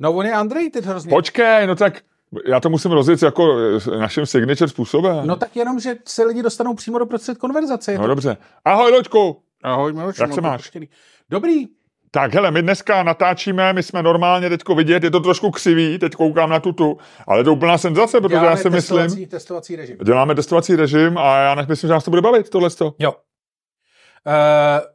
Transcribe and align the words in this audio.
No 0.00 0.12
on 0.12 0.26
je 0.26 0.40
underrated 0.40 0.84
hrozně. 0.84 1.10
Počkej, 1.10 1.66
no 1.66 1.76
tak 1.76 2.00
já 2.46 2.60
to 2.60 2.70
musím 2.70 2.92
rozjet 2.92 3.22
jako 3.22 3.56
eh, 3.92 3.96
naším 3.96 4.26
signature 4.26 4.68
způsobem. 4.68 5.26
No 5.26 5.36
tak 5.36 5.56
jenom, 5.56 5.80
že 5.80 5.96
se 6.04 6.24
lidi 6.24 6.42
dostanou 6.42 6.74
přímo 6.74 6.98
do 6.98 7.06
prostřed 7.06 7.38
konverzace. 7.38 7.94
No 7.94 8.00
to... 8.00 8.06
dobře. 8.06 8.36
Ahoj, 8.64 8.92
Loďku. 8.92 9.42
Ahoj, 9.62 9.92
Miloš, 9.92 10.18
Jak 10.18 10.30
se 10.30 10.34
to 10.36 10.42
máš? 10.42 10.60
puštěný. 10.60 10.88
Dobrý. 11.30 11.66
Tak 12.10 12.34
hele, 12.34 12.50
my 12.50 12.62
dneska 12.62 13.02
natáčíme, 13.02 13.72
my 13.72 13.82
jsme 13.82 14.02
normálně 14.02 14.48
teďko 14.48 14.74
vidět, 14.74 15.04
je 15.04 15.10
to 15.10 15.20
trošku 15.20 15.50
křivý, 15.50 15.98
teď 15.98 16.12
koukám 16.12 16.50
na 16.50 16.60
tutu, 16.60 16.98
ale 17.26 17.40
je 17.40 17.44
to 17.44 17.52
úplná 17.52 17.78
senzace, 17.78 18.20
protože 18.20 18.28
Děláme 18.34 18.50
já 18.50 18.56
si 18.56 18.70
myslím, 18.70 18.98
testovací, 18.98 19.26
testovací 19.26 19.76
režim. 19.76 19.96
děláme 20.04 20.34
testovací 20.34 20.76
režim 20.76 21.18
a 21.18 21.36
já 21.38 21.54
myslím, 21.54 21.88
že 21.88 21.92
nás 21.92 22.04
to 22.04 22.10
bude 22.10 22.22
bavit, 22.22 22.50
tohle 22.50 22.70
to. 22.70 22.94
Jo. 22.98 23.12
Uh, 23.12 24.32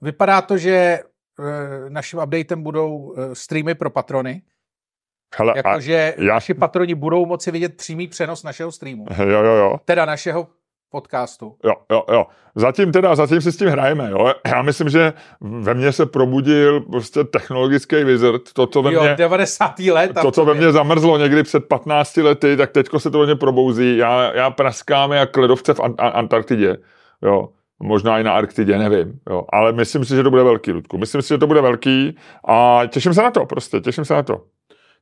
vypadá 0.02 0.42
to, 0.42 0.58
že 0.58 1.00
uh, 1.40 1.46
naším 1.90 2.20
updatem 2.20 2.64
budou 2.64 2.98
uh, 2.98 3.34
streamy 3.34 3.76
pro 3.76 3.90
patrony. 3.90 4.42
Hele, 5.38 5.54
a, 5.54 5.58
Jakože 5.58 6.14
já- 6.18 6.34
naši 6.34 6.54
patroni 6.54 6.96
budou 6.96 7.26
moci 7.26 7.52
vidět 7.52 7.78
přímý 7.78 8.08
přenos 8.08 8.44
našeho 8.44 8.72
streamu. 8.72 9.06
jo, 9.20 9.26
jo, 9.44 9.54
jo. 9.56 9.76
Teda 9.86 10.06
našeho 10.06 10.48
podcastu. 10.92 11.56
Jo, 11.64 11.74
jo, 11.92 12.04
jo. 12.12 12.26
Zatím 12.56 12.92
teda, 12.92 13.16
zatím 13.16 13.42
si 13.42 13.52
s 13.52 13.58
tím 13.58 13.68
hrajeme, 13.68 14.10
jo. 14.12 14.34
Já 14.48 14.62
myslím, 14.62 14.90
že 14.90 15.14
ve 15.42 15.74
mně 15.74 15.92
se 15.92 16.06
probudil 16.06 16.82
prostě 16.82 17.24
technologický 17.24 18.04
wizard, 18.04 18.42
to, 18.54 18.68
co 18.68 18.82
ve 18.82 18.94
Jo, 18.94 19.02
mně, 19.04 19.16
90. 19.18 19.80
let. 19.92 20.12
to, 20.22 20.32
co 20.32 20.46
ve 20.46 20.54
mně 20.54 20.72
zamrzlo 20.72 21.18
někdy 21.18 21.44
před 21.44 21.66
15 21.68 22.18
lety, 22.18 22.58
tak 22.58 22.72
teďko 22.72 23.00
se 23.00 23.12
to 23.12 23.20
ve 23.20 23.26
mně 23.26 23.36
probouzí. 23.36 23.98
Já, 23.98 24.34
já 24.36 24.50
praskám 24.50 25.12
jak 25.12 25.38
ledovce 25.38 25.74
v 25.74 25.80
An- 25.80 25.96
An- 25.98 26.12
Antarktidě, 26.16 26.78
jo. 27.22 27.50
Možná 27.80 28.20
i 28.20 28.24
na 28.24 28.34
Arktidě, 28.34 28.78
nevím, 28.78 29.20
jo. 29.30 29.44
Ale 29.54 29.72
myslím 29.72 30.06
si, 30.06 30.16
že 30.16 30.24
to 30.24 30.30
bude 30.30 30.44
velký, 30.44 30.72
Ludku. 30.72 30.98
Myslím 30.98 31.22
si, 31.22 31.28
že 31.28 31.38
to 31.38 31.48
bude 31.48 31.62
velký 31.62 32.18
a 32.48 32.82
těším 32.90 33.14
se 33.14 33.22
na 33.22 33.32
to, 33.32 33.46
prostě, 33.46 33.80
těším 33.80 34.06
se 34.06 34.14
na 34.14 34.24
to. 34.24 34.42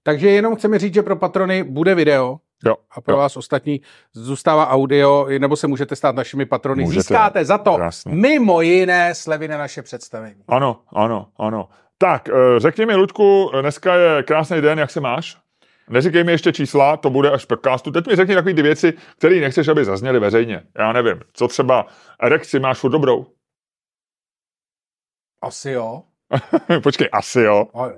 Takže 0.04 0.30
jenom 0.30 0.55
chceme 0.55 0.80
říct, 0.80 0.94
že 0.94 1.02
pro 1.02 1.16
patrony 1.16 1.64
bude 1.64 1.96
video 1.96 2.40
Jo, 2.66 2.76
a 2.91 3.02
pro 3.02 3.14
jo. 3.14 3.18
vás 3.18 3.38
ostatní 3.38 3.82
zůstává 4.13 4.70
audio, 4.70 5.27
nebo 5.40 5.55
se 5.55 5.68
můžete 5.68 5.96
stát 5.96 6.16
našimi 6.16 6.46
patrony. 6.46 6.84
Můžete. 6.84 7.02
Získáte 7.02 7.46
za 7.46 7.58
to 7.58 7.76
Krásně. 7.76 8.16
mimo 8.16 8.62
jiné 8.62 9.16
slevy 9.16 9.48
na 9.48 9.58
naše 9.58 9.82
představení. 9.82 10.43
Ano, 10.48 10.82
ano, 10.96 11.27
ano. 11.38 11.70
Tak, 11.98 12.30
eh, 12.30 12.34
řekni 12.58 12.85
mi, 12.85 12.96
Ludku, 12.96 13.52
dneska 13.62 13.96
je 13.96 14.24
krásný 14.24 14.62
den, 14.62 14.80
jak 14.80 14.91
se 14.91 14.99
máš? 14.99 15.38
Neříkej 15.90 16.24
mi 16.24 16.32
ještě 16.32 16.52
čísla, 16.54 16.98
to 16.98 17.10
bude 17.10 17.32
až 17.32 17.46
podcastu. 17.46 17.91
Teď 17.91 18.08
mi 18.08 18.15
řekni 18.15 18.36
takové 18.36 18.54
ty 18.54 18.62
věci, 18.62 18.93
které 19.18 19.36
nechceš, 19.36 19.68
aby 19.68 19.86
zazněly 19.86 20.20
veřejně. 20.20 20.63
Já 20.77 20.91
nevím, 20.93 21.21
co 21.34 21.48
třeba 21.48 21.86
erekci 22.20 22.60
máš 22.60 22.77
furt 22.80 22.91
dobrou? 22.91 23.26
Asi 25.41 25.71
jo. 25.71 26.04
Počkej, 26.84 27.10
asi 27.12 27.40
jo. 27.41 27.68
A 27.74 27.90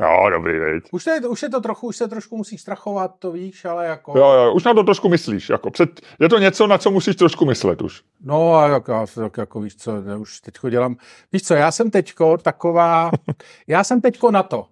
jo. 0.00 0.06
Jo, 0.06 0.30
dobrý, 0.30 0.58
veď. 0.58 0.84
Už, 0.92 1.04
to 1.04 1.10
je, 1.10 1.20
už 1.20 1.42
je 1.42 1.48
to 1.48 1.60
trochu, 1.60 1.86
už 1.86 1.96
se 1.96 2.08
trošku 2.08 2.36
musí 2.36 2.58
strachovat, 2.58 3.10
to 3.18 3.32
víš, 3.32 3.64
ale 3.64 3.86
jako... 3.86 4.18
Jo, 4.18 4.30
jo, 4.32 4.52
už 4.52 4.64
na 4.64 4.74
to 4.74 4.82
trošku 4.82 5.08
myslíš. 5.08 5.48
Jako 5.48 5.70
před, 5.70 6.00
je 6.20 6.28
to 6.28 6.38
něco, 6.38 6.66
na 6.66 6.78
co 6.78 6.90
musíš 6.90 7.16
trošku 7.16 7.44
myslet 7.46 7.82
už. 7.82 8.02
No 8.24 8.54
a 8.54 8.68
jak, 8.68 8.86
tak 9.14 9.36
jako 9.36 9.60
víš 9.60 9.76
co, 9.76 10.02
já 10.02 10.16
už 10.16 10.40
teďko 10.40 10.70
dělám, 10.70 10.96
víš 11.32 11.42
co, 11.42 11.54
já 11.54 11.70
jsem 11.72 11.90
teďko 11.90 12.38
taková, 12.38 13.10
já 13.66 13.84
jsem 13.84 14.00
teďko 14.00 14.30
na 14.30 14.42
to. 14.42 14.66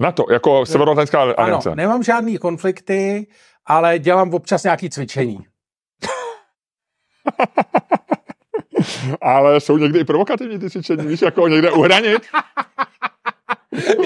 Na 0.00 0.12
to, 0.12 0.24
jako 0.32 0.66
Severoatlantická 0.66 1.22
Ano, 1.22 1.40
aliance. 1.40 1.74
nemám 1.74 2.02
žádný 2.02 2.38
konflikty, 2.38 3.26
ale 3.66 3.98
dělám 3.98 4.34
občas 4.34 4.64
nějaký 4.64 4.90
cvičení. 4.90 5.38
Ale 9.20 9.60
jsou 9.60 9.78
někdy 9.78 9.98
i 9.98 10.04
provokativní 10.04 10.58
ty 10.58 10.70
cvičení, 10.70 11.06
víš, 11.06 11.22
jako 11.22 11.48
někde 11.48 11.70
uhranit. 11.70 12.22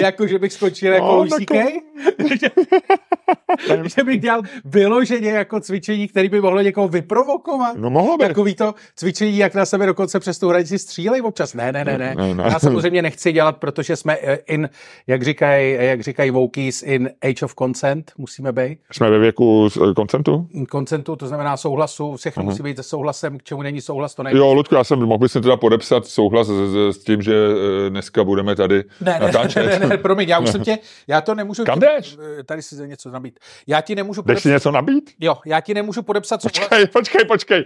jako, 0.01 0.27
že 0.27 0.39
bych 0.39 0.53
skočil 0.53 0.93
jako 0.93 1.05
No, 1.05 1.15
Louis 1.17 1.33
CK? 1.33 1.51
to- 1.51 2.61
že 3.97 4.03
bych 4.03 4.19
dělal 4.21 4.41
vyloženě 4.65 5.29
jako 5.29 5.59
cvičení, 5.59 6.07
které 6.07 6.29
by 6.29 6.41
mohlo 6.41 6.61
někoho 6.61 6.87
vyprovokovat? 6.87 7.75
No 7.77 7.89
mohlo 7.89 8.17
by. 8.17 8.27
Takový 8.27 8.55
to 8.55 8.73
cvičení, 8.95 9.37
jak 9.37 9.55
na 9.55 9.65
sebe 9.65 9.85
dokonce 9.85 10.19
přes 10.19 10.39
tu 10.39 10.49
hranici 10.49 10.79
střílej 10.79 11.21
občas. 11.21 11.53
Ne, 11.53 11.71
ne, 11.71 11.85
ne, 11.85 11.97
ne. 11.97 12.15
Ne, 12.17 12.33
ne. 12.35 12.43
Já 12.43 12.59
samozřejmě 12.59 13.01
nechci 13.01 13.31
dělat, 13.31 13.57
protože 13.57 13.95
jsme 13.95 14.17
eh, 14.21 14.35
in, 14.47 14.69
jak 15.07 15.23
říkají, 15.23 15.73
jak 15.79 16.01
říkají 16.01 16.31
Wokies, 16.31 16.83
in 16.83 17.09
age 17.21 17.45
of 17.45 17.55
consent 17.59 18.11
musíme 18.17 18.51
být. 18.51 18.79
Jsme 18.91 19.09
ve 19.09 19.19
věku 19.19 19.69
s- 19.69 19.93
koncentu? 19.95 20.47
Koncentu, 20.69 21.15
to 21.15 21.27
znamená 21.27 21.57
souhlasu, 21.57 22.15
všechno 22.17 22.43
musí 22.43 22.63
být 22.63 22.77
se 22.77 22.83
souhlasem, 22.83 23.37
k 23.37 23.43
čemu 23.43 23.61
není 23.61 23.81
souhlas, 23.81 24.15
to 24.15 24.23
nejde. 24.23 24.39
Jo, 24.39 24.53
Ludku, 24.53 24.75
já 24.75 24.83
jsem, 24.83 24.99
mohl 24.99 25.17
bych 25.17 25.31
si 25.31 25.41
teda 25.41 25.57
podepsat 25.57 26.05
souhlas 26.05 26.47
s, 26.47 26.51
s, 26.51 26.95
s 26.97 27.03
tím, 27.03 27.21
že 27.21 27.33
eh, 27.35 27.89
dneska 27.89 28.23
budeme 28.23 28.55
tady 28.55 28.83
Ne, 29.01 29.11
ne, 29.11 29.19
natáčet. 29.19 29.65
ne, 29.65 29.79
ne, 29.79 29.87
ne, 29.87 29.97
promiň, 29.97 30.29
já 30.29 30.39
už 30.39 30.49
jsem 30.51 30.61
tě, 30.63 30.77
já 31.07 31.21
to 31.21 31.35
nemůžu... 31.35 31.63
Kam 31.63 31.79
jdeš? 31.79 32.17
eh, 32.39 32.43
Tady 32.43 32.61
si 32.61 32.75
něco 32.87 33.11
nabít. 33.11 33.39
Já 33.67 33.81
ti 33.81 33.95
nemůžu 33.95 34.21
Jdeš 34.21 34.39
si 34.39 34.43
podepsat, 34.43 34.49
něco 34.49 34.71
nabít? 34.71 35.11
jo, 35.19 35.37
já 35.45 35.61
ti 35.61 35.73
nemůžu 35.73 36.03
podepsat. 36.03 36.41
Počkej, 36.41 36.87
počkej, 36.87 37.25
počkej. 37.25 37.65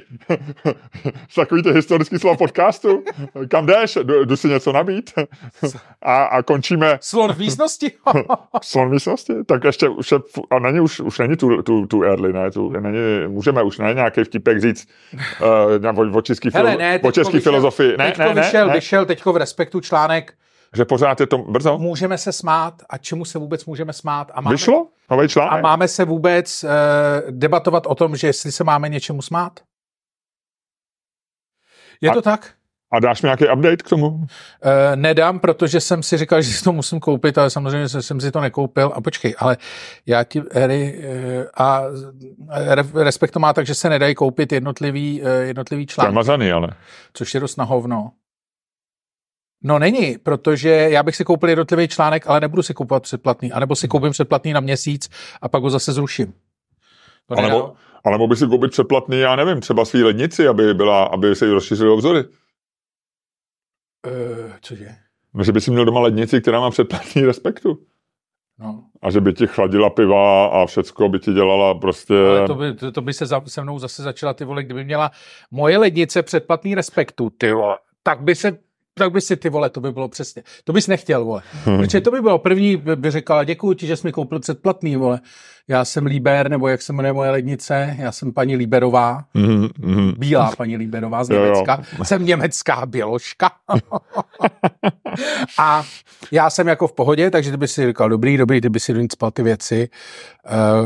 Takový 1.36 1.64
ty 1.64 1.72
historický 1.72 2.20
slova 2.20 2.38
podcastu. 2.38 3.04
Kam 3.48 3.66
jdeš? 3.66 3.98
Jdu, 4.04 4.26
jdu 4.26 4.38
si 4.38 4.48
něco 4.48 4.72
nabít. 4.72 5.14
A, 6.02 6.24
a 6.24 6.42
končíme 6.42 6.98
Slon 7.02 7.34
v 7.34 7.38
místnosti? 7.40 7.92
v 8.62 8.66
slon 8.66 8.90
místnosti. 8.90 9.34
Tak 9.46 9.64
ještě 9.64 9.90
už, 9.90 10.12
je, 10.12 10.20
a 10.52 10.60
není 10.60 10.80
už, 10.80 11.00
už 11.00 11.20
není 11.20 11.36
tu, 11.38 11.62
tu, 11.62 11.86
tu 11.86 12.04
early, 12.04 12.34
ne? 12.34 12.52
Tu, 12.52 12.70
není, 12.70 13.28
můžeme 13.28 13.64
už 13.64 13.78
ne 13.78 13.94
nějaký 13.94 14.24
vtipek 14.24 14.62
říct 14.62 14.88
uh, 15.94 16.00
o, 16.00 16.18
o 16.18 16.22
český, 16.22 16.50
Hele, 16.54 16.72
filo, 16.72 16.80
ne, 16.80 17.00
o 17.04 17.12
český 17.12 17.38
vyšel- 17.38 17.44
filozofii. 17.44 17.98
Ne, 17.98 18.06
teďko 18.06 18.24
ne, 18.24 18.34
ne, 18.34 18.42
vyšel, 18.42 18.68
ne, 18.68 18.74
vyšel 18.74 19.06
teďko 19.06 19.34
v 19.34 19.38
Respektu 19.38 19.82
článek, 19.82 20.34
že 20.74 20.86
pořád 20.86 21.20
je 21.20 21.28
to 21.28 21.38
brzo. 21.38 21.78
můžeme 21.78 22.18
se 22.18 22.32
smát 22.32 22.82
a 22.90 22.98
čemu 22.98 23.26
se 23.26 23.40
vůbec 23.40 23.66
můžeme 23.66 23.94
smát 23.94 24.32
a 24.34 24.42
máme, 24.42 24.54
Vyšlo? 24.54 24.88
Nový 25.12 25.26
a 25.26 25.28
článek? 25.28 25.64
máme 25.64 25.88
se 25.88 26.06
vůbec 26.06 26.64
uh, 26.64 26.70
debatovat 27.32 27.86
o 27.88 27.96
tom, 27.96 28.16
že 28.16 28.28
jestli 28.28 28.52
se 28.52 28.64
máme 28.64 28.90
něčemu 28.90 29.22
smát? 29.22 29.60
Je 32.02 32.10
A- 32.10 32.14
to 32.14 32.22
tak? 32.22 32.54
A 32.94 33.00
dáš 33.00 33.22
mi 33.22 33.28
nějaký 33.28 33.44
update 33.54 33.78
k 33.78 33.90
tomu? 33.90 34.08
Uh, 34.08 34.26
nedám, 34.96 35.40
protože 35.40 35.80
jsem 35.82 36.04
si 36.04 36.18
říkal, 36.18 36.42
že 36.42 36.54
si 36.54 36.64
to 36.64 36.72
musím 36.72 37.00
koupit, 37.00 37.38
ale 37.38 37.50
samozřejmě 37.50 37.90
jsem- 37.90 38.20
si 38.22 38.32
to 38.32 38.40
nekoupil. 38.42 38.92
A 38.96 39.02
počkej, 39.02 39.36
ale 39.40 39.58
já 40.06 40.24
ti, 40.24 40.42
Eri, 40.52 41.04
uh, 41.38 41.44
a 41.54 41.82
re- 42.76 43.04
respekt 43.04 43.32
to 43.32 43.40
má 43.40 43.54
tak, 43.54 43.66
že 43.66 43.76
se 43.76 43.90
nedají 43.90 44.16
koupit 44.16 44.52
jednotlivý, 44.52 45.22
uh, 45.22 45.28
jednotlivý 45.28 45.86
To 45.86 45.92
je 45.92 45.94
články, 45.94 46.16
mazaný, 46.16 46.52
ale. 46.52 46.68
což 47.14 47.34
je 47.34 47.40
dost 47.40 47.56
na 47.58 47.64
hovno. 47.64 48.12
No 49.64 49.80
není, 49.80 50.18
protože 50.18 50.70
já 50.70 51.04
bych 51.04 51.16
si 51.16 51.24
koupil 51.24 51.50
jednotlivý 51.50 51.88
článek, 51.88 52.28
ale 52.28 52.40
nebudu 52.40 52.64
si 52.64 52.74
kupovat 52.74 53.04
předplatný. 53.04 53.52
A 53.52 53.60
nebo 53.60 53.76
si 53.76 53.88
koupím 53.88 54.12
předplatný 54.12 54.54
na 54.54 54.60
měsíc 54.60 55.10
a 55.42 55.50
pak 55.50 55.64
ho 55.64 55.70
zase 55.70 55.94
zruším. 55.94 56.34
To 57.28 57.34
A 57.34 57.42
nedá- 57.42 57.48
nebo, 57.48 57.74
ale 58.06 58.18
mohl 58.18 58.30
by 58.30 58.36
si 58.36 58.48
koupit 58.48 58.72
předplatný, 58.72 59.20
já 59.20 59.36
nevím, 59.36 59.62
třeba 59.62 59.86
svý 59.86 60.04
lednici, 60.04 60.48
aby, 60.48 60.74
byla, 60.74 61.04
aby 61.04 61.36
se 61.36 61.46
jí 61.46 61.52
rozšířily 61.52 61.90
obzory. 61.90 62.24
Eh, 64.08 64.54
cože? 64.62 64.90
No, 65.34 65.44
Že 65.44 65.52
by 65.52 65.62
si 65.62 65.72
měl 65.72 65.86
doma 65.86 66.00
lednici, 66.00 66.42
která 66.42 66.60
má 66.60 66.70
předplatný 66.72 67.26
respektu. 67.26 67.80
No. 68.60 68.84
A 69.02 69.12
že 69.12 69.22
by 69.22 69.34
ti 69.34 69.48
chladila 69.48 69.90
piva 69.90 70.46
a 70.48 70.66
všecko 70.66 71.10
by 71.10 71.20
ti 71.20 71.34
dělala 71.34 71.74
prostě... 71.76 72.14
Ale 72.14 72.48
to 72.48 72.56
by, 72.56 72.74
to, 72.74 72.92
to 72.92 73.02
by 73.02 73.14
se 73.14 73.26
za, 73.26 73.42
se 73.48 73.62
mnou 73.62 73.80
zase 73.80 74.04
začala, 74.04 74.34
ty 74.34 74.46
vole, 74.46 74.64
kdyby 74.64 74.84
měla 74.84 75.12
moje 75.52 75.78
lednice 75.78 76.24
předplatný 76.24 76.76
respektu, 76.76 77.30
ty 77.30 77.52
vole, 77.54 77.78
tak 78.04 78.22
by 78.22 78.36
se 78.36 78.58
tak 78.98 79.12
by 79.12 79.22
si 79.22 79.38
ty 79.38 79.50
vole, 79.50 79.70
to 79.70 79.82
by 79.82 79.92
bylo 79.92 80.08
přesně. 80.10 80.44
To 80.64 80.74
bys 80.74 80.88
nechtěl, 80.88 81.26
vole. 81.26 81.42
Protože 81.64 82.02
to 82.02 82.12
by 82.12 82.22
bylo 82.22 82.40
první, 82.40 82.78
by, 82.78 82.96
by 82.96 83.12
řekla, 83.12 83.44
děkuji 83.44 83.74
ti, 83.74 83.88
že 83.88 83.98
jsi 83.98 84.08
mi 84.08 84.12
koupil 84.12 84.40
předplatný, 84.40 84.96
vole. 84.96 85.20
Já 85.68 85.86
jsem 85.86 86.06
Líber, 86.06 86.50
nebo 86.50 86.68
jak 86.68 86.82
se 86.82 86.94
jmenuje 86.94 87.14
moje 87.14 87.30
lednice, 87.30 87.96
já 88.00 88.12
jsem 88.12 88.34
paní 88.34 88.56
Líberová, 88.56 89.24
Mhm, 89.34 89.68
mhm. 89.78 90.14
bílá 90.18 90.52
paní 90.58 90.78
Líberová 90.78 91.24
z 91.24 91.30
Jo, 91.30 91.36
jo. 91.38 91.44
Německa. 91.46 91.84
Jsem 92.04 92.26
německá 92.26 92.86
běložka. 92.86 93.52
a 95.60 95.84
já 96.32 96.50
jsem 96.50 96.68
jako 96.68 96.88
v 96.88 96.94
pohodě, 96.94 97.32
takže 97.32 97.52
ty 97.52 97.58
by 97.58 97.68
si 97.68 97.88
říkal, 97.88 98.10
dobrý, 98.10 98.38
dobrý, 98.38 98.62
ty 98.62 98.70
by 98.70 98.80
si 98.80 98.94
donicpal 98.94 99.32
ty 99.32 99.44
věci, 99.44 99.90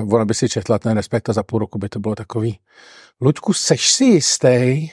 uh, 0.03 0.13
ona 0.13 0.25
by 0.25 0.33
si 0.33 0.49
četla 0.49 0.79
ten 0.79 0.97
respekt 0.97 1.29
a 1.29 1.33
za 1.33 1.43
půl 1.43 1.59
roku 1.59 1.79
by 1.79 1.89
to 1.89 1.99
bylo 1.99 2.15
takový. 2.15 2.59
Luďku, 3.21 3.53
seš 3.53 3.91
si 3.91 4.03
jistý, 4.05 4.89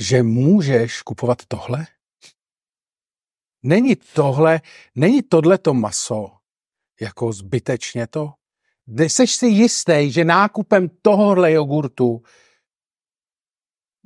že 0.00 0.22
můžeš 0.22 1.02
kupovat 1.02 1.46
tohle? 1.48 1.86
Není 3.62 3.96
tohle, 3.96 4.60
není 4.94 5.22
tohle 5.22 5.58
to 5.58 5.74
maso 5.74 6.36
jako 7.00 7.32
zbytečně 7.32 8.06
to? 8.06 8.32
Seš 9.06 9.32
si 9.32 9.46
jistý, 9.46 10.12
že 10.12 10.24
nákupem 10.24 10.88
tohohle 11.02 11.52
jogurtu, 11.52 12.22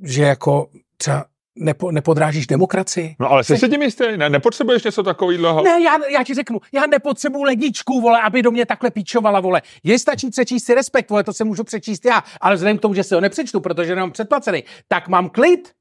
že 0.03 0.23
jako 0.23 0.71
třeba 0.97 1.25
nepo, 1.55 1.91
nepodrážíš 1.91 2.47
demokracii. 2.47 3.15
No 3.19 3.31
ale 3.31 3.43
jsi 3.43 3.57
si 3.57 3.69
tím 3.69 3.81
jistý, 3.81 4.03
ne, 4.17 4.29
nepotřebuješ 4.29 4.83
něco 4.83 5.03
takového? 5.03 5.63
Ne, 5.63 5.83
já, 5.83 5.97
já 6.09 6.23
ti 6.23 6.33
řeknu, 6.33 6.61
já 6.71 6.85
nepotřebuju 6.85 7.43
ledničku, 7.43 8.01
vole, 8.01 8.21
aby 8.21 8.41
do 8.41 8.51
mě 8.51 8.65
takhle 8.65 8.91
píčovala, 8.91 9.39
vole. 9.39 9.61
Je 9.83 9.99
stačí 9.99 10.29
přečíst 10.29 10.65
si 10.65 10.75
respekt, 10.75 11.09
vole, 11.09 11.23
to 11.23 11.33
se 11.33 11.43
můžu 11.43 11.63
přečíst 11.63 12.05
já, 12.05 12.23
ale 12.41 12.55
vzhledem 12.55 12.77
k 12.77 12.81
tomu, 12.81 12.93
že 12.93 13.03
si 13.03 13.15
ho 13.15 13.21
nepřečtu, 13.21 13.59
protože 13.59 13.95
nemám 13.95 14.11
předplacený, 14.11 14.63
tak 14.87 15.07
mám 15.07 15.29
klid. 15.29 15.71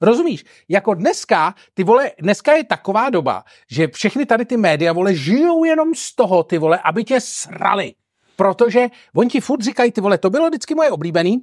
Rozumíš? 0.00 0.44
Jako 0.68 0.94
dneska, 0.94 1.54
ty 1.74 1.84
vole, 1.84 2.10
dneska 2.20 2.52
je 2.52 2.64
taková 2.64 3.10
doba, 3.10 3.44
že 3.70 3.88
všechny 3.88 4.26
tady 4.26 4.44
ty 4.44 4.56
média, 4.56 4.92
vole, 4.92 5.14
žijou 5.14 5.64
jenom 5.64 5.94
z 5.94 6.14
toho, 6.14 6.42
ty 6.42 6.58
vole, 6.58 6.78
aby 6.84 7.04
tě 7.04 7.20
srali. 7.20 7.94
Protože 8.36 8.86
oni 9.14 9.30
ti 9.30 9.40
furt 9.40 9.62
říkají, 9.62 9.92
ty 9.92 10.00
vole, 10.00 10.18
to 10.18 10.30
bylo 10.30 10.48
vždycky 10.48 10.74
moje 10.74 10.90
oblíbený, 10.90 11.38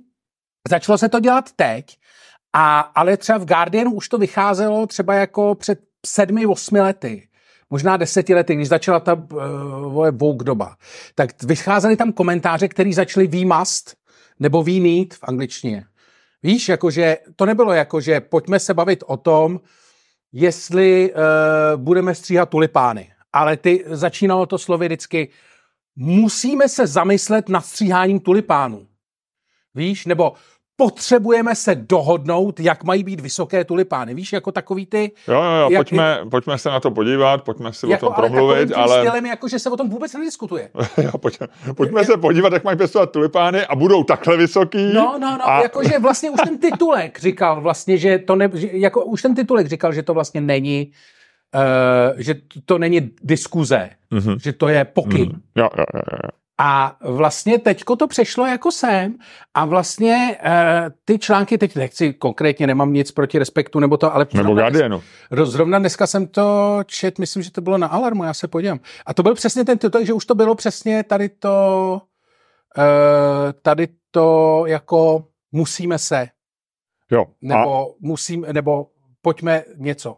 začalo 0.70 0.98
se 0.98 1.10
to 1.10 1.20
dělat 1.20 1.52
teď, 1.56 1.98
a, 2.56 2.80
ale 2.80 3.18
třeba 3.18 3.38
v 3.38 3.46
Guardianu 3.46 3.94
už 3.94 4.10
to 4.10 4.18
vycházelo 4.18 4.88
třeba 4.88 5.14
jako 5.14 5.56
před 5.56 5.80
sedmi, 6.06 6.46
osmi 6.46 6.82
lety 6.82 7.28
možná 7.70 7.98
deseti 7.98 8.34
lety, 8.34 8.56
když 8.56 8.68
začala 8.68 9.00
ta 9.00 9.14
uh, 9.14 10.12
Vogue 10.12 10.46
doba, 10.46 10.78
tak 11.16 11.44
vycházely 11.44 11.98
tam 11.98 12.14
komentáře, 12.14 12.68
které 12.68 12.94
začaly 12.94 13.28
we 13.28 13.58
must 13.58 13.96
nebo 14.40 14.64
we 14.64 14.72
need 14.72 15.14
v 15.14 15.24
angličtině. 15.24 15.86
Víš, 16.44 16.70
jakože 16.70 17.18
to 17.36 17.46
nebylo 17.46 17.74
jako, 17.74 18.02
že 18.02 18.20
pojďme 18.20 18.60
se 18.60 18.74
bavit 18.74 19.04
o 19.08 19.18
tom, 19.18 19.60
jestli 20.32 21.14
uh, 21.14 21.82
budeme 21.82 22.16
stříhat 22.16 22.50
tulipány. 22.50 23.12
Ale 23.34 23.58
ty 23.58 23.84
začínalo 23.88 24.46
to 24.46 24.58
slovy 24.58 24.86
vždycky, 24.86 25.30
musíme 25.96 26.70
se 26.70 26.88
zamyslet 26.88 27.50
nad 27.50 27.66
stříháním 27.66 28.20
tulipánů. 28.20 28.88
Víš, 29.76 30.06
nebo 30.06 30.34
potřebujeme 30.76 31.56
se 31.56 31.76
dohodnout, 31.76 32.60
jak 32.60 32.84
mají 32.84 33.04
být 33.04 33.20
vysoké 33.20 33.64
tulipány. 33.64 34.14
Víš, 34.14 34.34
jako 34.34 34.52
takový 34.52 34.86
ty... 34.86 35.12
Jo, 35.28 35.34
jo, 35.34 35.42
jo, 35.42 35.70
jak, 35.72 35.80
pojďme, 35.80 36.20
pojďme 36.32 36.58
se 36.58 36.70
na 36.70 36.80
to 36.80 36.92
podívat, 36.92 37.44
pojďme 37.44 37.74
si 37.74 37.90
jako, 37.90 38.06
o 38.06 38.10
tom 38.10 38.16
promluvit, 38.16 38.72
ale... 38.76 38.84
ale... 38.84 39.00
stylem, 39.00 39.26
jako, 39.26 39.48
že 39.48 39.60
se 39.60 39.70
o 39.70 39.78
tom 39.78 39.90
vůbec 39.90 40.14
nediskutuje. 40.14 40.70
jo, 41.04 41.12
pojďme, 41.18 41.48
pojďme 41.76 42.02
je, 42.02 42.06
se 42.06 42.18
podívat, 42.18 42.54
jak 42.54 42.64
mají 42.64 42.78
pěstovat 42.78 43.12
tulipány 43.12 43.66
a 43.66 43.76
budou 43.76 44.04
takhle 44.04 44.38
vysoký. 44.38 44.94
No, 44.94 45.18
no, 45.20 45.38
no, 45.38 45.50
a... 45.50 45.62
jakože 45.62 46.00
vlastně 46.00 46.30
už 46.30 46.40
ten 46.42 46.58
titulek 46.58 47.20
říkal 47.20 47.62
vlastně, 47.62 47.98
že 47.98 48.20
to 48.20 48.36
ne, 48.36 48.50
že, 48.54 48.70
jako 48.72 49.06
už 49.06 49.22
ten 49.22 49.36
titulek 49.36 49.68
říkal, 49.68 49.94
že 49.94 50.04
to 50.04 50.14
vlastně 50.14 50.42
není 50.42 50.92
Uh, 51.56 52.20
že 52.20 52.36
to 52.66 52.78
není 52.78 53.12
diskuze, 53.24 53.90
mm-hmm. 54.12 54.38
že 54.44 54.54
to 54.54 54.68
je 54.68 54.86
pokyn. 54.86 55.26
Mm-hmm. 55.26 55.42
Jo, 55.56 55.70
jo, 55.78 55.86
jo, 55.94 56.02
jo. 56.24 56.30
A 56.58 56.98
vlastně 57.02 57.60
teďko 57.60 57.96
to 57.96 58.08
přešlo 58.08 58.46
jako 58.46 58.72
sem 58.72 59.16
a 59.54 59.66
vlastně 59.66 60.38
uh, 60.46 60.50
ty 61.06 61.20
články, 61.20 61.58
teď 61.58 61.76
nechci 61.76 62.14
konkrétně, 62.14 62.68
nemám 62.68 62.94
nic 62.94 63.12
proti 63.12 63.40
respektu 63.40 63.80
nebo 63.80 63.98
to, 63.98 64.16
ale... 64.16 64.28
Nebo 64.34 64.54
Guardianu. 64.54 65.02
Zrovna 65.44 65.80
dneska 65.80 66.08
jsem 66.08 66.28
to 66.28 66.80
čet, 66.86 67.20
myslím, 67.20 67.44
že 67.44 67.52
to 67.52 67.62
bylo 67.62 67.78
na 67.78 67.88
Alarmu, 67.88 68.24
já 68.24 68.34
se 68.34 68.48
podívám. 68.48 68.80
A 69.06 69.14
to 69.14 69.24
byl 69.24 69.34
přesně 69.36 69.66
ten 69.66 69.78
titul, 69.78 70.06
že 70.06 70.14
už 70.14 70.26
to 70.26 70.36
bylo 70.36 70.56
přesně 70.56 71.04
tady 71.04 71.30
to, 71.30 72.02
uh, 72.78 72.84
tady 73.62 73.88
to 74.12 74.64
jako 74.68 75.28
musíme 75.52 76.00
se. 76.00 76.28
Jo. 77.12 77.26
Nebo 77.42 77.90
a... 77.90 77.94
musím, 78.00 78.46
nebo 78.52 78.88
pojďme 79.22 79.64
něco. 79.78 80.18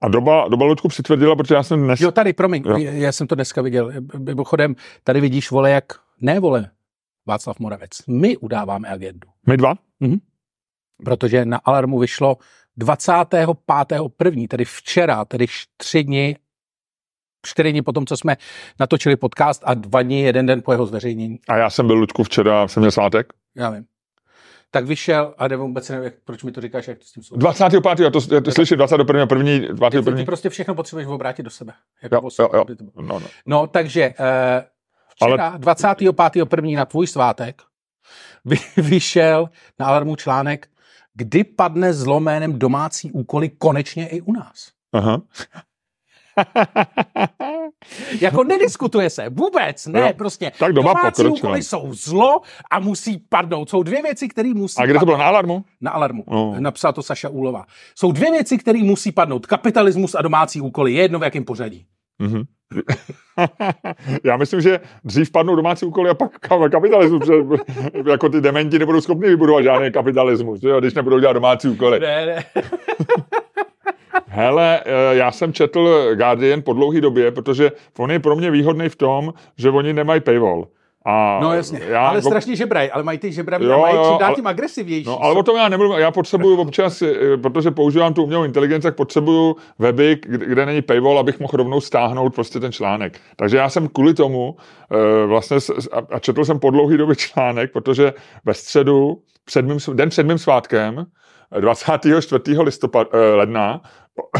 A 0.00 0.08
doba, 0.08 0.48
doba 0.48 0.64
Ludku 0.66 0.88
přitvrdila, 0.88 1.36
protože 1.36 1.54
já 1.54 1.62
jsem 1.62 1.82
dnes... 1.82 2.00
Jo, 2.00 2.10
tady, 2.10 2.32
promiň, 2.32 2.62
jo. 2.66 2.78
já 2.78 3.12
jsem 3.12 3.26
to 3.26 3.34
dneska 3.34 3.62
viděl. 3.62 3.92
Mimochodem, 4.18 4.74
tady 5.04 5.20
vidíš, 5.20 5.50
vole, 5.50 5.70
jak... 5.70 5.84
Ne, 6.20 6.40
vole, 6.40 6.70
Václav 7.26 7.58
Moravec. 7.58 7.90
My 8.08 8.36
udáváme 8.36 8.88
agendu. 8.88 9.28
My 9.46 9.56
dva? 9.56 9.74
Mhm. 10.00 10.18
Protože 11.04 11.44
na 11.44 11.56
Alarmu 11.64 11.98
vyšlo 11.98 12.36
25.1., 12.78 14.48
tedy 14.48 14.64
včera, 14.64 15.24
tedy 15.24 15.46
tři 15.76 16.04
dny, 16.04 16.36
čtyři 17.46 17.72
dny 17.72 17.82
potom, 17.82 18.06
co 18.06 18.16
jsme 18.16 18.36
natočili 18.80 19.16
podcast 19.16 19.62
a 19.66 19.74
dva 19.74 20.02
dny, 20.02 20.20
jeden 20.20 20.46
den 20.46 20.62
po 20.62 20.72
jeho 20.72 20.86
zveřejnění. 20.86 21.38
A 21.48 21.56
já 21.56 21.70
jsem 21.70 21.86
byl, 21.86 21.96
Ludku, 21.96 22.24
včera, 22.24 22.68
jsem 22.68 22.80
měl 22.80 22.90
svátek. 22.90 23.32
Já 23.56 23.70
vím 23.70 23.84
tak 24.70 24.84
vyšel, 24.84 25.34
a 25.38 25.48
nebo 25.48 25.66
vůbec 25.66 25.88
nevím, 25.88 26.12
proč 26.24 26.42
mi 26.42 26.52
to 26.52 26.60
říkáš, 26.60 26.88
jak 26.88 26.98
to 26.98 27.04
s 27.04 27.12
tím 27.12 27.22
souvisí. 27.22 27.40
25. 27.40 28.00
Já 28.00 28.10
to, 28.10 28.34
já 28.34 28.40
to 28.40 28.50
slyším, 28.52 28.76
21. 28.76 29.26
první, 29.26 29.60
21. 29.60 30.12
Ty, 30.12 30.18
ty 30.22 30.24
prostě 30.24 30.50
všechno 30.50 30.74
potřebuješ 30.74 31.08
obrátit 31.08 31.42
do 31.42 31.50
sebe. 31.50 31.72
Jako 32.02 32.16
jo, 32.16 32.30
jo, 32.38 32.48
jo. 32.54 32.64
No, 32.96 33.18
no. 33.18 33.26
no, 33.46 33.66
takže 33.66 34.08
uh, 34.08 34.14
včera, 35.08 35.48
Ale... 35.48 35.58
25. 35.58 36.16
první 36.44 36.74
na 36.74 36.84
tvůj 36.84 37.06
svátek, 37.06 37.62
vy, 38.44 38.56
vyšel 38.82 39.50
na 39.78 39.86
alarmu 39.86 40.16
článek, 40.16 40.68
kdy 41.14 41.44
padne 41.44 41.92
zloménem 41.92 42.58
domácí 42.58 43.12
úkoly 43.12 43.48
konečně 43.48 44.08
i 44.08 44.20
u 44.20 44.32
nás. 44.32 44.72
Aha. 44.92 45.22
jako 48.20 48.44
nediskutuje 48.44 49.10
se, 49.10 49.28
vůbec, 49.28 49.86
ne, 49.86 50.00
no, 50.00 50.12
prostě. 50.12 50.52
Tak 50.58 50.72
doma 50.72 50.92
Domácí 50.92 51.26
úkoly 51.26 51.62
jsou 51.62 51.94
zlo 51.94 52.40
a 52.70 52.80
musí 52.80 53.18
padnout. 53.28 53.70
Jsou 53.70 53.82
dvě 53.82 54.02
věci, 54.02 54.28
které 54.28 54.54
musí 54.54 54.76
A 54.78 54.86
kde 54.86 54.98
to 54.98 55.04
bylo, 55.04 55.16
na 55.16 55.24
alarmu? 55.24 55.64
Na 55.80 55.90
alarmu, 55.90 56.24
no. 56.28 56.54
napsala 56.58 56.92
to 56.92 57.02
Saša 57.02 57.28
Úlova. 57.28 57.64
Jsou 57.94 58.12
dvě 58.12 58.30
věci, 58.30 58.58
které 58.58 58.78
musí 58.78 59.12
padnout. 59.12 59.46
Kapitalismus 59.46 60.14
a 60.14 60.22
domácí 60.22 60.60
úkoly, 60.60 60.92
je 60.92 61.02
jedno 61.02 61.18
v 61.18 61.22
jakém 61.22 61.44
pořadí. 61.44 61.86
Mm-hmm. 62.20 62.44
Já 64.24 64.36
myslím, 64.36 64.60
že 64.60 64.80
dřív 65.04 65.30
padnou 65.30 65.56
domácí 65.56 65.86
úkoly 65.86 66.10
a 66.10 66.14
pak 66.14 66.38
kapitalismus, 66.70 67.28
jako 68.10 68.28
ty 68.28 68.40
dementi 68.40 68.78
nebudou 68.78 69.00
schopni 69.00 69.28
vybudovat 69.28 69.62
žádný 69.62 69.92
kapitalismus, 69.92 70.62
jo, 70.62 70.80
když 70.80 70.94
nebudou 70.94 71.18
dělat 71.18 71.32
domácí 71.32 71.68
úkoly. 71.68 72.00
Ne, 72.00 72.26
ne. 72.26 72.44
Hele, 74.26 74.80
eh, 74.84 75.16
já 75.16 75.32
jsem 75.32 75.52
četl 75.52 76.14
Guardian 76.14 76.62
po 76.62 76.72
dlouhé 76.72 77.00
době, 77.00 77.30
protože 77.30 77.72
on 77.98 78.10
je 78.10 78.18
pro 78.18 78.36
mě 78.36 78.50
výhodný 78.50 78.88
v 78.88 78.96
tom, 78.96 79.32
že 79.56 79.70
oni 79.70 79.92
nemají 79.92 80.20
paywall. 80.20 80.68
A 81.04 81.38
no 81.42 81.54
jasně, 81.54 81.80
já, 81.88 82.08
ale 82.08 82.22
strašně 82.22 82.56
žebraj, 82.56 82.90
ale 82.92 83.02
mají 83.02 83.18
ty 83.18 83.32
žebraví 83.32 83.64
jo, 83.64 83.80
mají 83.80 83.98
čím 84.08 84.18
dál 84.18 84.34
tím 84.34 84.46
agresivnější. 84.46 85.06
No, 85.06 85.22
ale 85.22 85.34
o 85.34 85.42
tom 85.42 85.56
já 85.56 85.68
nemluvím, 85.68 85.98
já 85.98 86.10
potřebuju 86.10 86.60
občas, 86.60 87.02
eh, 87.02 87.36
protože 87.36 87.70
používám 87.70 88.14
tu 88.14 88.22
umělou 88.22 88.44
inteligenci, 88.44 88.82
tak 88.82 88.96
potřebuju 88.96 89.56
weby, 89.78 90.18
kde, 90.26 90.66
není 90.66 90.82
paywall, 90.82 91.18
abych 91.18 91.40
mohl 91.40 91.52
rovnou 91.54 91.80
stáhnout 91.80 92.34
prostě 92.34 92.60
ten 92.60 92.72
článek. 92.72 93.20
Takže 93.36 93.56
já 93.56 93.68
jsem 93.68 93.88
kvůli 93.88 94.14
tomu 94.14 94.56
uh, 94.90 95.28
vlastně 95.28 95.56
a 96.10 96.18
četl 96.18 96.44
jsem 96.44 96.58
po 96.58 96.70
dlouhý 96.70 96.96
době 96.96 97.16
článek, 97.16 97.72
protože 97.72 98.12
ve 98.44 98.54
středu, 98.54 99.18
před 99.44 99.64
mým, 99.64 99.78
den 99.94 100.08
před 100.08 100.26
mým 100.26 100.38
svátkem, 100.38 101.06
24. 101.60 102.58
listopad, 102.62 103.14
uh, 103.14 103.20
ledna 103.34 103.80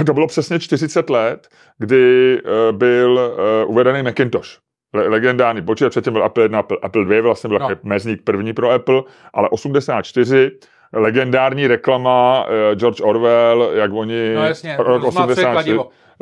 to 0.06 0.12
bylo 0.14 0.26
přesně 0.26 0.58
40 0.58 1.10
let, 1.10 1.48
kdy 1.78 2.36
uh, 2.42 2.76
byl 2.76 3.34
uh, 3.64 3.70
uvedený 3.70 4.02
Macintosh. 4.02 4.58
Le- 4.94 5.08
legendární 5.08 5.62
počítač, 5.62 5.90
předtím 5.90 6.12
byl 6.12 6.24
Apple 6.24 6.44
1, 6.44 6.58
Apple, 6.58 6.76
Apple 6.82 7.04
2, 7.04 7.22
vlastně 7.22 7.48
byl 7.48 7.58
no. 7.58 7.68
mezník 7.82 8.24
první 8.24 8.52
pro 8.52 8.70
Apple, 8.70 9.02
ale 9.34 9.48
84 9.48 10.50
legendární 10.92 11.66
reklama 11.66 12.46
George 12.74 13.00
Orwell, 13.04 13.70
jak 13.72 13.92
oni... 13.92 14.34
No 14.34 14.44
jasně, 14.44 14.76
rok 14.78 15.04
84, 15.04 15.78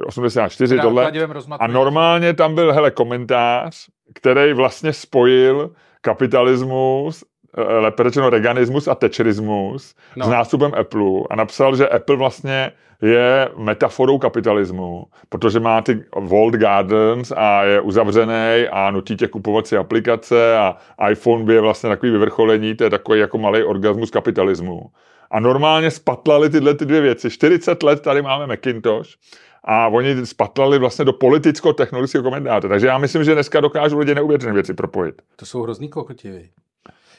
84 0.06 0.78
tohle. 0.78 1.12
A 1.60 1.66
normálně 1.66 2.34
tam 2.34 2.54
byl, 2.54 2.72
hele, 2.72 2.90
komentář, 2.90 3.86
který 4.14 4.52
vlastně 4.52 4.92
spojil 4.92 5.70
kapitalismus 6.00 7.24
lépe 7.78 8.04
řečeno 8.04 8.30
reganismus 8.30 8.88
a 8.88 8.94
tečerismus 8.94 9.94
no. 10.16 10.26
s 10.26 10.28
nástupem 10.28 10.72
Apple 10.74 11.22
a 11.30 11.36
napsal, 11.36 11.76
že 11.76 11.88
Apple 11.88 12.16
vlastně 12.16 12.72
je 13.02 13.48
metaforou 13.56 14.18
kapitalismu, 14.18 15.04
protože 15.28 15.60
má 15.60 15.82
ty 15.82 16.04
walled 16.20 16.54
gardens 16.54 17.32
a 17.36 17.64
je 17.64 17.80
uzavřený 17.80 18.68
a 18.72 18.90
nutí 18.90 19.16
tě 19.16 19.28
kupovat 19.28 19.66
si 19.66 19.76
aplikace 19.76 20.56
a 20.58 20.76
iPhone 21.10 21.54
je 21.54 21.60
vlastně 21.60 21.88
takový 21.88 22.12
vyvrcholení, 22.12 22.74
to 22.74 22.84
je 22.84 22.90
takový 22.90 23.20
jako 23.20 23.38
malý 23.38 23.62
orgasmus 23.62 24.10
kapitalismu. 24.10 24.80
A 25.30 25.40
normálně 25.40 25.90
spatlali 25.90 26.50
tyhle 26.50 26.74
ty 26.74 26.84
dvě 26.84 27.00
věci. 27.00 27.30
40 27.30 27.82
let 27.82 28.00
tady 28.00 28.22
máme 28.22 28.46
Macintosh 28.46 29.10
a 29.64 29.88
oni 29.88 30.26
spatlali 30.26 30.78
vlastně 30.78 31.04
do 31.04 31.12
politicko-technologického 31.12 32.22
komentáře. 32.22 32.68
Takže 32.68 32.86
já 32.86 32.98
myslím, 32.98 33.24
že 33.24 33.34
dneska 33.34 33.60
dokážou 33.60 33.98
lidi 33.98 34.14
neuvěřené 34.14 34.52
věci 34.52 34.74
propojit. 34.74 35.22
To 35.36 35.46
jsou 35.46 35.62
hrozný 35.62 35.88
kokotivi. 35.88 36.48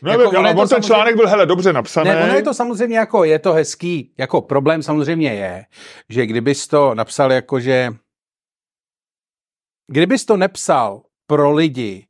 No, 0.02 0.12
jako, 0.12 0.38
ale 0.38 0.50
on 0.50 0.58
ten 0.58 0.68
samozřejmě... 0.68 0.88
článek 0.88 1.16
byl 1.16 1.28
hele 1.28 1.46
dobře 1.46 1.74
napsaný. 1.74 2.10
Ne, 2.10 2.24
ono 2.24 2.34
je 2.34 2.44
to 2.44 2.54
samozřejmě 2.54 2.98
jako, 2.98 3.24
je 3.24 3.40
to 3.40 3.54
hezký, 3.54 4.14
jako 4.18 4.42
problém 4.42 4.84
samozřejmě 4.84 5.34
je, 5.34 5.66
že 6.10 6.26
kdybys 6.26 6.68
to 6.68 6.96
napsal 6.96 7.32
jako, 7.32 7.60
že 7.60 7.90
kdybys 9.88 10.26
to 10.26 10.38
nepsal 10.38 11.02
pro 11.28 11.52
lidi, 11.52 12.08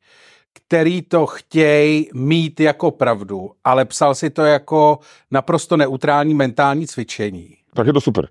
který 0.53 1.01
to 1.01 1.25
chtějí 1.25 2.09
mít 2.13 2.59
jako 2.59 2.91
pravdu, 2.91 3.51
ale 3.63 3.85
psal 3.85 4.15
si 4.15 4.29
to 4.29 4.41
jako 4.41 4.99
naprosto 5.31 5.77
neutrální 5.77 6.33
mentální 6.33 6.87
cvičení. 6.87 7.57
Tak 7.73 7.87
je 7.87 7.93
to 7.93 8.01
super. 8.01 8.27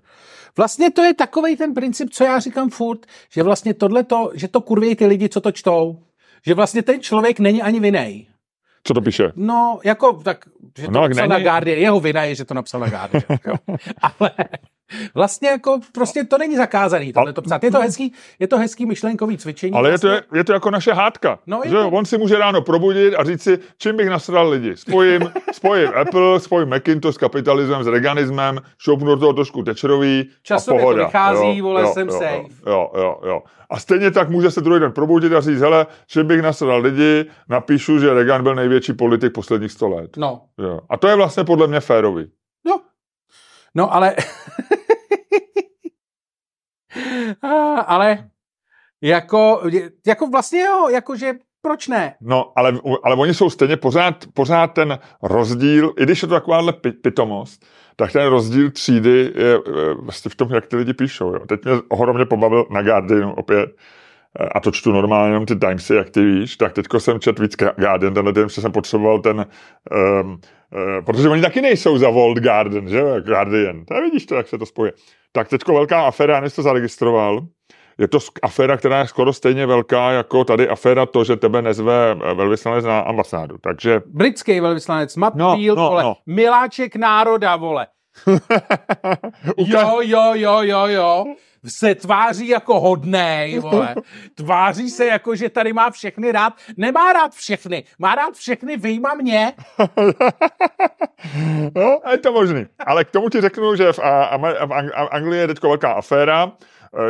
Vlastně 0.57 0.91
to 0.91 1.01
je 1.01 1.13
takový 1.13 1.55
ten 1.55 1.73
princip, 1.73 2.09
co 2.11 2.23
já 2.23 2.39
říkám 2.39 2.69
furt, 2.69 3.05
že 3.29 3.43
vlastně 3.43 3.73
tohle 3.73 4.03
to, 4.03 4.31
že 4.33 4.47
to 4.47 4.61
kurvějí 4.61 4.95
ty 4.95 5.05
lidi, 5.05 5.29
co 5.29 5.41
to 5.41 5.51
čtou. 5.51 6.03
Že 6.45 6.53
vlastně 6.53 6.81
ten 6.81 7.01
člověk 7.01 7.39
není 7.39 7.61
ani 7.61 7.79
vinej. 7.79 8.27
Co 8.83 8.93
to 8.93 9.01
píše? 9.01 9.31
No, 9.35 9.79
jako, 9.83 10.13
tak, 10.13 10.45
že 10.77 10.85
to 10.85 10.91
No, 10.91 11.01
no, 11.01 11.07
tak 11.07 11.09
napsal 11.09 11.27
na 11.27 11.39
Guardian, 11.39 11.77
jeho 11.79 11.99
vina 11.99 12.23
je, 12.23 12.35
že 12.35 12.45
to 12.45 12.53
napsal 12.53 12.79
na 12.79 12.89
Guardian, 12.89 13.23
ale 14.01 14.31
vlastně 15.15 15.49
jako, 15.49 15.79
prostě 15.91 16.23
to 16.23 16.37
není 16.37 16.55
zakázaný 16.55 17.13
tohle 17.13 17.33
to 17.33 17.41
psát. 17.41 17.63
Je 17.63 17.71
to 17.71 17.79
hezký, 17.79 18.13
je 18.39 18.47
to 18.47 18.57
hezký 18.57 18.85
myšlenkový 18.85 19.37
cvičení. 19.37 19.73
Ale 19.73 19.89
je 19.89 19.91
vlastně. 19.91 20.21
to, 20.29 20.35
je 20.37 20.43
to 20.43 20.53
jako 20.53 20.71
naše 20.71 20.93
hádka. 20.93 21.39
No, 21.47 21.61
je 21.63 21.69
že 21.69 21.75
to- 21.75 21.89
On 21.89 22.05
si 22.05 22.17
může 22.17 22.37
ráno 22.37 22.61
probudit 22.61 23.13
a 23.15 23.23
říct 23.23 23.43
si, 23.43 23.59
čím 23.77 23.97
bych 23.97 24.09
nasral 24.09 24.49
lidi. 24.49 24.77
Spojím, 24.77 25.21
spojím 25.53 25.89
Apple, 25.95 26.39
spojím 26.39 26.69
Macintosh 26.69 27.15
s 27.15 27.17
kapitalismem, 27.17 27.83
s 27.83 27.87
reganismem, 27.87 28.59
šoupnu 28.77 29.05
do 29.07 29.17
toho 29.17 29.33
trošku 29.33 29.63
Thatcherový 29.63 30.29
Časově 30.43 30.79
a 30.79 30.81
to 30.81 30.85
pohoda. 30.85 31.05
vychází, 31.05 31.61
vole, 31.61 31.87
jsem 31.87 32.07
jo, 32.07 32.13
safe. 32.13 32.69
Jo, 32.69 32.91
jo, 32.97 33.19
jo. 33.25 33.41
A 33.71 33.79
stejně 33.79 34.11
tak 34.11 34.29
může 34.29 34.51
se 34.51 34.61
druhý 34.61 34.79
den 34.79 34.91
probudit 34.91 35.33
a 35.33 35.41
říct, 35.41 35.59
hele, 35.61 35.85
čím 36.07 36.27
bych 36.27 36.41
nasral 36.41 36.81
lidi, 36.81 37.25
napíšu, 37.49 37.99
že 37.99 38.13
Reagan 38.13 38.43
byl 38.43 38.55
největší 38.55 38.93
politik 38.93 39.33
posledních 39.33 39.71
100 39.71 39.89
let. 39.89 40.17
No, 40.17 40.41
Jo. 40.57 40.79
A 40.89 40.97
to 40.97 41.07
je 41.07 41.15
vlastně 41.15 41.43
podle 41.43 41.67
mě 41.67 41.79
férový. 41.79 42.31
no. 42.65 42.81
No, 43.75 43.93
ale... 43.93 44.15
Ale 47.85 48.29
jako, 49.01 49.61
jako 50.07 50.27
vlastně 50.27 50.59
jo, 50.59 50.89
jakože 50.89 51.33
proč 51.61 51.87
ne? 51.87 52.15
No, 52.21 52.53
ale, 52.55 52.73
ale 53.03 53.15
oni 53.15 53.33
jsou 53.33 53.49
stejně 53.49 53.77
pořád, 53.77 54.25
pořád 54.33 54.67
ten 54.67 54.99
rozdíl, 55.23 55.93
i 55.99 56.03
když 56.03 56.21
je 56.21 56.27
to 56.27 56.33
takováhle 56.33 56.73
pi- 56.73 56.91
pitomost, 56.91 57.65
tak 57.95 58.11
ten 58.11 58.27
rozdíl 58.27 58.71
třídy 58.71 59.33
je 59.35 59.59
vlastně 60.01 60.29
v 60.29 60.35
tom, 60.35 60.53
jak 60.53 60.67
ty 60.67 60.75
lidi 60.75 60.93
píšou. 60.93 61.33
Jo. 61.33 61.39
Teď 61.45 61.65
mě 61.65 61.73
ohromně 61.89 62.25
pobavil 62.25 62.65
na 62.69 62.81
Guardianu 62.81 63.33
opět, 63.33 63.69
a 64.55 64.59
to 64.59 64.71
čtu 64.71 64.91
normálně 64.91 65.29
jenom 65.29 65.45
ty 65.45 65.55
Timesy, 65.55 65.95
jak 65.95 66.09
ty 66.09 66.23
víš, 66.23 66.57
tak 66.57 66.73
teďko 66.73 66.99
jsem 66.99 67.19
čet 67.19 67.39
víc 67.39 67.55
Guardian, 67.77 68.13
tenhle 68.13 68.33
den, 68.33 68.49
že 68.49 68.61
jsem 68.61 68.71
potřeboval 68.71 69.19
ten, 69.19 69.45
um, 70.21 70.31
uh, 70.31 71.05
protože 71.05 71.29
oni 71.29 71.41
taky 71.41 71.61
nejsou 71.61 71.97
za 71.97 72.09
World 72.09 72.37
Garden, 72.39 72.89
že 72.89 72.97
jo, 72.99 73.21
Guardian. 73.21 73.85
Tak 73.85 74.03
vidíš 74.03 74.25
to, 74.25 74.35
jak 74.35 74.47
se 74.47 74.57
to 74.57 74.65
spoje. 74.65 74.91
Tak 75.31 75.47
teďko 75.47 75.73
velká 75.73 76.01
aféra, 76.07 76.35
já 76.35 76.41
než 76.41 76.53
to 76.53 76.61
zaregistroval, 76.61 77.41
je 77.97 78.07
to 78.07 78.19
aféra, 78.43 78.77
která 78.77 78.99
je 78.99 79.07
skoro 79.07 79.33
stejně 79.33 79.65
velká 79.65 80.11
jako 80.11 80.43
tady 80.43 80.69
aféra 80.69 81.05
to, 81.05 81.23
že 81.23 81.35
tebe 81.35 81.61
nezve 81.61 82.11
eh, 82.11 82.33
velvyslanec 82.33 82.85
na 82.85 82.99
ambasádu. 82.99 83.57
Takže 83.61 84.01
Britský 84.05 84.59
velvyslanec 84.59 85.15
Matt 85.15 85.35
No, 85.35 85.55
Field, 85.55 85.77
no, 85.77 85.89
vole, 85.89 86.03
no. 86.03 86.15
miláček 86.25 86.95
národa, 86.95 87.55
vole. 87.55 87.87
Uka- 89.57 89.81
Jo, 89.81 89.99
jo, 90.01 90.31
jo, 90.33 90.59
jo, 90.61 90.85
jo. 90.87 91.25
Se 91.67 91.95
tváří 91.95 92.47
jako 92.47 92.79
hodnej, 92.79 93.59
vole. 93.59 93.95
Tváří 94.35 94.89
se 94.89 95.05
jako, 95.05 95.35
že 95.35 95.49
tady 95.49 95.73
má 95.73 95.91
všechny 95.91 96.31
rád. 96.31 96.53
Nemá 96.77 97.13
rád 97.13 97.33
všechny. 97.33 97.83
Má 97.99 98.15
rád 98.15 98.33
všechny, 98.33 98.77
vyjma 98.77 99.13
mě. 99.13 99.53
No, 101.75 101.99
je 102.11 102.17
to 102.17 102.31
možný. 102.31 102.65
Ale 102.85 103.05
k 103.05 103.11
tomu 103.11 103.29
ti 103.29 103.41
řeknu, 103.41 103.75
že 103.75 103.93
v, 103.93 103.99
a, 103.99 104.23
a, 104.23 104.37
v 104.37 104.69
Ang- 104.69 105.07
Anglii 105.11 105.39
je 105.41 105.47
teď 105.47 105.61
velká 105.61 105.91
aféra, 105.91 106.51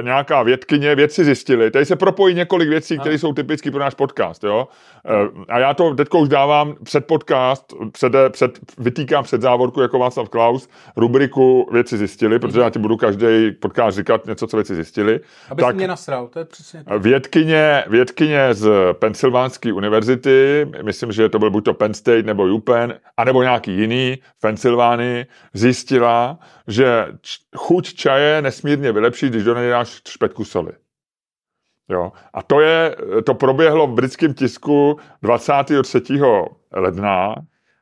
nějaká 0.02 0.44
vědkyně, 0.44 0.96
vědci 0.96 1.26
zjistili, 1.26 1.72
tady 1.72 1.86
se 1.86 1.96
propojí 1.96 2.36
několik 2.36 2.70
věcí, 2.70 3.00
které 3.00 3.18
jsou 3.18 3.34
typické 3.34 3.72
pro 3.72 3.80
náš 3.80 3.94
podcast, 3.94 4.44
jo. 4.44 4.68
E, 5.06 5.54
A 5.54 5.60
já 5.60 5.74
to 5.74 5.96
teď 5.96 6.08
už 6.22 6.30
dávám 6.30 6.76
před 6.84 7.06
podcast, 7.06 7.74
před, 7.92 8.14
před, 8.30 8.60
vytýkám 8.78 9.24
před 9.24 9.42
závorku 9.42 9.82
jako 9.82 10.00
Václav 10.00 10.30
Klaus, 10.30 10.70
rubriku 10.96 11.70
věci 11.72 11.98
zjistili, 11.98 12.40
protože 12.40 12.60
já 12.60 12.70
ti 12.70 12.80
budu 12.80 12.98
každý 12.98 13.52
podcast 13.52 13.98
říkat 13.98 14.26
něco, 14.26 14.48
co 14.48 14.58
věci 14.58 14.76
zjistili. 14.76 15.20
Aby 15.50 15.62
tak... 15.62 15.76
mě 15.76 15.88
nasral, 15.88 16.28
to 16.28 16.40
je 16.40 16.46
přesně 16.46 16.84
to. 16.84 17.00
Vědkyně, 17.00 17.84
vědkyně 17.88 18.54
z 18.54 18.70
Pensylvánské 18.94 19.74
univerzity, 19.74 20.68
myslím, 20.82 21.12
že 21.12 21.30
to 21.30 21.40
byl 21.40 21.50
buď 21.52 21.66
to 21.66 21.74
Penn 21.74 21.94
State 21.94 22.26
nebo 22.26 22.44
UPenn, 22.44 22.94
anebo 23.18 23.44
nějaký 23.44 23.72
jiný 23.72 24.18
v 24.38 24.42
Pensylvánii, 24.42 25.26
zjistila, 25.54 26.40
že 26.70 27.08
chuť 27.56 27.94
čaje 27.94 28.42
nesmírně 28.42 28.92
vylepší, 28.92 29.30
když 29.30 29.44
do 29.44 29.56
něj 29.56 29.70
dáš 29.70 30.02
špetku 30.08 30.46
soli. 30.46 30.72
Jo. 31.90 32.12
A 32.34 32.44
to, 32.44 32.60
je, 32.60 32.96
to 33.26 33.34
proběhlo 33.34 33.88
v 33.88 33.94
britském 33.94 34.34
tisku 34.34 35.00
23. 35.22 36.02
ledna 36.72 37.36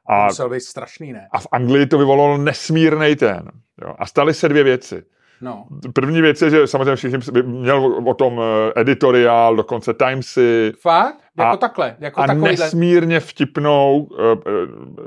a, 0.10 0.26
Musel 0.26 0.50
být 0.50 0.62
strašný, 0.62 1.14
ne? 1.14 1.28
a 1.32 1.40
v 1.40 1.48
Anglii 1.52 1.86
to 1.86 1.98
vyvolalo 1.98 2.38
nesmírný 2.38 3.16
ten. 3.16 3.52
Jo. 3.82 3.96
A 4.00 4.06
staly 4.06 4.34
se 4.34 4.50
dvě 4.50 4.64
věci. 4.64 5.04
No. 5.42 5.68
První 5.94 6.22
věc 6.22 6.42
je, 6.42 6.50
že 6.50 6.68
samozřejmě 6.68 6.96
všichni 6.96 7.42
měl 7.44 8.04
o 8.08 8.14
tom 8.14 8.42
eh, 8.42 8.82
editoriál, 8.82 9.56
dokonce 9.56 9.94
Timesy 9.94 10.74
Fakt? 10.82 11.27
Jako 11.38 11.54
A- 11.54 11.58
takhle, 11.58 11.96
jako 12.00 12.22
a 12.22 12.28
takovýhle. 12.28 12.52
nesmírně 12.52 13.20
vtipnou, 13.20 14.08
eh, 14.20 14.38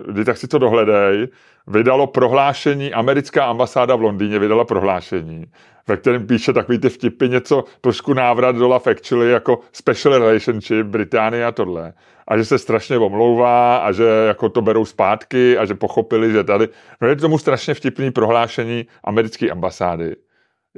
eh, 0.09 0.13
kdy 0.13 0.25
tak 0.25 0.37
si 0.37 0.49
to 0.49 0.59
dohledej, 0.59 1.29
vydalo 1.67 2.07
prohlášení, 2.07 2.93
americká 2.95 3.45
ambasáda 3.45 3.97
v 3.97 4.03
Londýně 4.03 4.39
vydala 4.39 4.65
prohlášení, 4.65 5.47
ve 5.89 5.97
kterém 5.97 6.27
píše 6.27 6.53
takový 6.53 6.79
ty 6.79 6.89
vtipy, 6.89 7.29
něco 7.29 7.65
trošku 7.81 8.15
návrat 8.15 8.57
do 8.57 8.69
Love 8.69 8.91
Actually, 8.93 9.31
jako 9.31 9.61
special 9.73 10.19
relationship, 10.19 10.87
Británie 10.87 11.47
a 11.47 11.53
tohle. 11.53 11.93
A 12.29 12.37
že 12.37 12.45
se 12.45 12.59
strašně 12.59 12.99
omlouvá 12.99 13.77
a 13.77 13.93
že 13.93 14.05
jako 14.27 14.49
to 14.49 14.63
berou 14.63 14.85
zpátky 14.85 15.59
a 15.59 15.65
že 15.65 15.75
pochopili, 15.75 16.33
že 16.33 16.45
tady... 16.45 16.69
No 17.01 17.09
je 17.09 17.17
to 17.17 17.21
tomu 17.21 17.39
strašně 17.39 17.75
vtipný 17.75 18.11
prohlášení 18.11 18.87
americké 19.05 19.51
ambasády. 19.51 20.17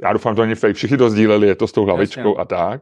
Já 0.03 0.13
doufám, 0.13 0.33
že 0.33 0.35
to 0.35 0.41
není 0.41 0.55
fake, 0.55 0.75
všichni 0.75 0.97
to 0.97 1.09
sdíleli, 1.09 1.47
je 1.47 1.55
to 1.55 1.67
s 1.67 1.71
tou 1.71 1.85
hlavičkou 1.85 2.29
Jasně. 2.29 2.41
a 2.41 2.45
tak. 2.45 2.81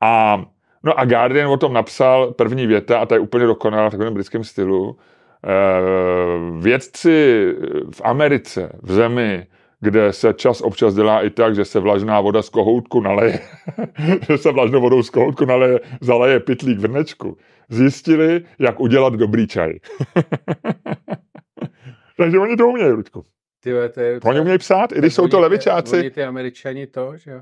A 0.00 0.42
No 0.84 0.98
a 0.98 1.04
Guardian 1.04 1.48
o 1.48 1.56
tom 1.56 1.72
napsal 1.72 2.32
první 2.32 2.66
věta, 2.66 2.98
a 2.98 3.06
ta 3.06 3.14
je 3.14 3.20
úplně 3.20 3.46
dokonalá 3.46 3.88
v 3.88 3.90
takovém 3.90 4.14
britském 4.14 4.44
stylu. 4.44 4.96
Eh, 5.46 5.50
Vědci 6.60 7.46
v 7.94 8.00
Americe, 8.04 8.78
v 8.82 8.92
zemi, 8.92 9.46
kde 9.80 10.12
se 10.12 10.34
čas 10.34 10.60
občas 10.60 10.94
dělá 10.94 11.22
i 11.22 11.30
tak, 11.30 11.54
že 11.54 11.64
se 11.64 11.80
vlažná 11.80 12.20
voda 12.20 12.42
z 12.42 12.48
kohoutku 12.48 13.00
naleje, 13.00 13.40
že 14.28 14.38
se 14.38 14.52
vlažnou 14.52 14.80
vodou 14.80 15.02
z 15.02 15.10
kohoutku 15.10 15.44
naleje, 15.44 15.80
zaleje 16.00 16.40
pytlík 16.40 16.78
v 16.78 16.82
hrnečku, 16.82 17.36
zjistili, 17.68 18.44
jak 18.58 18.80
udělat 18.80 19.14
dobrý 19.14 19.46
čaj. 19.46 19.72
Takže 22.16 22.38
oni 22.38 22.56
to 22.56 22.68
umějí, 22.68 22.90
Ludku. 22.90 23.24
Tyhle, 23.62 23.88
to 23.88 24.00
je, 24.00 24.20
Oni 24.24 24.40
umějí 24.40 24.58
psát, 24.58 24.92
i 24.92 24.98
když 24.98 25.14
jsou 25.14 25.28
to 25.28 25.40
levičáci, 25.40 25.96
Oni 25.96 26.10
ty 26.10 26.24
američani 26.24 26.86
to, 26.86 27.16
že 27.16 27.30
jo. 27.30 27.40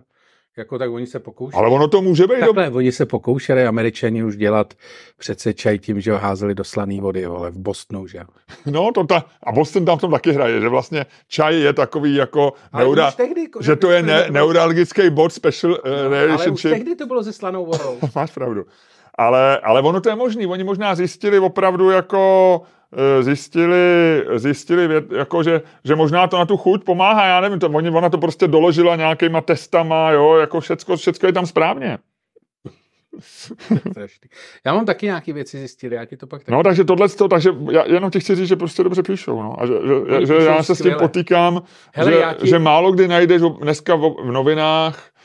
Jako 0.56 0.78
tak 0.78 0.90
oni 0.90 1.06
se 1.06 1.18
pokoušeli. 1.18 1.58
ale 1.58 1.74
ono 1.74 1.88
to 1.88 2.02
může 2.02 2.26
být. 2.26 2.40
Takhle, 2.40 2.70
oni 2.70 2.92
se 2.92 3.06
pokoušeli 3.06 3.66
američani 3.66 4.24
už 4.24 4.36
dělat 4.36 4.74
přece 5.18 5.54
čaj 5.54 5.78
tím, 5.78 6.00
že 6.00 6.12
ho 6.12 6.18
házeli 6.18 6.54
do 6.54 6.64
slané 6.64 7.00
vody, 7.00 7.26
vole, 7.26 7.50
v 7.50 7.58
Bostonu, 7.58 8.06
že. 8.06 8.20
No, 8.66 8.90
to 8.94 9.04
ta, 9.04 9.24
a 9.42 9.52
Boston 9.52 9.84
tam 9.84 9.98
v 9.98 10.00
tom 10.00 10.10
taky 10.10 10.32
hraje, 10.32 10.60
že 10.60 10.68
vlastně 10.68 11.06
čaj 11.28 11.60
je 11.60 11.72
takový 11.72 12.14
jako 12.14 12.52
Ale 12.72 12.84
neura, 12.84 13.10
tehdy, 13.10 13.48
že 13.60 13.76
to 13.76 13.90
je 13.90 14.02
ne, 14.02 14.26
neuralgický 14.30 15.10
bod 15.10 15.32
special 15.32 15.72
uh, 15.72 16.32
Ale 16.32 16.50
už 16.50 16.62
tehdy 16.62 16.96
to 16.96 17.06
bylo 17.06 17.24
se 17.24 17.32
slanou 17.32 17.66
vodou. 17.66 17.98
Máš 18.14 18.30
pravdu. 18.30 18.64
Ale, 19.14 19.58
ale 19.58 19.82
ono 19.82 20.00
to 20.00 20.08
je 20.08 20.16
možný. 20.16 20.46
Oni 20.46 20.64
možná 20.64 20.94
zjistili 20.94 21.38
opravdu 21.38 21.90
jako 21.90 22.62
eh, 22.64 22.79
zjistili, 23.20 24.24
zjistili 24.36 24.88
věd, 24.88 25.12
jako 25.12 25.42
že, 25.42 25.62
že, 25.84 25.96
možná 25.96 26.26
to 26.26 26.38
na 26.38 26.46
tu 26.46 26.56
chuť 26.56 26.84
pomáhá, 26.84 27.26
já 27.26 27.40
nevím, 27.40 27.58
to, 27.58 27.66
oni, 27.68 27.90
ona 27.90 28.08
to 28.08 28.18
prostě 28.18 28.48
doložila 28.48 28.96
nějakýma 28.96 29.40
testama, 29.40 30.10
jo, 30.10 30.34
jako 30.36 30.60
všecko, 30.60 30.96
všecko 30.96 31.26
je 31.26 31.32
tam 31.32 31.46
správně. 31.46 31.98
Já 34.66 34.74
mám 34.74 34.86
taky 34.86 35.06
nějaké 35.06 35.32
věci 35.32 35.58
zjistili, 35.58 35.96
já 35.96 36.04
ti 36.04 36.16
to 36.16 36.26
pak 36.26 36.40
taky. 36.44 36.52
No, 36.52 36.62
takže 36.62 36.84
tohle, 36.84 37.08
takže 37.30 37.50
já 37.70 37.84
jenom 37.86 38.10
ti 38.10 38.20
chci 38.20 38.34
říct, 38.34 38.48
že 38.48 38.56
prostě 38.56 38.82
dobře 38.84 39.02
píšou, 39.02 39.42
no, 39.42 39.62
a 39.62 39.66
že, 39.66 39.72
že, 39.72 40.10
že 40.14 40.34
píšou 40.34 40.34
já 40.34 40.62
se 40.62 40.74
s 40.74 40.78
tím 40.78 40.84
skvěle. 40.84 40.98
potýkám, 40.98 41.62
Hele, 41.94 42.12
že, 42.12 42.34
ti- 42.40 42.48
že 42.48 42.58
málo 42.58 42.92
kdy 42.92 43.08
najdeš 43.08 43.42
dneska 43.60 43.94
v, 43.94 44.14
novinách, 44.24 45.08
eh, 45.08 45.19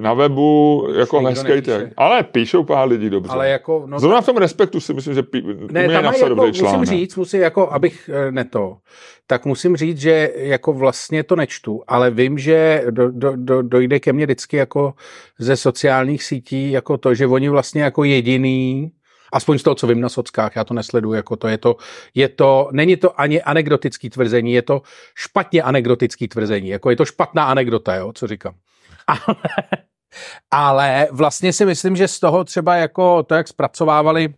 na 0.00 0.14
webu, 0.14 0.88
jako 0.98 1.32
text. 1.32 1.70
Ale 1.96 2.22
píšou 2.22 2.64
pár 2.64 2.88
lidí 2.88 3.10
dobře. 3.10 3.32
Ale 3.32 3.48
jako, 3.48 3.84
no, 3.86 4.00
Zrovna 4.00 4.20
v 4.20 4.26
tom 4.26 4.36
respektu 4.36 4.80
si 4.80 4.94
myslím, 4.94 5.14
že 5.14 5.22
pí, 5.22 5.42
Ne, 5.70 5.88
tam 5.88 6.04
napsat 6.04 6.22
jako, 6.22 6.28
dobrý 6.28 6.48
musím 6.48 6.64
článek. 6.64 6.88
říct, 6.88 7.16
musím 7.16 7.40
jako, 7.40 7.70
abych 7.72 8.10
eh, 8.12 8.32
ne 8.32 8.44
to, 8.44 8.76
tak 9.26 9.44
musím 9.46 9.76
říct, 9.76 9.98
že 10.00 10.32
jako 10.36 10.72
vlastně 10.72 11.22
to 11.22 11.36
nečtu, 11.36 11.82
ale 11.88 12.10
vím, 12.10 12.38
že 12.38 12.84
do, 12.90 13.10
do, 13.10 13.32
do, 13.36 13.62
dojde 13.62 14.00
ke 14.00 14.12
mně 14.12 14.26
vždycky 14.26 14.56
jako 14.56 14.94
ze 15.38 15.56
sociálních 15.56 16.22
sítí 16.24 16.70
jako 16.70 16.96
to, 16.98 17.14
že 17.14 17.26
oni 17.26 17.48
vlastně 17.48 17.82
jako 17.82 18.04
jediný, 18.04 18.90
aspoň 19.32 19.58
z 19.58 19.62
toho, 19.62 19.74
co 19.74 19.86
vím 19.86 20.00
na 20.00 20.08
sockách, 20.08 20.56
já 20.56 20.64
to 20.64 20.74
nesleduju, 20.74 21.14
jako 21.14 21.36
to 21.36 21.48
je 21.48 21.58
to, 21.58 21.76
je 22.14 22.28
to, 22.28 22.68
není 22.72 22.96
to 22.96 23.20
ani 23.20 23.42
anekdotický 23.42 24.10
tvrzení, 24.10 24.52
je 24.52 24.62
to 24.62 24.82
špatně 25.14 25.62
anekdotický 25.62 26.28
tvrzení, 26.28 26.68
jako 26.68 26.90
je 26.90 26.96
to 26.96 27.04
špatná 27.04 27.44
anekdota, 27.44 27.94
jo, 27.94 28.12
co 28.12 28.26
říkám. 28.26 28.54
Ale, 30.50 31.08
vlastně 31.10 31.52
si 31.52 31.64
myslím, 31.64 31.96
že 31.96 32.08
z 32.08 32.20
toho 32.20 32.44
třeba 32.44 32.76
jako 32.76 33.22
to, 33.22 33.34
jak 33.34 33.48
zpracovávali 33.48 34.34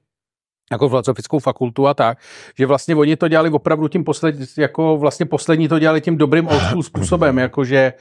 jako 0.72 0.88
filozofickou 0.88 1.38
fakultu 1.38 1.88
a 1.88 1.94
tak, 1.94 2.18
že 2.58 2.66
vlastně 2.66 2.96
oni 2.96 3.16
to 3.16 3.28
dělali 3.28 3.50
opravdu 3.50 3.88
tím 3.88 4.04
poslední, 4.04 4.46
jako 4.58 4.96
vlastně 4.96 5.26
poslední 5.26 5.68
to 5.68 5.78
dělali 5.78 6.00
tím 6.00 6.18
dobrým 6.18 6.48
old 6.48 6.86
způsobem, 6.86 7.38
jakože 7.38 7.92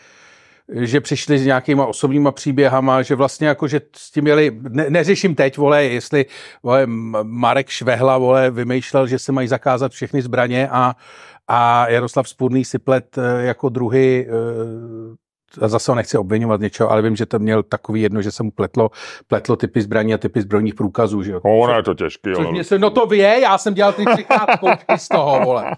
že 0.74 1.02
přišli 1.02 1.40
s 1.40 1.46
nějakýma 1.46 1.86
osobníma 1.86 2.32
příběhama, 2.32 3.02
že 3.02 3.16
vlastně 3.16 3.48
jako, 3.48 3.68
že 3.68 3.82
s 3.96 4.12
tím 4.12 4.24
měli, 4.24 4.60
ne, 4.70 4.90
neřeším 4.90 5.36
teď, 5.36 5.58
vole, 5.58 5.84
jestli 5.84 6.26
vole, 6.64 6.84
Marek 7.24 7.70
Švehla, 7.70 8.18
vole, 8.18 8.52
vymýšlel, 8.52 9.08
že 9.08 9.20
se 9.20 9.32
mají 9.32 9.48
zakázat 9.48 9.92
všechny 9.92 10.22
zbraně 10.22 10.70
a, 10.72 10.96
a 11.48 11.90
Jaroslav 11.90 12.30
Spurný 12.30 12.66
si 12.66 12.80
plet 12.80 13.18
eh, 13.18 13.46
jako 13.46 13.70
druhý 13.70 14.26
a 15.62 15.68
zase 15.68 15.92
ho 15.92 15.96
nechci 15.96 16.18
obvinovat 16.18 16.62
něčeho, 16.62 16.92
ale 16.92 17.02
vím, 17.02 17.16
že 17.16 17.26
to 17.26 17.40
měl 17.40 17.64
takový 17.64 18.02
jedno, 18.02 18.22
že 18.22 18.32
se 18.32 18.44
mu 18.44 18.52
pletlo, 18.52 18.90
pletlo 19.28 19.56
typy 19.56 19.82
zbraní 19.82 20.14
a 20.14 20.18
typy 20.18 20.42
zbrojních 20.42 20.76
průkazů. 20.76 21.24
Že 21.24 21.32
jo? 21.32 21.42
No, 21.46 21.60
ono 21.60 21.76
je 21.76 21.84
to 21.84 21.94
těžký. 21.94 22.30
Ale... 22.38 22.52
Mě 22.52 22.64
se, 22.64 22.80
no 22.80 22.90
to 22.90 23.06
vě, 23.06 23.40
já 23.42 23.58
jsem 23.58 23.74
dělal 23.74 23.94
ty 23.94 24.06
třikrát 24.14 24.50
z 24.98 25.08
toho, 25.08 25.40
vole. 25.46 25.72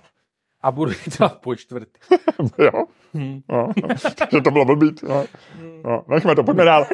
A 0.62 0.72
budu 0.72 0.92
dělat 1.18 1.42
po 1.42 1.56
čtvrtý. 1.56 2.00
jo. 2.58 2.86
Hmm. 3.14 3.42
No, 3.50 3.70
takže 4.16 4.42
to 4.42 4.52
bylo 4.52 4.66
blbý. 4.66 4.96
No. 5.04 5.26
No, 5.86 6.04
nechme 6.08 6.36
to, 6.36 6.44
pojďme 6.44 6.66
dál. 6.66 6.86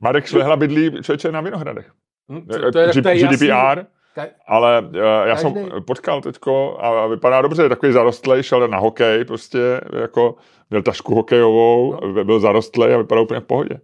Marek 0.00 0.26
Švehla 0.26 0.56
bydlí 0.56 1.02
člověče 1.02 1.32
na 1.32 1.40
Vinohradech. 1.40 1.92
Hmm, 2.28 2.46
to, 2.46 2.72
to, 2.72 2.78
je, 2.78 3.02
to 3.02 3.08
je 3.08 3.18
GDPR. 3.18 3.46
Jasný. 3.46 3.99
Ale 4.46 4.82
uh, 4.82 4.96
já 4.96 5.34
Každý. 5.34 5.42
jsem 5.42 5.70
potkal 5.86 6.20
teďko 6.20 6.78
a 6.80 7.06
vypadá 7.06 7.42
dobře, 7.42 7.68
takový 7.68 7.92
zarostlej, 7.92 8.42
šel 8.42 8.68
na 8.68 8.78
hokej, 8.78 9.24
prostě 9.24 9.80
jako 10.00 10.34
měl 10.70 10.82
tašku 10.82 11.14
hokejovou, 11.14 12.06
no. 12.06 12.24
byl 12.24 12.40
zarostlej 12.40 12.94
a 12.94 12.98
vypadal 12.98 13.24
úplně 13.24 13.40
v 13.40 13.44
pohodě. 13.44 13.80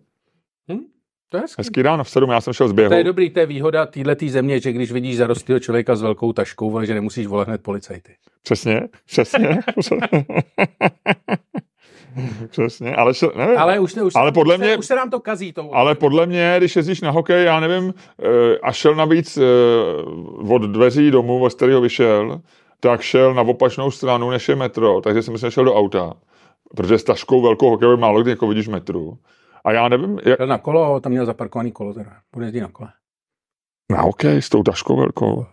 Hm? 0.73 0.79
To 1.29 1.37
je 1.37 1.41
hezký. 1.41 1.61
hezký 1.61 1.83
ráno 1.83 2.05
v 2.05 2.11
7, 2.11 2.31
já 2.31 2.41
jsem 2.41 2.53
šel 2.53 2.69
z 2.69 2.73
běhu. 2.73 2.91
To 2.91 2.95
je 2.95 3.05
dobrý, 3.05 3.31
to 3.31 3.41
je 3.41 3.47
výhoda 3.47 3.87
této 3.87 4.29
země, 4.29 4.61
že 4.61 4.73
když 4.73 4.93
vidíš 4.93 5.17
zarostlého 5.17 5.61
člověka 5.61 5.97
s 5.97 6.03
velkou 6.03 6.33
taškou, 6.33 6.85
že 6.85 6.95
nemusíš 6.95 7.27
volat 7.27 7.49
hned 7.49 7.63
policajty. 7.63 8.13
Přesně, 8.43 8.89
přesně. 9.07 9.49
Přesně, 12.51 12.97
ale, 12.97 13.15
še, 13.15 13.27
nevím. 13.37 13.59
ale, 13.59 13.79
už, 13.79 13.97
už, 13.97 14.13
ale 14.15 14.33
podle 14.33 14.55
už, 14.55 14.61
mě, 14.61 14.69
se, 14.69 14.77
už 14.77 14.87
se 14.87 14.95
nám 14.95 15.11
to 15.11 15.21
kazí. 15.21 15.53
To 15.53 15.75
ale 15.75 15.95
podle 15.95 16.27
mě, 16.27 16.55
když 16.59 16.77
jezdíš 16.77 17.01
na 17.01 17.11
hokej, 17.11 17.45
já 17.45 17.61
nevím, 17.61 17.95
eh, 18.23 18.59
a 18.59 18.73
šel 18.73 18.95
navíc 18.95 19.37
eh, 19.37 19.43
od 20.49 20.63
dveří 20.63 21.11
domů, 21.11 21.51
z 21.51 21.55
kterého 21.55 21.81
vyšel, 21.81 22.41
tak 22.81 23.01
šel 23.01 23.35
na 23.35 23.43
opačnou 23.43 23.91
stranu, 23.91 24.31
než 24.31 24.49
je 24.49 24.57
metro, 24.57 25.01
takže 25.01 25.23
jsem 25.23 25.33
myslím, 25.33 25.51
šel 25.51 25.65
do 25.65 25.75
auta. 25.75 26.13
Protože 26.77 26.99
s 26.99 27.05
taškou 27.05 27.43
velkou 27.43 27.71
hokejovou 27.71 27.97
málo 27.97 28.23
kdy 28.23 28.31
jako 28.31 28.47
vidíš 28.47 28.69
metru. 28.69 29.19
A 29.65 29.73
já 29.73 29.89
nevím... 29.89 30.19
Jak... 30.25 30.41
Na 30.41 30.59
kolo, 30.59 31.01
tam 31.01 31.13
měl 31.13 31.27
zaparkovaný 31.27 31.73
kolo 31.73 31.95
teda. 31.95 32.13
Bude 32.35 32.47
jezdit 32.47 32.61
na 32.61 32.69
kole. 32.69 32.89
Na 33.91 34.01
hokej 34.01 34.43
s 34.43 34.49
tou 34.49 34.63
taškou 34.63 34.97
velkou 34.97 35.47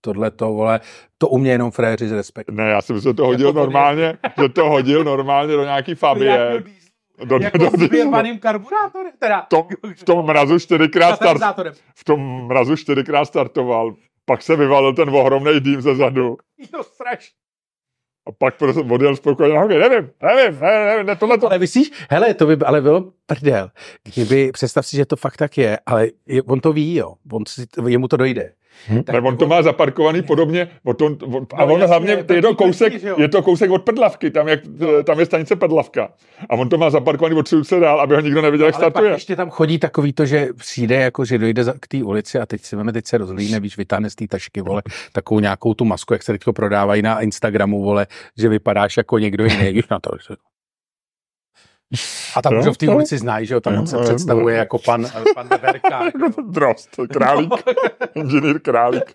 tohle 0.00 0.30
to, 0.30 0.52
vole, 0.52 0.80
to 1.18 1.28
u 1.28 1.38
mě 1.38 1.50
jenom 1.50 1.70
fréři 1.70 2.08
z 2.08 2.12
respektu. 2.12 2.52
Ne, 2.52 2.70
já 2.70 2.82
jsem 2.82 3.00
se 3.00 3.14
to 3.14 3.26
hodil 3.26 3.46
jako 3.46 3.58
normálně, 3.58 4.18
že 4.40 4.48
to 4.48 4.68
hodil 4.68 5.04
normálně 5.04 5.52
do 5.52 5.64
nějaký 5.64 5.94
fabie. 5.94 6.62
Do, 7.24 7.38
jako 7.42 7.58
do, 7.58 7.70
do, 7.70 7.88
do, 7.88 8.38
karburátorem, 8.40 9.12
teda. 9.18 9.46
Tom, 9.50 9.66
v 9.96 10.04
tom 10.04 10.26
mrazu 10.26 10.58
čtyřikrát 10.58 11.16
start, 11.16 11.40
v 11.94 12.04
tom 12.04 12.46
mrazu 12.46 12.76
čtyřikrát 12.76 13.24
startoval, 13.24 13.94
pak 14.24 14.42
se 14.42 14.56
vyvalil 14.56 14.94
ten 14.94 15.08
ohromný 15.10 15.60
dým 15.60 15.80
ze 15.80 15.96
zadu. 15.96 16.36
Jo, 16.72 16.82
straš. 16.82 17.32
A 18.28 18.32
pak 18.32 18.56
prostě 18.56 18.80
odjel 18.80 19.16
spokojeně 19.16 19.58
nevím, 19.58 19.80
nevím, 19.80 20.10
nevím, 20.22 20.60
nevím, 20.60 21.06
ne, 21.06 21.16
tohle 21.16 21.38
to. 21.38 21.46
Ale 21.46 21.58
myslíš, 21.58 21.90
hele, 22.10 22.34
to 22.34 22.46
by 22.46 22.56
ale 22.56 22.80
bylo 22.80 23.12
prdel, 23.26 23.70
kdyby, 24.14 24.52
představ 24.52 24.86
si, 24.86 24.96
že 24.96 25.06
to 25.06 25.16
fakt 25.16 25.36
tak 25.36 25.58
je, 25.58 25.78
ale 25.86 26.08
je, 26.26 26.42
on 26.42 26.60
to 26.60 26.72
ví, 26.72 26.94
jo, 26.94 27.14
on 27.32 27.42
si, 27.46 27.66
jemu 27.88 28.08
to 28.08 28.16
dojde. 28.16 28.52
Hmm. 28.86 29.02
Tak 29.02 29.24
on 29.24 29.36
to 29.36 29.46
má 29.46 29.62
zaparkovaný 29.62 30.22
podobně, 30.22 30.68
on 30.84 30.96
to, 30.96 31.04
on, 31.06 31.46
a 31.54 31.64
no, 31.64 31.74
on 31.74 31.80
jasně, 31.80 31.86
hlavně, 31.86 32.24
je 32.34 32.42
to, 32.42 32.54
kousek, 32.54 32.92
je 33.18 33.28
to 33.28 33.42
kousek 33.42 33.70
od 33.70 33.82
Prdlavky, 33.82 34.30
tam, 34.30 34.48
jak, 34.48 34.60
no. 34.78 35.02
tam 35.02 35.20
je 35.20 35.26
stanice 35.26 35.56
Prdlavka. 35.56 36.08
A 36.50 36.54
on 36.54 36.68
to 36.68 36.78
má 36.78 36.90
zaparkovaný 36.90 37.34
od 37.34 37.48
se 37.62 37.80
dál, 37.80 38.00
aby 38.00 38.14
ho 38.14 38.20
nikdo 38.20 38.42
neviděl, 38.42 38.66
jak 38.66 38.74
ale 38.74 38.82
startuje. 38.82 39.10
Pak 39.10 39.18
ještě 39.18 39.36
tam 39.36 39.50
chodí 39.50 39.78
takový 39.78 40.12
to, 40.12 40.26
že 40.26 40.48
přijde, 40.56 40.94
jako, 40.94 41.24
že 41.24 41.38
dojde 41.38 41.64
za, 41.64 41.74
k 41.80 41.88
té 41.88 42.04
ulici 42.04 42.38
a 42.38 42.46
teď 42.46 42.62
si 42.62 42.76
veme, 42.76 42.92
teď 42.92 43.06
se 43.06 43.18
rozlíne, 43.18 43.60
víš, 43.60 43.76
vytáhne 43.76 44.10
z 44.10 44.14
té 44.14 44.26
tašky, 44.28 44.60
vole, 44.60 44.82
takovou 45.12 45.40
nějakou 45.40 45.74
tu 45.74 45.84
masku, 45.84 46.12
jak 46.12 46.22
se 46.22 46.32
teď 46.32 46.42
prodávají 46.54 47.02
na 47.02 47.20
Instagramu, 47.20 47.82
vole, 47.82 48.06
že 48.38 48.48
vypadáš 48.48 48.96
jako 48.96 49.18
někdo 49.18 49.44
jiný, 49.44 49.72
víš 49.72 49.88
na 49.90 49.98
to. 50.00 50.10
A 52.34 52.42
tam 52.42 52.58
už 52.58 52.66
v 52.66 52.76
té 52.76 52.88
ulici 52.88 53.18
znají, 53.18 53.46
že 53.46 53.54
jo, 53.54 53.60
tam 53.60 53.78
on 53.78 53.86
se 53.86 53.98
představuje 53.98 54.56
jako 54.56 54.78
pan, 54.78 55.06
pan 55.34 55.48
Verka. 55.62 56.02
Drost, 56.48 56.90
králík, 57.12 57.52
inženýr 58.14 58.58
králík. 58.58 59.14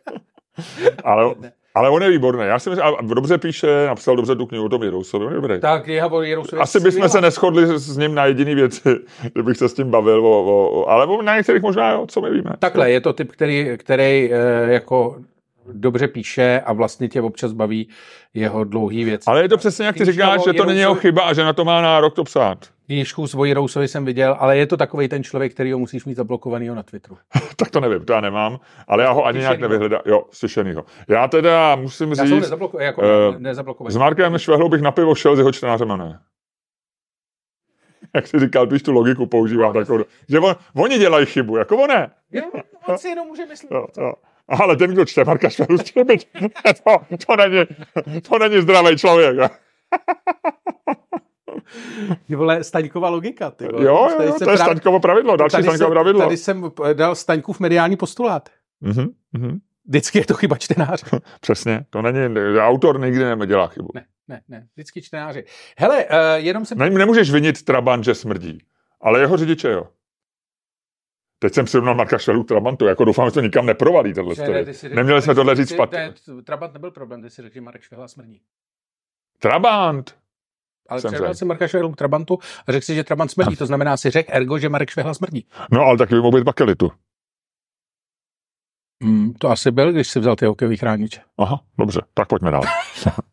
Ale, 1.04 1.36
ale 1.76 1.90
on 1.90 2.04
je 2.04 2.10
výborný. 2.10 2.46
Já 2.46 2.60
si 2.60 2.70
myslím, 2.70 2.88
a 2.88 3.02
dobře 3.02 3.38
píše, 3.38 3.88
napsal 3.88 4.16
dobře 4.16 4.36
tu 4.36 4.46
knihu 4.46 4.66
o 4.66 4.70
tom 4.70 4.84
Jirousovi. 4.84 5.26
On 5.26 5.32
je 5.32 5.36
dobrý. 5.36 5.60
Tak, 5.60 5.88
je 5.88 6.06
o 6.06 6.22
Jirousovi. 6.22 6.62
Asi 6.62 6.80
bychom 6.80 7.10
se 7.10 7.22
neschodli 7.22 7.80
s 7.80 7.98
ním 7.98 8.16
na 8.16 8.26
jediný 8.26 8.56
věci, 8.56 8.90
kdybych 9.34 9.58
se 9.58 9.70
s 9.70 9.74
tím 9.74 9.92
bavil, 9.92 10.28
o, 10.28 10.44
o, 10.46 10.82
o, 10.82 10.90
ale 10.90 11.24
na 11.24 11.38
některých 11.38 11.62
možná, 11.62 11.92
jo, 11.92 12.06
co 12.08 12.22
my 12.22 12.30
víme. 12.30 12.52
Takhle, 12.60 12.92
je 12.92 13.02
to 13.02 13.14
typ, 13.14 13.32
který, 13.32 13.78
který 13.78 14.30
eh, 14.34 14.74
jako 14.74 15.16
dobře 15.72 16.08
píše 16.08 16.62
a 16.66 16.74
vlastně 16.74 17.10
tě 17.10 17.22
občas 17.22 17.52
baví 17.52 17.90
jeho 18.34 18.64
dlouhý 18.64 19.04
věc. 19.04 19.28
Ale 19.28 19.42
je 19.42 19.50
to 19.50 19.58
přesně, 19.58 19.86
jak 19.86 19.98
ty 19.98 20.06
říkáš, 20.06 20.44
že 20.44 20.54
to 20.54 20.66
není 20.66 20.80
jeho 20.80 20.96
chyba 20.96 21.22
a 21.22 21.34
že 21.34 21.44
na 21.44 21.54
to 21.54 21.66
má 21.66 21.82
nárok 21.82 22.14
to 22.14 22.24
psát. 22.24 22.58
Knížku 22.86 23.28
s 23.28 23.34
Vojirousovi 23.34 23.88
jsem 23.88 24.06
viděl, 24.06 24.36
ale 24.40 24.58
je 24.58 24.68
to 24.68 24.78
takový 24.78 25.08
ten 25.08 25.24
člověk, 25.24 25.54
který 25.54 25.72
ho 25.72 25.80
musíš 25.80 26.06
mít 26.06 26.16
zablokovanýho 26.16 26.76
na 26.76 26.84
Twitteru. 26.84 27.18
tak 27.56 27.70
to 27.70 27.80
nevím, 27.80 28.06
to 28.06 28.14
já 28.14 28.22
nemám, 28.22 28.60
ale 28.88 29.04
já 29.04 29.12
ho 29.12 29.26
ani 29.26 29.40
nějak 29.40 29.60
nevyhledám. 29.60 30.02
Jo, 30.06 30.24
slyšenýho. 30.32 30.86
Já 31.08 31.28
teda 31.28 31.76
musím 31.76 32.10
já 32.10 32.26
říct, 32.26 32.50
nezabloko- 32.50 32.80
jako 32.80 33.02
uh, 33.02 33.40
nezablokovaný. 33.40 33.94
S 33.94 33.98
Markem 33.98 34.38
Švehlou 34.38 34.70
bych 34.70 34.82
na 34.82 34.92
pivo 34.92 35.16
šel 35.16 35.36
s 35.36 35.40
jeho 35.40 35.52
čtenářem, 35.52 35.88
ne? 35.88 36.20
jak 38.16 38.28
jsi 38.28 38.40
říkal, 38.40 38.68
když 38.68 38.84
tu 38.84 38.92
logiku 38.92 39.26
používá 39.26 39.68
no, 39.68 39.74
takovou, 39.74 40.04
že 40.30 40.40
on, 40.40 40.56
oni 40.76 40.98
dělají 40.98 41.26
chybu, 41.26 41.58
jako 41.58 41.78
on 41.78 41.90
ne. 41.90 42.12
Jo, 42.32 42.44
on 42.88 42.98
si 42.98 43.08
jenom 43.08 43.28
může 43.28 43.46
myslet. 43.46 43.72
Jo, 43.72 43.88
jo. 43.98 44.14
Ale 44.48 44.78
ten, 44.78 44.92
kdo 44.92 45.06
čte 45.06 45.24
Marka 45.24 45.50
Šveru, 45.50 45.78
to, 45.78 45.84
to, 47.28 47.36
není, 47.36 47.66
to 48.22 48.40
není 48.40 48.62
zdravý 48.62 48.98
člověk. 48.98 49.38
Ty 52.28 52.36
vole, 52.36 52.64
Staňková 52.64 53.10
logika. 53.10 53.52
Ty 53.52 53.68
vole. 53.68 53.86
Jo, 53.86 54.10
jo, 54.12 54.26
jo 54.26 54.36
to 54.44 54.52
je 54.52 54.58
Staňkovo 54.58 55.00
pravidlo, 55.00 55.38
další 55.38 55.52
tady 55.52 55.64
Staňkovo 55.64 55.92
pravidlo. 55.92 56.22
Tady 56.22 56.38
jsem 56.38 56.72
dal 56.94 57.16
Staňkův 57.16 57.60
mediální 57.60 57.98
postulát. 57.98 58.50
Mm-hmm, 58.84 59.10
mm-hmm. 59.36 59.60
Vždycky 59.86 60.20
je 60.20 60.26
to 60.26 60.34
chyba 60.34 60.58
čtenáře. 60.58 61.06
Přesně, 61.42 61.86
to 61.90 62.02
není, 62.02 62.38
autor 62.60 63.00
nikdy 63.00 63.36
nedělá 63.36 63.68
chybu. 63.68 63.90
Ne, 63.94 64.06
ne, 64.28 64.42
ne, 64.48 64.68
vždycky 64.74 65.02
čtenáři. 65.02 65.46
Hele, 65.78 66.06
uh, 66.06 66.12
jenom 66.36 66.66
jsem... 66.66 66.78
Ne, 66.78 66.90
nemůžeš 66.90 67.32
vinit 67.32 67.64
Trabant, 67.64 68.04
že 68.04 68.16
smrdí, 68.16 68.60
ale 69.02 69.20
jeho 69.20 69.38
řidiče 69.38 69.72
jo. 69.72 69.88
Teď 71.44 71.54
jsem 71.54 71.66
přirovnal 71.66 71.96
Marka 71.96 72.18
Švelu 72.18 72.44
k 72.44 72.48
Trabantu, 72.48 72.86
jako 72.86 73.06
doufám, 73.06 73.28
že 73.28 73.32
to 73.32 73.42
nikam 73.42 73.66
neprovalí, 73.66 74.14
tohle 74.14 74.36
story. 74.36 74.66
Ne, 74.84 74.96
Neměli 74.96 75.22
jsme 75.22 75.36
tohle 75.36 75.56
říct 75.56 75.74
špatně. 75.74 76.14
Trabant 76.44 76.74
nebyl 76.74 76.92
problém, 76.92 77.22
ty 77.22 77.30
si 77.30 77.42
řekl, 77.42 77.54
že 77.54 77.62
Marek 77.62 77.82
Švehla 77.82 78.08
smrdí. 78.08 78.42
Trabant! 79.40 80.16
Ale 80.90 81.02
přirovnal 81.02 81.34
si 81.34 81.46
Marka 81.46 81.68
Švehlu 81.68 81.92
k 81.92 81.96
Trabantu 81.96 82.40
a 82.68 82.72
řekl 82.72 82.86
si, 82.86 82.96
že 82.96 83.04
Trabant 83.04 83.32
smrdí, 83.32 83.56
to 83.56 83.66
znamená 83.66 83.98
si 83.98 84.10
řekl 84.10 84.32
ergo, 84.34 84.60
že 84.60 84.70
Marek 84.70 84.90
Švehla 84.90 85.14
smrdí. 85.14 85.48
No, 85.72 85.82
ale 85.82 85.98
taky 85.98 86.16
by 86.16 86.22
mohl 86.22 86.38
být 86.38 86.44
bakelitu. 86.44 86.92
Hmm, 89.04 89.34
to 89.34 89.50
asi 89.50 89.72
byl, 89.72 89.92
když 89.92 90.08
si 90.10 90.20
vzal 90.20 90.36
ty 90.36 90.46
hokejový 90.46 90.78
chrániče. 90.78 91.22
Aha, 91.38 91.62
dobře, 91.78 92.02
tak 92.14 92.28
pojďme 92.28 92.52
dál. 92.52 92.62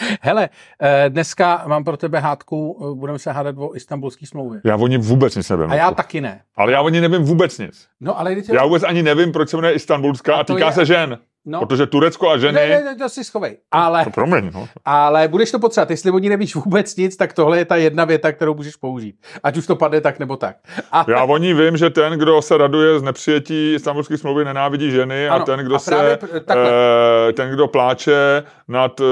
Hele, 0.20 0.48
eh, 0.82 1.10
dneska 1.10 1.64
mám 1.66 1.84
pro 1.84 1.96
tebe 1.96 2.20
hádku, 2.20 2.78
eh, 2.82 2.94
budeme 2.94 3.18
se 3.18 3.32
hádat 3.32 3.54
o 3.58 3.76
istambulské 3.76 4.26
smlouvě. 4.26 4.60
Já 4.64 4.76
o 4.76 4.86
ní 4.86 4.98
vůbec 4.98 5.36
nic 5.36 5.50
nevím. 5.50 5.70
A 5.70 5.74
já 5.74 5.90
taky 5.90 6.20
ne. 6.20 6.40
Ale 6.56 6.72
já 6.72 6.80
o 6.80 6.88
ní 6.88 7.00
nevím 7.00 7.22
vůbec 7.22 7.58
nic. 7.58 7.88
No, 8.00 8.18
ale 8.20 8.36
Já 8.52 8.64
vůbec 8.64 8.82
ani 8.82 9.02
nevím, 9.02 9.32
proč 9.32 9.48
se 9.48 9.56
jmenuje 9.56 9.74
Istanbulská 9.74 10.34
a, 10.34 10.40
a 10.40 10.44
týká 10.44 10.66
je... 10.66 10.72
se 10.72 10.86
žen. 10.86 11.18
No. 11.44 11.60
Protože 11.60 11.86
Turecko 11.86 12.30
a 12.30 12.38
ženy... 12.38 12.52
Ne, 12.52 12.68
ne, 12.68 12.84
ne 12.84 12.96
to 12.96 13.08
si 13.08 13.24
schovej. 13.24 13.58
Ale, 13.70 14.04
to 14.04 14.10
promiň, 14.10 14.50
no. 14.54 14.68
ale 14.84 15.28
budeš 15.28 15.50
to 15.50 15.58
potřebovat. 15.58 15.90
Jestli 15.90 16.10
o 16.10 16.18
ní 16.18 16.28
nevíš 16.28 16.54
vůbec 16.54 16.96
nic, 16.96 17.16
tak 17.16 17.32
tohle 17.32 17.58
je 17.58 17.64
ta 17.64 17.76
jedna 17.76 18.04
věta, 18.04 18.32
kterou 18.32 18.54
můžeš 18.54 18.76
použít. 18.76 19.16
Ať 19.42 19.56
už 19.56 19.66
to 19.66 19.76
padne 19.76 20.00
tak 20.00 20.18
nebo 20.18 20.36
tak. 20.36 20.56
A... 20.92 21.04
Já 21.08 21.24
o 21.24 21.36
ní 21.36 21.54
vím, 21.54 21.76
že 21.76 21.90
ten, 21.90 22.12
kdo 22.12 22.42
se 22.42 22.56
raduje 22.56 22.98
z 22.98 23.02
nepřijetí 23.02 23.74
istambulské 23.74 24.18
smlouvy, 24.18 24.44
nenávidí 24.44 24.90
ženy 24.90 25.28
ano, 25.28 25.42
a 25.42 25.44
ten, 25.44 25.60
kdo 25.60 25.74
a 25.74 25.78
se, 25.78 26.18
e, 27.28 27.32
ten, 27.32 27.50
kdo 27.50 27.68
pláče 27.68 28.42
nad 28.68 29.00
e, 29.00 29.04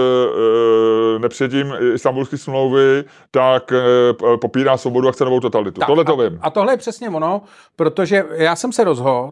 nepřijetím 1.18 1.74
istambulské 1.94 2.38
smlouvy, 2.38 3.04
tak 3.30 3.72
e, 3.72 3.82
popírá 4.40 4.76
svobodu 4.76 5.08
a 5.08 5.12
chce 5.12 5.24
novou 5.24 5.40
totalitu. 5.40 5.80
Tak, 5.80 5.86
tohle 5.86 6.04
to 6.04 6.16
vím. 6.16 6.38
A 6.42 6.50
tohle 6.50 6.72
je 6.72 6.76
přesně 6.76 7.10
ono, 7.10 7.42
protože 7.76 8.24
já 8.36 8.56
jsem 8.56 8.72
se 8.72 8.84
rozhodl, 8.84 9.30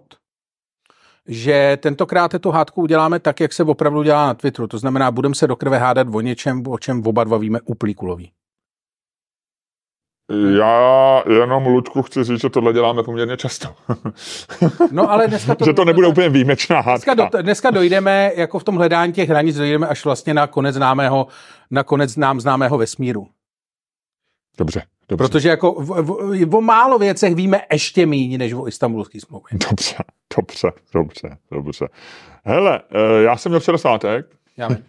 že 1.28 1.78
tentokrát 1.80 2.34
tu 2.40 2.50
hádku 2.50 2.82
uděláme 2.82 3.20
tak, 3.20 3.40
jak 3.40 3.52
se 3.52 3.64
opravdu 3.64 4.02
dělá 4.02 4.26
na 4.26 4.34
Twitteru. 4.34 4.68
To 4.68 4.78
znamená, 4.78 5.10
budeme 5.10 5.34
se 5.34 5.46
do 5.46 5.56
krve 5.56 5.78
hádat 5.78 6.06
o 6.12 6.20
něčem, 6.20 6.62
o 6.66 6.78
čem 6.78 7.06
oba 7.06 7.24
dva 7.24 7.38
víme 7.38 7.60
úplný 7.64 7.94
kulový. 7.94 8.32
Já 10.58 11.22
jenom, 11.28 11.66
Luďku, 11.66 12.02
chci 12.02 12.24
říct, 12.24 12.40
že 12.40 12.50
tohle 12.50 12.72
děláme 12.72 13.02
poměrně 13.02 13.36
často. 13.36 13.68
No 14.90 15.10
ale 15.10 15.28
dneska 15.28 15.54
to... 15.54 15.64
že 15.64 15.72
to 15.72 15.84
nebude 15.84 16.06
úplně 16.06 16.28
výjimečná 16.28 16.80
hádka. 16.80 17.14
Dneska, 17.14 17.38
do, 17.38 17.42
dneska 17.42 17.70
dojdeme, 17.70 18.32
jako 18.36 18.58
v 18.58 18.64
tom 18.64 18.76
hledání 18.76 19.12
těch 19.12 19.28
hranic, 19.28 19.56
dojdeme 19.56 19.86
až 19.86 20.04
vlastně 20.04 20.34
na 20.34 20.46
konec 20.46 20.74
známého, 20.74 21.26
na 21.70 21.82
konec 21.82 22.16
nám 22.16 22.40
známého 22.40 22.78
vesmíru. 22.78 23.28
Dobře, 24.58 24.82
dobře. 25.08 25.28
Protože 25.28 25.48
jako 25.48 25.72
v, 25.72 26.02
v, 26.02 26.54
o 26.54 26.60
málo 26.60 26.98
věcech 26.98 27.34
víme 27.34 27.60
ještě 27.72 28.06
méně, 28.06 28.38
než 28.38 28.52
o 28.52 28.68
istambulský 28.68 29.20
smlouvě. 29.20 29.58
Dobře, 29.70 29.96
dobře, 30.36 30.72
dobře, 30.94 31.36
dobře. 31.50 31.88
Hele, 32.44 32.80
eh, 32.90 33.22
já 33.22 33.36
jsem 33.36 33.50
měl 33.50 33.60
včera 33.60 33.78
svátek. 33.78 34.26
Já, 34.56 34.68
vím. 34.68 34.78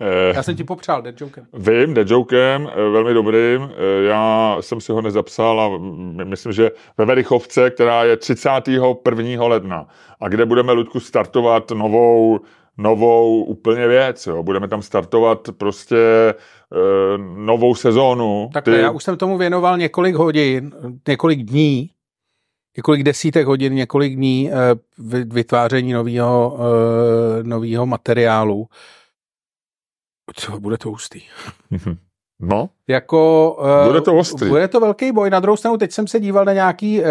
Eh, 0.00 0.34
já 0.34 0.42
jsem 0.42 0.56
ti 0.56 0.64
popřál 0.64 1.02
dead 1.02 1.20
jokem. 1.20 1.46
Vím, 1.52 1.94
dead 1.94 2.10
jokem, 2.10 2.70
eh, 2.72 2.90
velmi 2.90 3.14
dobrým. 3.14 3.70
Já 4.06 4.56
jsem 4.60 4.80
si 4.80 4.92
ho 4.92 5.02
nezapsal 5.02 5.60
a 5.60 5.78
myslím, 6.24 6.52
že 6.52 6.70
ve 6.98 7.04
Verichovce, 7.04 7.70
která 7.70 8.04
je 8.04 8.16
31. 8.16 9.46
ledna 9.46 9.86
a 10.20 10.28
kde 10.28 10.46
budeme, 10.46 10.72
Ludku, 10.72 11.00
startovat 11.00 11.70
novou, 11.70 12.40
novou 12.78 13.44
úplně 13.44 13.88
věc. 13.88 14.26
Jo. 14.26 14.42
Budeme 14.42 14.68
tam 14.68 14.82
startovat 14.82 15.48
prostě 15.58 15.96
novou 17.36 17.74
sezónu. 17.74 18.50
Tak 18.52 18.66
já 18.66 18.90
už 18.90 19.04
jsem 19.04 19.16
tomu 19.16 19.38
věnoval 19.38 19.78
několik 19.78 20.14
hodin, 20.14 20.72
několik 21.08 21.42
dní, 21.42 21.90
několik 22.76 23.02
desítek 23.02 23.46
hodin, 23.46 23.74
několik 23.74 24.16
dní 24.16 24.50
e, 24.52 24.54
vytváření 25.24 25.92
nového 25.92 26.58
e, 26.58 27.42
novýho 27.42 27.86
materiálu. 27.86 28.66
Co, 30.34 30.60
bude 30.60 30.78
to 30.78 30.88
hustý. 30.88 31.20
No. 32.44 32.68
Jako, 32.88 33.56
bude 33.86 34.00
to 34.00 34.16
ostrý. 34.16 34.48
Bude 34.48 34.68
to 34.68 34.80
velký 34.80 35.12
boj. 35.12 35.30
Na 35.30 35.40
druhou 35.40 35.56
stranu, 35.56 35.76
teď 35.76 35.92
jsem 35.92 36.06
se 36.06 36.20
díval 36.20 36.44
na 36.44 36.52
nějaký 36.52 37.00
uh, 37.00 37.06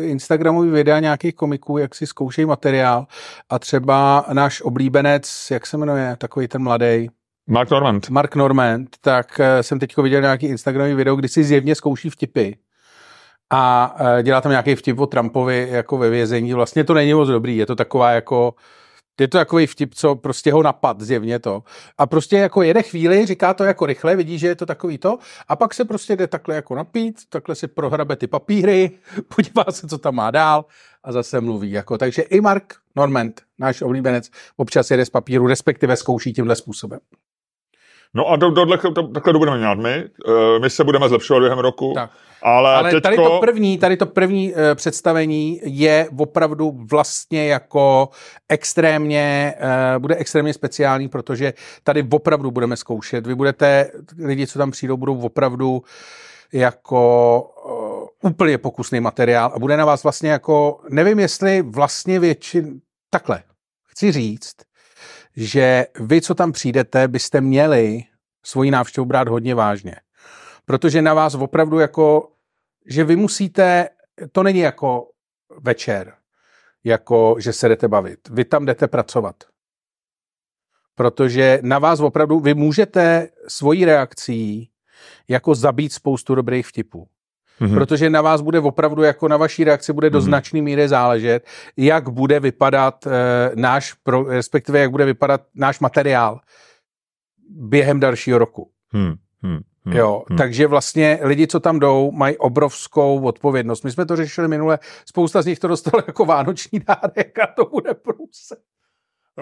Instagramový 0.00 0.70
videa 0.70 1.00
nějakých 1.00 1.34
komiků, 1.34 1.78
jak 1.78 1.94
si 1.94 2.06
zkoušejí 2.06 2.46
materiál 2.46 3.06
a 3.48 3.58
třeba 3.58 4.24
náš 4.32 4.62
oblíbenec, 4.62 5.48
jak 5.50 5.66
se 5.66 5.76
jmenuje, 5.76 6.16
takový 6.18 6.48
ten 6.48 6.62
mladý. 6.62 7.10
Mark 7.50 7.70
Normand. 7.70 8.10
Mark 8.10 8.34
Normand, 8.34 8.96
tak 9.00 9.40
uh, 9.40 9.44
jsem 9.60 9.78
teď 9.78 9.96
viděl 9.96 10.20
nějaký 10.20 10.46
Instagramový 10.46 10.94
video, 10.94 11.16
kdy 11.16 11.28
si 11.28 11.44
zjevně 11.44 11.74
zkouší 11.74 12.10
vtipy 12.10 12.52
a 13.50 13.94
uh, 14.00 14.22
dělá 14.22 14.40
tam 14.40 14.50
nějaký 14.50 14.74
vtip 14.74 14.98
o 14.98 15.06
Trumpovi 15.06 15.68
jako 15.70 15.98
ve 15.98 16.10
vězení. 16.10 16.54
Vlastně 16.54 16.84
to 16.84 16.94
není 16.94 17.14
moc 17.14 17.28
dobrý, 17.28 17.56
je 17.56 17.66
to 17.66 17.76
taková 17.76 18.10
jako 18.10 18.54
je 19.20 19.28
to 19.28 19.38
takový 19.38 19.66
vtip, 19.66 19.94
co 19.94 20.14
prostě 20.14 20.52
ho 20.52 20.62
napad 20.62 21.00
zjevně 21.00 21.38
to. 21.38 21.62
A 21.98 22.06
prostě 22.06 22.36
jako 22.36 22.62
jede 22.62 22.82
chvíli, 22.82 23.26
říká 23.26 23.54
to 23.54 23.64
jako 23.64 23.86
rychle, 23.86 24.16
vidí, 24.16 24.38
že 24.38 24.46
je 24.46 24.54
to 24.54 24.66
takový 24.66 24.98
to, 24.98 25.18
a 25.48 25.56
pak 25.56 25.74
se 25.74 25.84
prostě 25.84 26.16
jde 26.16 26.26
takhle 26.26 26.54
jako 26.54 26.74
napít, 26.74 27.20
takhle 27.28 27.54
si 27.54 27.68
prohrabe 27.68 28.16
ty 28.16 28.26
papíry, 28.26 28.90
podívá 29.36 29.64
se, 29.70 29.88
co 29.88 29.98
tam 29.98 30.14
má 30.14 30.30
dál 30.30 30.64
a 31.04 31.12
zase 31.12 31.40
mluví. 31.40 31.70
Jako. 31.70 31.98
Takže 31.98 32.22
i 32.22 32.40
Mark 32.40 32.74
Normand, 32.96 33.40
náš 33.58 33.82
oblíbenec, 33.82 34.30
občas 34.56 34.90
jede 34.90 35.04
z 35.04 35.10
papíru, 35.10 35.46
respektive 35.46 35.96
zkouší 35.96 36.32
tímhle 36.32 36.56
způsobem. 36.56 37.00
No 38.14 38.28
a 38.28 38.36
do, 38.36 38.50
do, 38.50 38.64
do, 38.64 38.76
takhle 39.02 39.32
to 39.32 39.38
budeme 39.38 39.58
dělat 39.58 39.78
my. 39.78 40.04
Uh, 40.28 40.62
my 40.62 40.70
se 40.70 40.84
budeme 40.84 41.08
zlepšovat 41.08 41.40
během 41.40 41.58
roku. 41.58 41.92
Tak. 41.94 42.10
Ale, 42.42 42.74
Ale 42.74 42.90
teďko... 42.90 43.00
tady 43.00 43.16
to 43.16 43.38
první, 43.40 43.78
tady 43.78 43.96
to 43.96 44.06
první 44.06 44.52
uh, 44.52 44.58
představení 44.74 45.60
je 45.64 46.08
opravdu 46.18 46.74
vlastně 46.90 47.46
jako 47.48 48.08
extrémně, 48.48 49.54
uh, 49.60 50.02
bude 50.02 50.16
extrémně 50.16 50.54
speciální, 50.54 51.08
protože 51.08 51.52
tady 51.84 52.06
opravdu 52.12 52.50
budeme 52.50 52.76
zkoušet. 52.76 53.26
Vy 53.26 53.34
budete, 53.34 53.90
lidi, 54.24 54.46
co 54.46 54.58
tam 54.58 54.70
přijdou, 54.70 54.96
budou 54.96 55.20
opravdu 55.20 55.82
jako 56.52 57.42
uh, 58.22 58.30
úplně 58.30 58.58
pokusný 58.58 59.00
materiál 59.00 59.52
a 59.54 59.58
bude 59.58 59.76
na 59.76 59.84
vás 59.84 60.02
vlastně 60.02 60.30
jako, 60.30 60.80
nevím 60.88 61.18
jestli 61.18 61.62
vlastně 61.62 62.20
většin, 62.20 62.80
takhle, 63.10 63.42
chci 63.86 64.12
říct, 64.12 64.54
že 65.40 65.86
vy, 66.00 66.20
co 66.20 66.34
tam 66.34 66.52
přijdete, 66.52 67.08
byste 67.08 67.40
měli 67.40 68.04
svoji 68.44 68.70
návštěvu 68.70 69.04
brát 69.04 69.28
hodně 69.28 69.54
vážně. 69.54 69.94
Protože 70.64 71.02
na 71.02 71.14
vás 71.14 71.34
opravdu 71.34 71.78
jako, 71.78 72.32
že 72.86 73.04
vy 73.04 73.16
musíte, 73.16 73.88
to 74.32 74.42
není 74.42 74.58
jako 74.58 75.10
večer, 75.60 76.14
jako 76.84 77.36
že 77.38 77.52
se 77.52 77.68
jdete 77.68 77.88
bavit. 77.88 78.28
Vy 78.28 78.44
tam 78.44 78.66
jdete 78.66 78.88
pracovat. 78.88 79.36
Protože 80.94 81.58
na 81.62 81.78
vás 81.78 82.00
opravdu, 82.00 82.40
vy 82.40 82.54
můžete 82.54 83.28
svojí 83.48 83.84
reakcí 83.84 84.70
jako 85.28 85.54
zabít 85.54 85.92
spoustu 85.92 86.34
dobrých 86.34 86.66
vtipů. 86.66 87.08
Mm-hmm. 87.60 87.74
Protože 87.74 88.10
na 88.10 88.22
vás 88.22 88.40
bude 88.40 88.60
opravdu, 88.60 89.02
jako 89.02 89.28
na 89.28 89.36
vaší 89.36 89.64
reakci 89.64 89.92
bude 89.92 90.10
do 90.10 90.18
mm-hmm. 90.18 90.22
značné 90.22 90.62
míry 90.62 90.88
záležet, 90.88 91.46
jak 91.76 92.08
bude 92.08 92.40
vypadat 92.40 93.06
e, 93.06 93.10
náš, 93.54 93.92
pro, 93.92 94.22
respektive 94.22 94.78
jak 94.78 94.90
bude 94.90 95.04
vypadat 95.04 95.40
náš 95.54 95.80
materiál 95.80 96.40
během 97.50 98.00
dalšího 98.00 98.38
roku. 98.38 98.70
Hmm. 98.92 99.14
Hmm. 99.42 99.60
Hmm. 99.84 99.96
Jo, 99.96 100.24
hmm. 100.28 100.38
takže 100.38 100.66
vlastně 100.66 101.18
lidi, 101.22 101.46
co 101.46 101.60
tam 101.60 101.78
jdou, 101.78 102.10
mají 102.10 102.36
obrovskou 102.36 103.22
odpovědnost. 103.22 103.84
My 103.84 103.90
jsme 103.90 104.06
to 104.06 104.16
řešili 104.16 104.48
minule, 104.48 104.78
spousta 105.06 105.42
z 105.42 105.46
nich 105.46 105.58
to 105.58 105.68
dostalo 105.68 106.02
jako 106.06 106.24
vánoční 106.24 106.80
dárek 106.80 107.38
a 107.38 107.46
to 107.46 107.64
bude 107.64 107.94
průse. 107.94 108.56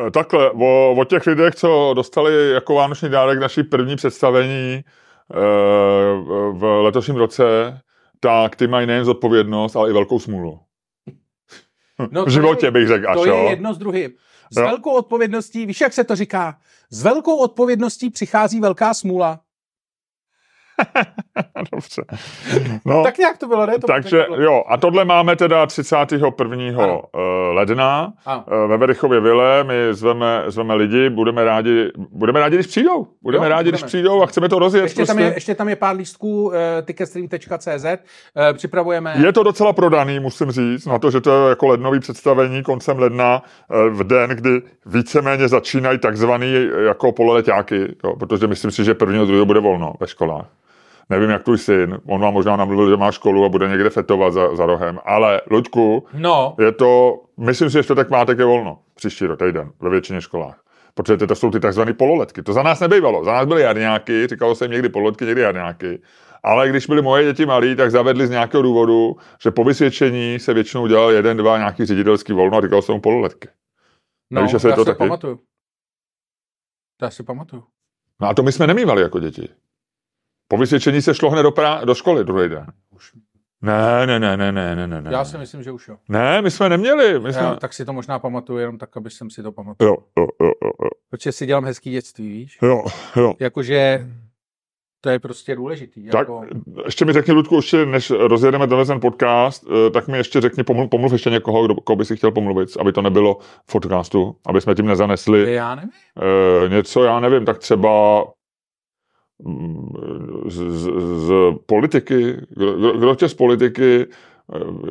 Eh, 0.06 0.10
takhle, 0.10 0.50
o, 0.50 0.94
o 0.98 1.04
těch 1.04 1.26
lidech, 1.26 1.54
co 1.54 1.92
dostali 1.96 2.50
jako 2.50 2.74
vánoční 2.74 3.08
dárek 3.08 3.38
naší 3.38 3.62
první 3.62 3.96
představení 3.96 4.74
e, 4.74 4.84
v 6.52 6.80
letošním 6.82 7.16
roce, 7.16 7.44
tak 8.20 8.56
ty 8.56 8.66
mají 8.66 8.86
nejen 8.86 9.04
zodpovědnost, 9.04 9.76
ale 9.76 9.90
i 9.90 9.92
velkou 9.92 10.18
smůlu. 10.18 10.60
No 12.10 12.24
v 12.24 12.28
životě 12.28 12.66
je, 12.66 12.70
bych 12.70 12.88
řekl 12.88 13.08
až, 13.08 13.14
To 13.14 13.26
je 13.26 13.50
jedno 13.50 13.74
z 13.74 13.78
druhým. 13.78 14.10
S 14.50 14.56
jo. 14.56 14.62
velkou 14.62 14.90
odpovědností, 14.90 15.66
víš, 15.66 15.80
jak 15.80 15.92
se 15.92 16.04
to 16.04 16.16
říká? 16.16 16.58
S 16.90 17.02
velkou 17.02 17.36
odpovědností 17.36 18.10
přichází 18.10 18.60
velká 18.60 18.94
smůla. 18.94 19.40
Dobře. 21.72 22.02
No, 22.84 23.02
tak 23.02 23.18
nějak 23.18 23.38
to 23.38 23.46
bylo, 23.46 23.66
ne? 23.66 23.78
To 23.78 23.86
takže 23.86 24.24
bylo. 24.28 24.42
jo, 24.42 24.62
a 24.68 24.76
tohle 24.76 25.04
máme 25.04 25.36
teda 25.36 25.66
31. 25.66 26.82
Ano. 26.82 27.02
Eh, 27.14 27.18
ledna 27.52 28.12
ano. 28.26 28.44
Eh, 28.48 28.66
ve 28.68 28.76
Verichově 28.76 29.20
vile, 29.20 29.64
my 29.64 29.74
zveme, 29.90 30.42
zveme 30.46 30.74
lidi, 30.74 31.10
budeme 31.10 31.44
rádi, 31.44 31.90
budeme 32.10 32.40
rádi, 32.40 32.56
když 32.56 32.66
přijdou. 32.66 33.06
Budeme 33.22 33.46
jo, 33.46 33.50
rádi, 33.50 33.64
budeme. 33.64 33.78
když 33.78 33.86
přijdou 33.86 34.22
a 34.22 34.26
chceme 34.26 34.48
to 34.48 34.58
rozjet. 34.58 34.82
Ještě, 34.82 34.96
prostě. 34.96 35.14
tam, 35.14 35.18
je, 35.18 35.34
ještě 35.34 35.54
tam 35.54 35.68
je 35.68 35.76
pár 35.76 35.96
lístků, 35.96 36.44
uh, 36.46 36.52
ticketstream.cz, 36.82 37.84
uh, 37.84 38.52
připravujeme. 38.52 39.14
Je 39.26 39.32
to 39.32 39.42
docela 39.42 39.72
prodaný, 39.72 40.20
musím 40.20 40.50
říct, 40.50 40.86
na 40.86 40.98
to, 40.98 41.10
že 41.10 41.20
to 41.20 41.30
je 41.30 41.48
jako 41.48 41.66
lednový 41.66 42.00
představení 42.00 42.62
koncem 42.62 42.98
ledna, 42.98 43.42
uh, 43.70 43.98
v 43.98 44.04
den, 44.04 44.30
kdy 44.30 44.62
víceméně 44.86 45.48
začínají 45.48 45.98
takzvaný 45.98 46.68
jako 46.86 47.12
pololetáky, 47.12 47.94
jo, 48.04 48.16
protože 48.16 48.46
myslím 48.46 48.70
si, 48.70 48.84
že 48.84 48.94
prvního 48.94 49.26
druhého 49.26 49.46
bude 49.46 49.60
volno 49.60 49.92
ve 50.00 50.06
školách. 50.06 50.46
Nevím, 51.10 51.30
jak 51.30 51.42
tvůj 51.42 51.58
syn, 51.58 51.98
on 52.06 52.20
vám 52.20 52.34
možná 52.34 52.56
namluvil, 52.56 52.90
že 52.90 52.96
má 52.96 53.12
školu 53.12 53.44
a 53.44 53.48
bude 53.48 53.68
někde 53.68 53.90
fetovat 53.90 54.32
za, 54.32 54.56
za 54.56 54.66
rohem, 54.66 54.98
ale 55.04 55.40
Luďku, 55.50 56.06
no. 56.14 56.56
je 56.58 56.72
to, 56.72 57.20
myslím 57.36 57.70
si, 57.70 57.72
že 57.72 57.82
čtvrtek 57.82 58.10
mátek 58.10 58.38
je 58.38 58.44
volno, 58.44 58.78
příští 58.94 59.26
rok, 59.26 59.38
týden, 59.38 59.72
ve 59.80 59.90
většině 59.90 60.20
školách. 60.20 60.62
Protože 60.94 61.16
to 61.26 61.34
jsou 61.34 61.50
ty 61.50 61.60
takzvané 61.60 61.92
pololetky. 61.92 62.42
To 62.42 62.52
za 62.52 62.62
nás 62.62 62.80
nebývalo. 62.80 63.24
Za 63.24 63.32
nás 63.32 63.46
byly 63.46 63.62
jarňáky, 63.62 64.26
říkalo 64.26 64.54
se 64.54 64.64
jim 64.64 64.72
někdy 64.72 64.88
pololetky, 64.88 65.24
někdy 65.24 65.40
jarňáky. 65.40 66.02
Ale 66.42 66.68
když 66.68 66.86
byly 66.86 67.02
moje 67.02 67.24
děti 67.24 67.46
malí, 67.46 67.76
tak 67.76 67.90
zavedli 67.90 68.26
z 68.26 68.30
nějakého 68.30 68.62
důvodu, 68.62 69.16
že 69.42 69.50
po 69.50 69.64
vysvědčení 69.64 70.38
se 70.38 70.54
většinou 70.54 70.86
dělal 70.86 71.10
jeden, 71.10 71.36
dva 71.36 71.58
nějaký 71.58 71.84
ředitelský 71.84 72.32
volno 72.32 72.58
a 72.58 72.60
říkalo 72.60 72.82
se 72.82 72.92
mu 72.92 73.00
pololetky. 73.00 73.48
No, 74.30 74.40
Nevíš, 74.40 74.52
já 74.52 74.58
to 74.58 74.84
si 74.84 74.84
taky? 74.84 74.98
pamatuju. 74.98 75.40
Já 77.02 77.10
si 77.10 77.22
pamatuju. 77.22 77.64
No 78.20 78.28
a 78.28 78.34
to 78.34 78.42
my 78.42 78.52
jsme 78.52 78.66
nemývali 78.66 79.02
jako 79.02 79.18
děti. 79.18 79.48
Po 80.48 80.56
vysvědčení 80.56 81.02
se 81.02 81.14
šlo 81.14 81.30
hned 81.30 81.42
do, 81.42 81.50
pra- 81.50 81.84
do 81.84 81.94
školy 81.94 82.24
druhý 82.24 82.48
den. 82.48 82.66
Ne, 83.62 84.06
ne, 84.06 84.20
ne, 84.20 84.36
ne, 84.36 84.52
ne, 84.52 84.86
ne, 84.86 85.02
ne. 85.02 85.10
Já 85.12 85.24
si 85.24 85.38
myslím, 85.38 85.62
že 85.62 85.72
už 85.72 85.88
jo. 85.88 85.96
Ne, 86.08 86.42
my 86.42 86.50
jsme 86.50 86.68
neměli. 86.68 87.20
My 87.20 87.32
jsme... 87.32 87.42
Já, 87.42 87.54
tak 87.54 87.72
si 87.72 87.84
to 87.84 87.92
možná 87.92 88.18
pamatuju, 88.18 88.58
jenom 88.58 88.78
tak, 88.78 88.96
aby 88.96 89.10
jsem 89.10 89.30
si 89.30 89.42
to 89.42 89.52
pamatoval. 89.52 89.94
Jo, 89.94 89.96
jo, 90.18 90.28
jo, 90.42 90.52
jo, 90.64 90.70
jo. 90.82 90.90
Protože 91.10 91.32
si 91.32 91.46
dělám 91.46 91.64
hezký 91.64 91.90
dětství, 91.90 92.28
víš? 92.28 92.58
Jo, 92.62 92.84
jo. 93.16 93.34
Jakože 93.40 94.06
to 95.00 95.10
je 95.10 95.18
prostě 95.18 95.56
důležitý. 95.56 96.08
Tak 96.08 96.18
jako... 96.18 96.44
ještě 96.84 97.04
mi 97.04 97.12
řekni, 97.12 97.34
Ludku, 97.34 97.56
ještě 97.56 97.86
než 97.86 98.10
rozjedeme 98.10 98.66
ten 98.66 99.00
podcast, 99.00 99.64
eh, 99.86 99.90
tak 99.90 100.08
mi 100.08 100.16
ještě 100.16 100.40
řekni, 100.40 100.64
pomluv, 100.64 100.90
pomluv 100.90 101.12
ještě 101.12 101.30
někoho, 101.30 101.64
kdo, 101.64 101.74
koho 101.74 101.96
by 101.96 102.04
si 102.04 102.16
chtěl 102.16 102.30
pomluvit, 102.30 102.68
aby 102.80 102.92
to 102.92 103.02
nebylo 103.02 103.38
v 103.68 103.72
podcastu, 103.72 104.36
aby 104.46 104.60
jsme 104.60 104.74
tím 104.74 104.86
nezanesli. 104.86 105.52
Já 105.52 105.74
nevím. 105.74 105.90
E, 106.64 106.68
něco, 106.68 107.04
já 107.04 107.20
nevím, 107.20 107.44
tak 107.44 107.58
třeba 107.58 108.24
z, 110.46 110.56
z, 110.56 110.90
z 111.26 111.32
politiky, 111.66 112.36
kdo, 112.48 112.92
kdo 112.92 113.14
tě 113.14 113.28
z 113.28 113.34
politiky, 113.34 114.06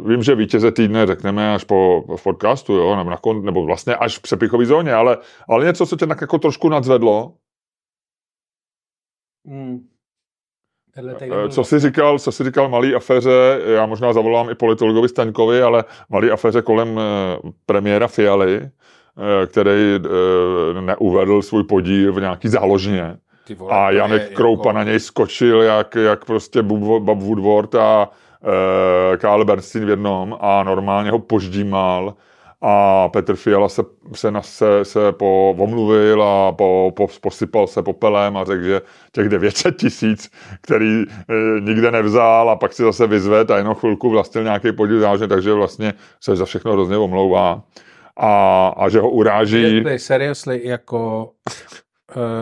vím, 0.05 0.23
že 0.23 0.36
vítěze 0.36 0.71
týdne 0.71 1.05
řekneme 1.05 1.53
až 1.53 1.63
po 1.63 2.03
v 2.17 2.23
podcastu, 2.23 2.73
jo, 2.73 2.95
nebo, 2.95 3.10
na 3.10 3.17
kon, 3.17 3.45
nebo 3.45 3.65
vlastně 3.65 3.95
až 3.95 4.17
v 4.17 4.21
přepichový 4.21 4.65
zóně, 4.65 4.93
ale, 4.93 5.17
ale 5.49 5.65
něco, 5.65 5.86
co 5.86 5.95
tě 5.95 6.08
tak 6.08 6.21
jako 6.21 6.38
trošku 6.38 6.69
nadzvedlo? 6.69 7.34
Hmm. 9.47 9.88
Eh, 10.97 11.49
co 11.49 11.63
jsi 11.63 11.79
říkal, 11.79 12.19
co 12.19 12.31
jsi 12.31 12.43
říkal 12.43 12.69
malý 12.69 12.95
aféře, 12.95 13.62
já 13.65 13.86
možná 13.86 14.13
zavolám 14.13 14.49
i 14.49 14.55
politologovi 14.55 15.10
Staňkovi, 15.10 15.62
ale 15.62 15.84
malý 16.10 16.31
aféře 16.31 16.62
kolem 16.62 16.99
eh, 16.99 17.51
premiéra 17.65 18.08
Fialy, 18.08 18.55
eh, 18.58 19.47
který 19.47 19.99
neuvedl 20.79 21.41
svůj 21.41 21.63
podíl 21.63 22.13
v 22.13 22.19
nějaký 22.19 22.47
záložně 22.47 23.17
vole, 23.53 23.71
a 23.73 23.91
Janek 23.91 24.21
je 24.21 24.36
Kroupa 24.36 24.69
jako- 24.69 24.77
na 24.77 24.84
něj 24.84 24.99
skočil, 24.99 25.62
jak, 25.62 25.95
jak 25.95 26.25
prostě 26.25 26.62
Bob, 26.62 27.23
Woodward 27.23 27.75
a 27.75 28.10
e, 29.13 29.17
Karl 29.17 29.45
Bernstein 29.45 29.86
v 29.86 29.89
jednom 29.89 30.38
a 30.39 30.63
normálně 30.63 31.12
ho 31.12 31.19
poždímal 31.19 32.13
a 32.62 33.10
Petr 33.10 33.36
Fiala 33.36 33.69
se, 33.69 33.84
se, 34.13 34.31
na, 34.31 34.41
se, 34.41 34.86
se 34.86 35.12
po, 35.12 35.55
omluvil 35.58 36.23
a 36.23 36.51
po, 36.51 36.91
po, 36.95 37.08
posypal 37.21 37.67
se 37.67 37.84
popelem 37.84 38.38
a 38.38 38.43
řekl, 38.43 38.63
že 38.63 38.81
těch 39.12 39.29
900 39.29 39.77
tisíc, 39.77 40.31
který 40.62 41.03
e, 41.03 41.62
nikde 41.62 41.91
nevzal 41.91 42.49
a 42.49 42.55
pak 42.55 42.73
si 42.73 42.84
zase 42.84 43.08
vyzved 43.08 43.51
a 43.51 43.58
jenom 43.58 43.75
chvilku 43.75 44.10
vlastnil 44.10 44.43
nějaký 44.43 44.71
podíl 44.71 44.99
zážně, 44.99 45.27
takže 45.27 45.53
vlastně 45.53 45.93
se 46.21 46.36
za 46.36 46.45
všechno 46.45 46.71
hrozně 46.73 46.97
omlouvá 46.97 47.63
a, 48.17 48.67
a 48.77 48.89
že 48.89 48.99
ho 48.99 49.10
uráží. 49.10 49.84
Je, 49.86 49.99
seriously, 49.99 50.62
jako 50.63 51.29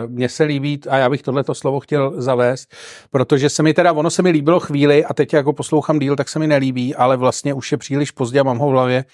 mně 0.06 0.28
se 0.28 0.44
líbí, 0.44 0.80
a 0.88 0.96
já 0.96 1.10
bych 1.10 1.22
tohleto 1.22 1.54
slovo 1.54 1.80
chtěl 1.80 2.14
zavést, 2.16 2.74
protože 3.10 3.50
se 3.50 3.62
mi 3.62 3.74
teda, 3.74 3.92
ono 3.92 4.10
se 4.10 4.22
mi 4.22 4.30
líbilo 4.30 4.60
chvíli 4.60 5.04
a 5.04 5.14
teď 5.14 5.32
jako 5.32 5.52
poslouchám 5.52 5.98
díl, 5.98 6.16
tak 6.16 6.28
se 6.28 6.38
mi 6.38 6.46
nelíbí, 6.46 6.94
ale 6.94 7.16
vlastně 7.16 7.54
už 7.54 7.72
je 7.72 7.78
příliš 7.78 8.10
pozdě 8.10 8.40
a 8.40 8.42
mám 8.42 8.58
ho 8.58 8.68
v 8.68 8.70
hlavě 8.70 9.04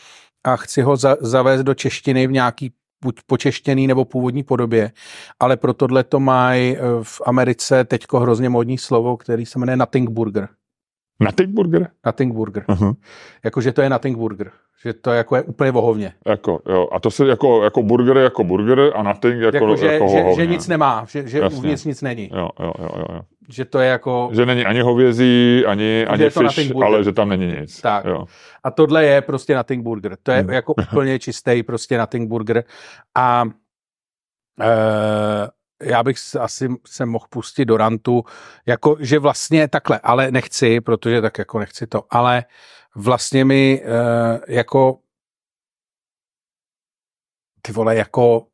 a 0.44 0.56
chci 0.56 0.82
ho 0.82 0.96
za, 0.96 1.16
zavést 1.20 1.62
do 1.62 1.74
češtiny 1.74 2.26
v 2.26 2.32
nějaký 2.32 2.72
buď 3.04 3.20
počeštěný 3.26 3.86
nebo 3.86 4.04
původní 4.04 4.42
podobě, 4.42 4.92
ale 5.40 5.56
pro 5.56 5.74
tohle 5.74 6.04
to 6.04 6.20
mají 6.20 6.76
eh, 6.76 6.80
v 7.02 7.20
Americe 7.26 7.84
teďko 7.84 8.20
hrozně 8.20 8.48
modní 8.48 8.78
slovo, 8.78 9.16
který 9.16 9.46
se 9.46 9.58
jmenuje 9.58 9.76
Nothing 9.76 10.10
Burger. 10.10 10.48
Nothing 11.20 11.50
Burger? 11.50 11.88
Nothing 12.06 12.34
Burger. 12.34 12.64
Uh-huh. 12.68 12.94
Jakože 13.44 13.72
to 13.72 13.82
je 13.82 13.90
Nothing 13.90 14.18
Burger. 14.18 14.50
Že 14.82 14.92
to 14.92 15.10
jako 15.12 15.36
je 15.36 15.42
úplně 15.42 15.70
vohovně. 15.70 16.12
Jako, 16.26 16.60
jo. 16.68 16.88
A 16.92 17.00
to 17.00 17.10
se 17.10 17.26
jako, 17.26 17.64
jako 17.64 17.82
burger 17.82 18.16
jako 18.16 18.44
burger 18.44 18.92
a 18.94 19.02
nothing 19.02 19.42
jako, 19.42 19.56
Jako, 19.56 19.76
že, 19.76 19.86
jako 19.86 20.08
že, 20.08 20.16
hohovně. 20.22 20.44
že 20.44 20.50
nic 20.50 20.68
nemá, 20.68 21.04
že, 21.08 21.28
že 21.28 21.38
Jasně. 21.38 21.58
uvnitř 21.58 21.84
nic 21.84 22.02
není. 22.02 22.30
Jo, 22.34 22.48
jo, 22.60 22.72
jo, 22.78 22.88
jo. 22.98 23.20
Že 23.48 23.64
to 23.64 23.78
je 23.78 23.88
jako... 23.88 24.30
Že 24.32 24.46
není 24.46 24.64
ani 24.64 24.80
hovězí, 24.80 25.64
ani, 25.66 26.06
ani 26.06 26.30
fish, 26.30 26.72
ale 26.84 27.04
že 27.04 27.12
tam 27.12 27.28
není 27.28 27.46
nic. 27.60 27.80
Tak. 27.80 28.04
Jo. 28.04 28.24
A 28.64 28.70
tohle 28.70 29.04
je 29.04 29.20
prostě 29.20 29.56
Nothing 29.56 29.84
Burger. 29.84 30.16
To 30.22 30.30
je 30.32 30.40
Hmm. 30.40 30.50
jako 30.50 30.74
úplně 30.92 31.18
čistý 31.18 31.62
prostě 31.62 31.98
Nothing 31.98 32.28
Burger. 32.28 32.64
A 33.18 33.44
e, 34.60 34.68
já 35.82 36.02
bych 36.02 36.16
asi 36.40 36.68
se 36.86 37.06
mohl 37.06 37.26
pustit 37.30 37.64
do 37.64 37.76
rantu, 37.76 38.24
jako, 38.66 38.96
že 39.00 39.18
vlastně 39.18 39.68
takhle, 39.68 39.98
ale 39.98 40.30
nechci, 40.30 40.80
protože 40.80 41.20
tak 41.20 41.38
jako 41.38 41.58
nechci 41.58 41.86
to, 41.86 42.04
ale 42.10 42.44
vlastně 42.94 43.44
mi 43.44 43.82
e, 43.84 44.54
jako 44.54 44.98
ty 47.62 47.72
vole, 47.72 47.96
jako 47.96 48.46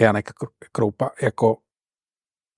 Janek 0.00 0.30
Kr- 0.30 0.68
Kroupa, 0.72 1.10
jako 1.22 1.56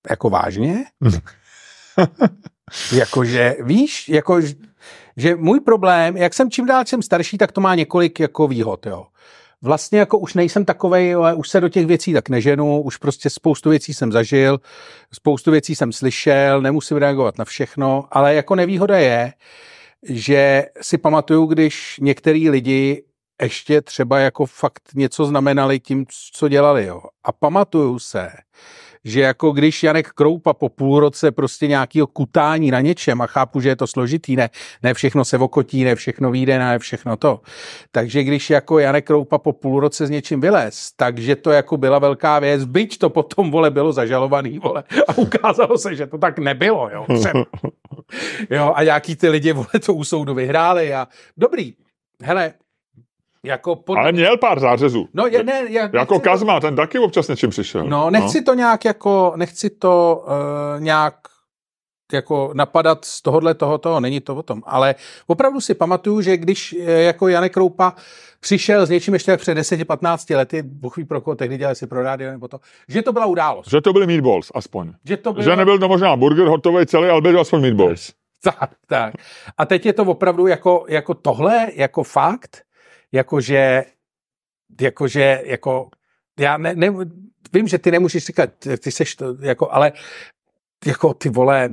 jako 0.09 0.29
vážně? 0.29 0.85
Jakože, 2.93 3.55
víš, 3.63 4.09
jako, 4.09 4.41
že 5.17 5.35
můj 5.35 5.59
problém, 5.59 6.17
jak 6.17 6.33
jsem 6.33 6.51
čím 6.51 6.65
dál 6.65 6.85
jsem 6.85 7.01
starší, 7.01 7.37
tak 7.37 7.51
to 7.51 7.61
má 7.61 7.75
několik 7.75 8.19
jako 8.19 8.47
výhod, 8.47 8.85
jo. 8.85 9.07
Vlastně 9.63 9.99
jako 9.99 10.17
už 10.17 10.33
nejsem 10.33 10.65
takovej, 10.65 11.15
ale 11.15 11.33
už 11.33 11.49
se 11.49 11.61
do 11.61 11.69
těch 11.69 11.85
věcí 11.85 12.13
tak 12.13 12.29
neženu, 12.29 12.81
už 12.81 12.97
prostě 12.97 13.29
spoustu 13.29 13.69
věcí 13.69 13.93
jsem 13.93 14.11
zažil, 14.11 14.59
spoustu 15.13 15.51
věcí 15.51 15.75
jsem 15.75 15.91
slyšel, 15.91 16.61
nemusím 16.61 16.97
reagovat 16.97 17.37
na 17.37 17.45
všechno, 17.45 18.05
ale 18.11 18.35
jako 18.35 18.55
nevýhoda 18.55 18.97
je, 18.97 19.33
že 20.09 20.63
si 20.81 20.97
pamatuju, 20.97 21.45
když 21.45 21.99
některý 22.01 22.49
lidi 22.49 23.03
ještě 23.41 23.81
třeba 23.81 24.19
jako 24.19 24.45
fakt 24.45 24.83
něco 24.95 25.25
znamenali 25.25 25.79
tím, 25.79 26.05
co 26.33 26.47
dělali, 26.47 26.85
jo. 26.85 27.01
A 27.23 27.31
pamatuju 27.31 27.99
se, 27.99 28.29
že 29.05 29.21
jako 29.21 29.51
když 29.51 29.83
Janek 29.83 30.09
Kroupa 30.09 30.53
po 30.53 30.69
půl 30.69 30.99
roce 30.99 31.31
prostě 31.31 31.67
nějakého 31.67 32.07
kutání 32.07 32.71
na 32.71 32.81
něčem 32.81 33.21
a 33.21 33.27
chápu, 33.27 33.59
že 33.59 33.69
je 33.69 33.75
to 33.75 33.87
složitý, 33.87 34.35
ne, 34.35 34.49
ne 34.83 34.93
všechno 34.93 35.25
se 35.25 35.37
okotí, 35.37 35.83
ne 35.83 35.95
všechno 35.95 36.31
vyjde, 36.31 36.59
ne 36.59 36.79
všechno 36.79 37.17
to. 37.17 37.41
Takže 37.91 38.23
když 38.23 38.49
jako 38.49 38.79
Janek 38.79 39.07
Kroupa 39.07 39.37
po 39.37 39.53
půl 39.53 39.79
roce 39.79 40.07
s 40.07 40.09
něčím 40.09 40.41
vylez, 40.41 40.91
takže 40.95 41.35
to 41.35 41.51
jako 41.51 41.77
byla 41.77 41.99
velká 41.99 42.39
věc, 42.39 42.63
byť 42.63 42.97
to 42.97 43.09
potom, 43.09 43.51
vole, 43.51 43.71
bylo 43.71 43.93
zažalovaný, 43.93 44.59
vole, 44.59 44.83
a 45.07 45.17
ukázalo 45.17 45.77
se, 45.77 45.95
že 45.95 46.07
to 46.07 46.17
tak 46.17 46.39
nebylo, 46.39 46.89
jo, 46.93 47.05
třeba. 47.19 47.45
Jo, 48.49 48.73
a 48.75 48.83
nějaký 48.83 49.15
ty 49.15 49.29
lidi, 49.29 49.53
vole, 49.53 49.67
to 49.85 49.93
u 49.93 50.03
soudu 50.03 50.33
vyhráli 50.33 50.93
a 50.93 51.07
dobrý, 51.37 51.73
hele, 52.21 52.53
jako 53.45 53.75
pod... 53.75 53.95
Ale 53.97 54.11
měl 54.11 54.37
pár 54.37 54.59
zářezů. 54.59 55.07
No, 55.13 55.27
je, 55.27 55.43
ne, 55.43 55.61
já, 55.69 55.89
Jako 55.93 56.13
to- 56.13 56.19
Kazma, 56.19 56.59
ten 56.59 56.75
taky 56.75 56.99
občas 56.99 57.27
něčím 57.27 57.49
přišel. 57.49 57.83
No, 57.83 58.09
nechci 58.09 58.41
to 58.41 58.53
nějak 58.53 58.85
jako, 58.85 59.33
nechci 59.35 59.69
to 59.69 60.23
uh, 60.27 60.81
nějak 60.81 61.15
jako 62.13 62.51
napadat 62.53 63.05
z 63.05 63.21
tohohle 63.21 63.53
tohoto, 63.53 63.99
není 63.99 64.19
to 64.19 64.35
o 64.35 64.43
tom, 64.43 64.61
ale 64.65 64.95
opravdu 65.27 65.61
si 65.61 65.73
pamatuju, 65.73 66.21
že 66.21 66.37
když 66.37 66.75
eh, 66.79 66.91
jako 66.91 67.27
Janek 67.27 67.53
Kroupa 67.53 67.93
přišel 68.39 68.85
s 68.85 68.89
něčím 68.89 69.13
ještě 69.13 69.37
před 69.37 69.57
10-15 69.57 70.35
lety, 70.37 70.61
Bůh 70.61 70.97
ví 70.97 71.05
pro 71.05 71.21
koho, 71.21 71.35
tehdy 71.35 71.57
dělali 71.57 71.75
si 71.75 71.87
pro 71.87 72.03
rádio 72.03 72.31
nebo 72.31 72.47
to, 72.47 72.59
že 72.87 73.01
to 73.01 73.13
byla 73.13 73.25
událost. 73.25 73.69
Že 73.69 73.81
to 73.81 73.93
byly 73.93 74.07
meatballs, 74.07 74.51
aspoň. 74.55 74.93
Že 75.05 75.17
to 75.17 75.33
bylo... 75.33 75.43
Že 75.43 75.55
nebyl 75.55 75.79
to 75.79 75.87
možná 75.87 76.15
burger 76.15 76.47
hotový 76.47 76.85
celý, 76.85 77.09
ale 77.09 77.21
byl 77.21 77.39
aspoň 77.41 77.61
meatballs. 77.61 78.11
Tak, 78.43 78.69
tak. 78.87 79.13
A 79.57 79.65
teď 79.65 79.85
je 79.85 79.93
to 79.93 80.03
opravdu 80.03 80.47
jako, 80.47 80.85
jako 80.89 81.13
tohle, 81.13 81.67
jako 81.75 82.03
fakt, 82.03 82.61
jakože, 83.13 83.83
jakože, 84.81 85.41
jako, 85.45 85.89
já 86.39 86.57
ne, 86.57 86.75
ne, 86.75 86.89
vím, 87.53 87.67
že 87.67 87.77
ty 87.77 87.91
nemůžeš 87.91 88.25
říkat, 88.25 88.49
ty 88.79 88.91
seš 88.91 89.15
to, 89.15 89.35
jako, 89.41 89.71
ale 89.71 89.91
jako 90.85 91.13
ty 91.13 91.29
vole, 91.29 91.69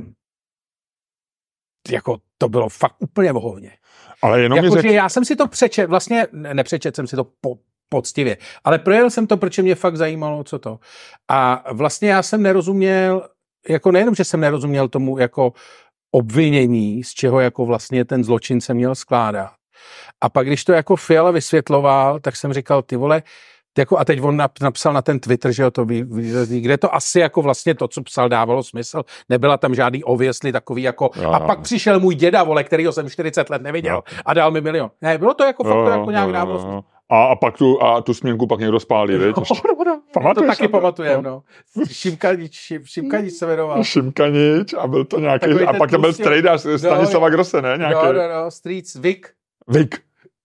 jako 1.91 2.19
to 2.39 2.49
bylo 2.49 2.69
fakt 2.69 2.97
úplně 2.99 3.33
vohovně. 3.33 3.77
Ale 4.23 4.41
jenom 4.41 4.61
mi 4.61 4.67
Jakože 4.67 4.83
řek, 4.83 4.93
já 4.93 5.09
jsem 5.09 5.25
si 5.25 5.37
to 5.37 5.49
přečet, 5.49 5.87
vlastně 5.87 6.27
ne- 6.33 6.55
nepřečet 6.55 6.97
jsem 6.97 7.07
si 7.07 7.17
to 7.17 7.25
po, 7.25 7.59
poctivě, 7.89 8.37
ale 8.65 8.79
projel 8.79 9.11
jsem 9.11 9.27
to, 9.27 9.37
protože 9.37 9.63
mě 9.63 9.75
fakt 9.75 9.97
zajímalo, 9.97 10.45
co 10.45 10.59
to. 10.59 10.81
A 11.29 11.65
vlastně 11.73 12.11
já 12.11 12.23
jsem 12.23 12.43
nerozuměl, 12.43 13.29
jako 13.69 13.93
nejenom, 13.93 14.15
že 14.15 14.25
jsem 14.25 14.41
nerozuměl 14.41 14.89
tomu 14.89 15.19
jako 15.19 15.53
obvinění, 16.11 17.05
z 17.05 17.11
čeho 17.11 17.41
jako 17.41 17.67
vlastně 17.67 18.05
ten 18.05 18.25
zločin 18.25 18.61
se 18.61 18.75
měl 18.75 18.95
skládat. 18.95 19.60
A 20.21 20.29
pak, 20.29 20.47
když 20.47 20.65
to 20.65 20.73
jako 20.73 20.97
Fiala 20.97 21.31
vysvětloval, 21.31 22.21
tak 22.21 22.37
jsem 22.37 22.53
říkal, 22.53 22.83
ty 22.83 22.97
vole, 22.97 23.23
jako 23.79 23.99
a 23.99 24.05
teď 24.05 24.21
on 24.23 24.37
nap- 24.37 24.63
napsal 24.63 24.93
na 24.93 25.03
ten 25.03 25.21
Twitter, 25.21 25.53
že 25.53 25.63
jo, 25.63 25.71
to 25.71 25.85
ví, 25.85 26.05
kde 26.49 26.79
to 26.79 26.95
asi 26.95 27.21
jako 27.21 27.43
vlastně 27.43 27.75
to, 27.75 27.89
co 27.89 28.03
psal, 28.03 28.29
dávalo 28.29 28.63
smysl. 28.63 29.03
Nebyla 29.29 29.57
tam 29.57 29.75
žádný 29.75 30.05
obvěsly 30.05 30.53
takový 30.53 30.83
jako, 30.83 31.11
Jo, 31.23 31.31
a 31.31 31.39
jo. 31.39 31.47
pak 31.47 31.61
přišel 31.61 32.01
můj 32.01 32.15
děda, 32.15 32.43
vole, 32.43 32.65
kterýho 32.65 32.93
jsem 32.93 33.11
40 33.11 33.51
let 33.51 33.63
neviděl 33.63 33.95
Jo. 33.95 34.03
a 34.27 34.35
dal 34.35 34.51
mi 34.51 34.61
milion. 34.61 34.91
Ne, 35.03 35.19
bylo 35.19 35.35
to 35.35 35.45
jako, 35.45 35.65
fakt 35.65 35.77
Jo, 35.77 35.85
to 35.85 35.91
jako 35.91 36.11
nějak 36.11 36.33
dávalo 36.33 36.59
smysl. 36.61 36.81
A, 37.13 37.25
a 37.25 37.37
pak 37.37 37.57
tu, 37.59 37.83
a 37.83 38.01
tu 38.03 38.15
směnku 38.15 38.47
pak 38.47 38.61
někdo 38.61 38.81
spálí, 38.81 39.15
viď? 39.17 39.37
Ještě. 39.39 39.55
to 39.85 40.01
Pamatuješ 40.13 40.49
taky 40.57 40.63
to? 40.69 40.73
pamatujem, 40.73 41.23
no. 41.23 41.43
Šimkanič, 41.93 42.55
šim, 42.55 42.83
Šimkanič 42.85 43.35
se 43.35 43.47
jmenoval. 43.47 43.85
Šimkanič 43.85 44.75
a 44.79 44.87
byl 44.87 45.05
to 45.05 45.21
nějaký, 45.21 45.51
a 45.67 45.73
pak 45.73 45.91
tam 45.91 46.01
byl 46.01 46.13
strejda 46.13 46.59
Stanislava 46.59 47.29
Grosse, 47.29 47.63
ne? 47.63 47.75
Nějaký, 47.79 47.95
No, 48.07 48.13
no, 48.13 48.29
no, 48.45 48.51
Streets 48.51 48.95
Vic. 48.95 49.19
Vik. 49.69 50.03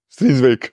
Street 0.10 0.38
Vik. 0.38 0.72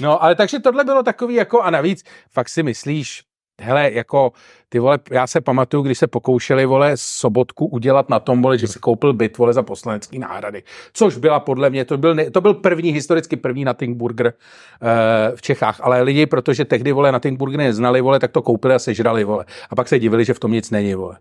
No, 0.00 0.22
ale 0.22 0.34
takže 0.34 0.58
tohle 0.58 0.84
bylo 0.84 1.02
takový 1.02 1.34
jako, 1.34 1.60
a 1.60 1.70
navíc, 1.70 2.04
fakt 2.30 2.48
si 2.48 2.62
myslíš, 2.62 3.22
hele, 3.60 3.92
jako, 3.92 4.32
ty 4.68 4.78
vole, 4.78 4.98
já 5.10 5.26
se 5.26 5.40
pamatuju, 5.40 5.82
když 5.82 5.98
se 5.98 6.06
pokoušeli, 6.06 6.66
vole, 6.66 6.92
sobotku 6.94 7.66
udělat 7.66 8.08
na 8.08 8.20
tom, 8.20 8.42
vole, 8.42 8.58
že 8.58 8.66
si 8.66 8.78
koupil 8.78 9.12
byt, 9.12 9.38
vole, 9.38 9.52
za 9.52 9.62
poslanecký 9.62 10.18
náhrady. 10.18 10.62
Což 10.92 11.16
byla 11.16 11.40
podle 11.40 11.70
mě, 11.70 11.84
to 11.84 11.96
byl, 11.96 12.14
ne, 12.14 12.30
to 12.30 12.40
byl 12.40 12.54
první, 12.54 12.90
historicky 12.90 13.36
první 13.36 13.64
Nothing 13.64 13.96
Burger 13.96 14.26
uh, 14.26 15.36
v 15.36 15.42
Čechách, 15.42 15.80
ale 15.82 16.02
lidi, 16.02 16.26
protože 16.26 16.64
tehdy, 16.64 16.92
vole, 16.92 17.12
Nothing 17.12 17.38
Burger 17.38 17.58
neznali, 17.58 18.00
vole, 18.00 18.20
tak 18.20 18.32
to 18.32 18.42
koupili 18.42 18.74
a 18.74 18.78
sežrali, 18.78 19.24
vole. 19.24 19.44
A 19.70 19.76
pak 19.76 19.88
se 19.88 19.98
divili, 19.98 20.24
že 20.24 20.34
v 20.34 20.40
tom 20.40 20.52
nic 20.52 20.70
není, 20.70 20.94
vole. 20.94 21.18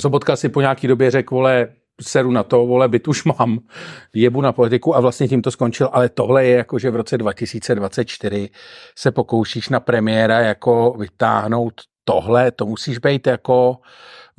Sobotka 0.00 0.36
si 0.36 0.48
po 0.48 0.60
nějaký 0.60 0.86
době 0.86 1.10
řekl, 1.10 1.34
vole, 1.34 1.68
seru 2.02 2.30
na 2.30 2.42
to, 2.42 2.66
vole, 2.66 2.88
byt 2.88 3.08
už 3.08 3.24
mám, 3.24 3.58
jebu 4.14 4.40
na 4.40 4.52
politiku 4.52 4.96
a 4.96 5.00
vlastně 5.00 5.28
tím 5.28 5.42
to 5.42 5.50
skončil, 5.50 5.88
ale 5.92 6.08
tohle 6.08 6.44
je 6.44 6.56
jako, 6.56 6.78
že 6.78 6.90
v 6.90 6.96
roce 6.96 7.18
2024 7.18 8.50
se 8.98 9.10
pokoušíš 9.10 9.68
na 9.68 9.80
premiéra 9.80 10.38
jako 10.40 10.96
vytáhnout 10.98 11.74
tohle, 12.04 12.50
to 12.50 12.66
musíš 12.66 12.98
být 12.98 13.26
jako 13.26 13.76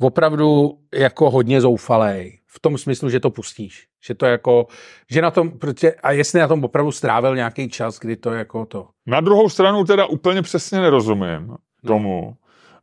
opravdu 0.00 0.78
jako 0.94 1.30
hodně 1.30 1.60
zoufalej. 1.60 2.38
V 2.46 2.60
tom 2.60 2.78
smyslu, 2.78 3.10
že 3.10 3.20
to 3.20 3.30
pustíš. 3.30 3.86
Že 4.06 4.14
to 4.14 4.26
jako, 4.26 4.66
že 5.10 5.22
na 5.22 5.30
tom, 5.30 5.50
protože, 5.58 5.94
a 5.94 6.12
jestli 6.12 6.40
na 6.40 6.48
tom 6.48 6.64
opravdu 6.64 6.92
strávil 6.92 7.36
nějaký 7.36 7.68
čas, 7.68 7.98
kdy 7.98 8.16
to 8.16 8.32
jako 8.32 8.66
to. 8.66 8.88
Na 9.06 9.20
druhou 9.20 9.48
stranu 9.48 9.84
teda 9.84 10.06
úplně 10.06 10.42
přesně 10.42 10.80
nerozumím 10.80 11.56
tomu, 11.86 12.36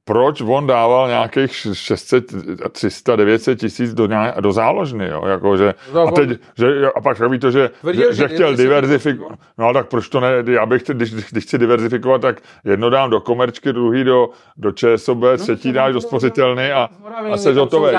proč 0.06 0.42
on 0.42 0.68
dával 0.68 1.08
nějakých 1.08 1.56
600, 1.74 2.34
300, 2.72 3.16
900 3.16 3.60
tisíc 3.60 3.94
do, 3.94 4.06
nějak, 4.06 4.42
do 4.42 4.52
záložny, 4.52 5.08
jo, 5.08 5.26
jako, 5.26 5.58
že, 5.58 5.74
a, 6.08 6.12
teď, 6.12 6.30
že, 6.58 6.92
a 6.96 7.02
pak 7.02 7.30
ví 7.30 7.40
to, 7.40 7.52
že, 7.52 7.70
Tvrdil, 7.82 8.14
že, 8.14 8.18
že 8.18 8.28
chtěl 8.28 8.56
diverzifikovat, 8.56 9.40
no 9.58 9.74
tak 9.74 9.88
proč 9.88 10.10
to 10.10 10.20
ne, 10.20 10.30
já 10.52 10.66
bych, 10.66 10.84
když, 10.84 11.14
když 11.32 11.44
chci 11.44 11.58
diverzifikovat, 11.58 12.22
tak 12.22 12.42
jedno 12.66 12.90
dám 12.90 13.10
do 13.10 13.22
komerčky, 13.22 13.74
druhý 13.74 14.04
do, 14.04 14.30
do 14.58 14.72
ČSOB, 14.72 15.24
třetí 15.38 15.72
dáš 15.72 15.94
do 15.94 16.02
spořitelny 16.02 16.72
a, 16.72 16.90
a 17.32 17.38
seš 17.38 17.58
hotový. 17.58 17.96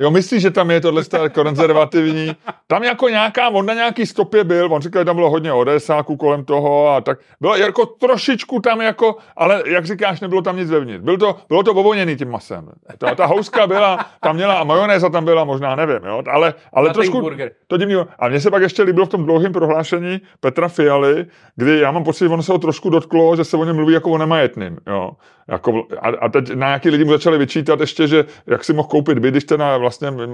Jo, 0.00 0.10
myslíš, 0.10 0.42
že 0.42 0.50
tam 0.50 0.70
je 0.70 0.80
tohle 0.80 1.02
konzervativní? 1.32 2.36
Tam 2.66 2.82
jako 2.82 3.08
nějaká, 3.08 3.48
on 3.48 3.66
na 3.66 3.74
nějaký 3.74 4.06
stopě 4.06 4.44
byl, 4.44 4.68
on 4.72 4.82
říkal, 4.82 5.00
že 5.00 5.04
tam 5.04 5.16
bylo 5.16 5.30
hodně 5.30 5.52
odesáků 5.52 6.16
kolem 6.16 6.44
toho 6.44 6.88
a 6.88 7.00
tak. 7.00 7.18
Bylo 7.40 7.56
jako 7.56 7.86
trošičku 7.86 8.60
tam 8.60 8.80
jako, 8.80 9.16
ale 9.36 9.62
jak 9.66 9.86
říkáš, 9.86 10.20
nebylo 10.20 10.42
tam 10.42 10.56
nic 10.56 10.70
vevnitř. 10.70 11.04
Byl 11.04 11.18
to, 11.18 11.36
bylo 11.48 11.62
to 11.62 11.70
ovoněný 11.70 12.16
tím 12.16 12.30
masem. 12.30 12.68
Ta, 12.98 13.14
ta 13.14 13.26
houska 13.26 13.66
byla, 13.66 14.06
tam 14.20 14.36
měla 14.36 14.54
a 14.54 14.64
majonéza 14.64 15.08
tam 15.08 15.24
byla, 15.24 15.44
možná 15.44 15.76
nevím, 15.76 16.00
jo, 16.06 16.22
ale, 16.30 16.54
ale 16.72 16.92
trošku, 16.92 17.30
to 17.66 17.76
divný. 17.76 17.94
A 18.18 18.28
mně 18.28 18.40
se 18.40 18.50
pak 18.50 18.62
ještě 18.62 18.82
líbilo 18.82 19.06
v 19.06 19.08
tom 19.08 19.24
dlouhém 19.24 19.52
prohlášení 19.52 20.20
Petra 20.40 20.68
Fialy, 20.68 21.26
kdy 21.56 21.78
já 21.78 21.90
mám 21.90 22.04
pocit, 22.04 22.24
že 22.24 22.28
ono 22.28 22.42
se 22.42 22.52
ho 22.52 22.58
trošku 22.58 22.90
dotklo, 22.90 23.36
že 23.36 23.44
se 23.44 23.56
o 23.56 23.64
něm 23.64 23.76
mluví 23.76 23.94
jako 23.94 24.10
o 24.10 24.18
nemajetným, 24.18 24.78
jo. 24.86 25.10
Jako, 25.48 25.86
a, 26.00 26.08
a 26.08 26.28
teď 26.28 26.50
na 26.50 26.66
nějaký 26.66 26.90
lidi 26.90 27.04
mu 27.04 27.10
začali 27.10 27.38
vyčítat 27.38 27.80
ještě, 27.80 28.06
že 28.08 28.24
jak 28.46 28.64
si 28.64 28.72
mohl 28.72 28.88
koupit 28.88 29.18
byt, 29.18 29.30
když 29.30 29.44
ten 29.44 29.62
vlastně 29.90 30.28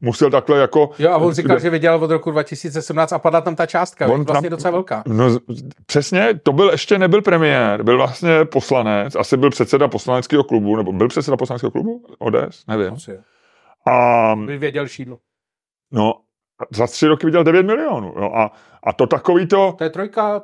musel 0.00 0.30
takhle 0.30 0.58
jako... 0.58 0.90
Jo, 0.98 1.10
a 1.10 1.16
on 1.16 1.32
říkal, 1.32 1.58
že 1.58 1.70
vydělal 1.70 2.04
od 2.04 2.10
roku 2.10 2.30
2017 2.30 3.12
a 3.12 3.18
padla 3.18 3.40
tam 3.40 3.56
ta 3.56 3.66
částka, 3.66 4.06
on 4.06 4.24
vlastně 4.24 4.50
tam, 4.50 4.56
docela 4.56 4.70
velká. 4.70 5.02
No, 5.06 5.38
přesně, 5.86 6.40
to 6.42 6.52
byl 6.52 6.70
ještě 6.70 6.98
nebyl 6.98 7.22
premiér, 7.22 7.82
byl 7.82 7.96
vlastně 7.96 8.44
poslanec, 8.44 9.16
asi 9.16 9.36
byl 9.36 9.50
předseda 9.50 9.88
poslaneckého 9.88 10.44
klubu, 10.44 10.76
nebo 10.76 10.92
byl 10.92 11.08
předseda 11.08 11.36
poslaneckého 11.36 11.70
klubu? 11.70 12.04
ODS? 12.18 12.66
Nevím. 12.68 12.92
Asi. 12.92 13.18
A... 13.86 14.34
Vyvěděl 14.34 14.88
šídlo. 14.88 15.18
No, 15.92 16.14
za 16.70 16.86
tři 16.86 17.06
roky 17.06 17.26
vydělal 17.26 17.44
9 17.44 17.62
milionů. 17.62 18.14
Jo, 18.16 18.32
a, 18.34 18.50
a 18.82 18.92
to 18.92 19.06
takový 19.06 19.46
to... 19.46 19.74
To 19.78 19.84
je 19.84 19.90
trojka 19.90 20.42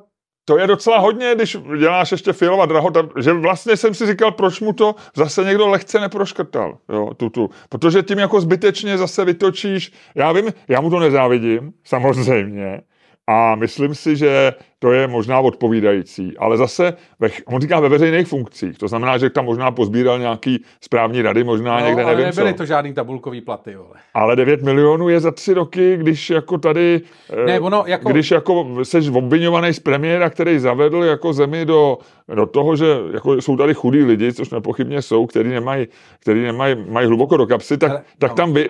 to 0.49 0.59
je 0.59 0.67
docela 0.67 0.99
hodně, 0.99 1.35
když 1.35 1.57
děláš 1.79 2.13
ještě 2.13 2.33
Fialova 2.33 2.67
drahota, 2.67 3.09
že 3.21 3.33
vlastně 3.33 3.77
jsem 3.77 3.95
si 3.95 4.07
říkal, 4.07 4.33
proč 4.33 4.61
mu 4.61 4.73
to 4.73 4.95
zase 5.17 5.45
někdo 5.45 5.69
lehce 5.69 6.01
neproškrtal, 6.01 6.79
jo, 6.89 7.15
tutu. 7.17 7.51
Protože 7.69 8.03
tím 8.03 8.19
jako 8.19 8.41
zbytečně 8.41 8.99
zase 8.99 9.25
vytočíš, 9.25 9.93
já 10.15 10.33
vím, 10.33 10.53
já 10.69 10.81
mu 10.81 10.91
to 10.91 10.99
nezávidím, 10.99 11.73
samozřejmě, 11.85 12.81
a 13.27 13.55
myslím 13.55 13.95
si, 13.95 14.17
že 14.17 14.53
to 14.79 14.93
je 14.93 15.09
možná 15.09 15.41
odpovídající, 15.41 16.39
ale 16.39 16.57
zase, 16.57 16.93
ve, 17.21 17.29
on 17.47 17.61
říká 17.61 17.81
ve 17.81 17.89
veřejných 17.89 18.29
funkcích, 18.29 18.79
to 18.79 18.89
znamená, 18.89 19.19
že 19.19 19.31
tam 19.31 19.45
možná 19.45 19.71
pozbíral 19.71 20.19
nějaký 20.19 20.65
správní 20.81 21.23
rady, 21.23 21.45
možná 21.45 21.81
no, 21.81 21.87
někde, 21.87 22.03
ale 22.03 22.13
nevím 22.13 22.27
nebyly 22.27 22.53
co. 22.53 22.59
to 22.59 22.67
žádný 22.67 22.95
tabulkový 22.95 23.41
platy, 23.41 23.77
vole. 23.77 23.95
Ale 24.15 24.37
9 24.37 24.63
milionů 24.63 25.09
je 25.09 25.21
za 25.21 25.31
tři 25.31 25.55
roky, 25.55 25.97
když 25.97 26.31
jako 26.31 26.59
tady, 26.59 27.01
ne, 27.47 27.57
eh, 27.57 27.61
ono 27.61 27.85
jako... 27.87 28.09
když 28.09 28.31
jako 28.31 28.67
seš 28.83 29.09
obvinovaný 29.09 29.73
z 29.75 29.81
premiéra, 29.81 30.31
který 30.31 30.59
zavedl 30.59 31.05
jako 31.05 31.33
zemi 31.33 31.65
do, 31.65 31.99
do 32.35 32.47
toho, 32.47 32.77
že 32.77 32.87
jako 33.13 33.35
jsou 33.35 33.57
tady 33.57 33.75
chudí 33.75 34.03
lidi, 34.03 34.33
což 34.33 34.51
nepochybně 34.51 35.03
jsou, 35.03 35.27
který 35.27 35.51
nemají, 35.51 35.87
který 36.21 36.43
nemají, 36.43 36.77
mají 36.89 37.07
hluboko 37.07 37.37
do 37.37 37.47
kapsy, 37.47 37.79
tak, 37.79 37.91
Hele, 37.91 38.03
tak 38.19 38.31
no. 38.31 38.37
tam 38.37 38.53
vy, 38.53 38.69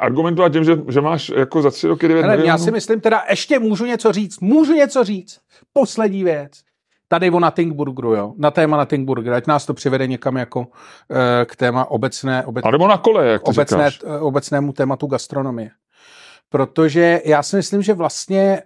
argumentovat 0.00 0.52
tím, 0.52 0.64
že, 0.64 0.78
že 0.88 1.00
máš 1.00 1.32
jako 1.36 1.62
za 1.62 1.70
tři 1.70 1.88
roky 1.88 2.08
9 2.08 2.22
Hele, 2.22 2.36
milionů. 2.36 2.48
Já 2.48 2.58
si 2.58 2.70
myslím 2.70 3.00
teda, 3.00 3.22
ještě 3.30 3.58
můžu 3.58 3.84
něco 3.84 4.12
říct, 4.12 4.40
můžu 4.40 4.72
něco 4.72 5.04
říct. 5.04 5.31
Poslední 5.72 6.24
věc. 6.24 6.52
Tady 7.08 7.30
o 7.30 7.40
Nottingburgeru, 7.40 8.14
jo. 8.14 8.34
Na 8.36 8.50
téma 8.50 8.76
Nottingburger, 8.76 9.32
ať 9.32 9.46
nás 9.46 9.66
to 9.66 9.74
přivede 9.74 10.06
někam 10.06 10.36
jako 10.36 10.66
e, 11.10 11.44
k 11.44 11.56
téma 11.56 11.90
obecné, 11.90 12.44
obec, 12.44 12.64
A 12.64 12.70
nebo 12.70 12.88
na 12.88 12.98
kole, 12.98 13.26
jak 13.26 13.48
obecné, 13.48 13.90
e, 14.04 14.18
obecnému 14.18 14.72
tématu 14.72 15.06
gastronomie. 15.06 15.70
Protože 16.48 17.20
já 17.24 17.42
si 17.42 17.56
myslím, 17.56 17.82
že 17.82 17.94
vlastně 17.94 18.62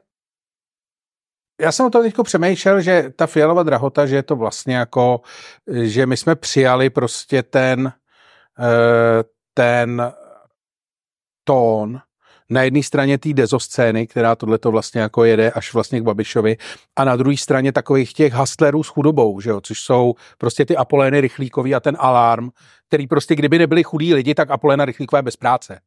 já 1.60 1.72
jsem 1.72 1.86
o 1.86 1.90
tom 1.90 2.02
teďko 2.02 2.22
přemýšlel, 2.22 2.80
že 2.80 3.12
ta 3.16 3.26
fialová 3.26 3.62
drahota, 3.62 4.06
že 4.06 4.16
je 4.16 4.22
to 4.22 4.36
vlastně 4.36 4.76
jako, 4.76 5.20
že 5.82 6.06
my 6.06 6.16
jsme 6.16 6.34
přijali 6.34 6.90
prostě 6.90 7.42
ten, 7.42 7.92
e, 8.58 9.24
ten 9.54 10.12
tón, 11.44 12.00
na 12.50 12.62
jedné 12.62 12.82
straně 12.82 13.18
té 13.18 13.32
dezoscény, 13.32 14.06
která 14.06 14.34
tohle 14.34 14.58
to 14.58 14.70
vlastně 14.70 15.00
jako 15.00 15.24
jede 15.24 15.50
až 15.50 15.74
vlastně 15.74 16.00
k 16.00 16.04
Babišovi, 16.04 16.56
a 16.96 17.04
na 17.04 17.16
druhé 17.16 17.36
straně 17.36 17.72
takových 17.72 18.12
těch 18.12 18.32
hustlerů 18.32 18.82
s 18.82 18.88
chudobou, 18.88 19.40
že 19.40 19.50
jo, 19.50 19.60
což 19.60 19.80
jsou 19.80 20.14
prostě 20.38 20.64
ty 20.64 20.76
Apolény 20.76 21.20
Rychlíkový 21.20 21.74
a 21.74 21.80
ten 21.80 21.96
alarm, 22.00 22.50
který 22.88 23.06
prostě 23.06 23.34
kdyby 23.34 23.58
nebyli 23.58 23.82
chudí 23.82 24.14
lidi, 24.14 24.34
tak 24.34 24.50
Apolena 24.50 24.84
Rychlíková 24.84 25.18
je 25.18 25.22
bez 25.22 25.36
práce. 25.36 25.80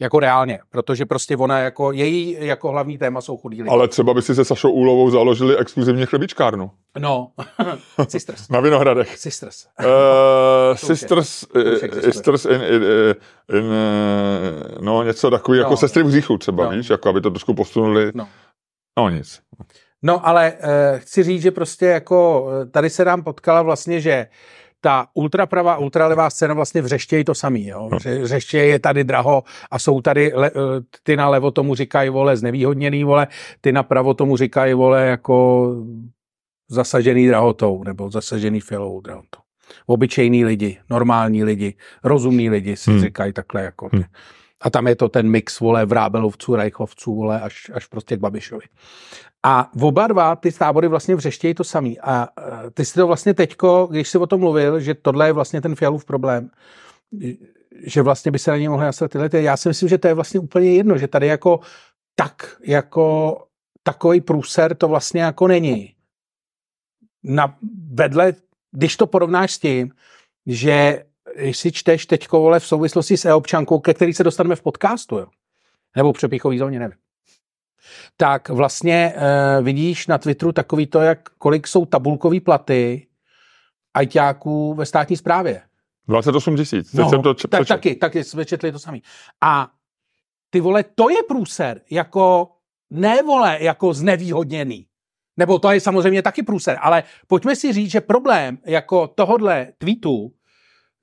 Jako 0.00 0.20
reálně, 0.20 0.58
protože 0.70 1.06
prostě 1.06 1.36
ona 1.36 1.58
jako, 1.58 1.92
její 1.92 2.36
jako 2.40 2.70
hlavní 2.70 2.98
téma 2.98 3.20
jsou 3.20 3.36
chudí 3.36 3.62
lidi. 3.62 3.70
Ale 3.70 3.88
třeba 3.88 4.14
by 4.14 4.22
si 4.22 4.34
se 4.34 4.44
Sašou 4.44 4.70
Úlovou 4.70 5.10
založili 5.10 5.56
exkluzivně 5.56 6.06
chlebičkárnu. 6.06 6.70
No, 6.98 7.30
Sisters. 8.08 8.48
Na 8.48 8.60
Vinohradech. 8.60 9.18
Sisters. 9.18 9.66
Uh, 9.80 10.76
sisters, 10.76 11.46
uh, 11.56 12.00
sisters 12.00 12.44
in, 12.44 12.62
in, 12.62 12.82
in, 13.58 13.64
uh, 13.64 13.72
no 14.80 15.02
něco 15.02 15.30
takový, 15.30 15.58
jako 15.58 15.70
no. 15.70 15.76
sestry 15.76 16.02
v 16.02 16.10
říchu 16.10 16.38
třeba, 16.38 16.64
no. 16.64 16.70
víš, 16.70 16.90
jako 16.90 17.08
aby 17.08 17.20
to 17.20 17.30
trošku 17.30 17.54
posunuli. 17.54 18.12
No. 18.14 18.28
No 18.98 19.08
nic. 19.08 19.40
No 20.02 20.26
ale 20.26 20.52
uh, 20.52 20.98
chci 20.98 21.22
říct, 21.22 21.42
že 21.42 21.50
prostě 21.50 21.86
jako 21.86 22.48
tady 22.70 22.90
se 22.90 23.04
nám 23.04 23.22
potkala 23.22 23.62
vlastně, 23.62 24.00
že 24.00 24.26
ta 24.86 25.06
ultrapravá, 25.14 25.76
ultralevá 25.76 26.30
scéna 26.30 26.54
vlastně 26.54 26.82
vřeštějí 26.82 27.24
to 27.24 27.34
samý. 27.34 27.66
Jo? 27.66 27.88
No. 27.92 27.98
Vřeštějí 28.22 28.70
je 28.70 28.78
tady 28.78 29.04
draho 29.04 29.42
a 29.70 29.78
jsou 29.78 30.00
tady, 30.00 30.32
le, 30.34 30.50
ty 31.02 31.16
na 31.16 31.28
levo 31.28 31.50
tomu 31.50 31.74
říkají, 31.74 32.10
vole, 32.10 32.36
znevýhodněný, 32.36 33.04
vole, 33.04 33.26
ty 33.60 33.72
na 33.72 33.82
pravo 33.82 34.14
tomu 34.14 34.36
říkají, 34.36 34.74
vole, 34.74 35.06
jako 35.06 35.68
zasažený 36.70 37.26
drahotou 37.26 37.84
nebo 37.84 38.10
zasažený 38.10 38.60
fialovou 38.60 39.00
drahotou. 39.00 39.40
Obyčejní 39.86 40.44
lidi, 40.44 40.78
normální 40.90 41.44
lidi, 41.44 41.74
rozumní 42.04 42.50
lidi 42.50 42.76
si 42.76 42.90
hmm. 42.90 43.00
říkají 43.00 43.32
takhle 43.32 43.62
jako. 43.62 43.88
Hmm. 43.92 44.02
A 44.62 44.70
tam 44.70 44.86
je 44.86 44.96
to 44.96 45.08
ten 45.08 45.30
mix, 45.30 45.60
vole, 45.60 45.86
vrábelovců, 45.86 46.56
rajchovců, 46.56 47.14
vole, 47.14 47.40
až, 47.40 47.70
až 47.74 47.86
prostě 47.86 48.16
k 48.16 48.20
Babišovi. 48.20 48.64
A 49.46 49.70
oba 49.80 50.06
dva 50.06 50.36
ty 50.36 50.52
tábory 50.52 50.88
vlastně 50.88 51.16
vřeštějí 51.16 51.54
to 51.54 51.64
samý. 51.64 52.00
A 52.00 52.28
e, 52.66 52.70
ty 52.70 52.84
si 52.84 52.94
to 52.94 53.06
vlastně 53.06 53.34
teďko, 53.34 53.88
když 53.90 54.08
jsi 54.08 54.18
o 54.18 54.26
tom 54.26 54.40
mluvil, 54.40 54.80
že 54.80 54.94
tohle 54.94 55.28
je 55.28 55.32
vlastně 55.32 55.60
ten 55.60 55.74
Fialův 55.74 56.04
problém, 56.04 56.50
že 57.84 58.02
vlastně 58.02 58.32
by 58.32 58.38
se 58.38 58.50
na 58.50 58.56
něj 58.56 58.68
mohly 58.68 58.86
nastat 58.86 59.10
tyhle. 59.10 59.30
Já 59.32 59.56
si 59.56 59.68
myslím, 59.68 59.88
že 59.88 59.98
to 59.98 60.08
je 60.08 60.14
vlastně 60.14 60.40
úplně 60.40 60.72
jedno, 60.72 60.98
že 60.98 61.08
tady 61.08 61.26
jako 61.26 61.60
tak, 62.14 62.56
jako 62.66 63.38
takový 63.82 64.20
průser 64.20 64.76
to 64.76 64.88
vlastně 64.88 65.22
jako 65.22 65.48
není. 65.48 65.94
Na 67.22 67.56
vedle, 67.92 68.34
když 68.72 68.96
to 68.96 69.06
porovnáš 69.06 69.52
s 69.52 69.58
tím, 69.58 69.92
že 70.46 71.04
když 71.36 71.58
si 71.58 71.72
čteš 71.72 72.06
teďko, 72.06 72.40
vole, 72.40 72.60
v 72.60 72.66
souvislosti 72.66 73.16
s 73.16 73.24
e-občankou, 73.24 73.78
ke 73.78 73.94
který 73.94 74.14
se 74.14 74.24
dostaneme 74.24 74.56
v 74.56 74.62
podcastu, 74.62 75.18
jo? 75.18 75.26
nebo 75.96 76.12
v 76.12 76.16
přepíchový 76.16 76.58
zóně, 76.58 76.78
nevím 76.78 77.05
tak 78.16 78.48
vlastně 78.48 79.14
uh, 79.16 79.64
vidíš 79.64 80.06
na 80.06 80.18
Twitteru 80.18 80.52
takový 80.52 80.86
to, 80.86 81.00
jak 81.00 81.28
kolik 81.38 81.66
jsou 81.66 81.86
tabulkový 81.86 82.40
platy 82.40 83.06
ajťáků 83.94 84.74
ve 84.74 84.86
státní 84.86 85.16
správě. 85.16 85.62
28 86.08 86.56
tisíc. 86.56 86.92
No, 86.92 87.10
jsem 87.10 87.22
to 87.22 87.34
č- 87.34 87.48
tak, 87.48 87.66
taky, 87.66 87.94
taky 87.94 88.24
jsme 88.24 88.44
četli 88.44 88.72
to 88.72 88.78
samý. 88.78 89.02
A 89.40 89.70
ty 90.50 90.60
vole, 90.60 90.84
to 90.94 91.10
je 91.10 91.16
průser, 91.28 91.80
jako 91.90 92.48
ne 92.90 93.22
vole, 93.22 93.58
jako 93.60 93.94
znevýhodněný. 93.94 94.86
Nebo 95.36 95.58
to 95.58 95.70
je 95.70 95.80
samozřejmě 95.80 96.22
taky 96.22 96.42
průser, 96.42 96.78
ale 96.80 97.02
pojďme 97.26 97.56
si 97.56 97.72
říct, 97.72 97.90
že 97.90 98.00
problém 98.00 98.58
jako 98.66 99.06
tohodle 99.06 99.72
tweetu 99.78 100.32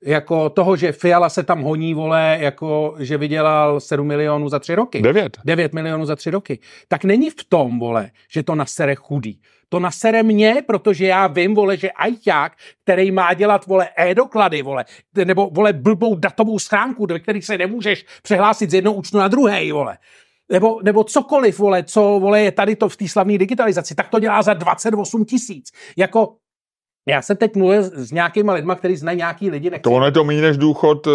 jako 0.04 0.50
toho, 0.50 0.76
že 0.76 0.92
Fiala 0.92 1.28
se 1.28 1.42
tam 1.42 1.62
honí, 1.62 1.94
vole, 1.94 2.38
jako 2.40 2.94
že 2.98 3.18
vydělal 3.18 3.80
7 3.80 4.06
milionů 4.06 4.48
za 4.48 4.58
tři 4.58 4.74
roky. 4.74 5.02
9. 5.02 5.38
9 5.44 5.72
milionů 5.72 6.06
za 6.06 6.16
tři 6.16 6.30
roky. 6.30 6.58
Tak 6.88 7.04
není 7.04 7.30
v 7.30 7.44
tom, 7.48 7.78
vole, 7.78 8.10
že 8.30 8.42
to 8.42 8.54
nasere 8.54 8.94
chudý. 8.94 9.40
To 9.68 9.80
nasere 9.80 10.22
mě, 10.22 10.62
protože 10.66 11.06
já 11.06 11.26
vím, 11.26 11.54
vole, 11.54 11.76
že 11.76 11.90
ajťák, 11.90 12.52
který 12.82 13.10
má 13.10 13.34
dělat, 13.34 13.66
vole, 13.66 13.88
e-doklady, 13.96 14.62
vole, 14.62 14.84
nebo, 15.24 15.50
vole, 15.52 15.72
blbou 15.72 16.14
datovou 16.14 16.58
schránku, 16.58 17.06
ve 17.06 17.20
který 17.20 17.42
se 17.42 17.58
nemůžeš 17.58 18.06
přehlásit 18.22 18.70
z 18.70 18.74
jednoho 18.74 18.96
účtu 18.96 19.18
na 19.18 19.28
druhý, 19.28 19.72
vole, 19.72 19.98
nebo, 20.52 20.80
nebo 20.82 21.04
cokoliv, 21.04 21.58
vole, 21.58 21.82
co, 21.82 22.00
vole, 22.00 22.40
je 22.40 22.52
tady 22.52 22.76
to 22.76 22.88
v 22.88 22.96
té 22.96 23.08
slavné 23.08 23.38
digitalizaci, 23.38 23.94
tak 23.94 24.08
to 24.08 24.20
dělá 24.20 24.42
za 24.42 24.54
28 24.54 25.24
tisíc. 25.24 25.70
Jako, 25.96 26.36
já 27.06 27.22
jsem 27.22 27.36
teď 27.36 27.56
mluvil 27.56 27.82
s 27.82 28.12
nějakýma 28.12 28.52
lidma, 28.52 28.74
kteří 28.74 28.96
znají 28.96 29.18
nějaký 29.18 29.50
lidi. 29.50 29.70
Nechci. 29.70 29.82
To 29.82 29.90
ono 29.90 30.06
je 30.06 30.12
to 30.12 30.24
méně 30.24 30.42
než 30.42 30.56
důchod 30.56 31.06
uh, 31.06 31.12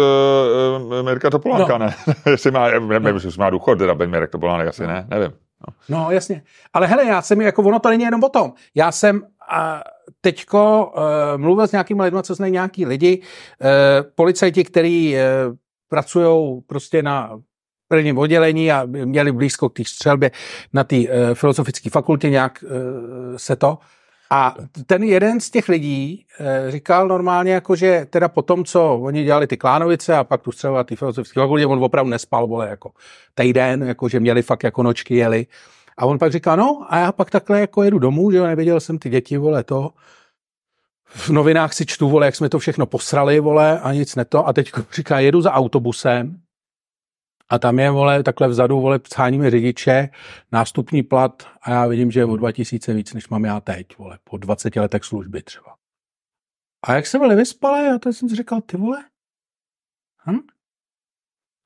Mirka 1.02 1.30
Topolánka, 1.30 1.78
no. 1.78 1.86
ne? 1.86 1.94
jestli 2.30 2.50
má, 2.50 2.70
nevím, 2.70 3.02
no. 3.02 3.10
jestli 3.10 3.30
má 3.38 3.50
důchod, 3.50 3.78
teda 3.78 3.94
Ben 3.94 4.10
Mirek 4.10 4.30
Topolánek, 4.30 4.68
asi 4.68 4.82
no. 4.82 4.88
ne, 4.88 5.06
nevím. 5.10 5.32
No. 5.68 5.74
no 5.98 6.10
jasně. 6.10 6.42
Ale 6.72 6.86
hele, 6.86 7.06
já 7.06 7.22
jsem 7.22 7.40
jako, 7.40 7.62
ono 7.62 7.78
to 7.78 7.88
není 7.88 8.04
jenom 8.04 8.24
o 8.24 8.28
tom. 8.28 8.52
Já 8.74 8.92
jsem, 8.92 9.22
a 9.50 9.82
teďko 10.20 10.92
uh, 10.96 11.02
mluvil 11.40 11.66
s 11.66 11.72
nějakými 11.72 12.02
lidmi, 12.02 12.22
co 12.22 12.34
znají 12.34 12.52
nějaký 12.52 12.86
lidi, 12.86 13.22
uh, 13.60 13.68
policajti, 14.14 14.64
kteří 14.64 15.14
uh, 15.14 15.56
pracují 15.88 16.60
prostě 16.66 17.02
na 17.02 17.40
prvním 17.88 18.18
oddělení 18.18 18.72
a 18.72 18.82
měli 18.86 19.32
blízko 19.32 19.68
k 19.68 19.76
té 19.76 19.84
střelbě 19.84 20.30
na 20.72 20.84
té 20.84 20.96
uh, 20.96 21.04
filozofické 21.34 21.90
fakultě, 21.90 22.30
nějak 22.30 22.64
uh, 22.64 23.36
se 23.36 23.56
to. 23.56 23.78
A 24.32 24.54
ten 24.86 25.02
jeden 25.02 25.40
z 25.40 25.50
těch 25.50 25.68
lidí 25.68 26.26
uh, 26.40 26.70
říkal 26.70 27.08
normálně, 27.08 27.52
jako 27.52 27.76
že 27.76 28.06
teda 28.10 28.28
po 28.28 28.42
tom, 28.42 28.64
co 28.64 28.94
oni 28.94 29.24
dělali 29.24 29.46
ty 29.46 29.56
klánovice 29.56 30.16
a 30.16 30.24
pak 30.24 30.42
tu 30.42 30.52
střelbu 30.52 30.76
na 30.76 30.84
té 30.84 30.96
filozofické 30.96 31.40
fakultě, 31.40 31.66
on 31.66 31.84
opravdu 31.84 32.10
nespal, 32.10 32.46
vole, 32.46 32.68
jako 32.68 32.90
týden, 33.34 33.82
jako 33.82 34.08
že 34.08 34.20
měli 34.20 34.42
fakt 34.42 34.62
jako 34.64 34.82
nočky, 34.82 35.16
jeli. 35.16 35.46
A 35.98 36.06
on 36.06 36.18
pak 36.18 36.32
říká, 36.32 36.56
no 36.56 36.86
a 36.88 36.98
já 36.98 37.12
pak 37.12 37.30
takhle 37.30 37.60
jako 37.60 37.82
jedu 37.82 37.98
domů, 37.98 38.30
že 38.30 38.36
jo, 38.36 38.46
neviděl 38.46 38.80
jsem 38.80 38.98
ty 38.98 39.10
děti, 39.10 39.36
vole, 39.36 39.64
to. 39.64 39.90
V 41.04 41.30
novinách 41.30 41.72
si 41.72 41.86
čtu, 41.86 42.08
vole, 42.08 42.26
jak 42.26 42.36
jsme 42.36 42.48
to 42.48 42.58
všechno 42.58 42.86
posrali, 42.86 43.40
vole, 43.40 43.80
a 43.80 43.92
nic 43.92 44.16
neto. 44.16 44.48
A 44.48 44.52
teď 44.52 44.72
říká, 44.92 45.18
jedu 45.20 45.40
za 45.40 45.52
autobusem 45.52 46.40
a 47.50 47.58
tam 47.58 47.78
je, 47.78 47.90
vole, 47.90 48.22
takhle 48.22 48.48
vzadu, 48.48 48.80
vole, 48.80 49.00
scháníme 49.12 49.50
řidiče, 49.50 50.08
nástupní 50.52 51.02
plat 51.02 51.42
a 51.62 51.70
já 51.70 51.86
vidím, 51.86 52.10
že 52.10 52.20
je 52.20 52.24
o 52.24 52.36
2000 52.36 52.94
víc, 52.94 53.14
než 53.14 53.28
mám 53.28 53.44
já 53.44 53.60
teď, 53.60 53.98
vole, 53.98 54.18
po 54.24 54.36
20 54.36 54.76
letech 54.76 55.04
služby 55.04 55.42
třeba. 55.42 55.76
A 56.82 56.94
jak 56.94 57.06
jsem 57.06 57.20
byl 57.20 57.28
nevyspalý, 57.28 57.88
a 57.88 57.98
to 57.98 58.12
jsem 58.12 58.28
si 58.28 58.36
říkal, 58.36 58.60
ty 58.60 58.76
vole, 58.76 59.04
hm? 60.26 60.46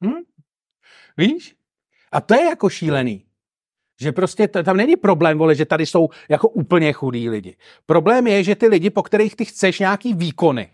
Hm? 0.04 0.22
Víš? 1.16 1.56
A 2.12 2.20
to 2.20 2.34
je 2.34 2.44
jako 2.44 2.68
šílený. 2.68 3.26
Že 4.00 4.12
prostě 4.12 4.48
to, 4.48 4.62
tam 4.62 4.76
není 4.76 4.96
problém, 4.96 5.38
vole, 5.38 5.54
že 5.54 5.64
tady 5.64 5.86
jsou 5.86 6.08
jako 6.28 6.48
úplně 6.48 6.92
chudí 6.92 7.30
lidi. 7.30 7.56
Problém 7.86 8.26
je, 8.26 8.44
že 8.44 8.54
ty 8.54 8.66
lidi, 8.66 8.90
po 8.90 9.02
kterých 9.02 9.36
ty 9.36 9.44
chceš 9.44 9.78
nějaký 9.78 10.14
výkony, 10.14 10.73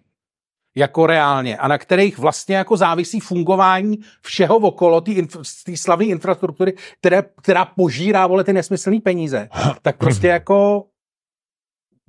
jako 0.74 1.06
reálně, 1.06 1.56
a 1.56 1.68
na 1.68 1.78
kterých 1.78 2.18
vlastně 2.18 2.56
jako 2.56 2.76
závisí 2.76 3.20
fungování 3.20 3.98
všeho 4.22 4.56
okolo 4.56 5.00
té 5.00 5.10
inf- 5.10 5.76
slavné 5.76 6.04
infrastruktury, 6.04 6.74
které, 7.00 7.22
která 7.42 7.64
požírá, 7.64 8.26
vole, 8.26 8.44
ty 8.44 8.52
nesmyslné 8.52 9.00
peníze, 9.00 9.48
tak 9.82 9.96
prostě 9.96 10.26
jako 10.26 10.84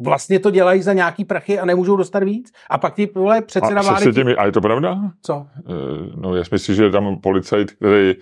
vlastně 0.03 0.39
to 0.39 0.51
dělají 0.51 0.81
za 0.81 0.93
nějaký 0.93 1.25
prachy 1.25 1.59
a 1.59 1.65
nemůžou 1.65 1.95
dostat 1.95 2.23
víc. 2.23 2.51
A 2.69 2.77
pak 2.77 2.95
ty 2.95 3.09
vole 3.15 3.41
předseda 3.41 3.79
a, 3.79 3.83
vlády... 3.83 4.13
Těmi, 4.13 4.35
a 4.35 4.45
je 4.45 4.51
to 4.51 4.61
pravda? 4.61 4.97
Co? 5.21 5.47
No, 6.15 6.35
já 6.35 6.43
myslím, 6.51 6.75
že 6.75 6.89
tam 6.89 7.21
policajt, 7.21 7.71
který 7.71 8.15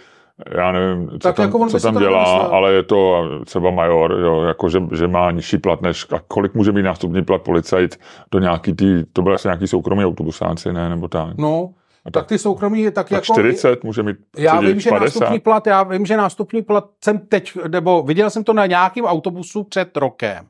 já 0.58 0.72
nevím, 0.72 1.10
co 1.10 1.18
Tak 1.18 1.36
tam, 1.36 1.46
jako 1.46 1.68
co 1.68 1.80
tam 1.80 1.98
dělá, 1.98 2.24
nevymyslel. 2.24 2.56
ale 2.56 2.74
je 2.74 2.84
to 2.84 3.30
třeba 3.46 3.72
major, 3.72 4.12
jo, 4.12 4.42
jako 4.42 4.70
že, 4.70 4.82
že 4.96 5.08
má 5.08 5.32
nižší 5.32 5.58
plat 5.58 5.82
než, 5.82 6.06
a 6.12 6.20
kolik 6.28 6.54
může 6.54 6.72
mít 6.72 6.84
nástupní 6.84 7.26
plat 7.26 7.42
policajt 7.42 8.00
do 8.32 8.40
nějaký 8.40 8.74
tý, 8.74 9.04
to 9.14 9.22
byl 9.22 9.34
asi 9.34 9.48
nějaký 9.48 9.68
soukromý 9.68 10.06
autobusáci, 10.06 10.74
ne, 10.74 10.90
nebo 10.90 11.08
tak. 11.08 11.38
No, 11.38 11.74
tak 12.12 12.26
ty 12.28 12.38
soukromí, 12.38 12.86
tak, 12.86 12.94
tak 12.94 13.12
jako... 13.12 13.34
40 13.34 13.84
může 13.84 14.04
mít 14.04 14.18
Já 14.38 14.60
vím, 14.60 14.80
že 14.80 14.90
50. 14.90 15.20
nástupní 15.20 15.40
plat, 15.40 15.68
já 15.68 15.84
vím, 15.84 16.06
že 16.06 16.18
nástupní 16.18 16.62
plat 16.62 16.90
jsem 17.04 17.20
teď, 17.20 17.58
nebo 17.68 18.04
viděl 18.04 18.30
jsem 18.30 18.44
to 18.44 18.54
na 18.54 18.66
nějakém 18.66 19.06
autobusu 19.06 19.64
před 19.64 19.98
rokem. 19.98 20.48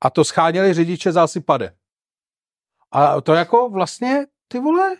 A 0.00 0.10
to 0.10 0.24
scháněli 0.24 0.74
řidiče 0.74 1.12
za 1.12 1.22
asi 1.22 1.40
pade. 1.40 1.72
A 2.92 3.20
to 3.20 3.34
jako 3.34 3.70
vlastně, 3.70 4.26
ty 4.48 4.60
vole, 4.60 4.96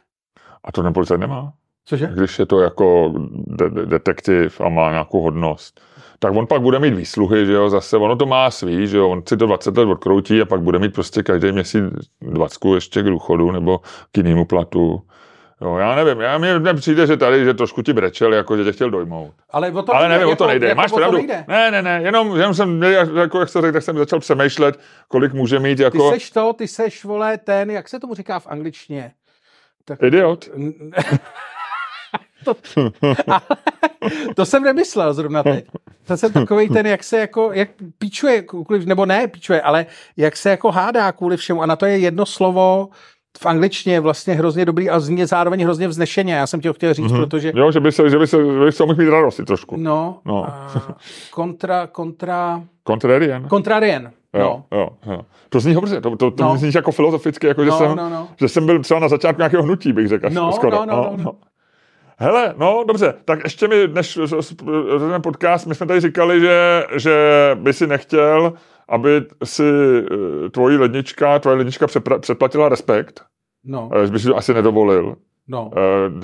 A 0.64 0.72
to 0.72 0.82
ten 0.82 0.92
policajt 0.92 1.20
nemá. 1.20 1.52
Cože? 1.84 2.10
Když 2.14 2.38
je 2.38 2.46
to 2.46 2.60
jako 2.60 3.12
de- 3.32 3.70
de- 3.70 3.86
detektiv 3.86 4.60
a 4.60 4.68
má 4.68 4.90
nějakou 4.90 5.20
hodnost. 5.20 5.80
Tak 6.18 6.34
on 6.36 6.46
pak 6.46 6.62
bude 6.62 6.78
mít 6.78 6.94
výsluhy, 6.94 7.46
že 7.46 7.52
jo, 7.52 7.70
zase, 7.70 7.96
ono 7.96 8.16
to 8.16 8.26
má 8.26 8.50
svý, 8.50 8.86
že 8.86 8.96
jo, 8.96 9.08
on 9.08 9.22
si 9.28 9.36
to 9.36 9.46
20 9.46 9.76
let 9.76 9.88
odkroutí 9.88 10.40
a 10.40 10.44
pak 10.44 10.60
bude 10.60 10.78
mít 10.78 10.94
prostě 10.94 11.22
každý 11.22 11.52
měsíc 11.52 11.84
20 12.20 12.58
ještě 12.74 13.02
k 13.02 13.06
důchodu 13.06 13.50
nebo 13.50 13.78
k 14.12 14.16
jinému 14.18 14.44
platu. 14.44 15.02
Jo, 15.60 15.76
já 15.76 15.94
nevím, 15.94 16.20
já 16.20 16.38
mně 16.38 16.58
mně 16.58 16.74
přijde, 16.74 17.06
že 17.06 17.16
tady, 17.16 17.44
že 17.44 17.54
trošku 17.54 17.82
ti 17.82 17.92
brečel, 17.92 18.34
jako 18.34 18.56
že 18.56 18.64
tě 18.64 18.72
chtěl 18.72 18.90
dojmout. 18.90 19.34
Ale 19.50 19.70
o 19.70 19.82
to 19.82 19.94
Ale 19.94 20.08
nevím, 20.08 20.20
jako, 20.20 20.32
o 20.32 20.36
to 20.36 20.46
nejde. 20.46 20.68
Jako 20.68 20.76
Máš 20.80 20.92
pravdu. 20.92 21.16
Nejde. 21.16 21.44
Ne, 21.48 21.70
ne, 21.70 21.82
ne, 21.82 22.00
jenom, 22.02 22.36
jenom 22.36 22.54
jsem, 22.54 22.82
jako 22.82 23.40
jak 23.40 23.52
to 23.52 23.60
řekl, 23.60 23.72
tak 23.72 23.82
jsem 23.82 23.98
začal 23.98 24.20
přemýšlet, 24.20 24.80
kolik 25.08 25.32
může 25.32 25.58
mít 25.58 25.76
Ty 25.76 25.82
jako 25.82 26.10
seš 26.10 26.30
to, 26.30 26.52
ty 26.52 26.68
seš, 26.68 27.04
vole, 27.04 27.38
ten, 27.38 27.70
jak 27.70 27.88
se 27.88 28.00
tomu 28.00 28.14
říká 28.14 28.38
v 28.38 28.46
angličtině? 28.46 29.12
Tak, 29.84 30.02
idiot. 30.02 30.48
to, 32.44 32.54
to 34.36 34.46
jsem 34.46 34.62
nemyslel 34.62 35.14
zrovna 35.14 35.42
teď. 35.42 35.64
To 36.06 36.16
jsem 36.16 36.32
takový 36.32 36.68
ten, 36.68 36.86
jak 36.86 37.04
se 37.04 37.18
jako, 37.18 37.50
jak 37.52 37.68
píčuje, 37.98 38.44
nebo 38.84 39.06
ne 39.06 39.28
píčuje, 39.28 39.62
ale 39.62 39.86
jak 40.16 40.36
se 40.36 40.50
jako 40.50 40.70
hádá 40.70 41.12
kvůli 41.12 41.36
všemu. 41.36 41.62
A 41.62 41.66
na 41.66 41.76
to 41.76 41.86
je 41.86 41.98
jedno 41.98 42.26
slovo 42.26 42.88
v 43.38 43.46
angličtině 43.46 44.00
vlastně 44.00 44.34
hrozně 44.34 44.64
dobrý 44.64 44.90
a 44.90 45.00
zní 45.00 45.24
zároveň 45.24 45.64
hrozně 45.64 45.88
vznešeně. 45.88 46.34
Já 46.34 46.46
jsem 46.46 46.60
ti 46.60 46.68
ho 46.68 46.74
chtěl 46.74 46.94
říct, 46.94 47.12
mm-hmm. 47.12 47.16
protože... 47.16 47.52
Jo, 47.54 47.72
že 47.72 47.80
by 47.80 47.92
se, 47.92 48.10
že 48.10 48.18
by 48.18 48.26
se, 48.26 48.36
že 48.44 48.64
by 48.64 48.72
se 48.72 48.86
mohl 48.86 49.02
mít 49.02 49.10
radost 49.10 49.38
i 49.40 49.44
trošku. 49.44 49.76
No, 49.76 50.18
No. 50.24 50.46
no. 50.74 50.80
kontra, 51.30 51.86
kontra, 51.86 52.62
Contrarian. 52.86 53.48
kontrarien. 53.48 54.12
Jo, 54.38 54.64
No. 54.72 54.78
jo, 54.78 54.88
jo. 55.06 55.20
To 55.48 55.60
zní 55.60 55.74
dobře, 55.74 56.00
to, 56.00 56.16
to, 56.16 56.30
to 56.30 56.42
No. 56.42 56.48
no. 56.48 56.56
zní 56.56 56.70
jako 56.74 56.92
filozoficky, 56.92 57.46
jako 57.46 57.64
že, 57.64 57.70
No, 57.70 57.78
jsem, 57.78 57.96
no, 57.96 58.10
no. 58.10 58.28
že 58.40 58.48
jsem 58.48 58.66
byl 58.66 58.82
třeba 58.82 59.00
na 59.00 59.08
začátku 59.08 59.40
nějakého 59.40 59.62
hnutí, 59.62 59.92
bych 59.92 60.08
řekl. 60.08 60.30
No, 60.30 60.52
skoro. 60.52 60.76
no, 60.76 60.86
no, 60.86 60.96
no, 60.96 61.24
no. 61.24 61.32
Hele, 62.18 62.54
no 62.58 62.84
dobře, 62.88 63.14
tak 63.24 63.40
ještě 63.44 63.68
mi, 63.68 63.88
než 63.88 64.16
rozhodneme 64.16 65.20
podcast, 65.20 65.66
my 65.66 65.74
jsme 65.74 65.86
tady 65.86 66.00
říkali, 66.00 66.40
že, 66.40 66.84
že 66.96 67.16
by 67.54 67.72
si 67.72 67.86
nechtěl, 67.86 68.52
aby 68.88 69.22
si 69.44 69.62
eh, 70.46 70.50
tvoji 70.50 70.76
lednička, 70.78 71.38
tvoje 71.38 71.56
lednička 71.56 71.86
přepra- 71.86 72.18
předplatila 72.20 72.68
respekt, 72.68 73.22
No, 73.64 73.90
eh, 73.94 74.06
že 74.06 74.12
by 74.12 74.18
si 74.18 74.26
to 74.28 74.36
asi 74.36 74.54
nedovolil. 74.54 75.16
no. 75.48 75.70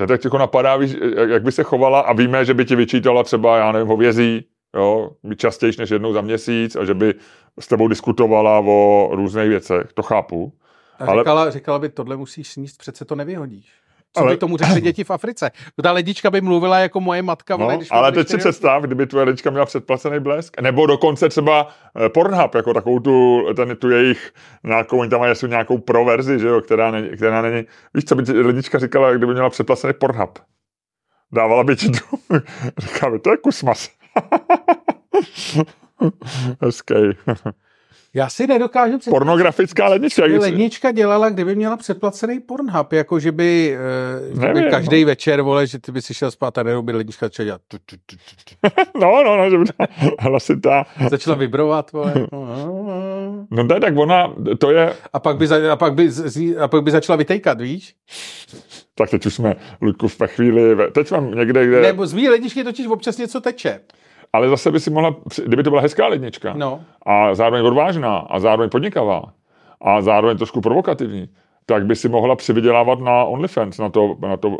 Eh, 0.03 0.07
Tak 0.07 0.25
jako 0.25 0.39
napadá, 0.39 0.77
víš, 0.77 0.97
jak 1.29 1.43
by 1.43 1.53
se 1.53 1.63
chovala 1.63 2.01
a 2.01 2.13
víme, 2.13 2.45
že 2.45 2.55
by 2.55 2.65
ti 2.65 2.77
vyčítala 2.77 3.23
třeba, 3.23 3.59
já 3.59 3.73
nevím, 3.73 3.89
hovězí, 3.89 4.45
jo, 4.77 5.11
častěji 5.37 5.73
než 5.79 5.91
jednou 5.91 6.13
za 6.13 6.21
měsíc 6.21 6.77
a 6.77 6.85
že 6.85 6.95
by 6.95 7.15
s 7.61 7.69
tebou 7.69 7.89
diskutovala 7.89 8.59
o 8.67 9.09
různých 9.13 9.49
věcech, 9.49 9.93
to 9.95 10.03
chápu. 10.03 10.53
A 10.99 11.05
ale- 11.07 11.23
říkala, 11.23 11.51
říkala 11.51 11.79
by, 11.79 11.89
tohle 11.89 12.17
musíš 12.17 12.49
sníst, 12.53 12.79
přece 12.79 13.05
to 13.05 13.15
nevyhodíš. 13.15 13.73
Co 14.17 14.21
Ale- 14.23 14.33
by 14.33 14.37
tomu 14.37 14.57
řekli 14.57 14.81
děti 14.81 15.05
v 15.05 15.11
Africe? 15.11 15.51
Ta 15.83 15.93
ledička 15.93 16.31
by 16.31 16.41
mluvila 16.41 16.79
jako 16.79 17.01
moje 17.01 17.23
matka. 17.23 17.57
No, 17.57 17.65
vole, 17.65 17.77
když 17.77 17.89
ale 17.91 18.13
teď 18.13 18.29
si 18.29 18.37
představ, 18.39 18.83
kdyby 18.83 19.07
tvoje 19.07 19.25
lička 19.25 19.51
měla 19.51 19.67
předplacený 19.67 20.21
blesk, 20.21 20.61
nebo 20.61 20.87
dokonce 20.87 21.29
třeba 21.29 21.69
eh, 22.05 22.09
Pornhub, 22.09 22.55
jako 22.55 22.75
takovou 22.75 23.01
tu, 23.01 23.47
ten, 23.57 23.77
tu 23.77 23.91
jejich, 23.91 24.33
nějakou, 24.65 24.99
oni 24.99 25.11
tam 25.11 25.21
mají 25.21 25.35
nějakou 25.47 25.79
pro 25.79 26.05
verzi, 26.05 26.39
že 26.39 26.49
jo, 26.49 26.61
která 26.61 26.91
není, 26.91 27.09
která 27.09 27.43
není, 27.43 27.65
víš, 27.95 28.05
co 28.05 28.15
by 28.15 28.23
ti 28.23 28.33
lednička 28.33 28.79
říkala, 28.79 29.13
kdyby 29.13 29.33
měla 29.33 29.51
předplacený 29.51 29.93
Pornhub. 29.93 30.39
Dávala 31.33 31.65
by 31.65 31.77
ti 31.77 31.89
tu, 31.89 31.99
říká 32.79 33.11
by, 33.11 33.19
to 33.19 33.31
je 33.31 33.37
kus 33.37 33.63
mas. 33.63 33.91
Hezký. 36.61 36.95
Já 38.15 38.29
si 38.29 38.47
nedokážu 38.47 38.99
představit, 38.99 39.15
Pornografická 39.19 39.89
lednička. 39.89 40.23
co 40.23 40.29
by 40.29 40.33
jak 40.35 40.43
si- 40.43 40.51
lednička 40.51 40.93
dělala, 40.93 41.29
kdyby 41.29 41.55
měla 41.55 41.77
předplacený 41.77 42.41
Pornhub, 42.41 42.93
jako 42.93 43.21
že 43.21 43.33
by, 43.33 43.77
eh, 44.33 44.41
že 44.47 44.53
by 44.55 44.71
každý 44.71 45.05
večer, 45.05 45.43
vole, 45.43 45.67
že 45.67 45.79
ty 45.79 45.93
by 45.93 46.03
si 46.03 46.15
šel 46.15 46.31
spát 46.31 46.59
a 46.59 46.69
jenom 46.69 46.85
by 46.87 46.93
lednička 46.93 47.27
začala 47.27 47.45
dělat. 47.45 47.61
tu, 47.69 47.77
tu, 47.87 47.97
tu, 48.07 48.17
tu. 48.17 48.69
No, 49.01 49.23
no, 49.25 49.37
no, 49.37 49.51
že 49.51 49.59
by 49.59 49.65
hlasitá. 50.19 50.85
Začala 51.11 51.37
vibrovat, 51.37 51.93
vole. 51.93 52.15
No 53.51 53.63
ne, 53.63 53.81
tak 53.81 53.97
ona, 53.97 54.35
to 54.59 54.71
je, 54.71 54.95
A 55.13 55.21
pak 55.21 55.37
by, 55.37 55.47
za, 55.47 55.73
a 55.73 55.77
pak 55.77 55.95
by, 55.95 56.09
a 56.61 56.69
pak 56.69 56.83
by 56.83 56.91
začala 56.91 57.17
vytejkat, 57.17 57.61
víš? 57.61 57.95
tak 58.95 59.11
teď 59.11 59.27
už 59.27 59.35
jsme, 59.35 59.57
Ludku, 59.81 60.09
v 60.09 60.17
chvíli, 60.27 60.77
teď 60.93 61.11
mám 61.11 61.35
někde, 61.35 61.67
kde... 61.67 61.81
Nebo 61.81 62.07
z 62.07 62.13
mý 62.13 62.29
ledničky 62.29 62.65
totiž 62.65 62.87
občas 62.87 63.19
něco 63.19 63.41
teče. 63.41 63.81
Ale 64.33 64.49
zase 64.49 64.71
by 64.71 64.81
si 64.81 64.91
mohla, 64.91 65.15
kdyby 65.47 65.63
to 65.63 65.71
byla 65.71 65.83
hezká 65.83 66.07
lednička 66.07 66.53
No. 66.57 66.81
a 67.07 67.35
zároveň 67.35 67.67
odvážná 67.67 68.17
a 68.19 68.41
zároveň 68.41 68.71
podnikavá 68.71 69.23
a 69.81 70.01
zároveň 70.01 70.37
trošku 70.37 70.61
provokativní, 70.61 71.29
tak 71.69 71.87
by 71.87 71.97
si 71.97 72.09
mohla 72.09 72.37
přivydělávat 72.37 73.01
na 73.01 73.25
OnlyFans, 73.25 73.79
na 73.79 73.89
to, 73.89 74.17
na 74.21 74.37
to, 74.37 74.57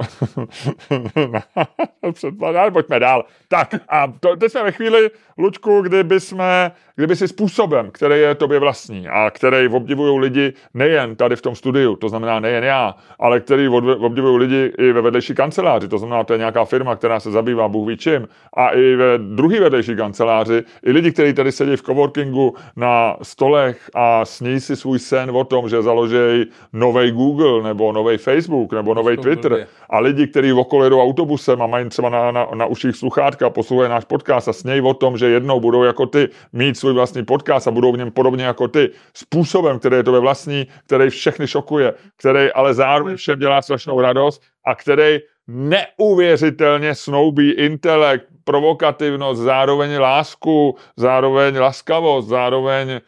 na 2.53 2.71
pojďme 2.71 3.01
dál. 3.01 3.25
Tak 3.49 3.75
a 3.89 4.13
to, 4.21 4.37
teď 4.37 4.53
jsme 4.53 4.63
ve 4.63 4.73
chvíli, 4.73 5.11
Luďku, 5.39 5.83
kdyby 5.83 6.21
jsme, 6.21 6.73
kdyby 6.97 7.17
si 7.17 7.29
způsobem, 7.29 7.91
který 7.93 8.21
je 8.21 8.35
tobě 8.35 8.59
vlastní 8.59 9.09
a 9.09 9.31
který 9.31 9.69
obdivují 9.69 10.19
lidi 10.19 10.53
nejen 10.75 11.17
tady 11.17 11.37
v 11.37 11.43
tom 11.43 11.55
studiu, 11.55 11.97
to 11.97 12.09
znamená 12.09 12.41
nejen 12.41 12.65
já, 12.65 12.95
ale 13.19 13.41
který 13.41 13.69
obdivují 13.69 14.39
lidi 14.39 14.73
i 14.79 14.93
ve 14.93 15.01
vedlejší 15.01 15.35
kanceláři, 15.35 15.89
to 15.89 15.99
znamená, 15.99 16.25
to 16.25 16.33
je 16.33 16.39
nějaká 16.39 16.65
firma, 16.65 16.97
která 16.97 17.21
se 17.21 17.31
zabývá 17.31 17.69
Bůh 17.69 17.89
ví 17.89 17.97
čím, 17.97 18.29
a 18.57 18.69
i 18.69 18.97
ve 18.97 19.19
druhé 19.19 19.61
vedlejší 19.61 19.97
kanceláři, 19.97 20.63
i 20.83 20.93
lidi, 20.93 21.13
kteří 21.13 21.33
tady 21.33 21.53
sedí 21.53 21.77
v 21.77 21.83
coworkingu 21.83 22.55
na 22.77 23.17
stolech 23.23 23.91
a 23.95 24.25
sní 24.25 24.61
si 24.61 24.77
svůj 24.77 24.99
sen 24.99 25.31
o 25.31 25.45
tom, 25.45 25.69
že 25.69 25.83
založí 25.83 26.51
nový 26.73 26.98
nový 26.99 27.11
Google, 27.11 27.63
nebo 27.63 27.93
nový 27.93 28.19
Facebook, 28.19 28.73
nebo 28.73 28.95
nový 28.95 29.17
Twitter. 29.17 29.51
blbě. 29.51 29.67
A 29.91 30.01
lidi, 30.01 30.27
kteří 30.27 30.53
okolo 30.53 30.85
jedou 30.85 31.03
autobusem 31.03 31.63
a 31.63 31.67
mají 31.67 31.89
třeba 31.89 32.09
na, 32.09 32.31
na, 32.31 32.49
na 32.55 32.67
uších 32.67 32.97
sluchátka 32.97 33.47
a 33.47 33.51
poslouchají 33.51 33.91
náš 33.91 34.05
podcast 34.05 34.49
a 34.49 34.53
snějí 34.53 34.81
o 34.81 34.95
tom, 34.95 35.19
že 35.19 35.29
jednou 35.29 35.61
budou 35.61 35.83
jako 35.83 36.07
ty 36.07 36.29
mít 36.53 36.77
svůj 36.77 36.93
vlastní 36.93 37.25
podcast 37.25 37.69
a 37.69 37.71
budou 37.71 37.93
v 37.93 37.99
něm 37.99 38.11
podobně 38.11 38.45
jako 38.45 38.69
ty, 38.69 38.91
způsobem, 39.15 39.79
který 39.79 39.97
je 39.97 40.03
to 40.03 40.13
ve 40.13 40.21
vlastní, 40.21 40.67
který 40.87 41.11
všechny 41.11 41.47
šokuje, 41.47 41.95
který 42.17 42.53
ale 42.53 42.75
zároveň 42.75 43.17
všem 43.17 43.39
dělá 43.39 43.63
strašnou 43.63 44.01
radost 44.01 44.43
a 44.67 44.75
který 44.75 45.19
neuvěřitelně 45.49 46.95
snoubí 46.95 47.51
intelekt, 47.51 48.27
provokativnost, 48.45 49.41
zároveň 49.41 49.99
lásku, 49.99 50.77
zároveň 50.97 51.59
laskavost, 51.59 52.29
zároveň 52.29 53.01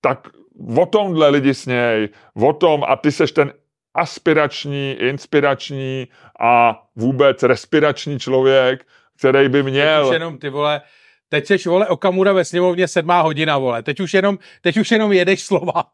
tak 0.00 0.28
o 0.76 0.86
tomhle 0.86 1.28
lidi 1.28 1.54
sněj, 1.54 2.08
o 2.34 2.52
tom 2.52 2.84
a 2.88 2.96
ty 2.96 3.12
seš 3.12 3.32
ten 3.32 3.52
aspirační, 3.94 4.92
inspirační 4.92 6.08
a 6.40 6.82
vůbec 6.96 7.42
respirační 7.42 8.18
člověk, 8.18 8.86
který 9.18 9.48
by 9.48 9.62
Teď 9.62 9.66
už 9.66 9.72
měl... 9.72 10.12
jenom 10.12 10.38
ty 10.38 10.48
vole, 10.48 10.80
teď 11.28 11.46
seš 11.46 11.66
vole 11.66 11.88
Okamura 11.88 12.32
ve 12.32 12.44
sněmovně 12.44 12.88
sedmá 12.88 13.20
hodina 13.20 13.58
vole, 13.58 13.82
teď 13.82 14.00
už 14.00 14.14
jenom, 14.14 14.38
teď 14.60 14.76
už 14.76 14.90
jenom 14.90 15.12
jedeš 15.12 15.42
slova. 15.42 15.84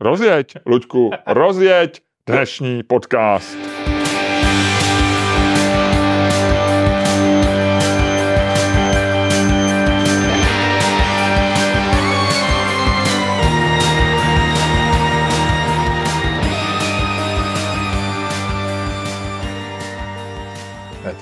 Rozjeď, 0.00 0.54
Luďku, 0.66 1.10
rozjeď 1.26 2.00
dnešní 2.26 2.82
podcast. 2.82 3.75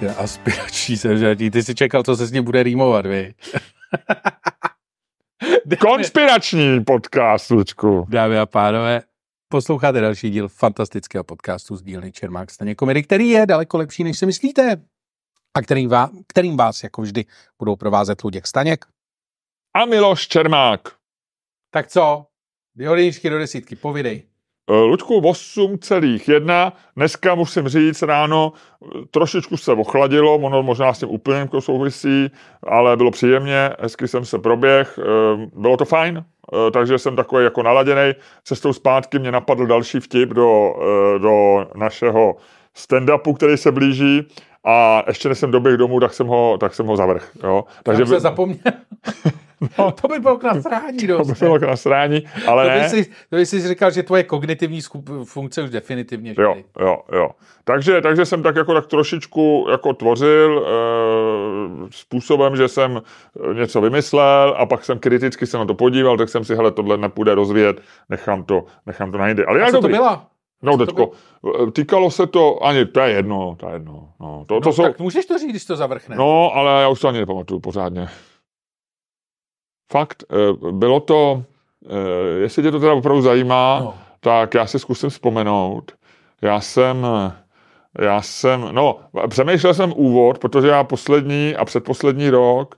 Ty 0.05 0.11
aspirační 0.11 0.97
sežratí, 0.97 1.51
ty 1.51 1.63
si 1.63 1.75
čekal, 1.75 2.03
co 2.03 2.17
se 2.17 2.27
s 2.27 2.33
ním 2.33 2.45
bude 2.45 2.63
rýmovat, 2.63 3.07
vy. 3.07 3.35
Konspirační 5.81 6.85
podcast, 6.85 7.51
Luďku. 7.51 8.07
Dámy 8.09 8.39
a 8.39 8.47
pánové, 8.47 9.03
posloucháte 9.49 10.01
další 10.01 10.31
díl 10.31 10.49
fantastického 10.49 11.25
podcastu 11.25 11.77
z 11.77 11.83
dílny 11.83 12.13
Čermák 12.13 12.51
Staně 12.51 12.75
komedy, 12.75 13.03
který 13.03 13.29
je 13.29 13.47
daleko 13.47 13.79
lepší, 13.79 14.05
než 14.05 14.19
si 14.19 14.27
myslíte. 14.27 14.83
A 15.55 15.63
kterým, 15.63 15.89
vás, 15.89 16.11
kterým 16.27 16.57
vás 16.57 16.83
jako 16.83 17.03
vždy 17.03 17.25
budou 17.59 17.77
provázet 17.77 18.25
Luděk 18.25 18.47
Staněk. 18.47 18.85
A 19.75 19.85
Miloš 19.85 20.29
Čermák. 20.29 20.81
Tak 21.71 21.89
co? 21.89 22.27
Violinčky 22.75 23.31
do 23.31 23.39
desítky, 23.39 23.77
povidej. 23.77 24.23
Eh, 24.71 24.73
Luďku, 24.73 25.21
8,1. 25.21 26.73
Dneska 26.97 27.35
musím 27.35 27.69
říct 27.69 28.03
ráno, 28.03 28.53
eh, 28.83 28.99
trošičku 29.11 29.57
se 29.57 29.73
ochladilo, 29.73 30.35
ono 30.35 30.62
možná 30.62 30.95
s 30.95 30.99
tím 30.99 31.11
úplně 31.11 31.39
jako 31.39 31.61
souvisí, 31.61 32.31
ale 32.62 32.97
bylo 32.97 33.11
příjemně, 33.11 33.71
hezky 33.81 34.09
jsem 34.09 34.25
se 34.25 34.39
proběh, 34.39 34.99
eh, 34.99 35.47
bylo 35.57 35.77
to 35.77 35.85
fajn, 35.85 36.25
takže 36.73 36.99
jsem 36.99 37.17
takový 37.17 37.45
jako 37.45 37.62
naladěný. 37.62 38.12
Cestou 38.45 38.73
zpátky 38.73 39.19
mě 39.19 39.33
napadl 39.33 39.67
další 39.67 40.01
vtip 40.01 40.29
do, 40.29 40.75
do 41.19 41.67
našeho 41.75 42.37
stand-upu, 42.77 43.35
který 43.35 43.57
se 43.57 43.73
blíží 43.73 44.23
a 44.65 45.03
ještě 45.07 45.29
než 45.29 45.39
jsem 45.39 45.51
doběh 45.51 45.77
domů, 45.77 46.01
tak 46.01 46.15
jsem 46.15 46.27
ho, 46.27 46.59
tak 46.61 46.75
jsem 46.75 46.87
ho 46.87 46.97
zavrh. 46.97 47.31
Jo? 47.43 47.65
Takže 47.83 48.07
jsem 48.07 48.17
se 48.17 48.21
zapomněl. 48.21 48.59
No. 49.79 49.93
to 49.93 50.09
by 50.09 50.19
bylo 50.19 50.39
k 50.39 50.43
nasrání 50.43 51.07
to 51.07 51.25
by 51.25 51.33
bylo 51.41 51.59
k 51.59 51.62
nasrání, 51.62 52.23
ale 52.47 52.65
To 52.65 52.71
by, 52.71 52.79
ne. 52.79 52.89
si, 52.89 53.05
to 53.31 53.37
by 53.37 53.47
si 53.47 53.69
říkal, 53.69 53.91
že 53.91 54.03
tvoje 54.03 54.23
kognitivní 54.23 54.83
skup, 54.83 55.11
funkce 55.25 55.62
už 55.62 55.71
definitivně 55.71 56.35
Jo, 56.39 56.55
jo, 56.81 56.97
jo. 57.12 57.31
Takže, 57.65 58.01
takže 58.01 58.25
jsem 58.27 58.43
tak 58.43 58.57
jako 58.57 58.75
tak 58.75 58.87
trošičku 58.87 59.67
jako 59.71 59.93
tvořil 59.95 60.67
e, 60.67 60.71
způsobem, 61.91 62.57
že 62.57 62.69
jsem 62.69 63.03
eh, 63.51 63.55
něco 63.55 63.81
vymyslel 63.81 64.55
a 64.59 64.67
pak 64.67 64.85
jsem 64.85 64.99
kriticky 64.99 65.47
se 65.47 65.59
na 65.59 65.65
to 65.65 65.75
podíval, 65.75 66.17
tak 66.17 66.29
jsem 66.29 66.45
si, 66.45 66.55
hele, 66.55 66.71
tohle 66.71 66.97
nepůjde 66.97 67.35
rozvíjet, 67.35 67.81
nechám 68.09 68.45
to, 68.45 68.65
nechám 68.87 69.12
to 69.12 69.19
najde. 69.19 69.45
Ale 69.45 69.59
A 69.59 69.62
jak 69.62 69.71
co 69.71 69.77
to 69.77 69.81
dobrý. 69.81 69.95
byla? 69.95 70.27
No, 70.62 70.77
to 70.79 70.87
teďko, 70.87 71.11
eh, 71.69 71.71
týkalo 71.71 72.11
se 72.11 72.27
to, 72.27 72.65
ani, 72.65 72.85
to 72.87 73.01
je 73.01 73.11
jedno, 73.11 73.57
to 73.61 73.67
je 73.69 73.73
jedno. 73.73 74.09
No, 74.21 74.45
to, 74.49 74.61
to 74.61 74.69
No, 74.69 74.73
jsou, 74.73 74.83
tak 74.83 74.99
můžeš 74.99 75.27
to 75.27 75.39
říct, 75.39 75.51
když 75.51 75.65
to 75.65 75.77
zavrchne. 75.77 76.17
no, 76.17 76.51
ale 76.55 76.83
já 76.83 76.89
už 76.89 77.01
to 77.01 77.09
ani 77.09 77.19
nepamatuju 77.19 77.61
pořádně. 77.61 78.09
Fakt, 79.93 80.24
eh, 80.32 80.37
bylo 80.72 81.01
to, 81.01 81.43
eh, 81.91 82.39
jestli 82.41 82.62
tě 82.62 82.70
to 82.70 82.80
teda 82.80 82.93
opravdu 82.93 83.22
zajímá, 83.22 83.80
No. 83.80 83.95
tak 84.20 84.55
já 84.55 84.66
si 84.66 84.78
zkusím 84.78 85.11
vzpomenout. 85.11 85.93
Já 86.43 86.61
jsem, 86.61 87.07
já 88.01 88.22
jsem, 88.22 88.68
no, 88.72 88.99
přemýšlel 89.28 89.74
jsem 89.74 89.93
úvod, 89.97 90.39
protože 90.39 90.68
já 90.68 90.85
poslední 90.85 91.57
a 91.57 91.64
předposlední 91.64 92.30
rok 92.30 92.74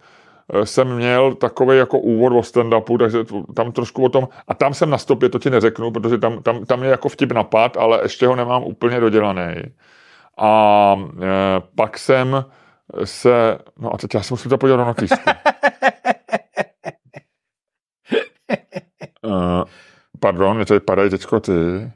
eh, 0.52 0.66
jsem 0.66 0.94
měl 0.96 1.34
takový 1.34 1.78
jako 1.78 1.98
úvod 1.98 2.32
o 2.32 2.40
stand-upu, 2.42 2.98
takže 2.98 3.18
tam 3.54 3.72
trošku 3.72 4.04
o 4.04 4.08
tom, 4.08 4.28
a 4.48 4.54
tam 4.54 4.74
jsem 4.74 4.90
na 4.90 4.98
stopě, 4.98 5.28
to 5.28 5.38
ti 5.38 5.50
neřeknu, 5.50 5.90
protože 5.90 6.18
tam, 6.18 6.42
tam, 6.42 6.64
tam 6.64 6.82
je 6.82 6.90
jako 6.90 7.08
vtip 7.08 7.32
napad, 7.32 7.76
ale 7.76 8.00
ještě 8.02 8.26
ho 8.26 8.36
nemám 8.36 8.62
úplně 8.64 9.00
dodělaný. 9.00 9.54
A 10.38 10.96
e, 11.22 11.26
pak 11.76 11.98
jsem 11.98 12.44
se, 13.04 13.58
no 13.78 13.94
a 13.94 13.98
teď 13.98 14.14
já 14.14 14.22
se 14.22 14.34
musím 14.34 14.48
to 14.48 14.58
podívat 14.58 14.76
na 14.76 14.84
notýsku. 14.84 15.30
Uh, 19.26 19.64
pardon, 20.20 20.56
mě 20.56 20.66
tady 20.66 20.80
padají 20.80 21.10
teďko 21.10 21.40
ty. 21.40 21.90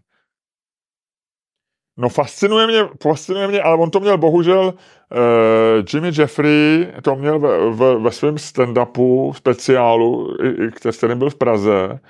No 1.99 2.09
fascinuje 2.09 2.66
mě, 2.66 2.89
fascinuje 3.03 3.49
mě, 3.49 3.62
ale 3.62 3.76
on 3.76 3.91
to 3.91 4.01
měl 4.01 4.18
bohužel, 4.18 4.64
uh, 4.64 5.85
Jimmy 5.95 6.11
Jeffrey 6.18 6.93
to 7.03 7.16
měl 7.16 7.39
ve, 7.39 7.70
ve, 7.70 7.99
ve 7.99 8.11
svém 8.11 8.35
stand-upu 8.35 9.33
speciálu, 9.33 10.37
který 10.74 10.97
který 10.97 11.14
byl 11.14 11.31
v 11.31 11.35
Praze. 11.35 12.01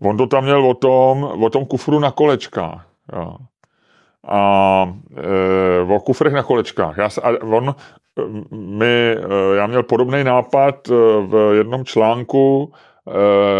On 0.00 0.16
to 0.16 0.26
tam 0.26 0.44
měl 0.44 0.66
o 0.66 0.74
tom, 0.74 1.24
o 1.24 1.50
tom 1.50 1.66
kufru 1.66 1.98
na 1.98 2.10
kolečkách. 2.10 2.86
Jo. 3.12 3.36
A 4.28 4.92
e, 5.16 5.94
o 5.94 6.00
kufrech 6.00 6.32
na 6.32 6.42
kolečkách. 6.42 6.98
Já 6.98 7.08
se, 7.08 7.20
a 7.20 7.30
on 7.42 7.74
eh, 8.82 8.84
e, 8.84 9.56
já 9.56 9.66
měl 9.66 9.82
podobný 9.82 10.24
nápad 10.24 10.88
v 11.26 11.54
jednom 11.54 11.84
článku 11.84 12.72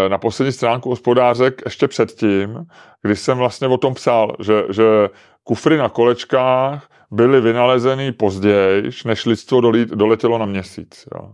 na 0.07 0.17
poslední 0.17 0.51
stránku 0.51 0.89
hospodářek 0.89 1.61
ještě 1.65 1.87
předtím, 1.87 2.65
když 3.01 3.19
jsem 3.19 3.37
vlastně 3.37 3.67
o 3.67 3.77
tom 3.77 3.93
psal, 3.93 4.35
že, 4.39 4.63
že 4.69 5.09
kufry 5.43 5.77
na 5.77 5.89
kolečkách 5.89 6.89
byly 7.11 7.41
vynalezeny 7.41 8.11
později, 8.11 8.91
než 9.05 9.25
lidstvo 9.25 9.61
doletělo 9.85 10.37
na 10.37 10.45
měsíc. 10.45 11.07
Jo. 11.15 11.31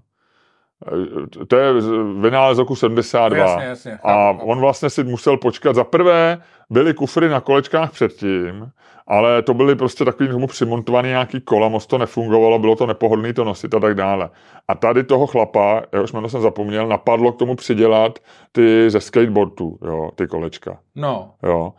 To 1.48 1.56
je 1.58 1.74
vynález 2.22 2.58
roku 2.58 2.76
72. 2.76 3.46
No, 3.46 3.52
jasně, 3.52 3.66
jasně, 3.68 4.00
A 4.04 4.30
on 4.30 4.60
vlastně 4.60 4.90
si 4.90 5.04
musel 5.04 5.38
počkat. 5.38 5.76
Za 5.76 5.84
prvé 5.84 6.38
byly 6.70 6.94
kufry 6.94 7.30
na 7.30 7.42
kolečkách 7.42 7.92
předtím, 7.92 8.70
ale 9.08 9.42
to 9.42 9.54
byly 9.54 9.76
prostě 9.76 10.06
takový 10.06 10.30
tomu 10.30 10.48
přimontovaný 10.48 11.10
nějaký 11.10 11.42
kola, 11.42 11.68
moc 11.70 11.86
to 11.86 11.98
nefungovalo, 11.98 12.60
bylo 12.60 12.76
to 12.76 12.86
nepohodlný 12.86 13.34
to 13.34 13.44
nosit 13.44 13.74
a 13.74 13.80
tak 13.80 13.96
dále. 13.96 14.30
A 14.68 14.76
tady 14.76 15.04
toho 15.04 15.28
chlapa, 15.28 15.82
jehož 15.94 16.12
jméno 16.14 16.30
jsem 16.30 16.42
zapomněl, 16.42 16.88
napadlo 16.88 17.32
k 17.32 17.40
tomu 17.40 17.56
přidělat 17.56 18.20
ty 18.52 18.90
ze 18.90 19.02
skateboardu, 19.02 19.78
jo, 19.86 20.10
ty 20.16 20.28
kolečka. 20.28 20.78
No, 20.96 21.32
Jo. 21.44 21.74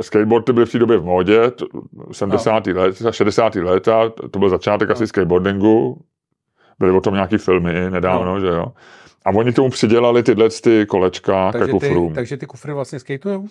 Skateboardy 0.00 0.52
byly 0.52 0.66
v 0.66 0.72
té 0.72 0.78
době 0.78 0.96
v 0.98 1.04
módě, 1.04 1.50
t- 1.50 1.64
70. 2.12 2.66
No. 2.66 2.80
let, 2.82 2.96
60. 3.10 3.54
léta, 3.54 4.08
to 4.30 4.38
byl 4.38 4.48
začátek 4.48 4.90
asi 4.90 5.06
skateboardingu, 5.06 5.98
byly 6.80 6.92
o 6.92 7.00
tom 7.00 7.14
nějaký 7.14 7.38
filmy 7.38 7.90
nedávno, 7.90 8.34
No. 8.34 8.40
že 8.40 8.46
jo. 8.46 8.66
A 9.26 9.30
oni 9.30 9.52
k 9.52 9.56
tomu 9.56 9.70
přidělali 9.70 10.22
tyhle 10.22 10.48
ty 10.62 10.86
kolečka 10.86 11.52
ke 11.52 11.58
takže 11.58 11.72
ty, 11.72 11.78
kufrům. 11.88 12.14
takže 12.14 12.36
ty 12.36 12.46
kufry 12.46 12.72
vlastně 12.72 12.98
skatujou? 12.98 13.46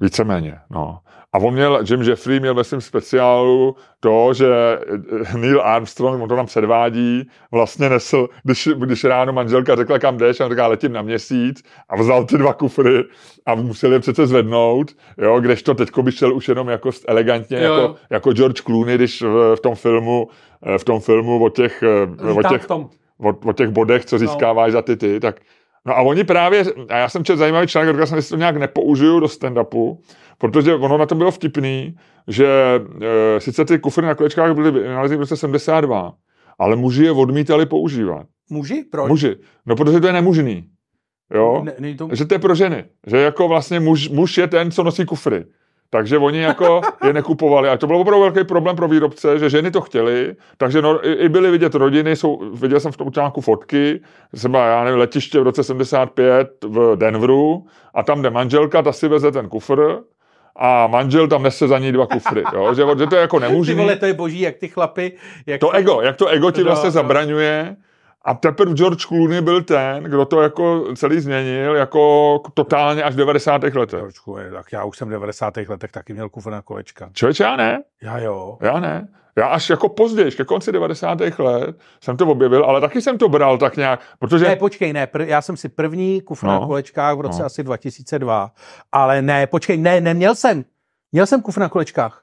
Víceméně, 0.00 0.58
no. 0.70 0.98
A 1.32 1.38
on 1.38 1.54
měl, 1.54 1.82
Jim 1.90 2.02
Jeffrey 2.02 2.40
měl 2.40 2.54
ve 2.54 2.64
svém 2.64 2.80
speciálu 2.80 3.76
to, 4.00 4.34
že 4.34 4.46
Neil 5.36 5.62
Armstrong, 5.64 6.22
on 6.22 6.28
to 6.28 6.36
tam 6.36 6.46
předvádí, 6.46 7.28
vlastně 7.52 7.88
nesl, 7.88 8.28
když, 8.44 8.68
když 8.78 9.04
ráno 9.04 9.32
manželka 9.32 9.76
řekla, 9.76 9.98
kam 9.98 10.16
jdeš, 10.16 10.40
a 10.40 10.44
on 10.44 10.50
říká, 10.50 10.66
letím 10.66 10.92
na 10.92 11.02
měsíc 11.02 11.62
a 11.88 11.96
vzal 11.96 12.24
ty 12.24 12.38
dva 12.38 12.52
kufry 12.52 13.04
a 13.46 13.54
musel 13.54 13.92
je 13.92 14.00
přece 14.00 14.26
zvednout, 14.26 14.92
jo, 15.18 15.40
kdežto 15.40 15.74
teďko 15.74 16.02
by 16.02 16.12
šel 16.12 16.34
už 16.34 16.48
jenom 16.48 16.68
jako 16.68 16.90
elegantně, 17.08 17.58
Jo, 17.62 17.74
jako, 17.74 17.94
jako 18.10 18.32
George 18.32 18.60
Clooney, 18.62 18.94
když 18.94 19.22
v, 19.22 19.56
v 19.56 19.60
tom 19.60 19.74
filmu, 19.74 20.28
v 20.78 20.84
tom 20.84 21.00
filmu 21.00 21.44
o 21.44 21.48
těch, 21.48 21.82
eh, 21.82 22.32
o 22.32 22.42
těch 22.42 22.66
tom. 22.66 22.88
o, 23.18 23.28
o 23.48 23.52
těch 23.52 23.68
bodech, 23.68 24.04
co 24.04 24.18
získáváš 24.18 24.72
za 24.72 24.82
ty 24.82 24.96
ty, 24.96 25.20
tak 25.20 25.40
No 25.86 25.96
a 25.96 26.02
oni 26.02 26.24
právě, 26.24 26.64
a 26.88 26.96
já 26.96 27.08
jsem 27.08 27.24
četl 27.24 27.38
zajímavý 27.38 27.66
článek, 27.66 27.94
říkal 27.94 28.06
jsem, 28.06 28.16
jestli 28.16 28.30
to 28.30 28.36
nějak 28.36 28.56
nepoužiju 28.56 29.20
do 29.20 29.26
stand-upu, 29.26 29.98
protože 30.38 30.74
ono 30.74 30.98
na 30.98 31.06
to 31.06 31.14
bylo 31.14 31.30
vtipný, 31.30 31.96
že 32.28 32.46
e, 33.36 33.40
sice 33.40 33.64
ty 33.64 33.78
kufry 33.78 34.06
na 34.06 34.14
kolečkách 34.14 34.54
byly 34.54 34.70
vynalezeny 34.70 35.16
v 35.16 35.20
roce 35.20 35.36
72, 35.36 36.14
ale 36.58 36.76
muži 36.76 37.04
je 37.04 37.10
odmítali 37.12 37.66
používat. 37.66 38.26
Muži? 38.50 38.84
Proč? 38.90 39.08
Muži. 39.08 39.36
No 39.66 39.76
protože 39.76 40.00
to 40.00 40.06
je 40.06 40.12
nemužný. 40.12 40.64
Jo? 41.34 41.62
Ne, 41.64 41.72
není 41.78 41.96
to... 41.96 42.08
Že 42.12 42.24
to 42.24 42.34
je 42.34 42.38
pro 42.38 42.54
ženy. 42.54 42.84
Že 43.06 43.16
jako 43.16 43.48
vlastně 43.48 43.80
muž, 43.80 44.08
muž 44.08 44.38
je 44.38 44.46
ten, 44.46 44.70
co 44.70 44.82
nosí 44.82 45.04
kufry. 45.04 45.44
Takže 45.94 46.18
oni 46.18 46.38
jako 46.38 46.80
je 47.06 47.12
nekupovali. 47.12 47.68
A 47.68 47.76
to 47.76 47.86
byl 47.86 47.96
opravdu 47.96 48.20
velký 48.20 48.44
problém 48.44 48.76
pro 48.76 48.88
výrobce, 48.88 49.38
že 49.38 49.50
ženy 49.50 49.70
to 49.70 49.80
chtěly, 49.80 50.34
takže 50.56 50.82
no, 50.82 51.06
i, 51.08 51.12
i 51.12 51.28
byly 51.28 51.50
vidět 51.50 51.74
rodiny, 51.74 52.16
jsou, 52.16 52.50
viděl 52.54 52.80
jsem 52.80 52.92
v 52.92 52.96
tom 52.96 53.12
článku 53.12 53.40
fotky, 53.40 54.00
třeba, 54.34 54.66
já 54.66 54.84
nevím, 54.84 54.98
letiště 54.98 55.40
v 55.40 55.42
roce 55.42 55.64
75 55.64 56.48
v 56.64 56.96
Denveru 56.96 57.66
a 57.94 58.02
tam 58.02 58.22
jde 58.22 58.30
manželka, 58.30 58.82
ta 58.82 58.92
si 58.92 59.08
veze 59.08 59.32
ten 59.32 59.48
kufr 59.48 59.98
a 60.56 60.86
manžel 60.86 61.28
tam 61.28 61.42
nese 61.42 61.68
za 61.68 61.78
ní 61.78 61.92
dva 61.92 62.06
kufry, 62.06 62.42
jo? 62.54 62.74
Že, 62.74 62.82
že 62.98 63.06
to 63.06 63.14
je 63.14 63.20
jako 63.20 63.38
nemůže. 63.38 63.74
Ty 63.74 63.80
vole, 63.80 63.96
to 63.96 64.06
je 64.06 64.14
boží, 64.14 64.40
jak 64.40 64.56
ty 64.56 64.68
chlapy... 64.68 65.12
Jak 65.46 65.60
to 65.60 65.70
ego, 65.70 66.00
jak 66.00 66.16
to 66.16 66.26
ego 66.26 66.50
ti 66.50 66.60
No, 66.60 66.66
vlastně 66.66 66.88
no. 66.88 66.90
zabraňuje. 66.92 67.76
A 68.24 68.34
teprve 68.34 68.74
George 68.74 69.06
Clooney 69.06 69.40
byl 69.40 69.62
ten, 69.62 70.04
kdo 70.04 70.24
to 70.24 70.42
jako 70.42 70.94
celý 70.96 71.20
změnil, 71.20 71.76
jako 71.76 72.38
totálně 72.54 73.02
až 73.02 73.14
v 73.14 73.16
90. 73.16 73.62
letech. 73.62 74.00
Trošku, 74.00 74.38
je, 74.38 74.50
tak 74.50 74.72
já 74.72 74.84
už 74.84 74.98
jsem 74.98 75.08
v 75.08 75.10
90. 75.10 75.56
letech 75.56 75.92
taky 75.92 76.12
měl 76.12 76.28
kufr 76.28 76.50
na 76.50 76.62
kolečka. 76.62 77.10
Člověče, 77.12 77.42
já 77.42 77.56
ne, 77.56 77.82
Já 78.02 78.18
jo. 78.18 78.58
já 78.60 78.80
ne. 78.80 79.08
Já 79.36 79.46
až 79.46 79.70
jako 79.70 79.88
později, 79.88 80.30
ke 80.32 80.44
konci 80.44 80.72
90. 80.72 81.18
let 81.38 81.78
jsem 82.00 82.16
to 82.16 82.26
objevil, 82.26 82.64
ale 82.64 82.80
taky 82.80 83.02
jsem 83.02 83.18
to 83.18 83.28
bral 83.28 83.58
tak 83.58 83.76
nějak, 83.76 84.00
protože... 84.18 84.44
Ne, 84.44 84.56
počkej, 84.56 84.92
ne, 84.92 85.06
pr- 85.06 85.26
já 85.26 85.42
jsem 85.42 85.56
si 85.56 85.68
první 85.68 86.20
kufr 86.20 86.46
No. 86.46 86.60
na 86.60 86.66
kolečkách 86.66 87.16
v 87.16 87.20
roce 87.20 87.40
No. 87.40 87.46
asi 87.46 87.62
2002, 87.62 88.52
ale 88.92 89.22
ne, 89.22 89.46
počkej, 89.46 89.76
ne, 89.76 90.00
neměl 90.00 90.34
jsem. 90.34 90.64
Měl 91.12 91.26
jsem 91.26 91.42
kufr 91.42 91.60
na 91.60 91.68
kolečkách. 91.68 92.22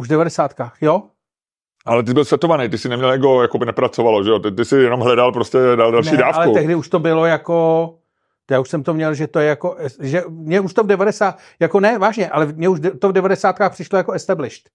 Už 0.00 0.06
v 0.06 0.10
90. 0.10 0.52
jo? 0.80 1.02
Ale 1.86 2.02
ty 2.02 2.14
byl 2.14 2.24
setovaný, 2.24 2.68
ty 2.68 2.78
si 2.78 2.88
neměl 2.88 3.10
ego, 3.10 3.42
jako 3.42 3.58
by 3.58 3.66
nepracovalo, 3.66 4.24
že 4.24 4.30
jo? 4.30 4.38
Ty, 4.38 4.52
ty 4.52 4.64
si 4.64 4.76
jenom 4.76 5.00
hledal 5.00 5.32
prostě 5.32 5.58
dal, 5.76 5.92
další 5.92 6.10
ne, 6.10 6.16
dávku. 6.16 6.40
ale 6.40 6.52
tehdy 6.52 6.74
už 6.74 6.88
to 6.88 6.98
bylo 6.98 7.26
jako, 7.26 7.94
já 8.50 8.60
už 8.60 8.68
jsem 8.68 8.82
to 8.82 8.94
měl, 8.94 9.14
že 9.14 9.26
to 9.26 9.38
je 9.38 9.48
jako, 9.48 9.76
že 10.00 10.22
mě 10.28 10.60
už 10.60 10.74
to 10.74 10.84
v 10.84 10.86
90, 10.86 11.38
jako 11.60 11.80
ne, 11.80 11.98
vážně, 11.98 12.28
ale 12.28 12.46
mě 12.46 12.68
už 12.68 12.80
to 13.00 13.08
v 13.08 13.12
90. 13.12 13.56
přišlo 13.70 13.98
jako 13.98 14.12
established. 14.12 14.70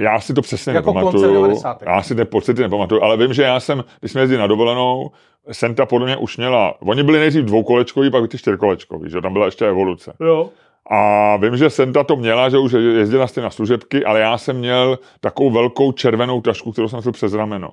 Já 0.00 0.20
si 0.20 0.34
to 0.34 0.42
přesně 0.42 0.72
Jako 0.72 0.94
nepamatuju. 0.94 1.34
90. 1.34 1.82
Já 1.82 2.02
si 2.02 2.14
ty 2.14 2.24
pocity 2.24 2.62
nepamatuju, 2.62 3.02
ale 3.02 3.16
vím, 3.16 3.32
že 3.32 3.42
já 3.42 3.60
jsem, 3.60 3.84
když 4.00 4.12
jsme 4.12 4.20
jezdili 4.20 4.40
na 4.40 4.46
dovolenou, 4.46 5.10
Senta 5.52 5.86
podle 5.86 6.06
mě 6.06 6.16
už 6.16 6.36
měla, 6.36 6.74
oni 6.82 7.02
byli 7.02 7.18
nejdřív 7.18 7.44
dvoukolečkový, 7.44 8.10
pak 8.10 8.30
ty 8.30 8.38
čtyřkolečkový, 8.38 9.10
že 9.10 9.20
tam 9.20 9.32
byla 9.32 9.44
ještě 9.46 9.66
evoluce. 9.66 10.12
Jo. 10.20 10.50
A 10.90 11.36
vím, 11.36 11.56
že 11.56 11.70
Senta 11.70 12.04
to 12.04 12.16
měla, 12.16 12.48
že 12.48 12.58
už 12.58 12.72
jezdila 12.72 13.26
jste 13.26 13.40
na 13.40 13.50
služebky, 13.50 14.04
ale 14.04 14.20
já 14.20 14.38
jsem 14.38 14.56
měl 14.56 14.98
takovou 15.20 15.50
velkou 15.50 15.92
červenou 15.92 16.40
tašku, 16.40 16.72
kterou 16.72 16.88
jsem 16.88 17.02
si 17.02 17.12
přes 17.12 17.32
rameno. 17.34 17.70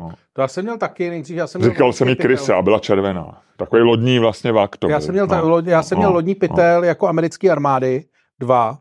No. 0.00 0.12
To 0.32 0.40
já 0.40 0.48
jsem 0.48 0.64
měl 0.64 0.78
taky, 0.78 1.10
nejdřív 1.10 1.36
já 1.36 1.46
jsem 1.46 1.60
měl 1.60 1.70
Říkal 1.70 1.92
jsem 1.92 2.08
jí 2.08 2.14
pytel. 2.14 2.28
Kryse 2.28 2.54
a 2.54 2.62
byla 2.62 2.78
červená. 2.78 3.42
Takový 3.56 3.82
lodní 3.82 4.18
vlastně 4.18 4.52
vak 4.52 4.76
to 4.76 4.88
Já 4.88 4.98
byl. 4.98 5.04
jsem 5.06 5.12
měl, 5.14 5.26
ta, 5.26 5.40
no. 5.40 5.48
lo- 5.48 5.62
já 5.70 5.82
jsem 5.82 5.98
měl 5.98 6.10
No, 6.10 6.14
lodní 6.14 6.34
pytel 6.34 6.84
jako 6.84 7.08
americké 7.08 7.50
armády, 7.50 8.04
dva. 8.40 8.78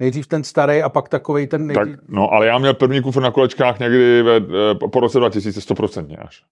Nejdřív 0.00 0.26
ten 0.26 0.44
starý 0.44 0.82
a 0.82 0.88
pak 0.88 1.08
takový 1.08 1.46
ten 1.46 1.68
Tak, 1.68 1.76
nejdřív, 1.86 2.04
no, 2.08 2.32
ale 2.32 2.46
já 2.46 2.58
měl 2.58 2.74
první 2.74 3.02
kufr 3.02 3.20
na 3.20 3.30
kolečkách 3.30 3.78
někdy 3.78 4.22
ve, 4.22 4.40
po- 4.74 5.00
roce 5.00 5.18
2000, 5.18 5.60
100% 5.60 6.16
až. 6.20 6.42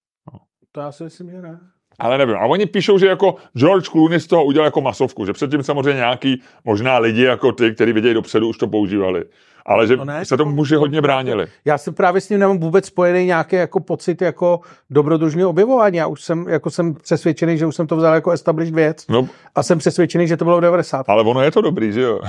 to 0.72 0.80
já 0.80 0.92
si 0.92 1.04
myslím, 1.04 1.30
že 1.30 1.42
ne. 1.42 1.60
Ale 1.98 2.18
nevím. 2.18 2.36
A 2.36 2.46
oni 2.46 2.66
píšou, 2.66 2.98
že 2.98 3.06
jako 3.06 3.34
George 3.56 3.88
Clooney 3.88 4.20
z 4.20 4.26
toho 4.26 4.44
udělal 4.44 4.64
jako 4.66 4.80
masovku, 4.80 5.26
že 5.26 5.32
předtím 5.32 5.62
samozřejmě 5.62 5.94
nějaký 5.94 6.42
možná 6.64 6.98
lidi 6.98 7.22
jako 7.22 7.52
ty, 7.52 7.74
kteří 7.74 7.92
vidějí 7.92 8.14
dopředu, 8.14 8.48
už 8.48 8.58
to 8.58 8.66
používali. 8.66 9.24
Ale 9.66 9.86
že 9.86 9.96
No 9.96 10.04
ne, 10.04 10.24
se 10.24 10.36
tomu 10.36 10.50
to- 10.50 10.54
muži 10.54 10.74
hodně 10.74 11.00
bránili. 11.00 11.46
Já 11.64 11.78
si 11.78 11.92
právě 11.92 12.20
s 12.20 12.28
ním 12.28 12.38
nemám 12.40 12.58
vůbec 12.58 12.86
spojený 12.86 13.26
nějaký 13.26 13.56
jako 13.56 13.80
pocit 13.80 14.22
jako 14.22 14.60
dobrodružného 14.90 15.50
objevování. 15.50 15.96
Já 15.96 16.06
už 16.06 16.22
jsem, 16.22 16.48
jako 16.48 16.70
jsem 16.70 16.94
přesvědčený, 16.94 17.58
že 17.58 17.66
už 17.66 17.76
jsem 17.76 17.86
to 17.86 17.96
vzal 17.96 18.14
jako 18.14 18.30
established 18.30 18.74
věc 18.74 19.04
No, 19.08 19.28
a 19.54 19.62
jsem 19.62 19.78
přesvědčený, 19.78 20.28
že 20.28 20.36
to 20.36 20.44
bylo 20.44 20.58
v 20.58 20.60
90. 20.60 21.08
ale 21.08 21.22
ono 21.22 21.42
je 21.42 21.50
to 21.50 21.60
dobrý, 21.60 21.92
že 21.92 22.00
jo? 22.00 22.20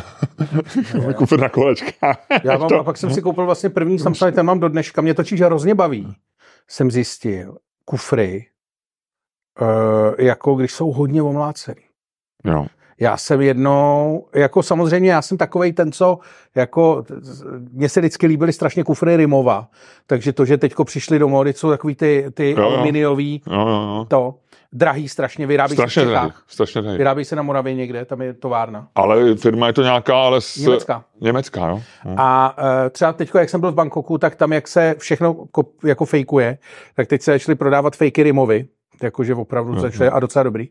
Kufr 1.17 1.39
na 1.39 1.49
kolečkách. 1.49 2.17
Já 2.43 2.57
mám, 2.57 2.69
to, 2.69 2.79
a 2.79 2.83
pak 2.83 2.97
jsem 2.97 3.09
si 3.13 3.21
koupil 3.21 3.45
vlastně 3.45 3.69
první 3.69 3.99
Samsung, 3.99 4.35
ten 4.35 4.45
mám 4.45 4.59
do 4.59 4.69
dneška, 4.69 5.01
mě 5.01 5.13
totiž 5.13 5.41
hrozně 5.41 5.75
baví. 5.75 6.13
Jsem 6.67 6.91
zjistil, 6.91 7.57
kufry, 7.85 8.45
jako 10.17 10.55
když 10.55 10.71
jsou 10.73 10.91
hodně 10.91 11.21
omlácený. 11.21 11.81
jo. 12.45 12.65
Já 13.01 13.17
jsem 13.17 13.41
jednou, 13.41 14.25
jako 14.35 14.63
samozřejmě 14.63 15.11
já 15.11 15.21
jsem 15.21 15.37
takovej 15.37 15.73
ten, 15.73 15.91
co, 15.91 16.19
jako, 16.55 17.03
mně 17.71 17.89
se 17.89 17.99
vždycky 17.99 18.27
líbily 18.27 18.53
strašně 18.53 18.83
kufry 18.83 19.17
Rimova, 19.17 19.67
takže 20.07 20.33
to, 20.33 20.45
že 20.45 20.57
teďko 20.57 20.85
přišli 20.85 21.19
do 21.19 21.27
módy, 21.27 21.53
jsou 21.53 21.69
takový 21.69 21.95
ty, 21.95 22.25
ty 22.33 22.51
jo. 22.57 22.63
aluminiový, 22.65 23.41
Jo, 23.47 23.59
jo, 23.59 23.67
jo. 23.67 24.05
to, 24.07 24.35
drahý 24.73 25.09
strašně, 25.09 25.47
vyrábí 25.47 25.73
Strašně 25.73 26.01
se 26.01 26.05
v 26.05 26.09
drahý, 26.09 26.31
strašně 26.47 26.81
drahý. 26.81 26.97
Vyrábí 26.97 27.25
se 27.25 27.35
na 27.35 27.41
Moravě 27.41 27.75
někde, 27.75 28.05
tam 28.05 28.21
je 28.21 28.33
továrna. 28.33 28.87
Ale 28.95 29.35
firma 29.35 29.67
je 29.67 29.73
to 29.73 29.81
nějaká, 29.81 30.21
ale 30.21 30.41
s... 30.41 30.57
Německá. 30.57 31.03
Německá, 31.21 31.67
jo. 31.69 31.81
A 32.17 32.57
uh, 32.57 32.89
třeba 32.89 33.13
teď, 33.13 33.31
jak 33.39 33.49
jsem 33.49 33.61
byl 33.61 33.71
v 33.71 33.75
Bangkoku, 33.75 34.17
tak 34.17 34.35
tam, 34.35 34.53
jak 34.53 34.67
se 34.67 34.95
všechno 34.97 35.33
ko- 35.33 35.87
jako 35.87 36.05
fejkuje, 36.05 36.57
tak 36.95 37.07
teď 37.07 37.21
se 37.21 37.31
začaly 37.31 37.55
prodávat 37.55 37.95
fejky 37.95 38.23
Rimovy, 38.23 38.67
jakože 39.03 39.35
opravdu 39.35 39.71
Mhm. 39.71 39.81
začaly 39.81 40.09
a 40.09 40.19
docela 40.19 40.43
dobrý. 40.43 40.67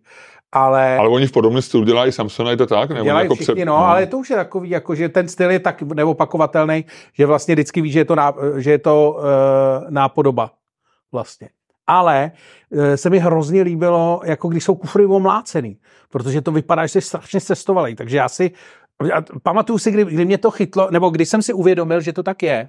Ale, 0.52 0.96
Ale 0.98 1.08
oni 1.08 1.26
v 1.26 1.32
podobném 1.32 1.62
stylu 1.62 1.84
dělají 1.84 2.12
Samsung, 2.12 2.48
je 2.48 2.56
to 2.56 2.66
tak? 2.66 2.90
Nebo 2.90 3.04
dělají 3.04 3.24
jako 3.24 3.34
všichni, 3.34 3.54
před- 3.54 3.64
no, 3.64 3.76
ale 3.76 4.06
to 4.06 4.18
už 4.18 4.30
je 4.30 4.36
takový, 4.36 4.70
jako, 4.70 4.94
že 4.94 5.08
ten 5.08 5.28
styl 5.28 5.50
je 5.50 5.58
tak 5.58 5.82
neopakovatelný, 5.82 6.84
že 7.12 7.26
vlastně 7.26 7.54
vždycky 7.54 7.80
víš, 7.80 7.92
že 7.92 7.98
je 8.00 8.04
to, 8.04 8.14
ná, 8.14 8.34
že 8.56 8.70
je 8.70 8.78
to 8.78 9.16
uh, 9.18 9.90
nápodoba 9.90 10.50
vlastně. 11.12 11.48
Ale 11.86 12.30
uh, 12.70 12.94
se 12.94 13.10
mi 13.10 13.18
hrozně 13.18 13.62
líbilo, 13.62 14.20
jako 14.24 14.48
když 14.48 14.64
jsou 14.64 14.74
kufry 14.74 15.06
omlácený, 15.06 15.78
protože 16.10 16.40
to 16.42 16.52
vypadá, 16.52 16.86
že 16.86 16.88
jsi 16.92 17.00
strašně 17.00 17.40
cestovalý. 17.40 17.94
Takže 17.94 18.16
já 18.16 18.28
si, 18.28 18.50
já 19.08 19.22
pamatuju 19.42 19.78
si, 19.78 19.90
kdy, 19.90 20.04
kdy 20.04 20.24
mě 20.24 20.38
to 20.38 20.50
chytlo, 20.50 20.88
nebo 20.90 21.10
když 21.10 21.28
jsem 21.28 21.42
si 21.42 21.52
uvědomil, 21.52 22.00
že 22.00 22.12
to 22.12 22.22
tak 22.22 22.42
je, 22.42 22.68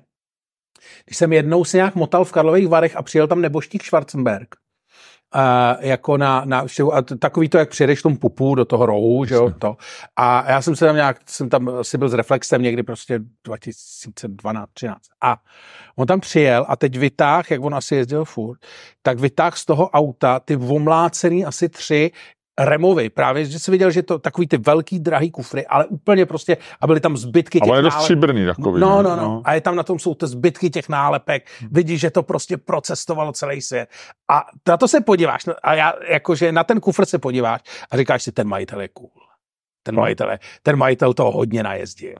když 1.05 1.17
jsem 1.17 1.33
jednou 1.33 1.63
se 1.65 1.77
nějak 1.77 1.95
motal 1.95 2.25
v 2.25 2.31
Karlových 2.31 2.67
Varech 2.67 2.95
a 2.95 3.01
přijel 3.01 3.27
tam 3.27 3.41
neboštík 3.41 3.83
Schwarzenberg, 3.83 4.55
jako 5.79 6.17
na, 6.17 6.45
na 6.45 6.65
a 6.93 7.01
takový 7.01 7.49
to, 7.49 7.57
jak 7.57 7.69
přijedeš 7.69 7.99
v 7.99 8.03
tom 8.03 8.17
pupu 8.17 8.55
do 8.55 8.65
toho 8.65 8.85
rohu, 8.85 9.25
že 9.25 9.35
jo, 9.35 9.51
to. 9.59 9.77
A 10.15 10.51
já 10.51 10.61
jsem 10.61 10.75
se 10.75 10.85
tam 10.85 10.95
nějak, 10.95 11.17
jsem 11.25 11.49
tam 11.49 11.69
asi 11.69 11.97
byl 11.97 12.09
s 12.09 12.13
Reflexem 12.13 12.61
někdy 12.61 12.83
prostě 12.83 13.19
2012, 13.45 14.69
13. 14.73 15.01
A 15.21 15.37
on 15.95 16.07
tam 16.07 16.19
přijel 16.19 16.65
a 16.69 16.75
teď 16.75 16.97
vytáh, 16.97 17.51
jak 17.51 17.61
on 17.61 17.75
asi 17.75 17.95
jezdil 17.95 18.25
furt, 18.25 18.59
tak 19.01 19.19
vytáh 19.19 19.57
z 19.57 19.65
toho 19.65 19.89
auta 19.89 20.39
ty 20.39 20.55
omlácený 20.55 21.45
asi 21.45 21.69
tři 21.69 22.11
removy. 22.59 23.09
Právě, 23.09 23.45
že 23.45 23.59
jsi 23.59 23.71
viděl, 23.71 23.91
že 23.91 24.03
to 24.03 24.19
takový 24.19 24.47
ty 24.47 24.57
velký, 24.57 24.99
drahý 24.99 25.31
kufry, 25.31 25.67
ale 25.67 25.85
úplně 25.85 26.25
prostě, 26.25 26.57
a 26.81 26.87
byly 26.87 26.99
tam 26.99 27.17
zbytky 27.17 27.59
těch 27.59 27.69
on 27.71 27.75
je 27.77 27.81
dost 27.83 27.93
stříbrný 27.93 28.45
takový. 28.45 28.81
No, 28.81 29.01
ne? 29.01 29.09
no, 29.09 29.15
no. 29.15 29.41
A 29.45 29.53
je 29.53 29.61
tam 29.61 29.75
na 29.75 29.83
tom 29.83 29.99
jsou 29.99 30.15
ty 30.15 30.27
zbytky 30.27 30.69
těch 30.69 30.89
nálepek. 30.89 31.47
Vidíš, 31.71 31.99
že 31.99 32.09
to 32.11 32.23
prostě 32.23 32.57
procestovalo 32.57 33.31
celý 33.31 33.61
svět. 33.61 33.89
A 34.31 34.43
na 34.67 34.77
to 34.77 34.87
se 34.87 35.01
podíváš. 35.01 35.45
no, 35.45 35.53
A 35.63 35.73
já, 35.73 35.93
jakože 36.09 36.51
na 36.51 36.63
ten 36.63 36.79
kufr 36.79 37.05
se 37.05 37.19
podíváš 37.19 37.61
a 37.91 37.97
říkáš 37.97 38.23
si, 38.23 38.31
ten 38.31 38.47
majitel 38.47 38.81
je 38.81 38.87
cool. 38.87 39.09
Ten 39.83 39.95
No. 39.95 40.01
majitel, 40.01 40.31
je, 40.31 40.39
ten 40.63 40.75
majitel 40.75 41.13
toho 41.13 41.31
hodně 41.31 41.63
najezdil. 41.63 42.15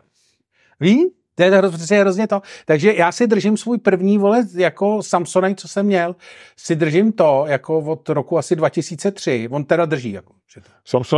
Ví? 0.79 1.11
To 1.39 1.43
je 1.43 1.51
hroz- 1.51 1.71
přesně 1.73 1.99
hrozně 1.99 2.27
to. 2.27 2.41
Takže 2.65 2.93
já 2.93 3.11
si 3.11 3.27
držím 3.27 3.57
svůj 3.57 3.77
první 3.77 4.17
vole 4.17 4.43
jako 4.55 5.03
Samsonite, 5.03 5.61
co 5.61 5.67
jsem 5.67 5.85
měl, 5.85 6.15
si 6.57 6.75
držím 6.75 7.11
to 7.11 7.43
jako 7.47 7.79
od 7.79 8.09
roku 8.09 8.37
asi 8.37 8.55
2003. 8.55 9.47
On 9.51 9.63
teda 9.63 9.85
drží. 9.85 10.11
Jako, 10.11 10.33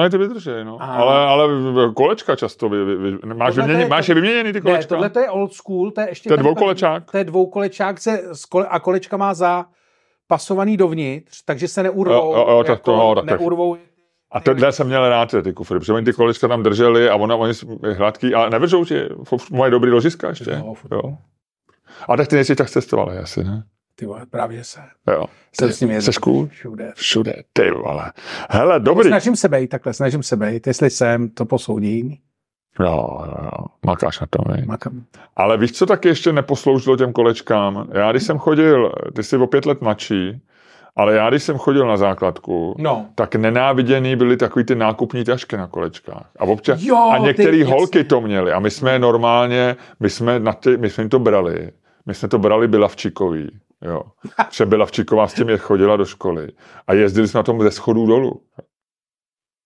ty 0.10 0.18
vydrží, 0.18 0.50
no. 0.64 0.78
A- 0.82 0.86
Ale, 0.86 1.26
ale 1.26 1.48
kolečka 1.96 2.36
často 2.36 2.70
vy, 2.70 2.86
vy, 2.86 2.96
vy, 2.96 3.12
máš, 3.12 3.20
Tohle 3.28 3.54
to 3.54 3.62
vyměně, 3.62 3.84
je- 3.84 3.90
máš 3.90 4.10
je 4.10 4.16
vyměněný 4.16 4.54
ty 4.54 4.58
Ne, 4.60 4.62
kolečka? 4.62 4.88
tohle 4.96 5.10
to 5.10 5.20
je 5.20 5.30
old 5.30 5.54
school, 5.54 5.92
to 5.92 6.02
je 6.02 6.10
ještě... 6.10 6.30
To 6.30 6.34
je 6.34 6.38
dvoukolečák? 6.38 7.12
To 7.12 7.18
je 7.18 7.24
dvoukolečák 7.24 8.00
se, 8.02 8.22
kole, 8.50 8.66
a 8.70 8.80
kolečka 8.80 9.18
má 9.18 9.34
za 9.34 9.66
pasovaný 10.28 10.78
dovnitř, 10.78 11.42
takže 11.46 11.68
se 11.68 11.84
neurvou. 11.84 12.14
Jo, 12.14 12.34
jo, 12.38 12.46
jo, 12.52 12.64
jako 12.68 12.82
to, 12.84 12.96
no, 12.96 13.16
tak- 13.16 13.40
neurvou. 13.40 13.78
A 14.32 14.40
tohle 14.40 14.72
jsem 14.72 14.88
měl 14.88 15.10
rád, 15.10 15.36
ty 15.44 15.54
kufry, 15.54 15.80
protože 15.80 15.94
oni 15.94 16.06
ty 16.06 16.14
kolečka 16.14 16.48
tam 16.48 16.64
drželi 16.64 17.10
a 17.10 17.16
ona, 17.16 17.36
oni 17.36 17.54
jsou 17.54 17.80
hladký, 17.98 18.34
ale 18.34 18.50
nevržou 18.50 18.86
ti 18.86 19.00
moje 19.52 19.72
dobrý 19.72 19.92
ložiska 19.92 20.30
ještě. 20.30 20.64
Jo. 20.92 21.18
A 22.08 22.18
tak 22.18 22.28
ty 22.28 22.36
nejsi 22.36 22.56
tak 22.56 22.70
cestoval, 22.70 23.12
asi, 23.24 23.44
ne? 23.44 23.64
Ty 23.96 24.06
vole, 24.06 24.26
právě 24.30 24.64
se. 24.64 24.80
Jo. 25.12 25.26
Jsem 25.60 25.74
s 25.74 25.82
ním 25.82 25.92
jezdil. 25.92 26.14
Cool? 26.22 26.48
Všude. 26.48 26.92
Všude, 26.96 27.34
ty 27.54 27.72
vole. 27.72 28.12
Hele, 28.50 28.80
dobrý. 28.80 29.08
Snažím 29.08 29.36
se 29.36 29.50
bejt, 29.50 29.70
takhle, 29.70 29.94
snažím 29.94 30.24
se 30.24 30.36
bejt. 30.36 30.68
Jestli 30.68 30.90
jsem, 30.90 31.30
to 31.30 31.46
posoudím. 31.46 32.18
Jo, 32.80 33.20
jo, 33.26 33.36
jo. 33.44 33.66
Makáš 33.86 34.20
na 34.20 34.28
tom, 34.30 34.54
vej. 34.54 34.66
Makam. 34.66 35.04
Ale 35.36 35.58
víš, 35.58 35.72
co 35.72 35.86
taky 35.86 36.08
ještě 36.08 36.34
neposloužilo 36.34 36.98
těm 36.98 37.14
kolečkám? 37.14 37.90
Já, 37.94 38.12
když 38.12 38.24
jsem 38.24 38.38
chodil, 38.38 38.92
ty 39.16 39.24
jsi 39.24 39.38
o 39.38 39.48
pět 39.48 39.66
let 39.66 39.82
mladší, 39.82 40.42
ale 40.96 41.16
já, 41.16 41.30
když 41.30 41.44
jsem 41.44 41.58
chodil 41.58 41.88
na 41.88 41.98
základku, 41.98 42.76
No. 42.78 43.06
tak 43.16 43.36
nenáviděný 43.36 44.16
byly 44.16 44.38
takový 44.38 44.66
ty 44.66 44.76
nákupní 44.76 45.24
tašky 45.24 45.58
na 45.58 45.68
kolečkách. 45.68 46.30
A, 46.40 46.44
občas, 46.44 46.82
Jo, 46.82 47.10
a 47.14 47.18
některé 47.18 47.52
ty- 47.52 47.64
holky 47.64 47.98
jasně. 47.98 48.04
to 48.10 48.22
měly. 48.22 48.52
A 48.52 48.60
my 48.60 48.72
jsme 48.72 49.00
normálně, 49.00 49.76
my 50.00 50.10
jsme, 50.10 50.40
na 50.40 50.54
ty, 50.54 50.78
my 50.78 50.90
jsme 50.90 51.02
jim 51.04 51.10
to 51.10 51.20
brali. 51.20 51.72
My 52.06 52.14
jsme 52.14 52.28
to 52.28 52.38
brali 52.40 52.68
Bilavčikový. 52.68 53.50
Jo. 53.82 54.02
Protože 54.50 54.66
Bilavčiková 54.66 55.28
s 55.28 55.34
tím 55.34 55.50
je 55.50 55.58
chodila 55.58 55.98
do 55.98 56.06
školy. 56.06 56.48
A 56.88 56.94
jezdili 56.94 57.28
jsme 57.28 57.38
na 57.38 57.44
tom 57.44 57.62
ze 57.62 57.72
schodů 57.72 58.06
dolů. 58.08 58.42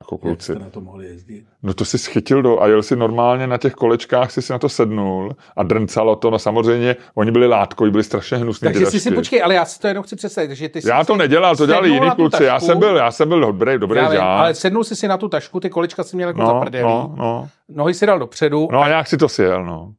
Jako 0.06 0.16
Jak 0.16 0.22
kluci. 0.22 0.52
jste 0.52 0.60
na 0.60 0.70
to 0.70 0.82
mohli 0.82 1.06
jezdit? 1.06 1.46
No 1.64 1.74
to 1.74 1.86
si 1.86 1.98
schytil 1.98 2.42
do 2.42 2.62
a 2.62 2.68
jel 2.68 2.84
si 2.84 2.96
normálně 2.96 3.48
na 3.48 3.58
těch 3.58 3.74
kolečkách, 3.74 4.32
si 4.32 4.42
si 4.42 4.54
na 4.54 4.60
to 4.60 4.70
sednul 4.70 5.36
a 5.56 5.64
drncalo 5.64 6.16
to. 6.16 6.30
No 6.32 6.40
samozřejmě, 6.40 6.96
oni 7.16 7.32
byli 7.32 7.48
látkoví, 7.48 7.92
byli 7.92 8.04
strašně 8.04 8.38
hnusní. 8.38 8.66
Takže 8.66 8.86
si 8.86 9.00
si 9.00 9.12
počkej, 9.12 9.44
ale 9.44 9.54
já 9.54 9.66
si 9.66 9.80
to 9.80 9.88
jenom 9.88 10.04
chci 10.04 10.16
představit, 10.16 10.52
že 10.56 10.70
ty 10.70 10.80
Já 10.88 11.04
to 11.04 11.14
si 11.14 11.20
nedělal, 11.20 11.56
to 11.56 11.66
dělali 11.66 11.90
jiní 11.90 12.12
kluci. 12.12 12.44
Já 12.44 12.54
tašku, 12.54 12.66
jsem 12.66 12.80
byl, 12.80 12.96
já 12.96 13.12
jsem 13.12 13.30
byl 13.30 13.40
dobrý, 13.40 13.78
dobrý 13.78 13.98
já 14.00 14.10
vím, 14.10 14.18
žák. 14.18 14.40
ale 14.40 14.54
sednul 14.54 14.84
jsi 14.84 14.96
si 14.96 15.08
na 15.08 15.18
tu 15.18 15.30
tašku, 15.30 15.60
ty 15.60 15.70
kolečka 15.70 16.04
si 16.04 16.16
měl 16.16 16.30
jako 16.30 16.42
no, 16.42 16.48
zaprdelý, 16.48 16.84
no, 16.84 17.16
no, 17.18 17.50
nohy 17.70 17.94
si 17.94 18.06
dal 18.06 18.20
dopředu, 18.20 18.68
no 18.72 18.82
a 18.82 18.88
nějak 18.88 19.08
si 19.08 19.18
to 19.18 19.30
sjel, 19.30 19.66
no. 19.66 19.94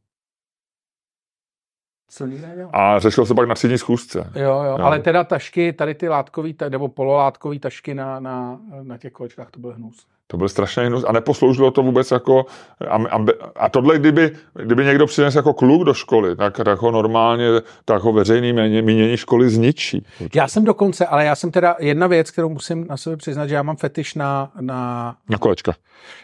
Co 2.08 2.26
nikdy 2.26 2.46
nedělal. 2.46 2.70
A 2.74 2.98
řešil 2.98 3.26
se 3.26 3.34
pak 3.34 3.48
na 3.48 3.54
třídní 3.54 3.78
schůzce. 3.78 4.18
Jo, 4.34 4.42
jo, 4.42 4.62
Jo. 4.64 4.78
ale 4.84 4.98
teda 4.98 5.24
tašky, 5.24 5.72
tady 5.72 5.94
ty 5.94 6.08
látkový, 6.08 6.54
ta- 6.54 6.68
nebo 6.68 6.88
pololátkový 6.88 7.58
tašky 7.58 7.94
na, 7.94 8.20
na, 8.20 8.60
na 8.82 8.98
těch 8.98 9.12
kolečkách, 9.12 9.50
to 9.50 9.60
byl 9.60 9.72
hnus. 9.72 10.06
To 10.28 10.36
byl 10.36 10.48
strašný 10.48 10.84
hnus 10.86 11.04
a 11.08 11.12
neposloužilo 11.12 11.70
to 11.70 11.82
vůbec 11.82 12.10
jako... 12.10 12.46
A, 12.88 12.96
a, 13.16 13.24
a 13.56 13.68
tohle, 13.68 13.98
kdyby, 13.98 14.30
kdyby 14.62 14.84
někdo 14.84 15.06
přinesl 15.06 15.38
jako 15.38 15.52
kluk 15.52 15.84
do 15.84 15.94
školy, 15.94 16.36
tak, 16.36 16.56
tak 16.64 16.78
ho 16.78 16.90
normálně, 16.90 17.46
tak 17.84 18.02
ho 18.02 18.12
veřejný 18.12 18.52
mínění, 18.52 18.82
mínění 18.82 19.16
školy 19.16 19.50
zničí. 19.50 20.06
Já 20.34 20.48
jsem 20.48 20.64
dokonce, 20.64 21.06
ale 21.06 21.24
já 21.24 21.34
jsem 21.34 21.50
teda 21.50 21.76
jedna 21.78 22.06
věc, 22.06 22.30
kterou 22.30 22.48
musím 22.48 22.86
na 22.86 22.96
sebe 22.96 23.16
přiznat, 23.16 23.46
že 23.46 23.54
já 23.54 23.62
mám 23.62 23.76
fetiš 23.76 24.14
na, 24.14 24.52
na 24.60 25.16
Na 25.30 25.38
kolečka. 25.38 25.72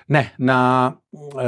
ne, 0.09 0.30
na, 0.39 0.95
e, 1.41 1.47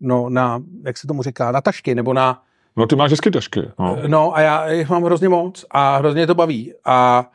no 0.00 0.28
na, 0.28 0.62
jak 0.84 0.96
se 0.98 1.06
tomu 1.06 1.22
říká, 1.22 1.52
na 1.52 1.60
tašky, 1.60 1.94
nebo 1.94 2.12
na, 2.14 2.42
No 2.76 2.86
ty 2.86 2.96
máš 2.96 3.10
hezky 3.10 3.30
tašky. 3.30 3.60
No. 3.78 3.98
no 4.06 4.36
a 4.36 4.40
já 4.40 4.70
jich 4.70 4.90
mám 4.90 5.02
hrozně 5.02 5.28
moc 5.28 5.64
a 5.70 5.96
hrozně 5.96 6.26
to 6.26 6.34
baví 6.34 6.74
a 6.84 7.30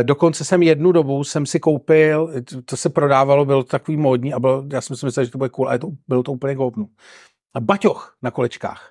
e, 0.00 0.04
dokonce 0.04 0.44
jsem 0.44 0.62
jednu 0.62 0.92
dobu 0.92 1.24
jsem 1.24 1.46
si 1.46 1.60
koupil, 1.60 2.30
to, 2.64 2.76
se 2.76 2.88
prodávalo, 2.88 3.44
bylo 3.44 3.62
to 3.62 3.68
takový 3.68 3.96
módní 3.96 4.34
a 4.34 4.40
bylo, 4.40 4.64
já 4.72 4.80
jsem 4.80 4.96
si 4.96 5.06
myslel, 5.06 5.24
že 5.24 5.30
to 5.30 5.38
bude 5.38 5.50
cool, 5.50 5.68
ale 5.68 5.78
to, 5.78 5.88
bylo 6.08 6.22
to 6.22 6.32
úplně 6.32 6.56
kovnu. 6.56 6.88
A 7.54 7.60
baťoch 7.60 8.14
na 8.22 8.30
kolečkách. 8.30 8.90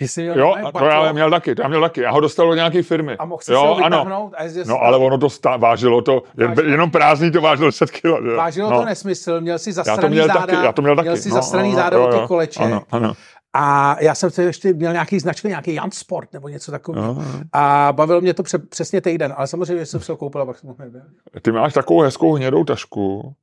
Že 0.00 0.08
jsi 0.08 0.22
měl 0.22 0.38
Jo, 0.38 0.54
a 0.64 0.72
to 0.72 0.84
já 0.84 1.12
měl 1.12 1.30
taky, 1.30 1.54
to 1.54 1.62
já 1.62 1.68
měl 1.68 1.80
taky. 1.80 2.00
Já 2.00 2.10
ho 2.10 2.20
dostal 2.20 2.46
do 2.48 2.54
nějaké 2.54 2.82
firmy. 2.82 3.16
a 3.16 3.24
mohl 3.24 3.42
si 3.42 3.52
jo, 3.52 3.60
se 3.60 3.66
ho 3.66 3.76
ano. 3.76 4.30
a 4.36 4.42
jezdil 4.42 4.64
si 4.64 4.70
No 4.70 4.78
ale 4.82 4.96
ono 4.96 5.18
to 5.18 5.30
stá, 5.30 5.56
vážilo 5.56 6.02
to, 6.02 6.22
jen, 6.38 6.48
Vážilo. 6.48 6.68
jenom 6.68 6.90
prázdný 6.90 7.30
to 7.30 7.40
vážilo 7.40 7.68
10 7.68 7.90
kg. 7.90 8.36
Vážilo 8.36 8.70
no. 8.70 8.78
to 8.78 8.84
nesmysl, 8.84 9.40
měl 9.40 9.58
si 9.58 9.70
já 9.70 9.74
to 9.74 9.82
zasraný 9.84 10.14
měl 10.14 10.26
záda, 10.26 10.40
taky, 10.40 10.64
já 10.64 10.72
to 10.72 10.82
měl 10.82 10.96
taky. 10.96 11.08
měl 11.08 11.16
si 11.16 11.28
no, 11.28 11.34
zasraný 11.34 11.70
no, 11.70 11.76
záda 11.76 11.96
jo, 11.96 12.04
od 12.04 12.14
těch 12.14 12.26
koleček. 12.26 12.62
Ano, 12.62 12.82
ano. 12.90 13.12
A 13.52 13.96
já 14.00 14.14
jsem 14.14 14.30
to 14.30 14.42
ještě 14.42 14.72
měl 14.72 14.92
nějaký 14.92 15.18
značky, 15.20 15.48
nějaký 15.48 15.74
Jan 15.74 15.90
Sport 15.90 16.32
nebo 16.32 16.48
něco 16.48 16.70
takového. 16.70 17.06
Jo, 17.06 17.22
jo. 17.34 17.40
A 17.52 17.88
bavil 17.92 18.20
mě 18.20 18.34
to 18.34 18.42
pře- 18.42 18.58
přesně 18.58 19.00
týden, 19.00 19.34
ale 19.36 19.46
samozřejmě 19.46 19.86
jsem 19.86 20.00
se 20.00 20.12
ho 20.12 20.16
koupil 20.16 20.40
a 20.42 20.46
pak 20.46 20.58
jsem 20.58 20.68
ho 20.68 20.76
nebyl. 20.78 21.00
Ty 21.42 21.52
máš 21.52 21.72
takovou 21.72 22.00
hezkou 22.00 22.34
hnědou 22.34 22.64
tašku, 22.64 23.34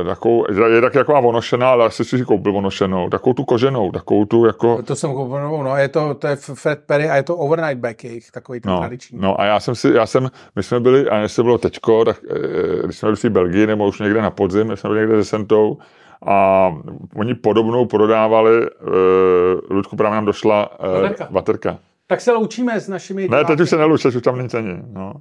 eh, 0.00 0.04
takovou, 0.04 0.44
je 0.74 0.80
tak 0.80 0.94
jako 0.94 1.14
onošená, 1.14 1.70
ale 1.70 1.84
asi 1.86 2.04
si 2.04 2.16
ji 2.16 2.24
koupil 2.24 2.56
onošenou, 2.56 3.10
takovou 3.10 3.34
tu 3.34 3.44
koženou, 3.44 3.90
takovou 3.92 4.24
tu 4.24 4.46
jako, 4.46 4.82
To 4.82 4.96
jsem 4.96 5.12
koupil 5.14 5.40
novou, 5.40 5.62
no, 5.62 5.76
je 5.76 5.88
to, 5.88 6.14
to 6.14 6.26
je 6.26 6.36
Fred 6.36 6.78
Perry 6.86 7.10
a 7.10 7.16
je 7.16 7.22
to 7.22 7.36
overnight 7.36 7.78
back 7.78 8.04
jejich, 8.04 8.30
takový 8.30 8.60
ten 8.60 8.72
no, 8.72 8.78
tradiční. 8.78 9.18
no 9.20 9.40
a 9.40 9.44
já 9.44 9.60
jsem 9.60 9.74
si, 9.74 9.88
já 9.94 10.06
jsem, 10.06 10.30
my 10.56 10.62
jsme 10.62 10.80
byli, 10.80 11.08
a 11.08 11.16
jestli 11.16 11.42
bylo 11.42 11.58
teďko, 11.58 12.04
tak 12.04 12.16
eh, 12.30 12.82
když 12.84 12.98
jsme 12.98 13.06
byli 13.06 13.16
v 13.16 13.24
Belgii, 13.24 13.66
nebo 13.66 13.88
už 13.88 14.00
někde 14.00 14.22
na 14.22 14.30
podzim, 14.30 14.66
my 14.68 14.76
jsme 14.76 14.88
byli 14.90 15.00
někde 15.00 15.24
se 15.24 15.30
Sentou, 15.30 15.78
a 16.26 16.68
oni 17.16 17.34
podobnou 17.34 17.86
prodávali, 17.86 18.70
uh, 18.70 18.90
Ludku 19.70 19.96
právě 19.96 20.14
nám 20.14 20.24
došla 20.24 20.80
uh, 20.80 21.02
Vaterka. 21.02 21.28
vaterka. 21.30 21.78
Tak 22.06 22.20
se 22.20 22.32
loučíme 22.32 22.80
s 22.80 22.88
našimi 22.88 23.28
Ne, 23.28 23.44
teď 23.44 23.60
už 23.60 23.70
se 23.70 23.76
nelučeš, 23.76 24.14
už 24.14 24.22
tam 24.22 24.42
nic 24.42 24.52
není. 24.52 24.82
No. 24.92 25.12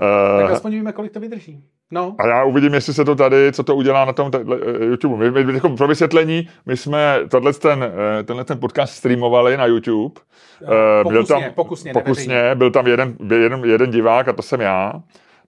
Tak 0.00 0.44
Uh, 0.44 0.52
aspoň 0.52 0.72
víme, 0.72 0.92
kolik 0.92 1.12
to 1.12 1.20
vydrží. 1.20 1.64
No, 1.90 2.16
a 2.18 2.26
já 2.28 2.44
uvidím, 2.44 2.74
jestli 2.74 2.94
se 2.94 3.04
to 3.04 3.14
tady, 3.14 3.52
co 3.52 3.62
to 3.62 3.76
udělá 3.76 4.04
na 4.04 4.12
tom 4.12 4.30
eh, 4.34 4.84
YouTube. 4.84 5.16
My, 5.16 5.30
my, 5.30 5.44
my, 5.44 5.54
jako 5.54 5.68
pro 5.68 5.88
vysvětlení, 5.88 6.48
my 6.66 6.76
jsme 6.76 7.20
tohle 7.30 7.52
ten, 7.52 7.92
tenhle 8.24 8.44
ten 8.44 8.58
podcast 8.58 8.94
streamovali 8.94 9.56
na 9.56 9.66
YouTube. 9.66 10.20
Eh, 10.62 10.66
byl 11.08 11.22
pokusně, 11.22 11.34
tam, 11.34 11.54
pokusně, 11.54 11.92
pokusně 11.92 12.54
byl 12.54 12.70
tam 12.70 12.86
jeden, 12.86 13.16
jeden, 13.34 13.64
jeden 13.64 13.90
divák 13.90 14.28
a 14.28 14.32
to 14.32 14.42
jsem 14.42 14.60
já. 14.60 14.92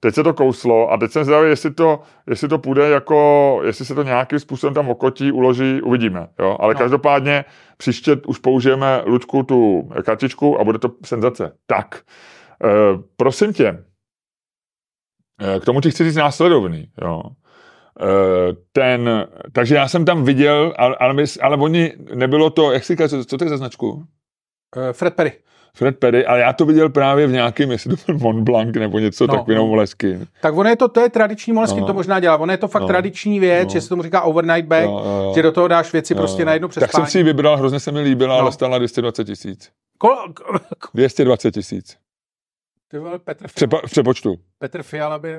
Teď 0.01 0.15
se 0.15 0.23
to 0.23 0.35
kouslo 0.35 0.93
a 0.93 0.97
teď 0.97 1.11
jsem 1.11 1.25
zvědavý, 1.25 1.49
jestli 1.49 1.75
to, 1.75 2.01
jestli 2.27 2.49
to 2.49 2.59
půjde 2.59 2.89
jako, 2.91 3.61
jestli 3.65 3.85
se 3.85 3.95
to 3.95 4.03
nějakým 4.03 4.39
způsobem 4.39 4.75
tam 4.75 4.89
okotí, 4.91 5.33
uloží, 5.33 5.83
uvidíme. 5.83 6.29
Jo? 6.39 6.57
Ale 6.61 6.75
No. 6.75 6.81
každopádně 6.81 7.45
příště 7.77 8.17
už 8.27 8.39
použijeme 8.39 9.03
Ludku 9.07 9.43
tu 9.43 9.89
kartičku 10.05 10.61
a 10.61 10.65
bude 10.65 10.79
to 10.79 10.91
senzace. 11.05 11.53
Tak, 11.67 12.01
eh, 12.65 12.69
prosím 13.17 13.53
tě, 13.53 13.85
eh, 15.41 15.61
k 15.61 15.65
tomu 15.65 15.81
ti 15.81 15.91
chci 15.91 16.05
říct 16.05 16.17
následovný. 16.17 16.91
Jo? 17.03 17.23
Eh, 18.01 18.53
ten, 18.73 19.27
takže 19.53 19.75
já 19.75 19.89
jsem 19.89 20.05
tam 20.05 20.25
viděl, 20.25 20.75
ale, 20.79 20.97
ale, 20.97 21.25
ale 21.43 21.57
oni, 21.57 21.93
nebylo 22.15 22.51
to, 22.51 22.73
jak 22.73 22.85
si 22.85 22.93
říkáš, 22.93 23.11
co, 23.11 23.25
co 23.25 23.39
to 23.39 23.45
je 23.45 23.51
za 23.51 23.57
značku? 23.57 24.05
Fred 24.93 25.15
Perry. 25.15 25.33
Fred 25.77 25.99
Perry, 25.99 26.27
ale 26.27 26.41
já 26.41 26.53
to 26.53 26.65
viděl 26.67 26.89
právě 26.89 27.27
v 27.27 27.33
nějakém, 27.33 27.71
jestli 27.71 27.97
to 27.97 28.03
byl 28.07 28.19
Mont 28.19 28.45
Blanc 28.45 28.75
nebo 28.77 28.99
něco 28.99 29.27
No, 29.27 29.33
no, 29.35 29.39
takového 29.39 29.65
no. 29.65 29.71
molesky. 29.71 30.19
Tak 30.41 30.55
ono 30.57 30.69
je 30.71 30.77
to, 30.77 30.89
to 30.89 31.01
je 31.01 31.11
tradiční 31.11 31.53
moleskin, 31.53 31.81
No. 31.81 31.87
to 31.87 31.95
možná 31.95 32.21
dělá. 32.21 32.37
Ono 32.37 32.53
je 32.53 32.57
to 32.59 32.69
fakt 32.69 32.83
No. 32.83 32.89
tradiční 32.89 33.41
věc, 33.41 33.65
No. 33.69 33.73
že 33.73 33.81
se 33.81 33.89
tomu 33.89 34.03
říká 34.03 34.21
overnight 34.23 34.69
bag, 34.69 34.85
Jo, 34.85 35.03
jo, 35.05 35.23
jo. 35.25 35.33
že 35.35 35.43
do 35.43 35.53
toho 35.53 35.69
dáš 35.69 35.93
věci 35.93 36.13
Jo, 36.15 36.19
prostě 36.19 36.45
na 36.45 36.53
jedno 36.53 36.69
Tak 36.69 36.73
jsem 36.75 36.81
přespání. 36.81 37.07
si 37.07 37.19
ji 37.19 37.25
vybral, 37.25 37.57
hrozně 37.57 37.81
se 37.81 37.93
mi 37.93 38.01
líbila, 38.01 38.35
No. 38.35 38.41
ale 38.43 38.53
stála 38.53 38.79
220 38.79 39.25
tisíc. 39.25 39.71
Kol, 39.99 40.17
kol, 40.35 40.59
220 40.95 41.51
tisíc. 41.51 41.97
ty 42.91 42.99
vole, 42.99 43.19
Petr, 43.19 43.49
V, 43.49 43.55
přepo, 43.55 43.79
v 43.87 43.91
přepočtu. 43.91 44.35
Petr 44.59 44.83
Fiala 44.83 45.19
by 45.19 45.37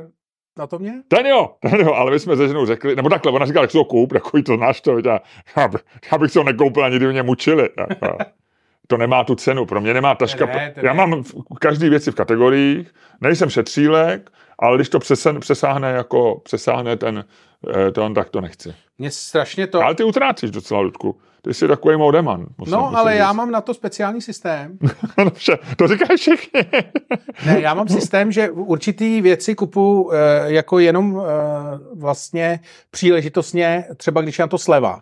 na 0.58 0.68
to 0.68 0.80
mě? 0.80 0.94
Ten 1.08 1.26
jo, 1.26 1.50
ten 1.62 1.80
jo, 1.80 1.94
ale 1.94 2.12
my 2.12 2.20
jsme 2.20 2.38
se 2.38 2.48
ženou 2.48 2.66
řekli, 2.66 2.96
nebo 2.96 3.10
takhle, 3.10 3.32
ona 3.32 3.46
říkala, 3.46 3.64
jak 3.64 3.72
si 3.72 3.78
ho 3.78 3.86
koup, 3.86 4.14
takový 4.14 4.44
to 4.44 4.56
znáš 4.56 4.82
to, 4.82 4.98
já, 5.06 5.20
já, 5.58 5.68
by- 5.68 5.78
já 6.12 6.18
bych 6.18 6.36
ho 6.36 6.44
nekoupil, 6.44 6.84
ani 6.86 6.96
kdyby 6.96 7.12
mě 7.14 7.24
mučili. 7.24 7.70
jako. 7.78 8.18
To 8.88 8.98
nemá 8.98 9.24
tu 9.24 9.36
cenu, 9.36 9.66
pro 9.66 9.82
mě 9.82 9.94
nemá 9.94 10.16
taška. 10.16 10.46
Ne, 10.46 10.72
to 10.80 10.86
já 10.86 10.94
ne. 10.94 10.98
mám 10.98 11.24
každý 11.60 11.90
věci 11.90 12.12
v 12.12 12.16
kategoriích, 12.16 12.94
nejsem 13.22 13.50
šetřílek, 13.50 14.32
ale 14.60 14.78
když 14.78 14.90
to 14.90 15.00
přesen, 15.00 15.40
přesáhne 15.40 15.92
jako, 15.92 16.42
přesáhne 16.44 16.98
ten, 16.98 17.26
eh, 17.88 17.92
to, 17.92 18.10
tak 18.14 18.30
to 18.30 18.42
nechci. 18.42 18.74
Mě 18.98 19.12
strašně 19.12 19.68
to... 19.68 19.82
Ale 19.82 19.96
ty 19.96 20.04
utrácíš 20.04 20.52
docela, 20.52 20.80
Ludku. 20.80 21.20
Ty 21.42 21.54
jsi 21.54 21.68
takový 21.68 21.98
modeman. 21.98 22.46
Musím, 22.58 22.74
No, 22.74 22.82
musím 22.82 22.96
ale 22.96 23.12
říct. 23.12 23.20
já 23.20 23.34
mám 23.34 23.52
na 23.52 23.62
to 23.62 23.74
speciální 23.74 24.22
systém. 24.22 24.78
No, 25.18 25.32
to 25.78 25.88
říkáš 25.88 26.20
všichni. 26.20 26.62
Ne, 27.46 27.62
já 27.62 27.74
mám 27.74 27.88
systém, 27.88 28.32
že 28.32 28.50
určitý 28.50 29.22
věci 29.22 29.56
kupu 29.56 30.12
eh, 30.14 30.18
jako 30.54 30.80
jenom 30.80 31.22
eh, 31.22 31.24
vlastně 31.96 32.60
příležitostně, 32.92 33.86
třeba 33.98 34.22
když 34.22 34.40
je 34.40 34.44
na 34.44 34.48
to 34.48 34.58
sleva. 34.58 35.02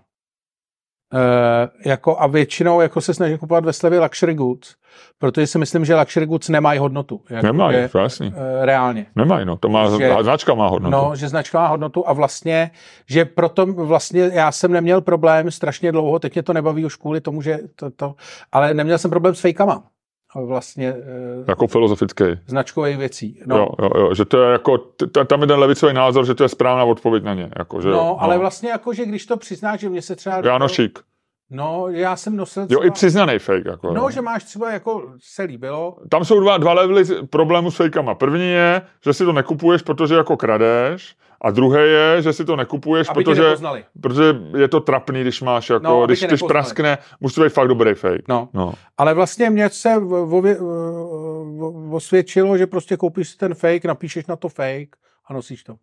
Eh, 1.13 1.89
jako 1.89 2.21
a 2.21 2.27
většinou 2.27 2.81
jako 2.81 3.01
se 3.01 3.13
snažím 3.13 3.37
kupovat 3.37 3.65
ve 3.65 3.73
slevě 3.73 3.99
luxury 3.99 4.33
goods, 4.33 4.75
protože 5.19 5.47
si 5.47 5.57
myslím, 5.59 5.85
že 5.85 5.95
luxury 5.95 6.25
goods 6.25 6.49
nemají 6.49 6.79
hodnotu. 6.79 7.21
Jako, 7.29 7.45
Nemají, 7.45 7.77
že, 7.77 7.89
jasný. 7.99 8.33
eh, 8.35 8.65
reálně. 8.65 9.05
Nemají, 9.15 9.45
no. 9.45 9.57
To 9.57 9.69
má, 9.69 9.97
Že- 9.97 10.15
značka 10.23 10.53
má 10.53 10.67
hodnotu. 10.67 10.91
No, 10.91 11.15
že 11.15 11.27
značka 11.29 11.59
má 11.59 11.67
hodnotu 11.67 12.09
a 12.09 12.13
vlastně, 12.13 12.71
že 13.09 13.25
proto 13.25 13.65
vlastně 13.65 14.29
já 14.33 14.51
jsem 14.51 14.71
neměl 14.71 15.01
problém 15.01 15.51
strašně 15.51 15.91
dlouho, 15.91 16.19
teď 16.19 16.33
mě 16.35 16.43
to 16.43 16.53
nebaví 16.53 16.85
už 16.85 16.95
kvůli 16.95 17.21
tomu, 17.21 17.41
že 17.41 17.59
to, 17.75 17.91
to 17.91 18.15
ale 18.51 18.73
neměl 18.73 18.97
jsem 18.97 19.11
problém 19.11 19.35
s 19.35 19.39
fejkama. 19.39 19.83
Vlastně 20.43 20.87
eh, 20.89 21.43
Jako 21.47 21.67
filozofický. 21.67 22.23
značkových 22.47 22.97
věcí. 22.97 23.39
No, 23.45 23.57
Jo, 23.57 23.67
jo, 23.81 23.89
jo, 23.95 24.13
že 24.13 24.25
to 24.25 24.43
je 24.43 24.51
jako, 24.51 24.77
tam 25.27 25.41
je 25.41 25.47
ten 25.47 25.59
levicový 25.59 25.93
názor, 25.93 26.25
že 26.25 26.35
to 26.35 26.43
je 26.43 26.49
správná 26.49 26.83
odpověď 26.83 27.23
na 27.23 27.33
ně. 27.33 27.49
Jako, 27.57 27.81
že, 27.81 27.87
no, 27.89 27.93
jo, 27.97 28.17
ale 28.19 28.37
vlastně 28.37 28.69
jako, 28.69 28.93
že 28.93 29.05
když 29.05 29.25
to 29.25 29.37
přiznáš, 29.37 29.79
že 29.79 29.89
mě 29.89 30.01
se 30.01 30.15
třeba... 30.15 30.41
Jánošík. 30.45 30.99
No, 31.49 31.87
já 31.89 32.15
jsem 32.15 32.35
nosil 32.35 32.61
Jo, 32.63 32.67
třeba... 32.67 32.85
i 32.85 32.91
přiznaný 32.91 33.39
fake. 33.39 33.65
Jako, 33.65 33.93
No, 33.93 34.01
jo. 34.01 34.09
že 34.09 34.21
máš 34.21 34.43
třeba 34.43 34.71
jako 34.71 35.13
se 35.19 35.43
líbilo, 35.43 35.97
Tam 36.09 36.25
jsou 36.25 36.39
dva, 36.39 36.57
dva 36.57 36.73
levely 36.73 37.03
problému 37.29 37.71
s 37.71 37.75
fejkama. 37.75 38.15
První 38.15 38.49
je, 38.49 38.81
že 39.05 39.13
si 39.13 39.25
to 39.25 39.33
nekupuješ, 39.33 39.81
protože 39.81 40.15
jako 40.15 40.37
kradeš, 40.37 41.15
a 41.41 41.51
druhé 41.51 41.81
je, 41.87 42.21
že 42.21 42.33
si 42.33 42.45
to 42.45 42.55
nekupuješ, 42.55 43.09
aby 43.09 43.23
protože, 43.23 43.55
protože 44.01 44.23
je 44.57 44.67
to 44.67 44.79
trapný, 44.79 45.21
když 45.21 45.41
máš 45.41 45.69
jako, 45.69 45.83
No, 45.83 46.05
když, 46.05 46.23
když 46.23 46.41
praskne, 46.41 46.97
musí 47.19 47.35
to 47.35 47.43
být 47.43 47.53
fakt 47.53 47.67
dobrý 47.67 47.93
fake. 47.93 48.27
No, 48.27 48.49
No. 48.53 48.73
ale 48.97 49.13
vlastně 49.13 49.49
mě 49.49 49.69
se 49.69 49.95
osvědčilo, 51.91 52.57
že 52.57 52.67
prostě 52.67 52.97
koupíš 52.97 53.29
si 53.29 53.37
ten 53.37 53.53
fake, 53.55 53.85
napíšeš 53.85 54.25
na 54.25 54.35
to 54.35 54.49
fake 54.49 54.95
a 55.29 55.33
nosíš 55.33 55.63
to. 55.63 55.75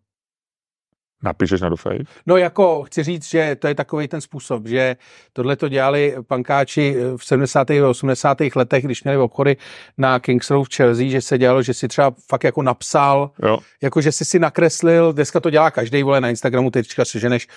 Napíšeš 1.23 1.61
na 1.61 1.69
do 1.69 1.75
fake? 1.75 2.07
No 2.25 2.37
jako 2.37 2.83
chci 2.83 3.03
říct, 3.03 3.29
že 3.29 3.55
to 3.55 3.67
je 3.67 3.75
takový 3.75 4.07
ten 4.07 4.21
způsob, 4.21 4.67
že 4.67 4.95
tohle 5.33 5.55
to 5.55 5.69
dělali 5.69 6.15
pankáči 6.27 6.95
v 7.17 7.25
70. 7.25 7.69
a 7.69 7.89
80. 7.89 8.37
letech, 8.55 8.85
když 8.85 9.03
měli 9.03 9.17
obchody 9.17 9.57
na 9.97 10.19
Kings 10.19 10.49
Road 10.49 10.67
v 10.67 10.75
Chelsea, 10.75 11.09
že 11.09 11.21
se 11.21 11.37
dělalo, 11.37 11.61
že 11.61 11.73
si 11.73 11.87
třeba 11.87 12.13
fakt 12.29 12.43
jako 12.43 12.61
napsal, 12.61 13.31
Jo. 13.43 13.57
jako 13.81 14.01
že 14.01 14.11
si 14.11 14.25
si 14.25 14.39
nakreslil, 14.39 15.13
dneska 15.13 15.39
to 15.39 15.49
dělá 15.49 15.71
každý, 15.71 16.03
vole, 16.03 16.21
na 16.21 16.29
Instagramu 16.29 16.71
teďka 16.71 17.05
seženeš 17.05 17.47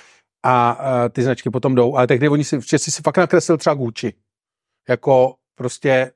a, 0.44 0.70
a 0.70 1.08
ty 1.08 1.22
značky 1.22 1.50
potom 1.50 1.74
jdou, 1.74 1.96
ale 1.96 2.06
tehdy 2.06 2.28
oni 2.28 2.44
si, 2.44 2.58
že 2.68 2.78
si 2.78 2.90
si 2.90 3.02
fakt 3.02 3.16
nakreslil 3.16 3.58
třeba 3.58 3.74
Gucci. 3.74 4.12
Jako 4.88 5.34
prostě 5.54 6.10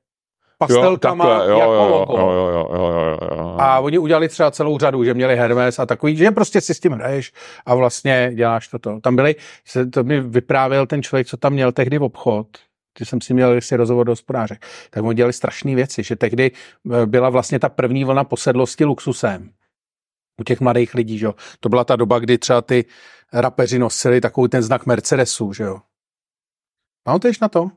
pastelkama 0.67 1.25
takhle, 1.25 1.51
jo, 1.51 1.59
jako 1.59 1.73
jo, 1.73 1.87
logo. 1.89 2.17
jo, 2.17 2.31
jo, 2.31 2.49
jo, 2.53 2.67
jo, 2.73 3.17
jo, 3.21 3.37
jo. 3.37 3.55
A 3.59 3.79
oni 3.79 3.97
udělali 3.97 4.29
třeba 4.29 4.51
celou 4.51 4.77
řadu, 4.77 5.03
že 5.03 5.13
měli 5.13 5.35
Hermes 5.35 5.79
a 5.79 5.85
takový, 5.85 6.15
že 6.15 6.31
prostě 6.31 6.61
si 6.61 6.73
s 6.73 6.79
tím 6.79 6.91
hraješ 6.91 7.33
a 7.65 7.75
vlastně 7.75 8.31
děláš 8.35 8.67
toto. 8.67 8.99
Tam 8.99 9.15
byli, 9.15 9.35
to 9.93 10.03
mi 10.03 10.21
vyprávěl 10.21 10.87
ten 10.87 11.03
člověk, 11.03 11.27
co 11.27 11.37
tam 11.37 11.53
měl 11.53 11.71
tehdy 11.71 11.97
v 11.97 12.03
obchod, 12.03 12.47
když 12.97 13.09
jsem 13.09 13.21
si 13.21 13.33
měl 13.33 13.61
si 13.61 13.75
rozhovor 13.75 14.05
do 14.05 14.11
hospodáře, 14.11 14.57
tak 14.89 15.03
oni 15.03 15.15
dělali 15.15 15.33
strašné 15.33 15.75
věci, 15.75 16.03
že 16.03 16.15
tehdy 16.15 16.51
eh, 16.51 17.05
byla 17.05 17.29
vlastně 17.29 17.59
ta 17.59 17.69
první 17.69 18.03
vlna 18.03 18.23
posedlosti 18.23 18.85
luxusem 18.85 19.49
u 20.41 20.43
těch 20.43 20.61
mladých 20.61 20.93
lidí, 20.93 21.17
že 21.17 21.25
jo. 21.25 21.35
To 21.59 21.69
byla 21.69 21.83
ta 21.83 21.95
doba, 21.95 22.19
kdy 22.19 22.37
třeba 22.37 22.61
ty 22.61 22.85
rapeři 23.33 23.79
nosili 23.79 24.21
takový 24.21 24.49
ten 24.49 24.61
znak 24.61 24.85
Mercedesu, 24.85 25.53
že 25.53 25.63
jo. 25.63 25.79
Pamatuješ 27.03 27.39
na 27.39 27.49
to? 27.49 27.71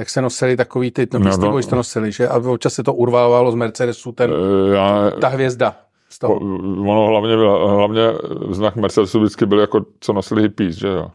Jak 0.00 0.10
se 0.10 0.22
nosili 0.22 0.56
takový 0.56 0.90
ty, 0.90 1.06
no, 1.12 1.18
No, 1.18 1.36
no, 1.36 1.62
to 1.62 1.76
nosili, 1.76 2.12
že? 2.12 2.28
A 2.28 2.36
občas 2.36 2.74
se 2.74 2.82
to 2.82 2.94
urvávalo 2.94 3.52
z 3.52 3.54
Mercedesu, 3.54 4.12
ten, 4.12 4.30
Eh, 4.32 4.74
Já, 4.74 5.10
ta 5.10 5.28
hvězda. 5.28 5.76
Z 6.08 6.18
toho. 6.18 6.38
po- 6.40 6.44
ono 6.90 7.06
hlavně, 7.06 7.34
hlavně 7.76 8.00
znak 8.50 8.76
Mercedesu 8.76 9.20
vždycky 9.20 9.46
byl 9.46 9.58
jako, 9.60 9.86
co 10.00 10.12
nosili 10.12 10.42
hippies, 10.42 10.76
že 10.76 10.88
jo. 10.88 11.10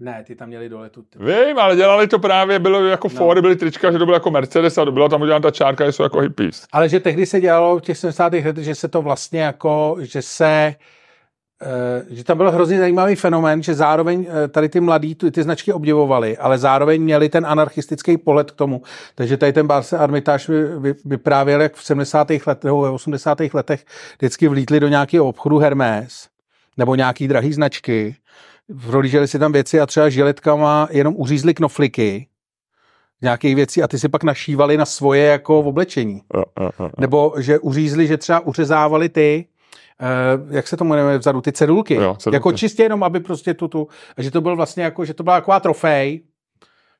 Ne, 0.00 0.24
ty 0.26 0.34
tam 0.36 0.48
měli 0.48 0.68
dole 0.68 0.90
tu. 0.90 1.02
Ty. 1.02 1.18
Vím, 1.18 1.58
ale 1.58 1.76
dělali 1.76 2.06
to 2.08 2.18
právě, 2.18 2.58
bylo 2.58 2.84
jako 2.84 3.08
No. 3.08 3.14
Ford, 3.18 3.40
byly 3.40 3.56
trička, 3.56 3.92
že 3.92 3.98
to 3.98 4.04
bylo 4.04 4.16
jako 4.16 4.30
Mercedes 4.30 4.78
a 4.78 4.84
byla 4.84 5.08
tam 5.08 5.22
udělána 5.22 5.42
ta 5.42 5.50
čárka, 5.50 5.86
že 5.86 5.92
jsou 5.92 6.02
jako 6.02 6.20
hippies. 6.20 6.66
Ale 6.72 6.88
že 6.88 7.00
tehdy 7.00 7.26
se 7.26 7.40
dělalo 7.40 7.78
v 7.78 7.82
těch 7.82 7.98
70. 7.98 8.32
letech, 8.32 8.64
že 8.64 8.74
se 8.74 8.88
to 8.88 9.02
vlastně 9.02 9.40
jako, 9.40 9.96
že 10.00 10.22
se 10.22 10.74
že 12.10 12.24
tam 12.24 12.36
byl 12.36 12.50
hrozně 12.50 12.78
zajímavý 12.78 13.14
fenomén, 13.14 13.62
že 13.62 13.74
zároveň 13.74 14.26
eh, 14.28 14.48
tady 14.48 14.68
ty 14.68 14.80
mladí 14.80 15.14
tu, 15.14 15.30
ty 15.30 15.42
značky 15.42 15.72
obdivovali, 15.72 16.36
ale 16.36 16.58
zároveň 16.58 17.02
měli 17.02 17.28
ten 17.28 17.46
anarchistický 17.46 18.18
pohled 18.18 18.50
k 18.50 18.54
tomu. 18.54 18.82
Takže 19.14 19.36
tady 19.36 19.52
ten 19.52 19.66
Barce 19.66 19.98
Armitage 19.98 20.52
vy, 20.52 20.78
vy, 20.78 20.94
vyprávěl, 21.04 21.62
jak 21.62 21.74
v 21.74 21.84
70. 21.84 22.30
letech 22.30 22.64
nebo 22.64 22.80
ve 22.80 22.90
80. 22.90 23.38
letech 23.54 23.84
vždycky 24.18 24.48
vlítli 24.48 24.80
do 24.80 24.88
nějakého 24.88 25.26
obchodu 25.28 25.58
Hermes 25.58 26.28
nebo 26.76 26.94
nějaký 26.94 27.28
drahý 27.28 27.52
značky, 27.52 28.16
prolíželi 28.86 29.28
si 29.28 29.38
tam 29.38 29.52
věci 29.52 29.80
a 29.80 29.86
třeba 29.86 30.08
žiletkama 30.08 30.88
jenom 30.90 31.14
uřízli 31.16 31.54
knofliky 31.54 32.26
nějakých 33.22 33.54
věcí 33.54 33.82
a 33.82 33.88
ty 33.88 33.98
si 33.98 34.08
pak 34.08 34.24
našívali 34.24 34.76
na 34.76 34.84
svoje 34.84 35.24
jako 35.24 35.58
oblečení. 35.58 36.22
Jo, 36.34 36.42
jo. 36.60 36.90
Nebo 36.98 37.34
že 37.38 37.58
uřízli, 37.58 38.06
že 38.06 38.16
třeba 38.16 38.40
uřezávali 38.40 39.08
ty, 39.08 39.46
jak 40.50 40.68
se 40.68 40.76
tomu 40.76 40.90
jmenuje 40.90 41.18
vzadu, 41.18 41.40
ty 41.40 41.52
cedulky. 41.52 41.94
Jo, 41.94 42.16
cedulky. 42.18 42.36
Jako 42.36 42.52
čistě 42.52 42.82
jenom, 42.82 43.02
aby 43.02 43.20
prostě 43.20 43.54
tu, 43.54 43.68
tu, 43.68 43.88
a 44.16 44.22
že 44.22 44.30
to 44.30 44.40
byl 44.40 44.56
vlastně 44.56 44.84
jako, 44.84 45.04
že 45.04 45.14
to 45.14 45.22
byla 45.22 45.36
taková 45.36 45.60
trofej. 45.60 46.22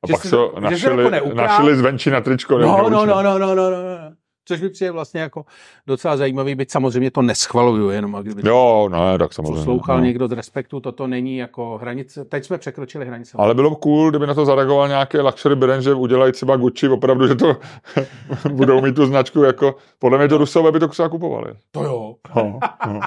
A 0.02 0.06
že 0.06 0.12
pak 0.12 0.22
se 0.22 0.30
to 0.30 0.54
našili, 0.60 1.14
jako 1.14 1.34
našili 1.34 1.76
zvenčí 1.76 2.10
na 2.10 2.20
tričko. 2.20 2.58
No, 2.58 2.90
no, 2.90 3.06
no, 3.06 3.06
no, 3.06 3.22
no, 3.22 3.38
no, 3.38 3.54
no, 3.54 3.70
no. 3.70 4.16
Což 4.48 4.60
mi 4.60 4.68
přijde 4.68 4.90
vlastně 4.90 5.20
jako 5.20 5.44
docela 5.86 6.16
zajímavý, 6.16 6.54
byť 6.54 6.70
samozřejmě 6.70 7.10
to 7.10 7.22
neschvaluju, 7.22 7.90
jenom 7.90 8.18
kdyby 8.22 8.48
Jo, 8.48 8.88
ne, 8.92 9.18
tak 9.18 9.32
samozřejmě. 9.32 9.56
poslouchal 9.56 9.98
no. 9.98 10.04
někdo 10.04 10.28
z 10.28 10.32
respektu, 10.32 10.80
toto 10.80 11.06
není 11.06 11.36
jako 11.36 11.78
hranice, 11.78 12.24
teď 12.24 12.44
jsme 12.44 12.58
překročili 12.58 13.06
hranice. 13.06 13.36
Ale 13.40 13.54
bylo 13.54 13.74
cool, 13.74 14.10
kdyby 14.10 14.26
na 14.26 14.34
to 14.34 14.44
zareagoval 14.44 14.88
nějaký 14.88 15.18
luxury 15.18 15.56
brand, 15.56 15.82
že 15.82 15.94
udělají 15.94 16.32
třeba 16.32 16.56
Gucci, 16.56 16.88
opravdu, 16.88 17.26
že 17.28 17.34
to 17.34 17.56
budou 18.52 18.80
mít 18.80 18.94
tu 18.94 19.06
značku 19.06 19.42
jako, 19.42 19.74
podle 19.98 20.18
mě 20.18 20.28
to 20.28 20.38
Rusové 20.38 20.72
by 20.72 20.80
to 20.80 20.88
třeba 20.88 21.08
kupovali. 21.08 21.52
To 21.70 21.84
jo. 21.84 21.95
No, 22.36 22.58
no. 22.86 23.00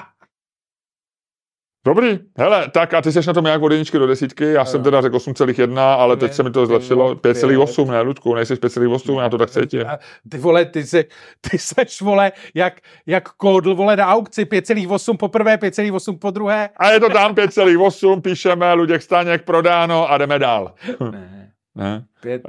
Dobrý, 1.86 2.18
hele, 2.38 2.70
tak 2.70 2.94
a 2.94 3.02
ty 3.02 3.12
jsi 3.12 3.26
na 3.26 3.32
tom 3.32 3.46
jak 3.46 3.62
od 3.62 3.72
jedničky 3.72 3.98
do 3.98 4.06
desítky, 4.06 4.44
já 4.44 4.64
jsem 4.64 4.80
Jo. 4.80 4.84
teda 4.84 5.00
řekl 5.00 5.16
8,1, 5.16 5.78
ale 5.78 6.16
teď 6.16 6.32
se 6.32 6.42
mi 6.42 6.50
to 6.50 6.66
zlepšilo, 6.66 7.16
Pět. 7.16 7.36
5,8, 7.36 7.90
ne, 7.90 8.00
Ludku, 8.00 8.34
nejsi 8.34 8.54
5,8, 8.54 9.20
já 9.22 9.28
to 9.28 9.38
tak 9.38 9.50
cítím. 9.50 9.84
Ty 10.30 10.38
vole, 10.38 10.64
ty, 10.64 10.84
se, 10.86 11.04
ty 11.50 11.58
seš, 11.58 12.00
vole, 12.00 12.32
jak, 12.54 12.80
jak 13.06 13.28
kódl, 13.28 13.74
vole, 13.74 13.96
na 13.96 14.06
aukci, 14.06 14.44
5,8 14.44 15.16
po 15.16 15.28
prvé, 15.28 15.56
5,8 15.56 16.18
po 16.18 16.30
druhé. 16.30 16.68
A 16.76 16.90
je 16.90 17.00
to 17.00 17.08
tam 17.08 17.34
5,8, 17.34 18.20
píšeme, 18.20 18.72
Luděk 18.74 19.02
Staněk, 19.02 19.44
prodáno 19.44 20.10
a 20.10 20.18
jdeme 20.18 20.38
dál. 20.38 20.74
Ne, 21.12 21.52
Ne? 21.74 22.04
pět. 22.20 22.42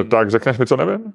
E, 0.00 0.04
tak 0.04 0.30
řekneš 0.30 0.58
mi, 0.58 0.66
co 0.66 0.76
nevím? 0.76 1.12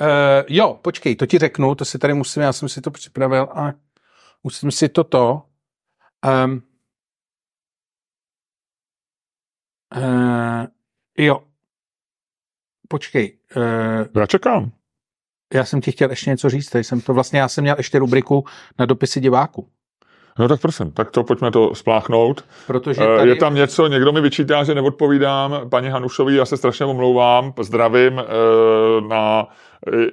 Uh, 0.00 0.06
jo, 0.48 0.78
počkej, 0.82 1.16
to 1.16 1.26
ti 1.26 1.38
řeknu, 1.38 1.74
to 1.74 1.84
si 1.84 1.98
tady 1.98 2.14
musím, 2.14 2.42
já 2.42 2.52
jsem 2.52 2.68
si 2.68 2.80
to 2.80 2.90
připravil 2.90 3.48
a 3.54 3.72
musím 4.44 4.70
si 4.70 4.88
toto. 4.88 5.42
Um, 6.44 6.62
uh, 9.96 10.66
jo, 11.18 11.42
počkej, 12.88 13.38
uh, 13.56 13.62
Já 14.20 14.26
čekám. 14.26 14.70
já 15.54 15.64
jsem 15.64 15.80
ti 15.80 15.92
chtěl 15.92 16.10
ještě 16.10 16.30
něco 16.30 16.48
říct, 16.50 16.70
tady 16.70 16.84
jsem 16.84 17.00
to 17.00 17.14
vlastně, 17.14 17.38
já 17.40 17.48
jsem 17.48 17.62
měl 17.64 17.74
ještě 17.78 17.98
rubriku 17.98 18.44
na 18.78 18.86
dopisy 18.86 19.20
diváků, 19.20 19.68
No 20.38 20.48
tak 20.48 20.60
prosím, 20.60 20.92
tak 20.92 21.10
to 21.10 21.24
pojďme 21.24 21.50
to 21.50 21.74
spláchnout. 21.74 22.44
protože 22.66 23.02
Eh, 23.02 23.16
tady, 23.16 23.28
Je 23.30 23.36
tam 23.36 23.54
něco, 23.54 23.86
někdo 23.86 24.12
mi 24.12 24.20
vyčítá, 24.20 24.64
že 24.64 24.74
neodpovídám 24.74 25.70
paní 25.70 25.88
Hanušový, 25.88 26.34
já 26.34 26.44
se 26.44 26.56
strašně 26.56 26.86
omlouvám, 26.86 27.52
zdravím 27.62 28.22
na 29.08 29.46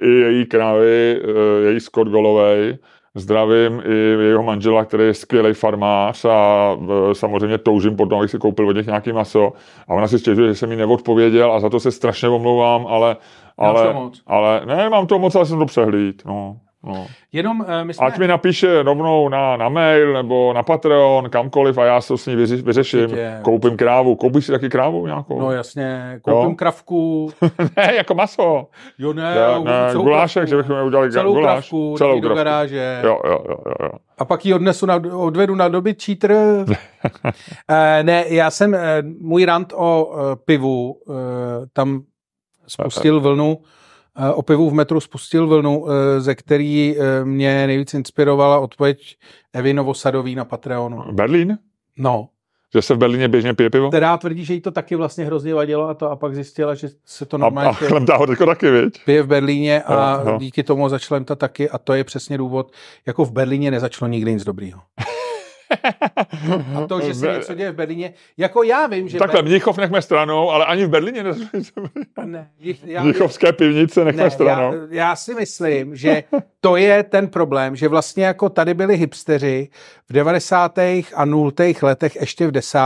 i, 0.02 0.08
její 0.08 0.46
krávy, 0.46 1.22
její 1.66 1.80
Scott 1.80 2.08
Golovej, 2.08 2.78
zdravím 3.16 3.82
i 3.84 3.94
jeho 4.24 4.42
manžela, 4.42 4.84
který 4.84 5.04
je 5.04 5.14
skvělý 5.14 5.54
farmář 5.54 6.24
a 6.24 6.70
eh, 7.10 7.14
samozřejmě 7.14 7.58
toužím 7.58 7.96
potom, 7.96 8.18
abych 8.18 8.30
si 8.30 8.38
koupil 8.38 8.68
od 8.68 8.76
nich 8.76 8.86
nějaký 8.86 9.12
maso. 9.12 9.52
A 9.88 9.94
ona 9.94 10.08
si 10.08 10.18
stěžuje, 10.18 10.48
že 10.48 10.54
jsem 10.54 10.70
jí 10.70 10.76
neodpověděl 10.76 11.52
a 11.52 11.60
za 11.60 11.68
to 11.68 11.80
se 11.80 11.90
strašně 11.90 12.28
omlouvám, 12.28 12.86
ale, 12.86 13.16
ale, 13.58 13.94
ale 14.26 14.62
ne, 14.66 14.90
mám 14.90 15.06
to 15.06 15.18
moc, 15.18 15.34
ale 15.34 15.46
jsem 15.46 15.58
to 15.58 15.66
přehlíd. 15.66 16.22
No, 16.26 16.56
no. 16.84 17.06
jenom 17.32 17.60
uh, 17.60 17.66
my 17.84 17.94
jsme, 17.94 18.06
Ať 18.06 18.18
mi 18.18 18.26
napíše 18.28 18.82
rovnou 18.82 19.28
na, 19.28 19.56
na 19.56 19.68
mail 19.68 20.12
nebo 20.12 20.52
na 20.52 20.62
Patreon, 20.62 21.30
kamkoliv 21.30 21.78
a 21.78 21.84
já 21.84 22.00
se 22.00 22.08
to 22.08 22.18
s 22.18 22.26
ní 22.26 22.36
vyři, 22.36 22.56
vyřeším. 22.56 23.00
Určitě. 23.02 23.38
Koupím 23.42 23.76
krávu. 23.76 24.16
Koupíš 24.16 24.46
si 24.46 24.52
taky 24.52 24.68
krávu 24.68 25.06
nějakou? 25.06 25.40
no 25.40 25.52
jasně, 25.52 26.18
koupím 26.22 26.50
Jo. 26.50 26.56
kravku, 26.56 27.30
ne, 27.76 27.94
jako 27.94 28.14
maso. 28.14 28.66
jo 28.98 29.12
ne, 29.12 29.34
Ne, 29.34 29.64
ne 29.64 29.90
celou 29.90 30.04
gulášek, 30.04 30.34
kravku. 30.42 30.50
že 30.50 30.56
bychom 30.56 30.86
udělali 30.86 31.12
celou 31.12 31.32
guláš. 31.34 31.52
kravku, 31.54 31.94
celou 31.98 32.08
celou 32.10 32.20
do 32.20 32.28
kravku. 32.28 32.36
garáže. 32.36 33.00
Jo, 33.04 33.18
jo, 33.26 33.38
jo, 33.48 33.56
jo. 33.82 33.88
A 34.18 34.24
pak 34.24 34.46
ji 34.46 34.54
odnesu 34.54 34.86
na, 34.86 35.00
odvedu 35.12 35.54
na 35.54 35.68
dobytčí 35.68 36.16
trh. 36.16 36.34
e, 37.70 38.02
ne, 38.02 38.24
já 38.28 38.50
jsem, 38.50 38.74
e, 38.74 39.02
můj 39.20 39.44
rant 39.44 39.72
o 39.76 40.12
e, 40.32 40.36
pivu, 40.44 40.96
e, 41.10 41.12
tam 41.72 42.00
spustil 42.66 43.20
vlnu, 43.26 43.58
o 44.34 44.42
pivu 44.42 44.70
v 44.70 44.74
metru 44.74 45.00
spustil 45.00 45.46
vlnu, 45.46 45.86
e, 45.90 46.20
ze 46.20 46.34
který 46.34 46.96
e, 46.98 47.24
mě 47.24 47.66
nejvíc 47.66 47.94
inspirovala 47.94 48.58
odpověď 48.58 49.16
Evy 49.52 49.74
Novosadový 49.74 50.34
na 50.34 50.44
Patreonu. 50.44 51.02
Berlín? 51.12 51.58
No, 51.98 52.28
Že 52.74 52.82
se 52.82 52.94
v 52.94 52.98
Berlíně 52.98 53.28
běžně 53.28 53.54
pije 53.54 53.70
pivo? 53.70 53.88
která 53.88 54.16
tvrdí, 54.16 54.44
že 54.44 54.54
jí 54.54 54.60
to 54.60 54.70
taky 54.70 54.96
vlastně 54.96 55.24
hrozně 55.24 55.54
vadilo 55.54 55.88
a 55.88 55.94
to 55.94 56.10
a 56.10 56.16
pak 56.16 56.34
zjistila, 56.34 56.74
že 56.74 56.88
se 57.04 57.26
to 57.26 57.36
A, 57.36 57.38
normálně 57.38 57.70
a 57.70 57.72
chlemtá 57.72 58.16
ho 58.16 58.26
taky, 58.26 58.70
viď? 58.70 59.04
pije 59.04 59.22
v 59.22 59.26
Berlíně 59.26 59.82
a 59.82 60.20
Jo, 60.24 60.30
jo. 60.30 60.38
díky 60.38 60.62
tomu 60.62 60.88
začala 60.88 61.24
to 61.24 61.36
taky 61.36 61.70
a 61.70 61.78
to 61.78 61.92
je 61.94 62.04
přesně 62.04 62.38
důvod, 62.38 62.72
jako 63.06 63.24
v 63.24 63.32
Berlíně 63.32 63.70
nezačalo 63.70 64.08
nikdy 64.08 64.32
nic 64.32 64.44
dobrýho. 64.44 64.80
A 66.74 66.86
to, 66.86 67.00
že 67.00 67.14
se 67.14 67.32
něco 67.32 67.54
děje 67.54 67.72
v 67.72 67.74
Berlíně, 67.74 68.14
jako 68.36 68.62
já 68.62 68.86
vím, 68.86 69.08
že... 69.08 69.18
Takhle, 69.18 69.42
Mnichov 69.42 69.78
nechme 69.78 70.02
stranou, 70.02 70.50
ale 70.50 70.64
ani 70.64 70.84
v 70.84 70.88
Berlíně 70.88 71.24
ne, 72.24 72.50
já, 72.84 73.02
Mnichovské 73.02 73.52
pivnice 73.52 74.04
nechme 74.04 74.22
ne, 74.22 74.30
stranou. 74.30 74.72
já, 74.72 74.86
já 74.90 75.16
si 75.16 75.34
myslím, 75.34 75.96
že 75.96 76.22
to 76.60 76.76
je 76.76 77.02
ten 77.02 77.28
problém, 77.28 77.76
že 77.76 77.88
vlastně 77.88 78.24
jako 78.24 78.48
tady 78.48 78.74
byli 78.74 78.96
hipsteři 78.96 79.68
v 80.08 80.12
90. 80.12 80.78
a 81.14 81.24
0. 81.24 81.52
letech, 81.82 82.16
ještě 82.16 82.46
v 82.46 82.50
10. 82.50 82.78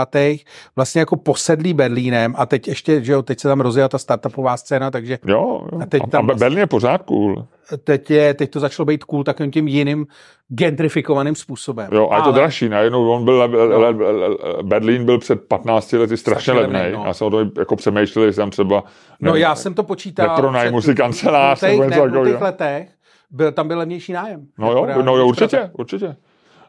vlastně 0.76 0.98
jako 0.98 1.16
posedlí 1.16 1.74
Berlínem 1.74 2.34
a 2.36 2.46
teď 2.46 2.68
ještě, 2.68 3.04
že 3.04 3.12
jo, 3.12 3.22
teď 3.22 3.40
se 3.40 3.48
tam 3.48 3.60
rozjela 3.60 3.88
ta 3.88 3.98
startupová 3.98 4.56
scéna, 4.56 4.90
takže 4.90 5.18
Jo, 5.26 5.66
jo. 5.72 5.80
A 5.82 5.86
teď 5.86 6.02
a, 6.02 6.06
tam 6.06 6.30
a 6.30 6.34
Berlín 6.34 6.58
je 6.58 6.66
pořád 6.66 7.02
cool. 7.02 7.46
Teď, 7.84 8.10
je, 8.10 8.34
teď 8.34 8.50
to 8.50 8.60
začalo 8.60 8.86
být 8.86 9.04
cool 9.04 9.24
takovým 9.24 9.50
tím 9.50 9.68
jiným 9.68 10.06
gentrifikovaným 10.54 11.34
způsobem. 11.34 11.88
Jo, 11.92 12.08
a 12.10 12.16
je 12.16 12.22
to 12.22 12.32
dražší. 12.32 12.68
Najednou 12.68 13.10
on 13.10 13.24
byl, 13.24 13.38
le, 13.38 13.46
le, 13.46 13.76
le, 13.90 14.10
le, 14.12 14.36
Berlín 14.62 15.04
byl 15.04 15.18
před 15.18 15.40
15 15.48 15.92
lety 15.92 16.16
strašně 16.16 16.52
levný. 16.52 16.80
no. 16.92 17.02
Já 17.06 17.14
jsem 17.14 17.26
o 17.26 17.30
tom 17.30 17.50
jako 17.58 17.76
přemýšlel, 17.76 18.24
jestli 18.24 18.40
tam 18.40 18.50
třeba... 18.50 18.84
No 19.20 19.34
já 19.36 19.54
jsem 19.54 19.74
to 19.74 19.82
počítal. 19.82 20.28
nepronajmu 20.28 20.80
si 20.82 20.94
kancelář 20.94 21.58
v 21.58 21.60
takového. 21.60 22.40
letech 22.40 22.88
byl, 23.30 23.52
tam 23.52 23.68
byl 23.68 23.78
levnější 23.78 24.12
nájem. 24.12 24.46
No 24.58 24.66
Jako 24.66 24.78
jo, 24.78 24.84
reálně, 24.86 25.04
no 25.04 25.16
jo, 25.16 25.26
určitě, 25.26 25.70
určitě. 25.78 26.16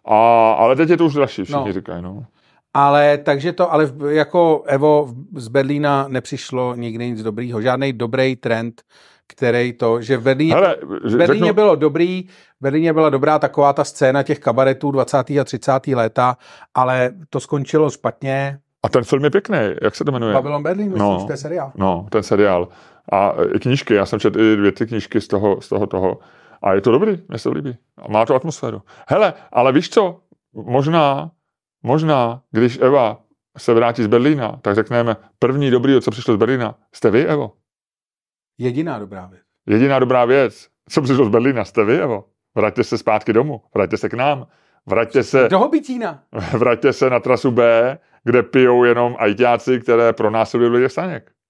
A, 0.06 0.52
ale 0.52 0.76
teď 0.76 0.90
je 0.90 0.98
to 0.98 1.06
už 1.06 1.14
dražší, 1.14 1.44
všichni 1.44 1.66
No. 1.68 1.74
říkají, 1.74 2.02
no. 2.02 2.26
Ale 2.74 3.18
takže 3.18 3.54
to, 3.54 3.74
ale 3.74 3.92
jako 4.10 4.64
Evo 4.68 5.14
z 5.36 5.48
Berlína 5.48 6.06
nepřišlo 6.08 6.76
nikdy 6.76 7.10
nic 7.10 7.24
dobrýho. 7.24 7.62
Žádný 7.62 7.94
dobrý 7.94 8.36
trend, 8.36 8.82
který 9.32 9.74
to, 9.74 10.02
že 10.02 10.18
v 10.18 10.22
Berlíně, 10.24 10.54
Hele, 10.54 10.76
v 11.04 11.18
Berlíně 11.18 11.46
řeknu, 11.46 11.54
bylo 11.54 11.76
dobrý, 11.76 12.24
v 12.28 12.62
Berlíně 12.62 12.94
byla 12.94 13.10
dobrá 13.10 13.40
taková 13.40 13.74
ta 13.74 13.84
scéna 13.84 14.24
těch 14.24 14.40
kabaretů 14.40 14.92
20. 14.92 15.18
a 15.18 15.44
30. 15.44 15.88
léta, 15.88 16.38
ale 16.76 17.12
to 17.30 17.40
skončilo 17.40 17.90
špatně. 17.90 18.60
A 18.84 18.90
ten 18.90 19.04
film 19.04 19.24
je 19.24 19.30
pěkný, 19.30 19.58
jak 19.82 19.96
se 19.96 20.06
to 20.06 20.12
jmenuje? 20.12 20.34
Babylon 20.34 20.64
Berlin, 20.64 20.94
No. 20.98 21.26
to 21.26 21.34
je 21.34 21.38
seriál. 21.38 21.72
No, 21.76 22.08
ten 22.12 22.24
seriál. 22.24 22.68
A 23.12 23.34
i 23.56 23.60
knížky, 23.60 23.94
já 23.94 24.06
jsem 24.06 24.20
četl 24.20 24.40
i 24.42 24.56
dvě 24.56 24.72
ty 24.72 24.86
knížky 24.88 25.22
z 25.22 25.28
toho, 25.28 25.62
z 25.62 25.70
toho 25.70 25.88
toho. 25.88 26.20
A 26.64 26.74
je 26.74 26.82
to 26.82 26.92
dobrý, 26.92 27.20
mně 27.28 27.38
se 27.38 27.44
to 27.44 27.52
líbí. 27.56 27.78
A 27.98 28.12
má 28.12 28.26
to 28.26 28.36
atmosféru. 28.36 28.82
Hele, 29.08 29.34
ale 29.52 29.72
víš 29.72 29.90
co? 29.90 30.20
Možná, 30.54 31.32
možná, 31.84 32.42
když 32.52 32.80
Eva 32.82 33.18
se 33.58 33.74
vrátí 33.74 34.04
z 34.04 34.08
Berlína, 34.08 34.60
tak 34.62 34.76
řekneme, 34.76 35.16
první 35.40 35.72
dobrý, 35.72 36.02
co 36.02 36.12
přišlo 36.12 36.34
z 36.34 36.38
Berlína, 36.38 36.76
jste 36.94 37.12
vy, 37.12 37.26
Evo. 37.26 37.52
Jediná 38.62 39.00
dobrá 39.00 39.26
věc. 39.26 39.42
Jediná 39.68 40.00
dobrá 40.00 40.26
věc, 40.26 40.68
co 40.90 41.02
přišlo 41.02 41.26
z 41.26 41.30
Berlína, 41.30 41.66
jste 41.66 41.86
vy, 41.86 42.00
Evo. 42.02 42.26
Vraťte 42.56 42.84
se 42.84 42.98
zpátky 42.98 43.34
domů, 43.34 43.62
vraťte 43.76 43.98
se 43.98 44.10
k 44.10 44.14
nám, 44.14 44.48
vraťte 44.86 45.24
se, 45.24 45.50
Do 45.50 45.60
Hobitína. 45.60 46.24
vraťte 46.58 46.94
se 46.94 47.10
na 47.10 47.20
trasu 47.20 47.52
B, 47.52 47.98
kde 48.24 48.44
pijou 48.44 48.84
jenom 48.84 49.16
ajťáci, 49.20 49.80
které 49.80 50.14
pronásledují 50.14 50.72
lidi 50.72 50.88
v 50.88 50.92
staněk. 50.92 51.32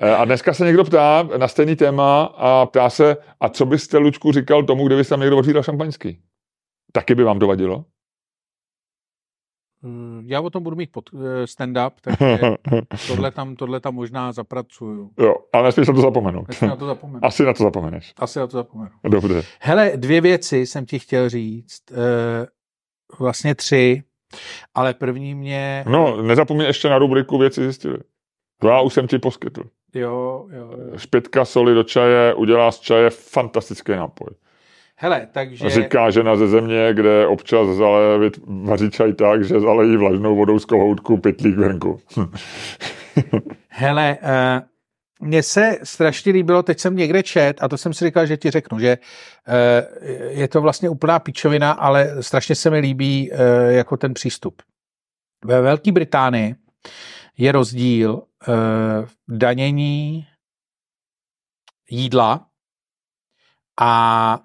Eh, 0.00 0.14
A 0.16 0.24
dneska 0.24 0.54
se 0.54 0.64
někdo 0.64 0.84
ptá 0.84 1.28
na 1.36 1.48
stejný 1.48 1.76
téma 1.76 2.22
a 2.24 2.66
ptá 2.66 2.90
se, 2.90 3.16
a 3.40 3.48
co 3.48 3.66
byste, 3.66 3.98
Lučku, 3.98 4.32
říkal 4.32 4.62
tomu, 4.62 4.86
kdyby 4.86 5.04
se 5.04 5.10
tam 5.10 5.20
někdo 5.20 5.38
ořídal 5.38 5.62
šampaňský? 5.62 6.20
Taky 6.92 7.14
by 7.14 7.24
vám 7.24 7.38
to 7.38 7.46
vadilo? 7.46 7.76
Mm, 7.76 7.84
Já 10.26 10.40
o 10.40 10.50
tom 10.50 10.62
budu 10.62 10.76
mít 10.76 10.92
pod, 10.92 11.10
eh, 11.14 11.44
stand-up, 11.46 11.90
takže 12.00 12.48
tohle 13.08 13.30
tam, 13.30 13.56
tohle 13.56 13.80
tam 13.80 13.94
možná 13.94 14.32
zapracuju. 14.32 15.10
jo, 15.18 15.34
ale 15.52 15.62
nesmíš 15.64 15.88
na 15.88 15.94
to 15.94 16.00
zapomenout. 16.00 16.48
Nesmím 16.48 16.70
na 16.70 16.76
to 16.76 16.86
zapomenu. 16.86 17.24
Asi 17.24 17.44
na 17.44 17.52
to 17.52 17.62
zapomeneš. 17.62 18.12
Asi 18.16 18.38
na 18.38 18.46
to 18.46 18.56
zapomenu. 18.56 18.90
Dobře. 19.08 19.42
Hele, 19.60 19.92
dvě 19.96 20.20
věci 20.20 20.66
jsem 20.66 20.86
ti 20.86 20.98
chtěl 20.98 21.28
říct. 21.28 21.82
Eh, 21.92 22.46
Vlastně 23.20 23.54
tři, 23.54 24.02
ale 24.74 24.94
první 24.94 25.34
mě... 25.34 25.84
No, 25.88 26.22
nezapomeň 26.22 26.66
ještě 26.66 26.88
na 26.88 26.98
rubriku 26.98 27.38
věci 27.38 27.62
zjistili. 27.62 27.98
To 28.60 28.68
já 28.68 28.80
už 28.80 28.94
jsem 28.94 29.06
ti 29.06 29.18
poskytl. 29.18 29.62
Jo, 29.94 30.46
jo, 30.50 30.70
jo. 30.90 30.98
Špitka 30.98 31.44
soli 31.44 31.74
do 31.74 31.82
čaje 31.82 32.34
udělá 32.34 32.72
z 32.72 32.78
čaje 32.80 33.10
fantastický 33.10 33.92
nápoj. 33.92 34.28
Hele, 35.00 35.28
takže... 35.32 35.70
Říká 35.70 36.10
žena 36.10 36.36
ze 36.36 36.48
země, 36.48 36.90
kde 36.92 37.26
občas 37.26 37.68
zale, 37.68 38.18
vyt- 38.18 38.66
vaří 38.66 38.90
čaj 38.90 39.12
tak, 39.12 39.44
že 39.44 39.60
zalejí 39.60 39.96
vlažnou 39.96 40.36
vodou 40.36 40.58
z 40.58 40.64
kohoutku 40.64 41.16
pytlík 41.16 41.56
venku. 41.56 42.00
Hele, 43.68 44.18
uh, 44.22 45.28
mně 45.28 45.42
se 45.42 45.78
strašně 45.82 46.32
líbilo, 46.32 46.62
teď 46.62 46.78
jsem 46.78 46.96
někde 46.96 47.22
čet, 47.22 47.62
a 47.62 47.68
to 47.68 47.78
jsem 47.78 47.94
si 47.94 48.04
říkal, 48.04 48.26
že 48.26 48.36
ti 48.36 48.50
řeknu, 48.50 48.78
že 48.78 48.98
uh, 48.98 50.08
je 50.28 50.48
to 50.48 50.60
vlastně 50.60 50.88
úplná 50.88 51.18
pičovina, 51.18 51.72
ale 51.72 52.22
strašně 52.22 52.54
se 52.54 52.70
mi 52.70 52.78
líbí 52.78 53.30
uh, 53.30 53.38
jako 53.68 53.96
ten 53.96 54.14
přístup. 54.14 54.62
Ve 55.44 55.60
Velké 55.60 55.92
Británii 55.92 56.54
je 57.38 57.52
rozdíl 57.52 58.22
v 59.28 59.38
danění 59.38 60.26
jídla 61.90 62.46
a 63.80 64.40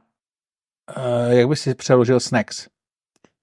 uh, 0.97 1.31
jak 1.34 1.47
by 1.47 1.55
si 1.55 1.75
přeložil 1.75 2.19
snacks? 2.19 2.67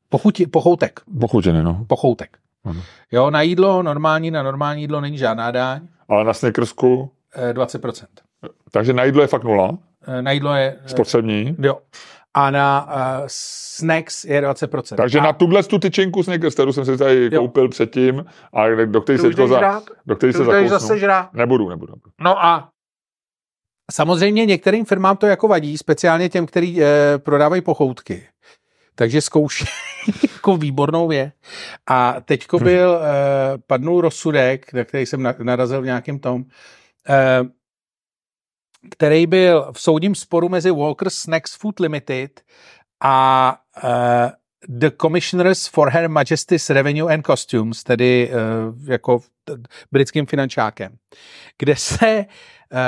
Pochuti, 0.09 0.47
pochoutek. 0.47 1.01
Pochutěný, 1.21 1.63
no. 1.63 1.85
Pochoutek. 1.89 2.37
Ano. 2.65 2.81
Jo, 3.13 3.31
na 3.31 3.43
jídlo 3.43 3.83
normální, 3.83 4.31
na 4.31 4.43
normální 4.43 4.83
jídlo 4.83 5.01
není 5.01 5.19
žádná 5.19 5.51
daň, 5.51 5.81
Ale 6.09 6.25
na 6.25 6.33
Snickersku, 6.35 7.11
eh, 7.37 7.53
20%. 7.53 8.07
takže 8.71 8.93
na 8.93 9.05
jídlo 9.05 9.23
je 9.23 9.27
fakt 9.29 9.45
nula, 9.45 9.79
Eh, 10.07 10.23
Na 10.23 10.31
jídlo 10.31 10.55
je... 10.55 10.77
spotřební. 10.87 11.57
Jo. 11.63 11.79
A 12.35 12.51
na 12.51 12.87
uh, 12.87 13.25
snacks 13.27 14.25
je 14.25 14.41
20%. 14.43 14.97
Takže 14.97 15.19
a 15.19 15.23
na 15.23 15.33
tuhle 15.33 15.63
tu 15.63 15.79
tyčinku 15.79 16.23
Snickers, 16.23 16.55
kterou 16.55 16.73
jsem 16.73 16.85
si 16.85 16.97
tady 16.97 17.29
Jo. 17.33 17.41
koupil 17.41 17.69
předtím, 17.69 18.25
a 18.55 18.69
do 18.85 19.01
který 19.01 19.19
se, 19.19 19.29
jdeš 19.29 19.49
za, 19.49 19.83
do 20.07 20.17
který 20.17 20.33
se 20.33 20.39
zakousnu. 20.45 20.69
zase 20.69 20.99
žrát. 20.99 21.35
Nebudu, 21.35 21.69
nebudu. 21.69 21.95
No 22.21 22.45
a 22.45 22.69
samozřejmě 23.91 24.47
některým 24.47 24.85
firmám 24.85 25.17
to 25.17 25.27
jako 25.27 25.49
vadí, 25.49 25.79
speciálně 25.79 26.29
těm, 26.29 26.47
který 26.47 26.83
eh, 26.83 26.87
prodávají 27.19 27.63
pochoutky. 27.63 28.27
Takže 28.95 29.21
zkouší 29.21 29.65
jako 30.23 30.57
výbornou 30.57 31.09
věc. 31.09 31.35
A 31.87 32.21
teďko 32.21 32.59
byl, 32.59 33.01
eh, 33.03 33.59
padnul 33.67 34.01
rozsudek, 34.01 34.73
na 34.73 34.85
který 34.85 35.07
jsem 35.07 35.23
na, 35.23 35.35
narazil 35.43 35.83
v 35.83 35.85
nějakém 35.85 36.19
tom, 36.19 36.45
eh, 37.09 37.41
který 38.91 39.27
byl 39.27 39.73
v 39.73 39.81
soudním 39.81 40.15
sporu 40.15 40.49
mezi 40.49 40.71
Walker 40.71 41.11
Snacks 41.11 41.55
Food 41.57 41.81
Limited 41.81 42.41
a 43.01 43.57
eh, 43.85 44.33
The 44.69 44.91
Commissioners 44.91 45.67
for 45.67 45.91
Her 45.91 46.09
Majesty's 46.09 46.71
Revenue 46.71 47.15
and 47.15 47.27
Costumes, 47.27 47.85
tedy 47.85 48.31
eh, 48.31 48.35
jako 48.93 49.21
britským 49.93 50.27
finančákem, 50.27 50.97
kde 51.59 51.77
se 51.77 52.25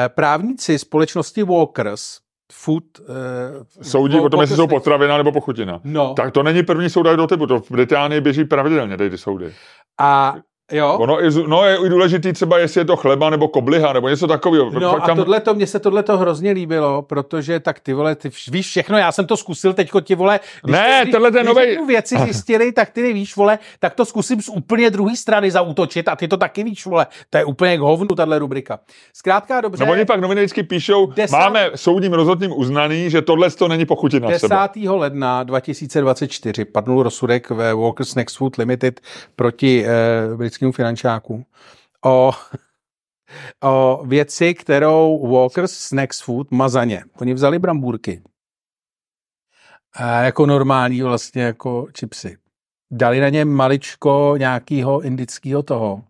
právníci 0.09 0.79
společnosti 0.79 1.43
Walkers 1.43 2.19
Food 2.53 2.85
eh, 3.01 3.85
Soudí 3.85 4.21
o 4.21 4.29
tom, 4.29 4.41
jestli 4.41 4.57
jsou 4.57 4.67
potravina 4.67 5.17
nebo 5.17 5.33
pochutina. 5.33 5.81
No. 5.85 6.15
Tak 6.15 6.33
to 6.33 6.43
není 6.43 6.63
první 6.63 6.91
soud 6.91 7.03
do 7.03 7.27
typu, 7.27 7.47
to 7.47 7.61
v 7.61 7.71
Británii 7.71 8.21
běží 8.21 8.45
pravidelně, 8.45 8.97
tady 8.97 9.11
ty 9.11 9.19
soudy. 9.19 9.55
A 10.01 10.35
jo. 10.73 10.97
Ono 11.01 11.21
je, 11.21 11.31
no 11.47 11.65
je 11.65 11.77
i 11.87 11.89
důležitý 11.89 12.33
třeba, 12.33 12.59
jestli 12.59 12.81
je 12.81 12.85
to 12.85 12.97
chleba 12.97 13.31
nebo 13.31 13.49
kobliha, 13.49 13.93
nebo 13.93 14.09
něco 14.09 14.27
takového. 14.27 14.71
No 14.71 14.91
Fakt 14.91 15.03
a 15.03 15.07
tam- 15.07 15.17
tohle 15.17 15.41
to, 15.41 15.55
mně 15.55 15.67
se 15.67 15.79
tohle 15.79 16.03
to 16.03 16.19
hrozně 16.19 16.51
líbilo, 16.53 17.03
protože 17.03 17.61
tak 17.61 17.81
ty 17.81 17.93
vole, 17.93 18.15
ty 18.15 18.31
víš 18.51 18.67
všechno, 18.67 18.99
já 18.99 19.13
jsem 19.13 19.27
to 19.27 19.37
zkusil 19.37 19.73
teďko 19.73 20.01
ti 20.01 20.15
vole. 20.15 20.41
Ne, 20.67 21.01
když, 21.03 21.13
tohle 21.13 21.31
ten 21.31 21.43
když 21.43 21.55
novej- 21.55 21.69
řeknu 21.71 21.87
věci 21.87 22.17
zjistili, 22.19 22.73
tak 22.73 22.91
ty 22.91 23.13
víš, 23.13 23.37
vole, 23.37 23.59
tak 23.81 23.95
to 23.95 24.05
zkusím 24.05 24.43
z 24.43 24.49
úplně 24.49 24.91
druhé 24.91 25.17
strany 25.17 25.51
zautočit 25.51 26.09
a 26.09 26.17
ty 26.17 26.29
to 26.29 26.37
taky 26.37 26.65
víš, 26.65 26.87
vole. 26.87 27.07
To 27.31 27.39
je 27.39 27.45
úplně 27.45 27.77
k 27.77 27.81
hovnu, 27.81 28.09
tahle 28.09 28.39
rubrika. 28.39 28.79
Zkrátka 29.13 29.61
dobře. 29.61 29.85
No 29.87 29.93
oni 29.93 30.05
pak 30.05 30.21
noviny 30.21 30.41
vždycky 30.41 30.63
píšou, 30.63 31.07
Desát- 31.07 31.39
máme 31.39 31.71
soudním 31.75 32.13
rozhodným 32.13 32.53
uznaný, 32.57 33.11
že 33.11 33.23
tohle 33.23 33.51
to 33.51 33.69
není 33.69 33.87
pochutina 33.87 34.29
10. 34.29 34.49
třeba. 34.49 34.97
ledna 34.97 35.43
2024 35.43 36.65
padnul 36.65 37.03
rozsudek 37.03 37.51
ve 37.51 37.75
Walker 37.75 38.07
Snacks 38.07 38.37
Food 38.37 38.57
Limited 38.57 39.01
proti 39.37 39.85
eh, 39.87 40.37
britskému 40.53 40.73
finančáku 40.73 41.47
o, 42.05 42.33
o 43.63 44.03
věci, 44.07 44.55
kterou 44.55 45.29
Walker 45.33 45.69
Snacks 45.69 46.21
Food 46.21 46.51
mazaně. 46.51 47.05
Oni 47.21 47.35
vzali 47.35 47.59
brambůrky. 47.59 48.23
A 49.95 50.23
jako 50.23 50.47
normální 50.47 51.03
vlastně 51.03 51.43
jako 51.43 51.87
čipsy. 51.93 52.37
Dali 52.91 53.21
na 53.21 53.29
ně 53.29 53.45
maličko 53.45 54.35
nějakého 54.39 55.01
indického 55.01 55.63
toho 55.63 56.05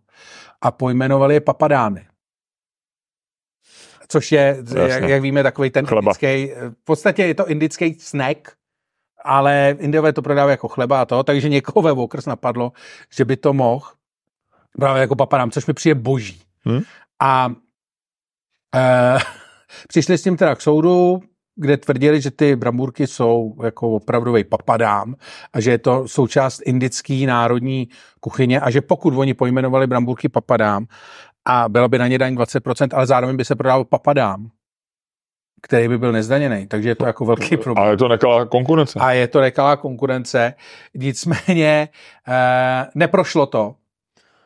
a 0.61 0.71
pojmenovali 0.71 1.33
je 1.33 1.41
papadány. 1.41 2.07
Což 4.07 4.31
je, 4.31 4.57
jak, 4.87 5.03
jak 5.03 5.21
víme, 5.21 5.43
takový 5.43 5.69
ten 5.69 5.85
Chleba. 5.85 6.11
indický, 6.11 6.53
v 6.81 6.83
podstatě 6.83 7.23
je 7.23 7.35
to 7.35 7.47
indický 7.47 7.93
snack, 7.99 8.51
ale 9.23 9.75
Indiové 9.79 10.13
to 10.13 10.21
prodávají 10.21 10.53
jako 10.53 10.67
chleba 10.67 11.01
a 11.01 11.05
to, 11.05 11.23
takže 11.23 11.49
někoho 11.49 11.81
ve 11.81 11.93
Walkers 11.93 12.25
napadlo, 12.25 12.71
že 13.15 13.25
by 13.25 13.37
to 13.37 13.53
mohl 13.53 13.85
právě 14.79 15.01
jako 15.01 15.15
papadám, 15.15 15.51
což 15.51 15.65
mi 15.65 15.73
přijde 15.73 15.95
boží. 15.95 16.41
Hm? 16.69 16.81
A 17.21 17.51
e, 18.75 19.17
přišli 19.87 20.17
s 20.17 20.23
tím 20.23 20.37
teda 20.37 20.55
k 20.55 20.61
soudu, 20.61 21.21
kde 21.55 21.77
tvrdili, 21.77 22.21
že 22.21 22.31
ty 22.31 22.55
brambůrky 22.55 23.07
jsou 23.07 23.55
jako 23.63 23.89
opravdový 23.89 24.43
papadám 24.43 25.15
a 25.53 25.59
že 25.59 25.71
je 25.71 25.77
to 25.77 26.07
součást 26.07 26.61
indické 26.65 27.23
národní 27.27 27.87
kuchyně 28.19 28.59
a 28.59 28.69
že 28.69 28.81
pokud 28.81 29.13
oni 29.13 29.33
pojmenovali 29.33 29.87
brambůrky 29.87 30.29
papadám 30.29 30.85
a 31.45 31.69
byla 31.69 31.87
by 31.87 31.97
na 31.97 32.07
ně 32.07 32.17
daň 32.17 32.35
20%, 32.35 32.87
ale 32.93 33.07
zároveň 33.07 33.37
by 33.37 33.45
se 33.45 33.55
prodával 33.55 33.85
papadám, 33.85 34.49
který 35.61 35.87
by 35.87 35.97
byl 35.97 36.11
nezdaněný, 36.11 36.67
takže 36.67 36.89
je 36.89 36.95
to 36.95 37.05
jako 37.05 37.25
velký 37.25 37.57
problém. 37.57 37.83
Ale 37.83 37.93
je 37.93 37.97
to 37.97 38.07
nekalá 38.07 38.45
konkurence. 38.45 38.99
A 38.99 39.11
je 39.11 39.27
to 39.27 39.41
nekalá 39.41 39.75
konkurence, 39.75 40.53
nicméně 40.93 41.89
eh, 42.27 42.87
neprošlo 42.95 43.45
to. 43.45 43.75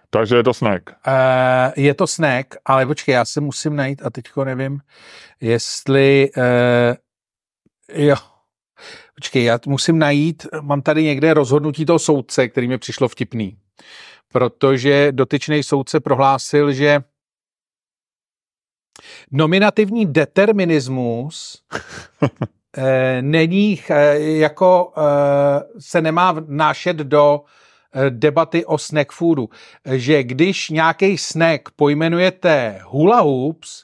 Takže 0.09 0.35
je 0.35 0.43
to 0.43 0.53
snack. 0.53 0.83
Eh, 1.07 1.81
je 1.81 1.93
to 1.93 2.07
snack, 2.07 2.55
ale 2.65 2.85
počkej, 2.85 3.13
já 3.13 3.25
se 3.25 3.41
musím 3.41 3.75
najít 3.75 4.01
a 4.05 4.09
teďko 4.09 4.45
nevím, 4.45 4.79
jestli 5.41 6.29
eh, 6.37 6.97
jo, 7.93 8.15
počkej, 9.15 9.43
já 9.43 9.59
musím 9.65 9.99
najít, 9.99 10.47
mám 10.61 10.81
tady 10.81 11.03
někde 11.03 11.33
rozhodnutí 11.33 11.85
toho 11.85 11.99
soudce, 11.99 12.47
který 12.47 12.67
mi 12.67 12.77
přišlo 12.77 13.07
vtipný, 13.07 13.57
protože 14.27 15.11
dotyčný 15.11 15.63
soudce 15.63 15.99
prohlásil, 15.99 16.73
že 16.73 17.01
nominativní 19.31 20.05
determinismus 20.05 21.63
eh, 22.77 23.21
není 23.21 23.81
eh, 23.89 24.19
jako 24.19 24.93
eh, 24.97 25.01
se 25.79 26.01
nemá 26.01 26.31
vnášet 26.31 26.97
do 26.97 27.41
debaty 28.09 28.65
o 28.65 28.77
snack 28.77 29.11
foodu, 29.11 29.49
že 29.91 30.23
když 30.23 30.69
nějaký 30.69 31.17
snack 31.17 31.69
pojmenujete 31.75 32.79
hula 32.83 33.21
hoops, 33.21 33.83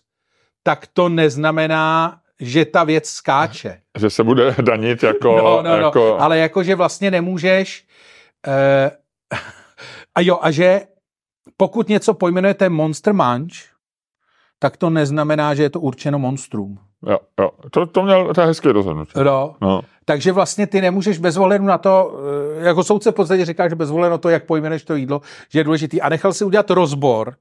tak 0.64 0.88
to 0.94 1.10
neznamená, 1.10 2.20
že 2.40 2.66
ta 2.66 2.84
věc 2.84 3.10
skáče. 3.10 3.80
Že 4.00 4.10
se 4.10 4.24
bude 4.24 4.56
danit 4.62 5.04
jako... 5.04 5.38
No, 5.38 5.62
no, 5.62 5.78
no, 5.78 5.86
jako 5.86 6.18
ale 6.20 6.38
jako, 6.38 6.64
že 6.64 6.76
vlastně 6.76 7.12
nemůžeš 7.12 7.86
eh, 8.48 8.92
a 10.16 10.22
jo, 10.22 10.40
a 10.42 10.52
že 10.52 10.82
pokud 11.58 11.90
něco 11.90 12.14
pojmenujete 12.14 12.70
Monster 12.70 13.14
Munch, 13.14 13.54
tak 14.60 14.78
to 14.78 14.90
neznamená, 14.90 15.56
že 15.56 15.64
je 15.64 15.70
to 15.70 15.80
určeno 15.80 16.20
monstrum. 16.20 16.80
Jo, 17.08 17.18
jo. 17.40 17.52
To, 17.72 17.86
to 17.86 18.04
měl 18.04 18.34
to 18.34 18.42
je 18.42 18.48
hezké 18.48 18.72
rozhodnutí. 18.72 19.12
No. 19.24 19.56
No. 19.62 19.82
Takže 20.06 20.32
vlastně 20.32 20.68
ty 20.68 20.82
nemůžeš 20.82 21.18
bez 21.18 21.38
ohledu 21.38 21.66
na 21.66 21.78
to, 21.78 22.20
eh, 22.60 22.66
jako 22.66 22.84
soudce 22.84 23.12
v 23.12 23.16
podstatě 23.16 23.46
říká, 23.46 23.70
že 23.70 23.76
bez 23.76 23.90
ohledu 23.90 24.12
na 24.12 24.18
to, 24.18 24.30
jak 24.30 24.46
pojmeneš 24.46 24.84
to 24.84 24.96
jídlo, 24.96 25.22
že 25.50 25.60
je 25.60 25.64
důležitý. 25.64 26.02
A 26.02 26.10
nechal 26.10 26.34
si 26.34 26.46
udělat 26.46 26.70
rozbor 26.70 27.36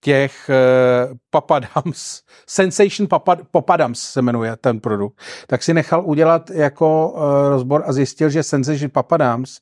těch 0.00 0.50
uh, 0.50 1.16
papadams, 1.30 2.22
Sensation 2.46 3.08
Papad, 3.08 3.38
Papadams 3.50 4.00
se 4.00 4.22
jmenuje 4.22 4.56
ten 4.56 4.80
produkt, 4.80 5.20
tak 5.46 5.62
si 5.62 5.74
nechal 5.74 6.02
udělat 6.06 6.50
jako 6.50 7.10
uh, 7.10 7.20
rozbor 7.48 7.82
a 7.86 7.92
zjistil, 7.92 8.30
že 8.30 8.42
Sensation 8.42 8.90
Papadams 8.90 9.60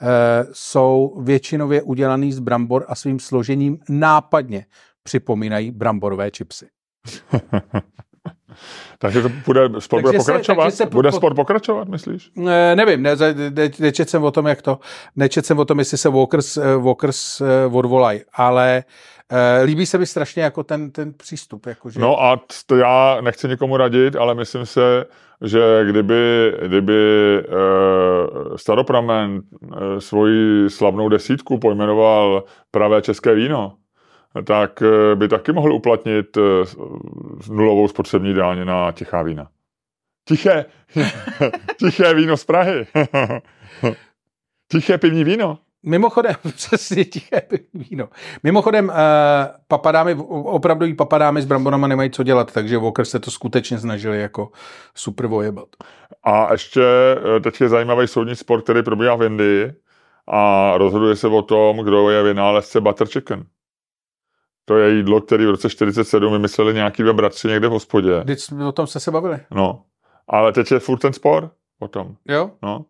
uh, 0.00 0.08
jsou 0.52 1.20
většinově 1.20 1.82
udělaný 1.82 2.32
z 2.32 2.38
brambor 2.38 2.84
a 2.88 2.94
svým 2.94 3.20
složením 3.20 3.78
nápadně 3.88 4.66
připomínají 5.02 5.70
bramborové 5.70 6.30
čipsy. 6.30 6.66
Takže 8.98 9.22
to 9.22 9.28
bude, 9.46 9.68
sport 9.78 10.02
Takže 10.02 10.18
bude 10.18 10.24
se- 10.24 10.32
pokračovat? 10.32 10.70
se 10.70 10.86
po- 10.86 10.90
bude 10.90 11.10
po- 11.10 11.16
sport 11.16 11.34
pokračovat, 11.34 11.88
myslíš? 11.88 12.30
Ne, 12.36 12.76
nevím, 12.76 13.02
ne, 13.02 13.16
ne, 13.50 13.70
nečet 13.78 14.10
jsem 14.10 14.24
o 14.24 14.30
tom, 14.30 14.46
jak 14.46 14.62
to, 14.62 14.78
nečet 15.16 15.46
jsem 15.46 15.58
o 15.58 15.64
tom, 15.64 15.78
jestli 15.78 15.98
se 15.98 16.08
Walkers, 16.08 16.56
eh, 16.56 16.76
Walkers 16.76 17.40
eh, 17.40 17.66
odvolají, 17.72 18.20
ale 18.34 18.84
eh, 19.32 19.62
líbí 19.64 19.86
se 19.86 19.98
mi 19.98 20.06
strašně 20.06 20.42
jako 20.42 20.62
ten, 20.64 20.90
ten 20.90 21.12
přístup, 21.12 21.66
jakože, 21.66 22.00
No 22.00 22.22
a 22.22 22.40
to 22.66 22.76
já 22.76 23.18
nechci 23.20 23.48
nikomu 23.48 23.76
radit, 23.76 24.16
ale 24.16 24.34
myslím 24.34 24.66
se, 24.66 25.04
že 25.44 25.84
kdyby, 25.90 26.52
kdyby 26.66 26.94
uh, 27.48 28.56
staropramen 28.56 29.42
uh, 29.62 29.68
svoji 29.98 30.70
slavnou 30.70 31.08
desítku 31.08 31.58
pojmenoval 31.58 32.44
pravé 32.70 33.02
české 33.02 33.34
víno, 33.34 33.72
tak 34.44 34.82
eh, 34.82 35.14
by 35.14 35.28
taky 35.28 35.52
mohl 35.52 35.72
uplatnit 35.72 36.36
eh, 36.36 36.40
nulovou 37.50 37.88
spotřební 37.88 38.34
dáně 38.34 38.64
na 38.64 38.92
tichá 38.92 39.22
vína. 39.22 39.48
Tiché, 40.28 40.64
tiché 41.78 42.14
víno 42.14 42.36
z 42.36 42.44
Prahy. 42.44 42.86
Tiché 44.72 44.98
pivní 44.98 45.24
víno. 45.24 45.58
Mimochodem, 45.82 46.34
přesně 46.54 47.04
tiché 47.04 47.42
víno. 47.74 48.08
Mimochodem, 48.42 48.88
uh, 48.88 48.94
papadámy, 49.68 50.14
opravdový 50.28 50.94
papadámy 50.94 51.42
s 51.42 51.44
bramborama 51.44 51.86
nemají 51.86 52.10
co 52.10 52.22
dělat, 52.22 52.52
takže 52.52 52.78
Walkers 52.78 53.10
se 53.10 53.20
to 53.20 53.30
skutečně 53.30 53.78
snažili 53.78 54.20
jako 54.20 54.50
super 54.94 55.26
vojebat. 55.26 55.68
A 56.24 56.52
ještě 56.52 56.82
eh, 57.36 57.40
teď 57.40 57.60
je 57.60 57.68
zajímavý 57.68 58.08
soudní 58.08 58.36
spor, 58.36 58.62
který 58.62 58.82
probíhá 58.82 59.14
v 59.14 59.22
Indii 59.22 59.72
a 60.28 60.72
rozhoduje 60.78 61.16
se 61.16 61.28
o 61.28 61.42
tom, 61.42 61.78
kdo 61.78 62.10
je 62.10 62.22
vynálezce 62.22 62.80
butter 62.80 63.06
chicken. 63.06 63.44
To 64.68 64.76
je 64.78 64.90
jídlo, 64.94 65.20
které 65.20 65.46
v 65.46 65.50
roce 65.50 65.70
47 65.70 66.32
vymysleli 66.32 66.74
nějaký 66.74 67.02
dva 67.02 67.12
bratři 67.12 67.48
někde 67.48 67.68
v 67.68 67.70
hospodě. 67.70 68.20
Vždyť 68.20 68.52
o 68.68 68.72
tom 68.72 68.86
jste 68.86 69.00
se 69.00 69.10
bavili, 69.10 69.38
No. 69.50 69.82
Ale 70.28 70.52
teď 70.52 70.72
je 70.72 70.78
furt 70.78 70.98
ten 70.98 71.12
spor 71.12 71.50
o 71.80 71.88
tom. 71.88 72.14
jo? 72.28 72.50
No. 72.62 72.84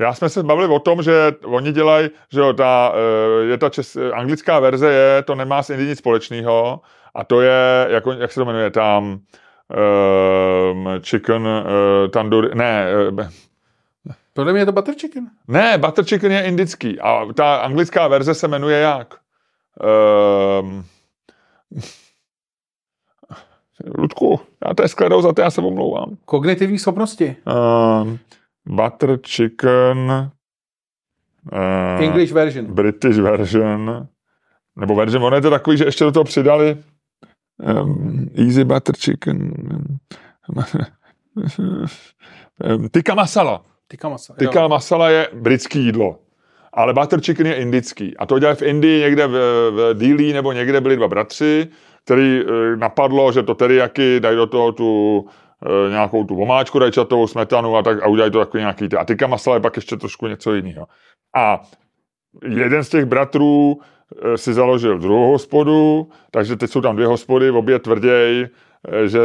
Já 0.00 0.14
jsme 0.14 0.28
se 0.28 0.42
bavili 0.42 0.68
o 0.68 0.78
tom, 0.78 1.02
že 1.02 1.32
oni 1.44 1.72
dělají, 1.72 2.10
že 2.32 2.40
jo, 2.40 2.52
ta, 2.52 2.92
eh, 2.94 3.44
je 3.44 3.58
ta 3.58 3.68
čes, 3.68 3.96
anglická 4.12 4.60
verze 4.60 4.92
je, 4.92 5.22
to 5.22 5.34
nemá 5.34 5.62
s 5.62 5.70
Indii 5.70 5.88
nic 5.88 5.98
společného 5.98 6.80
a 7.14 7.24
to 7.24 7.40
je, 7.40 7.86
jako, 7.88 8.12
jak 8.12 8.32
se 8.32 8.40
to 8.40 8.44
jmenuje, 8.44 8.70
tam 8.70 9.04
um, 10.72 10.88
chicken 11.00 11.42
uh, 11.46 12.10
tandoori, 12.10 12.54
ne, 12.54 12.86
eh, 13.20 13.28
Podle 14.34 14.52
mě 14.52 14.62
je 14.62 14.66
to 14.66 14.72
butter 14.72 14.94
chicken. 14.94 15.30
ne, 15.48 15.78
butter 15.78 16.04
chicken 16.04 16.32
je 16.32 16.42
indický 16.42 17.00
a 17.00 17.26
ta 17.34 17.56
anglická 17.56 18.08
verze 18.08 18.34
se 18.34 18.48
jmenuje 18.48 18.78
jak? 18.80 19.14
Um, 19.80 20.84
Ludku, 23.98 24.40
já 24.68 24.74
to 24.74 24.82
je 24.82 24.88
skladou 24.88 25.22
za 25.22 25.32
to, 25.32 25.40
já 25.40 25.50
se 25.50 25.60
omlouvám. 25.60 26.16
Kognitivní 26.24 26.78
schopnosti. 26.78 27.36
Um, 28.02 28.18
butter 28.66 29.18
chicken 29.26 30.30
uh, 31.52 32.02
English 32.02 32.32
version. 32.32 32.66
British 32.66 33.18
version 33.18 34.08
nebo 34.76 34.94
version, 34.94 35.24
ono 35.24 35.36
je 35.36 35.42
to 35.42 35.50
takový, 35.50 35.76
že 35.76 35.84
ještě 35.84 36.04
do 36.04 36.12
toho 36.12 36.24
přidali 36.24 36.76
um, 37.84 38.30
easy 38.34 38.64
butter 38.64 38.96
chicken 38.96 39.52
tikka 42.90 43.14
masala. 43.14 43.64
Tikka 43.88 44.08
masa. 44.08 44.34
Tikka 44.38 44.68
masala 44.68 45.10
je 45.10 45.28
britský 45.32 45.84
jídlo. 45.84 46.18
Ale 46.74 46.92
butter 46.94 47.20
chicken 47.20 47.46
je 47.46 47.54
indický. 47.54 48.16
A 48.16 48.26
to 48.26 48.38
dělali 48.38 48.56
v 48.56 48.62
Indii 48.62 49.00
někde 49.00 49.26
v, 49.26 49.30
v 49.70 49.94
Dili 49.94 50.32
nebo 50.32 50.52
někde 50.52 50.80
byli 50.80 50.96
dva 50.96 51.08
bratři, 51.08 51.68
který 52.04 52.40
eh, 52.40 52.76
napadlo, 52.76 53.32
že 53.32 53.42
to 53.42 53.54
teriyaki 53.54 54.20
dají 54.20 54.36
do 54.36 54.46
toho 54.46 54.72
tu 54.72 55.24
eh, 55.86 55.90
nějakou 55.90 56.24
tu 56.24 56.42
omáčku 56.42 56.78
rajčatovou, 56.78 57.26
smetanu 57.26 57.76
a 57.76 57.82
tak 57.82 58.02
a 58.02 58.06
udělají 58.06 58.32
to 58.32 58.38
takový 58.38 58.60
nějaký. 58.60 58.88
ty- 58.88 58.96
A 58.96 59.04
tikka 59.04 59.26
masala 59.26 59.56
je 59.56 59.60
pak 59.60 59.76
ještě 59.76 59.96
trošku 59.96 60.26
něco 60.26 60.54
jiného. 60.54 60.86
A 61.36 61.60
jeden 62.48 62.84
z 62.84 62.88
těch 62.88 63.04
bratrů 63.04 63.80
eh, 64.22 64.38
si 64.38 64.54
založil 64.54 64.98
druhou 64.98 65.30
hospodu, 65.32 66.08
takže 66.30 66.56
teď 66.56 66.70
jsou 66.70 66.80
tam 66.80 66.96
dvě 66.96 67.06
hospody, 67.06 67.50
obě 67.50 67.78
tvrději, 67.78 68.46
eh, 68.88 69.08
že 69.08 69.20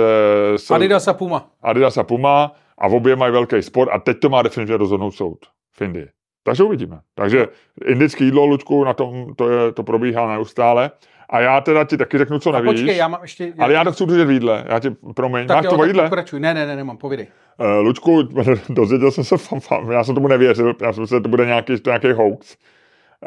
jsou 0.56 0.74
Adidas 0.76 1.08
a 1.08 1.14
Puma. 1.14 1.50
Adidas 1.64 1.98
a 1.98 2.04
Puma 2.04 2.52
a 2.78 2.88
obě 2.88 3.16
mají 3.16 3.32
velký 3.34 3.62
spor 3.62 3.90
a 3.94 4.00
teď 4.00 4.20
to 4.20 4.30
má 4.30 4.42
definitivně 4.42 4.78
rozhodnout 4.78 5.12
soud 5.12 5.40
v 5.78 5.82
Indii. 5.82 6.08
Takže 6.48 6.64
uvidíme. 6.64 7.00
Takže 7.16 7.48
indické 7.86 8.24
jídlo, 8.24 8.46
Luďku, 8.46 8.84
na 8.84 8.94
tom 8.94 9.36
to, 9.36 9.50
je, 9.50 9.72
to 9.72 9.84
probíhá 9.84 10.34
neustále. 10.34 10.92
A 11.30 11.40
já 11.40 11.62
teda 11.62 11.84
ti 11.84 11.98
taky 11.98 12.18
řeknu, 12.18 12.40
co 12.40 12.50
A 12.50 12.54
nevíš. 12.54 12.72
počkej, 12.72 12.98
já 12.98 13.08
mám 13.08 13.22
ještě... 13.22 13.54
Ale 13.60 13.74
já 13.74 13.84
to 13.84 13.92
chci 13.92 14.04
udržet 14.04 14.26
v 14.26 14.32
jídle. 14.32 14.66
Já 14.68 14.80
ti, 14.80 14.90
promiň, 15.16 15.48
tak 15.48 15.58
máš 15.58 15.66
jo, 15.66 15.78
to 15.78 15.86
jídle? 15.86 16.04
pokračuj. 16.04 16.40
Ne, 16.40 16.54
ne, 16.54 16.66
ne, 16.66 16.76
nemám, 16.76 16.98
povídej. 16.98 17.28
Uh, 17.60 17.86
Luďku, 17.86 18.24
dozvěděl 18.70 19.12
jsem 19.12 19.24
se, 19.24 19.38
fam, 19.38 19.60
fam, 19.60 19.92
já 19.92 20.04
jsem 20.04 20.16
tomu 20.16 20.28
nevěřil, 20.28 20.74
já 20.82 20.94
jsem 20.94 21.08
se, 21.08 21.16
že 21.16 21.22
to 21.22 21.30
bude 21.30 21.46
nějaký, 21.46 21.80
to 21.80 21.90
nějaký 21.90 22.12
hoax. 22.12 22.58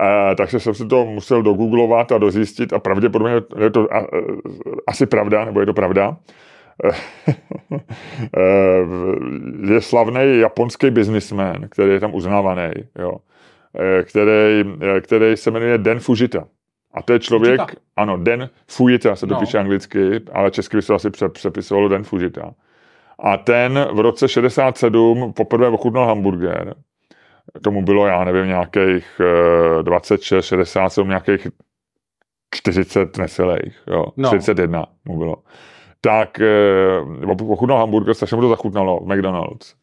Uh, 0.01 0.35
takže 0.37 0.61
jsem 0.61 0.75
si 0.75 0.87
to 0.87 1.05
musel 1.05 1.43
dogooglovat 1.43 2.12
a 2.12 2.18
dozjistit 2.18 2.73
a 2.73 2.79
pravděpodobně 2.79 3.35
je 3.59 3.71
to 3.71 3.81
uh, 3.81 3.87
asi 4.87 5.07
pravda, 5.07 5.45
nebo 5.45 5.61
je 5.61 5.66
to 5.66 5.75
pravda. 5.75 6.16
Eh, 8.37 9.72
je 9.74 9.81
slavný 9.81 10.39
japonský 10.39 10.91
biznismen, 10.91 11.68
který 11.70 11.91
je 11.93 12.01
tam 12.01 12.14
uznávaný, 12.14 12.70
jo, 12.99 13.12
eh, 13.78 14.03
který, 14.03 14.64
eh, 14.97 15.01
který 15.01 15.37
se 15.37 15.51
jmenuje 15.51 15.78
Den 15.78 16.01
Fujita. 16.01 16.45
A 16.95 17.03
to 17.03 17.12
je 17.12 17.18
člověk, 17.18 17.61
Fujita. 17.61 17.81
ano, 17.97 18.16
Den 18.16 18.51
Fujita 18.70 19.16
se 19.16 19.26
to 19.26 19.35
No. 19.35 19.41
píše 19.41 19.59
anglicky, 19.59 20.20
ale 20.33 20.51
česky 20.51 20.76
by 20.76 20.83
se 20.83 20.95
asi 20.95 21.11
pře- 21.11 21.28
přepisovalo 21.28 21.89
Den 21.89 22.05
Fujita. 22.05 22.51
A 23.18 23.37
ten 23.37 23.89
v 23.93 24.01
roce 24.01 24.28
67 24.28 25.33
poprvé 25.33 25.68
ochutnal 25.68 26.07
hamburger. 26.07 26.74
Tomu 27.64 27.83
bylo, 27.83 28.07
já 28.07 28.24
nevím, 28.24 28.47
nějakých 28.47 29.20
eh, 29.20 29.83
26, 29.83 30.45
67, 30.45 31.09
nějakých 31.09 31.49
40 32.55 33.18
neselých, 33.18 33.78
jo, 33.91 34.05
No. 34.16 34.28
41 34.28 34.87
mu 35.05 35.18
bylo. 35.18 35.37
Tak 36.01 36.40
eh, 36.40 37.26
ochutnal 37.48 37.78
hamburger, 37.78 38.14
strašně 38.14 38.34
mu 38.36 38.42
to 38.42 38.48
zachutnalo 38.48 39.01
v 39.01 39.07
McDonald's. 39.07 39.74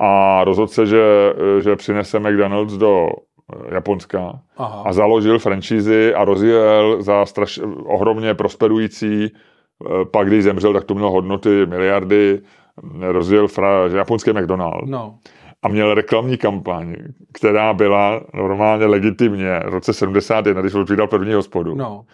A 0.00 0.44
rozhodl 0.44 0.68
se, 0.68 0.86
že, 0.86 1.34
eh, 1.58 1.60
že 1.62 1.76
přinese 1.76 2.18
McDonald's 2.20 2.76
do 2.76 3.08
eh, 3.08 3.74
Japonska 3.74 4.40
Aha. 4.56 4.82
a 4.86 4.92
založil 4.92 5.38
franšízy 5.38 6.14
a 6.14 6.24
rozjel 6.24 7.02
za 7.02 7.26
straš, 7.26 7.60
ohromně 7.84 8.34
prosperující, 8.34 9.24
eh, 9.26 10.04
pak 10.12 10.26
když 10.26 10.44
zemřel, 10.44 10.72
tak 10.72 10.84
to 10.84 10.94
mělo 10.94 11.10
hodnoty 11.10 11.66
miliardy, 11.66 12.40
rozjel 13.00 13.48
fra, 13.48 13.86
japonský 13.96 14.30
McDonald 14.32 14.84
No. 14.86 15.18
a 15.62 15.68
měl 15.68 15.94
reklamní 15.94 16.36
kampaň, 16.36 16.96
která 17.32 17.74
byla 17.74 18.20
normálně 18.34 18.86
legitimně 18.86 19.60
v 19.66 19.68
roce 19.68 19.92
71, 19.92 20.62
když 20.62 20.74
otvírал 20.74 21.06
první 21.06 21.32
hospodu. 21.34 21.74
No. 21.74 22.04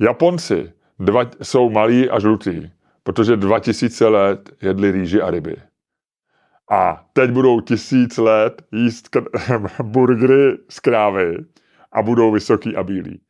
Japonci 0.00 0.72
dva, 0.98 1.22
jsou 1.42 1.70
malí 1.70 2.10
a 2.10 2.18
žlutí, 2.20 2.70
protože 3.02 3.36
2000 3.36 4.08
let 4.08 4.50
jedli 4.62 4.90
rýži 4.90 5.20
a 5.20 5.30
ryby. 5.30 5.56
A 6.70 7.04
teď 7.12 7.30
budou 7.30 7.60
tisíc 7.60 8.16
let 8.16 8.62
jíst 8.72 9.08
kr- 9.08 9.82
burgery 9.82 10.58
z 10.68 10.80
krávy 10.80 11.36
a 11.92 12.02
budou 12.02 12.30
vysoký 12.32 12.76
a 12.76 12.82
bílí. 12.82 13.20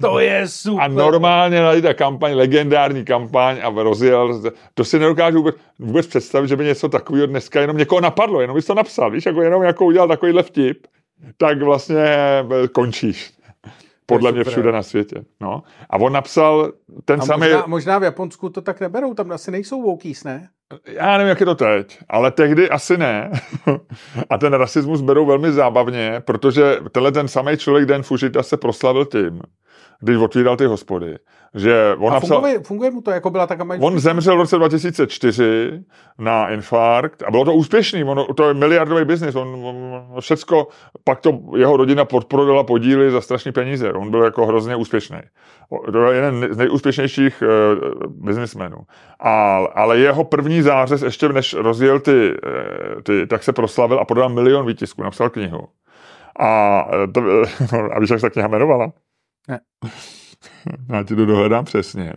To 0.00 0.18
je 0.18 0.48
super. 0.48 0.84
A 0.84 0.88
normálně 0.88 1.60
najde 1.60 1.94
kampaň, 1.94 2.32
legendární 2.32 3.04
kampaň 3.04 3.60
a 3.62 3.70
rozjel. 3.70 4.42
To 4.74 4.84
si 4.84 4.98
nedokážu 4.98 5.38
vůbec, 5.38 5.56
vůbec 5.78 6.06
představit, 6.06 6.48
že 6.48 6.56
by 6.56 6.64
něco 6.64 6.88
takového 6.88 7.26
dneska 7.26 7.60
jenom 7.60 7.76
někoho 7.76 8.00
napadlo, 8.00 8.40
jenom 8.40 8.54
bys 8.54 8.66
to 8.66 8.74
napsal, 8.74 9.10
víš, 9.10 9.26
jako 9.26 9.42
jenom 9.42 9.62
jako 9.62 9.84
udělal 9.86 10.08
takovýhle 10.08 10.42
vtip, 10.42 10.86
tak 11.36 11.62
vlastně 11.62 12.04
eh, 12.04 12.68
končíš. 12.72 13.37
Podle 14.08 14.32
mě 14.32 14.44
všude 14.44 14.72
na 14.72 14.82
světě. 14.82 15.24
No. 15.40 15.62
A 15.90 15.96
on 15.96 16.12
napsal 16.12 16.72
ten 17.04 17.20
A 17.20 17.24
samý, 17.24 17.40
možná, 17.40 17.64
možná 17.66 17.98
v 17.98 18.02
Japonsku 18.02 18.48
to 18.48 18.60
tak 18.60 18.80
neberou, 18.80 19.14
tam 19.14 19.32
asi 19.32 19.50
nejsou 19.50 19.82
wokies, 19.82 20.24
ne? 20.24 20.48
já 20.84 21.18
nevím, 21.18 21.28
jak 21.28 21.40
je 21.40 21.46
to 21.46 21.54
teď, 21.54 21.98
ale 22.08 22.30
tehdy 22.30 22.70
asi 22.70 22.96
ne. 22.96 23.30
A 24.30 24.38
ten 24.38 24.52
rasismus 24.52 25.00
berou 25.00 25.26
velmi 25.26 25.52
zábavně, 25.52 26.22
protože 26.24 26.78
tenhle 26.92 27.12
ten 27.12 27.28
samý 27.28 27.56
člověk 27.56 27.86
Den 27.86 28.02
Fujita 28.02 28.42
se 28.42 28.56
proslavil 28.56 29.04
tím, 29.04 29.40
když 30.00 30.16
otvíral 30.16 30.56
ty 30.56 30.64
hospody, 30.64 31.18
že 31.54 31.94
on 31.98 32.12
A 32.12 32.14
napsal, 32.14 32.36
funguje, 32.36 32.60
funguje 32.60 32.90
mu 32.90 33.00
to, 33.00 33.10
jako 33.10 33.30
byla 33.30 33.46
ta 33.46 33.56
kampaň? 33.56 33.78
On 33.82 33.98
zemřel 33.98 34.34
v 34.36 34.38
roce 34.38 34.56
2004 34.56 35.84
na 36.18 36.48
infarkt 36.48 37.22
a 37.22 37.30
bylo 37.30 37.44
to 37.44 37.54
úspěšný, 37.54 38.04
ono, 38.04 38.34
to 38.34 38.48
je 38.48 38.54
miliardový 38.54 39.04
biznis, 39.04 39.34
on, 39.34 39.48
on 39.64 40.20
všecko, 40.20 40.68
pak 41.04 41.20
to 41.20 41.40
jeho 41.56 41.76
rodina 41.76 42.04
podprodala 42.04 42.64
podíly 42.64 43.10
za 43.10 43.20
strašný 43.20 43.52
peníze, 43.52 43.92
on 43.92 44.10
byl 44.10 44.22
jako 44.22 44.46
hrozně 44.46 44.76
úspěšný. 44.76 45.18
To 45.92 46.10
je 46.10 46.16
jeden 46.16 46.54
z 46.54 46.56
nejúspěšnějších 46.56 47.42
uh, 47.42 48.12
biznismenů. 48.24 48.76
A, 49.20 49.56
ale 49.56 49.98
jeho 49.98 50.24
první 50.24 50.62
zářez, 50.62 51.02
ještě 51.02 51.28
než 51.28 51.54
rozjel 51.54 52.00
ty, 52.00 52.34
eh, 52.46 53.02
ty, 53.02 53.26
tak 53.26 53.42
se 53.42 53.52
proslavil 53.52 54.00
a 54.00 54.04
podal 54.04 54.28
milion 54.28 54.66
výtisků, 54.66 55.02
napsal 55.02 55.30
knihu. 55.30 55.68
A, 56.40 56.84
eh, 56.92 57.08
to, 57.08 57.22
a 57.92 58.00
víš, 58.00 58.10
jak 58.10 58.20
se 58.20 58.26
ta 58.26 58.30
kniha 58.30 58.48
jmenovala? 58.48 58.92
Ne. 59.48 59.60
Já 60.92 61.02
ti 61.02 61.16
to 61.16 61.26
dohledám 61.26 61.64
přesně. 61.64 62.12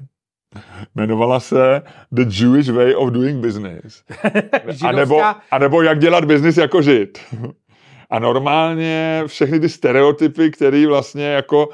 Jmenovala 0.96 1.40
se 1.40 1.82
The 2.12 2.42
Jewish 2.42 2.70
Way 2.70 2.96
of 2.96 3.10
Doing 3.10 3.46
Business. 3.46 4.04
a, 4.86 4.92
nebo, 4.92 5.22
a 5.52 5.58
nebo 5.60 5.82
jak 5.82 6.00
dělat 6.00 6.26
biznis 6.26 6.58
jako 6.58 6.82
žid. 6.82 7.20
A 8.10 8.20
normálně 8.20 9.24
všechny 9.28 9.60
ty 9.60 9.70
stereotypy, 9.70 10.52
které 10.52 10.88
vlastně 10.88 11.26
jako 11.26 11.70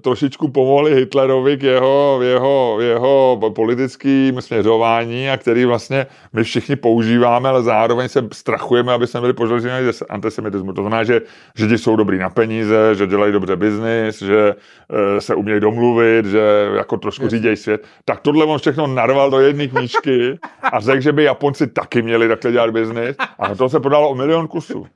trošičku 0.00 0.48
pomohly 0.48 0.94
Hitlerovi 0.94 1.56
k 1.56 1.62
jeho, 1.62 2.18
jeho, 2.22 2.76
jeho 2.80 3.40
politickým 3.54 4.40
směřování 4.40 5.30
a 5.30 5.36
který 5.36 5.64
vlastně 5.64 6.06
my 6.32 6.44
všichni 6.44 6.76
používáme, 6.76 7.48
ale 7.48 7.62
zároveň 7.62 8.08
se 8.08 8.28
strachujeme, 8.32 8.92
aby 8.92 9.06
jsme 9.06 9.20
byli 9.20 9.32
požadovaní 9.32 9.92
ze 9.92 10.06
antisemitismu. 10.06 10.72
To 10.72 10.82
znamená, 10.82 11.04
že 11.04 11.20
Židi 11.56 11.78
jsou 11.78 11.96
dobrý 11.96 12.18
na 12.18 12.30
peníze, 12.30 12.94
že 12.94 13.06
dělají 13.06 13.32
dobře 13.32 13.56
biznis, 13.56 14.22
že 14.22 14.54
e, 14.90 15.20
se 15.20 15.34
umějí 15.34 15.60
domluvit, 15.60 16.26
že 16.26 16.70
jako 16.76 16.96
trošku 16.96 17.28
řídějí 17.28 17.56
svět. 17.56 17.84
Tak 18.04 18.20
tohle 18.20 18.44
on 18.44 18.58
všechno 18.58 18.86
narval 18.86 19.30
do 19.30 19.40
jedné 19.40 19.66
knížky 19.66 20.38
a 20.72 20.80
řekl, 20.80 21.00
že 21.00 21.12
by 21.12 21.24
Japonci 21.24 21.66
taky 21.66 22.02
měli 22.02 22.28
takhle 22.28 22.52
dělat 22.52 22.70
biznis 22.70 23.16
a 23.38 23.54
to 23.54 23.68
se 23.68 23.80
prodalo 23.80 24.10
o 24.10 24.14
milion 24.14 24.48
kusů. 24.48 24.86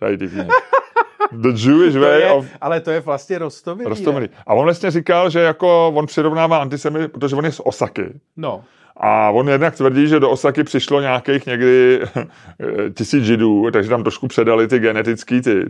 Tady 0.00 0.18
ty 0.18 0.28
knihy. 0.28 0.48
The 1.32 1.48
Jewish 1.48 1.94
to 1.94 2.00
way 2.00 2.20
je, 2.20 2.30
of... 2.30 2.46
Ale 2.60 2.80
to 2.80 2.90
je 2.90 3.00
vlastně 3.00 3.38
rostomilý. 3.38 3.88
Rostomilý. 3.88 4.28
A 4.46 4.54
on 4.54 4.64
vlastně 4.64 4.90
říkal, 4.90 5.30
že 5.30 5.40
jako 5.40 5.92
on 5.94 6.06
přirovnává 6.06 6.58
antisemit, 6.58 7.12
protože 7.12 7.36
on 7.36 7.44
je 7.44 7.52
z 7.52 7.60
Osaky. 7.64 8.20
No. 8.36 8.64
A 8.96 9.30
on 9.30 9.48
jednak 9.48 9.76
tvrdí, 9.76 10.08
že 10.08 10.20
do 10.20 10.30
Osaky 10.30 10.64
přišlo 10.64 11.00
nějakých 11.00 11.46
někdy 11.46 12.00
tisíc 12.94 13.24
židů, 13.24 13.70
takže 13.70 13.90
tam 13.90 14.02
trošku 14.02 14.28
předali 14.28 14.68
ty 14.68 14.78
genetický 14.78 15.40
ty. 15.40 15.64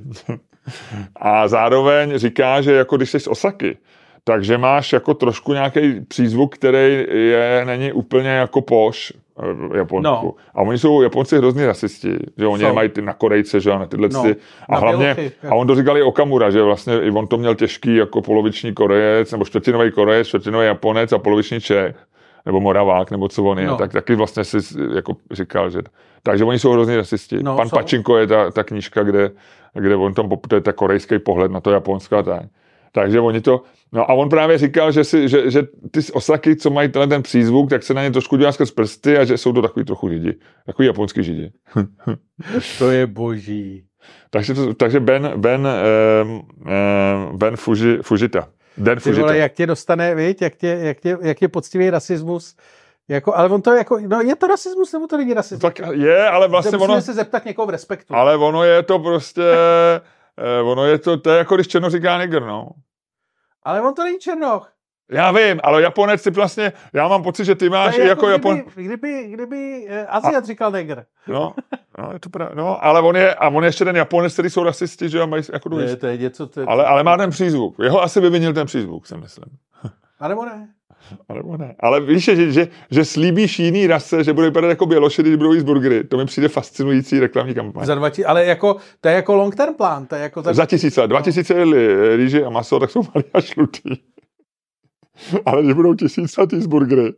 A 1.16 1.48
zároveň 1.48 2.18
říká, 2.18 2.60
že 2.60 2.72
jako 2.72 2.96
když 2.96 3.10
jsi 3.10 3.20
z 3.20 3.26
Osaky, 3.26 3.76
takže 4.24 4.58
máš 4.58 4.92
jako 4.92 5.14
trošku 5.14 5.52
nějaký 5.52 6.00
přízvuk, 6.00 6.54
který 6.54 7.06
je, 7.10 7.62
není 7.64 7.92
úplně 7.92 8.28
jako 8.28 8.62
poš 8.62 9.12
Japonsku. 9.74 10.26
No. 10.26 10.34
A 10.54 10.62
oni 10.62 10.78
jsou 10.78 11.02
Japonci 11.02 11.36
hrozně 11.38 11.66
rasisti, 11.66 12.16
že 12.38 12.46
oni 12.46 12.64
jsou. 12.64 12.74
mají 12.74 12.88
ty 12.88 13.02
na 13.02 13.12
Korejce, 13.12 13.60
že 13.60 13.70
na 13.70 13.86
tyhle 13.86 14.08
no. 14.12 14.22
ty. 14.22 14.36
A 14.68 14.72
na 14.72 14.78
hlavně, 14.78 15.14
bělochy, 15.14 15.32
a 15.48 15.54
on 15.54 15.66
to 15.66 15.74
říkal 15.74 15.98
i 15.98 16.02
Okamura, 16.02 16.50
že 16.50 16.62
vlastně 16.62 16.94
i 16.94 17.10
on 17.10 17.26
to 17.26 17.38
měl 17.38 17.54
těžký 17.54 17.96
jako 17.96 18.22
poloviční 18.22 18.74
Korejec, 18.74 19.32
nebo 19.32 19.44
čtvrtinový 19.44 19.90
Korejec, 19.90 20.26
čtvrtinový 20.26 20.66
Japonec 20.66 21.12
a 21.12 21.18
poloviční 21.18 21.60
Čech 21.60 21.96
nebo 22.46 22.60
Moravák, 22.60 23.10
nebo 23.10 23.28
co 23.28 23.44
on 23.44 23.58
je, 23.58 23.66
no. 23.66 23.76
tak 23.76 23.92
taky 23.92 24.14
vlastně 24.14 24.44
si 24.44 24.56
jako 24.94 25.16
říkal, 25.30 25.70
že... 25.70 25.78
Takže 26.22 26.44
oni 26.44 26.58
jsou 26.58 26.72
hrozně 26.72 26.96
rasisti. 26.96 27.42
No, 27.42 27.56
Pan 27.56 27.68
jsou. 27.68 27.76
Pačinko 27.76 28.16
je 28.16 28.26
ta, 28.26 28.50
ta 28.50 28.64
knížka, 28.64 29.02
kde, 29.02 29.30
kde 29.74 29.96
on 29.96 30.14
tam, 30.14 30.28
to 30.48 30.54
je 30.54 30.60
ta 30.60 30.72
korejský 30.72 31.18
pohled 31.18 31.50
na 31.50 31.60
to 31.60 31.70
Japonsko 31.70 32.16
a 32.16 32.22
tak. 32.22 32.42
Takže 32.92 33.20
oni 33.20 33.40
to, 33.40 33.62
no 33.92 34.10
a 34.10 34.14
on 34.14 34.28
právě 34.28 34.58
říkal, 34.58 34.92
že, 34.92 35.04
si, 35.04 35.28
že, 35.28 35.50
že 35.50 35.62
ty 35.90 36.00
Osaky, 36.12 36.56
co 36.56 36.70
mají 36.70 36.88
tenhle 36.88 37.06
ten 37.06 37.22
přízvuk, 37.22 37.70
tak 37.70 37.82
se 37.82 37.94
na 37.94 38.02
ně 38.02 38.10
trošku 38.10 38.36
dělá 38.36 38.52
skrz 38.52 38.70
prsty 38.70 39.18
a 39.18 39.24
že 39.24 39.38
jsou 39.38 39.52
to 39.52 39.62
takový 39.62 39.84
trochu 39.84 40.08
židi. 40.08 40.34
Takový 40.66 40.86
japonský 40.86 41.24
židi. 41.24 41.52
to 42.78 42.90
je 42.90 43.06
boží. 43.06 43.84
takže, 44.30 44.54
takže 44.76 45.00
Ben, 45.00 45.32
Ben, 45.36 45.68
um, 46.22 47.38
Ben 47.38 47.56
Fuji, 47.56 48.02
Fujita. 48.02 48.48
Den 48.76 49.00
Fujita. 49.00 49.20
Vole, 49.20 49.38
jak 49.38 49.52
tě 49.52 49.66
dostane, 49.66 50.14
víš, 50.14 50.36
jak 50.40 50.56
tě, 50.56 50.78
jak 50.82 51.00
tě, 51.00 51.16
jak 51.22 51.38
tě 51.38 51.48
poctivý 51.48 51.90
rasismus 51.90 52.56
jako, 53.08 53.36
ale 53.36 53.48
on 53.48 53.62
to 53.62 53.72
jako, 53.72 53.98
no 54.06 54.20
je 54.20 54.36
to 54.36 54.46
rasismus, 54.46 54.92
nebo 54.92 55.06
to 55.06 55.16
není 55.16 55.34
rasismus? 55.34 55.60
Tak 55.60 55.80
je, 55.92 56.28
ale 56.28 56.48
vlastně 56.48 56.78
ono... 56.78 57.00
se 57.00 57.14
zeptat 57.14 57.44
někoho 57.44 57.66
v 57.66 57.70
respektu. 57.70 58.14
Ale 58.14 58.36
ono 58.36 58.64
je 58.64 58.82
to 58.82 58.98
prostě, 58.98 59.42
eh, 59.42 60.00
ono 60.64 60.84
je 60.84 60.98
to, 60.98 61.16
to 61.16 61.30
je 61.30 61.38
jako 61.38 61.54
když 61.54 61.68
Černo 61.68 61.90
říká 61.90 62.18
negr, 62.18 62.42
no. 62.42 62.68
Ale 63.62 63.82
on 63.82 63.94
to 63.94 64.04
není 64.04 64.18
Černoch. 64.18 64.72
Já 65.10 65.32
vím, 65.32 65.60
ale 65.62 65.82
Japonec 65.82 66.22
si 66.22 66.30
vlastně, 66.30 66.72
já 66.92 67.08
mám 67.08 67.22
pocit, 67.22 67.44
že 67.44 67.54
ty 67.54 67.68
máš 67.68 67.96
jako, 67.96 68.08
jako 68.08 68.26
kdyby, 68.26 68.58
Japon... 68.58 68.72
Kdyby, 68.74 69.28
kdyby 69.28 69.88
uh, 69.90 69.96
Aziat 70.08 70.44
říkal 70.44 70.70
negr. 70.70 71.04
No, 71.26 71.54
no, 71.98 72.12
je 72.12 72.20
to 72.20 72.28
pravda. 72.28 72.54
No, 72.54 72.84
ale 72.84 73.00
on 73.00 73.16
je, 73.16 73.34
a 73.34 73.48
on 73.48 73.64
je 73.64 73.68
ještě 73.68 73.84
ten 73.84 73.96
Japonec, 73.96 74.32
který 74.32 74.50
jsou 74.50 74.64
rasisti, 74.64 75.08
že 75.08 75.26
mají 75.26 75.42
jako 75.52 75.68
ne, 75.68 75.96
to 75.96 76.06
je 76.06 76.16
něco, 76.16 76.46
to 76.46 76.60
je... 76.60 76.66
Ale, 76.66 76.84
ale 76.86 77.02
má 77.02 77.16
ten 77.16 77.30
přízvuk. 77.30 77.78
Jeho 77.82 78.02
asi 78.02 78.20
vyvinil 78.20 78.52
ten 78.52 78.66
přízvuk, 78.66 79.06
si 79.06 79.16
myslím. 79.16 79.58
A 80.20 80.28
nebo 80.28 80.44
ne? 80.44 80.68
A 81.28 81.34
nebo 81.34 81.56
ne. 81.56 81.74
Ale 81.80 82.00
víš, 82.00 82.24
že, 82.24 82.52
že, 82.52 82.68
že 82.90 83.04
slíbíš 83.04 83.58
jiný 83.58 83.86
rase, 83.86 84.24
že 84.24 84.32
bude 84.32 84.46
vypadat 84.46 84.68
jako 84.68 84.86
běloši, 84.86 85.22
když 85.22 85.36
budou 85.36 85.52
jíst 85.52 85.64
burgery. 85.64 86.04
To 86.04 86.16
mi 86.16 86.24
přijde 86.24 86.48
fascinující 86.48 87.20
reklamní 87.20 87.54
kampaň. 87.54 87.86
Za 87.86 87.94
dva, 87.94 88.10
ale 88.26 88.44
jako, 88.44 88.76
to 89.00 89.08
je 89.08 89.14
jako 89.14 89.36
long 89.36 89.56
term 89.56 89.74
plán. 89.74 90.06
To 90.06 90.14
je 90.14 90.22
jako 90.22 90.42
za, 90.42 90.52
za 90.52 90.66
tisíce. 90.66 91.06
Dva 91.06 91.22
tisíce 91.22 91.54
jedli 91.54 92.16
rýži 92.16 92.44
a 92.44 92.50
maso, 92.50 92.80
tak 92.80 92.90
jsou 92.90 93.02
malý 93.14 93.24
a 93.34 93.40
šlutý. 93.40 93.90
Ale 95.46 95.62
když 95.62 95.74
budou 95.74 95.94
tisícatý 95.94 96.60
z 96.60 96.66
burgery, 96.66 97.12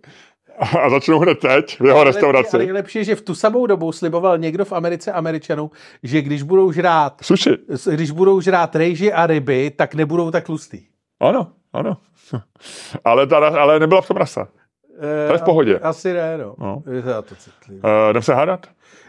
a 0.60 0.90
začnou 0.90 1.18
hned 1.18 1.38
teď 1.38 1.80
v 1.80 1.84
jeho 1.84 2.04
restauraci. 2.04 2.56
Ale 2.56 2.64
nejlepší 2.64 2.98
je, 2.98 3.04
že 3.04 3.14
v 3.16 3.22
tu 3.22 3.34
samou 3.34 3.66
dobu 3.66 3.92
sliboval 3.92 4.38
někdo 4.38 4.64
v 4.64 4.72
Americe 4.72 5.12
Američanům, 5.12 5.70
že 6.02 6.22
když 6.22 6.42
budou 6.42 6.72
žrát 6.72 7.14
Sushi. 7.22 7.50
když 7.92 8.10
budou 8.10 8.40
žrát 8.40 8.76
rejži 8.76 9.12
a 9.12 9.26
ryby, 9.26 9.72
tak 9.76 9.94
nebudou 9.94 10.30
tak 10.30 10.44
tlustý. 10.44 10.80
Ano, 11.20 11.52
ano. 11.72 11.96
ale, 13.04 13.26
ta, 13.26 13.36
ale 13.36 13.78
nebyla 13.78 14.00
v 14.00 14.08
tom 14.08 14.16
rasa. 14.16 14.48
To 15.26 15.32
je 15.32 15.38
v 15.38 15.42
pohodě. 15.42 15.78
Asi 15.78 16.12
ne, 16.12 16.38
no. 16.38 16.54
no. 16.58 16.82
Je 16.92 17.02
to 17.02 17.34
citlivý. 17.38 17.80
Uh, 17.80 18.10
jdem 18.10 18.22
se 18.22 18.34
hádat? 18.34 18.66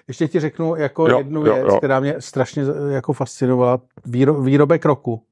Ještě 0.08 0.28
ti 0.28 0.40
řeknu 0.40 0.76
jako 0.76 1.10
jo, 1.10 1.18
jednu 1.18 1.42
věc, 1.42 1.58
jo, 1.58 1.68
jo. 1.68 1.78
která 1.78 2.00
mě 2.00 2.16
strašně 2.20 2.64
jako 2.90 3.14
fascinovala. 3.14 3.80
Výro, 4.06 4.42
výrobek 4.42 4.86
roku 4.86 5.24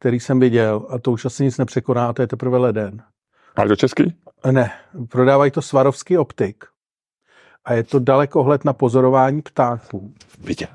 který 0.00 0.20
jsem 0.20 0.40
viděl, 0.40 0.86
a 0.88 0.98
to 0.98 1.12
už 1.12 1.24
asi 1.24 1.44
nic 1.44 1.58
nepřekoná, 1.58 2.08
a 2.08 2.12
to 2.12 2.22
je 2.22 2.26
teprve 2.26 2.58
leden. 2.58 3.02
A 3.56 3.64
to 3.64 3.76
český? 3.76 4.14
Ne, 4.50 4.72
prodávají 5.08 5.50
to 5.50 5.62
Svarovský 5.62 6.18
optik. 6.18 6.64
A 7.64 7.72
je 7.72 7.82
to 7.82 7.98
dalekohled 7.98 8.64
na 8.64 8.72
pozorování 8.72 9.42
ptáků. 9.42 10.14
Viděl. 10.40 10.68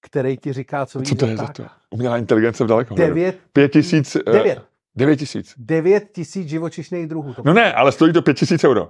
Který 0.00 0.36
ti 0.36 0.52
říká, 0.52 0.86
co 0.86 1.02
Co 1.02 1.14
to 1.14 1.26
je 1.26 1.36
za 1.36 1.46
to? 1.46 1.64
Umělá 1.90 2.18
inteligence 2.18 2.64
v 2.64 2.66
daleko. 2.66 2.94
Devět. 2.94 3.38
Pět 3.52 3.72
tisíc. 3.72 4.16
Eh, 4.16 4.32
devět. 4.32 4.62
Devět 4.96 5.16
tisíc. 5.16 5.54
Devět 5.56 6.04
tisíc 6.12 6.48
živočišných 6.48 7.06
druhů. 7.06 7.34
To 7.34 7.42
no 7.44 7.52
ne, 7.52 7.72
ale 7.72 7.92
stojí 7.92 8.12
to 8.12 8.22
pět 8.22 8.36
tisíc 8.36 8.64
euro. 8.64 8.88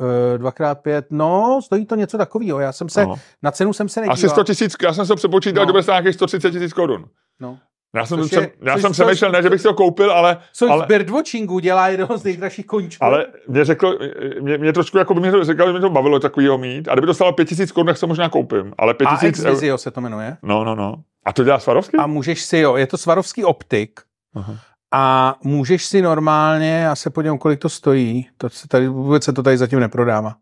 Uh, 0.00 0.38
dvakrát 0.38 0.74
pět, 0.74 1.06
no, 1.10 1.60
stojí 1.64 1.86
to 1.86 1.94
něco 1.94 2.18
takového. 2.18 2.60
Já 2.60 2.72
jsem 2.72 2.88
se, 2.88 3.06
no. 3.06 3.14
na 3.42 3.50
cenu 3.50 3.72
jsem 3.72 3.88
se 3.88 4.00
nedíval. 4.00 4.12
Asi 4.12 4.28
100 4.28 4.44
tisíc, 4.44 4.76
já 4.82 4.92
jsem 4.92 5.06
se 5.06 5.14
přepočítal, 5.14 5.66
no. 5.66 5.82
že 5.82 5.90
nějakých 5.90 6.14
130 6.14 6.50
tisíc 6.50 6.72
korun. 6.72 7.04
No. 7.40 7.58
Já 7.96 8.06
jsem, 8.06 8.18
je, 8.18 8.28
jsem, 8.28 8.46
já 8.62 8.78
jsem 8.78 8.92
přemýšlel, 8.92 9.32
ne, 9.32 9.42
že 9.42 9.50
bych 9.50 9.60
si 9.60 9.68
ho 9.68 9.74
koupil, 9.74 10.12
ale... 10.12 10.38
Což 10.52 10.70
ale, 10.70 10.84
z 10.84 10.88
birdwatchingu 10.88 11.58
dělá 11.58 11.88
jednoho 11.88 12.18
z 12.18 12.24
nejdražších 12.24 12.66
koníčků. 12.66 13.04
Ale 13.04 13.26
mě 13.48 13.64
řekl, 13.64 13.98
mě, 14.40 14.58
mě 14.58 14.72
trošku 14.72 14.98
jako 14.98 15.14
by 15.14 15.20
mě 15.20 15.44
řekl, 15.44 15.66
že 15.66 15.72
mě 15.72 15.80
to 15.80 15.90
bavilo 15.90 16.20
takovýho 16.20 16.58
mít. 16.58 16.88
A 16.88 16.92
kdyby 16.92 17.06
to 17.06 17.14
stalo 17.14 17.32
5000 17.32 17.72
korun, 17.72 17.86
tak 17.86 17.96
se 17.96 18.06
možná 18.06 18.28
koupím. 18.28 18.74
Ale 18.78 18.94
5000 18.94 19.44
A 19.44 19.50
eur... 19.50 19.78
se 19.78 19.90
to 19.90 20.00
jmenuje. 20.00 20.36
No, 20.42 20.64
no, 20.64 20.74
no. 20.74 20.94
A 21.24 21.32
to 21.32 21.44
dělá 21.44 21.58
Svarovský? 21.58 21.96
A 21.96 22.06
můžeš 22.06 22.42
si, 22.42 22.58
jo, 22.58 22.76
je 22.76 22.86
to 22.86 22.98
Svarovský 22.98 23.44
optik. 23.44 24.00
Aha. 24.34 24.54
A 24.94 25.34
můžeš 25.44 25.84
si 25.84 26.02
normálně, 26.02 26.70
já 26.70 26.96
se 26.96 27.10
podívám, 27.10 27.38
kolik 27.38 27.60
to 27.60 27.68
stojí, 27.68 28.28
to 28.36 28.50
se 28.50 28.68
tady, 28.68 28.88
vůbec 28.88 29.24
se 29.24 29.32
to 29.32 29.42
tady 29.42 29.56
zatím 29.56 29.80
neprodává, 29.80 30.36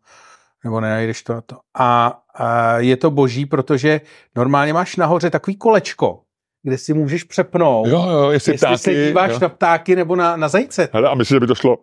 nebo 0.65 0.81
nenajdeš 0.81 1.23
to 1.23 1.33
na 1.33 1.41
to. 1.41 1.57
A, 1.79 2.21
a 2.35 2.79
je 2.79 2.97
to 2.97 3.11
boží, 3.11 3.47
protože 3.47 4.01
normálně 4.37 4.73
máš 4.73 4.97
nahoře 4.97 5.31
takový 5.31 5.57
kolečko, 5.57 6.23
kde 6.63 6.79
si 6.79 6.95
můžeš 6.95 7.25
přepnout. 7.25 7.87
Jo, 7.87 8.07
jo, 8.11 8.31
jestli, 8.31 8.53
jestli 8.53 8.67
ptáky, 8.67 8.79
se 8.79 8.95
díváš 8.95 9.33
jo. 9.33 9.39
na 9.43 9.49
ptáky 9.49 9.97
nebo 9.97 10.17
na, 10.17 10.37
na 10.37 10.49
zajíce. 10.49 10.89
Hele, 10.93 11.09
a 11.09 11.15
myslím, 11.15 11.37
že 11.37 11.41
by 11.41 11.47
to 11.47 11.55
šlo. 11.55 11.77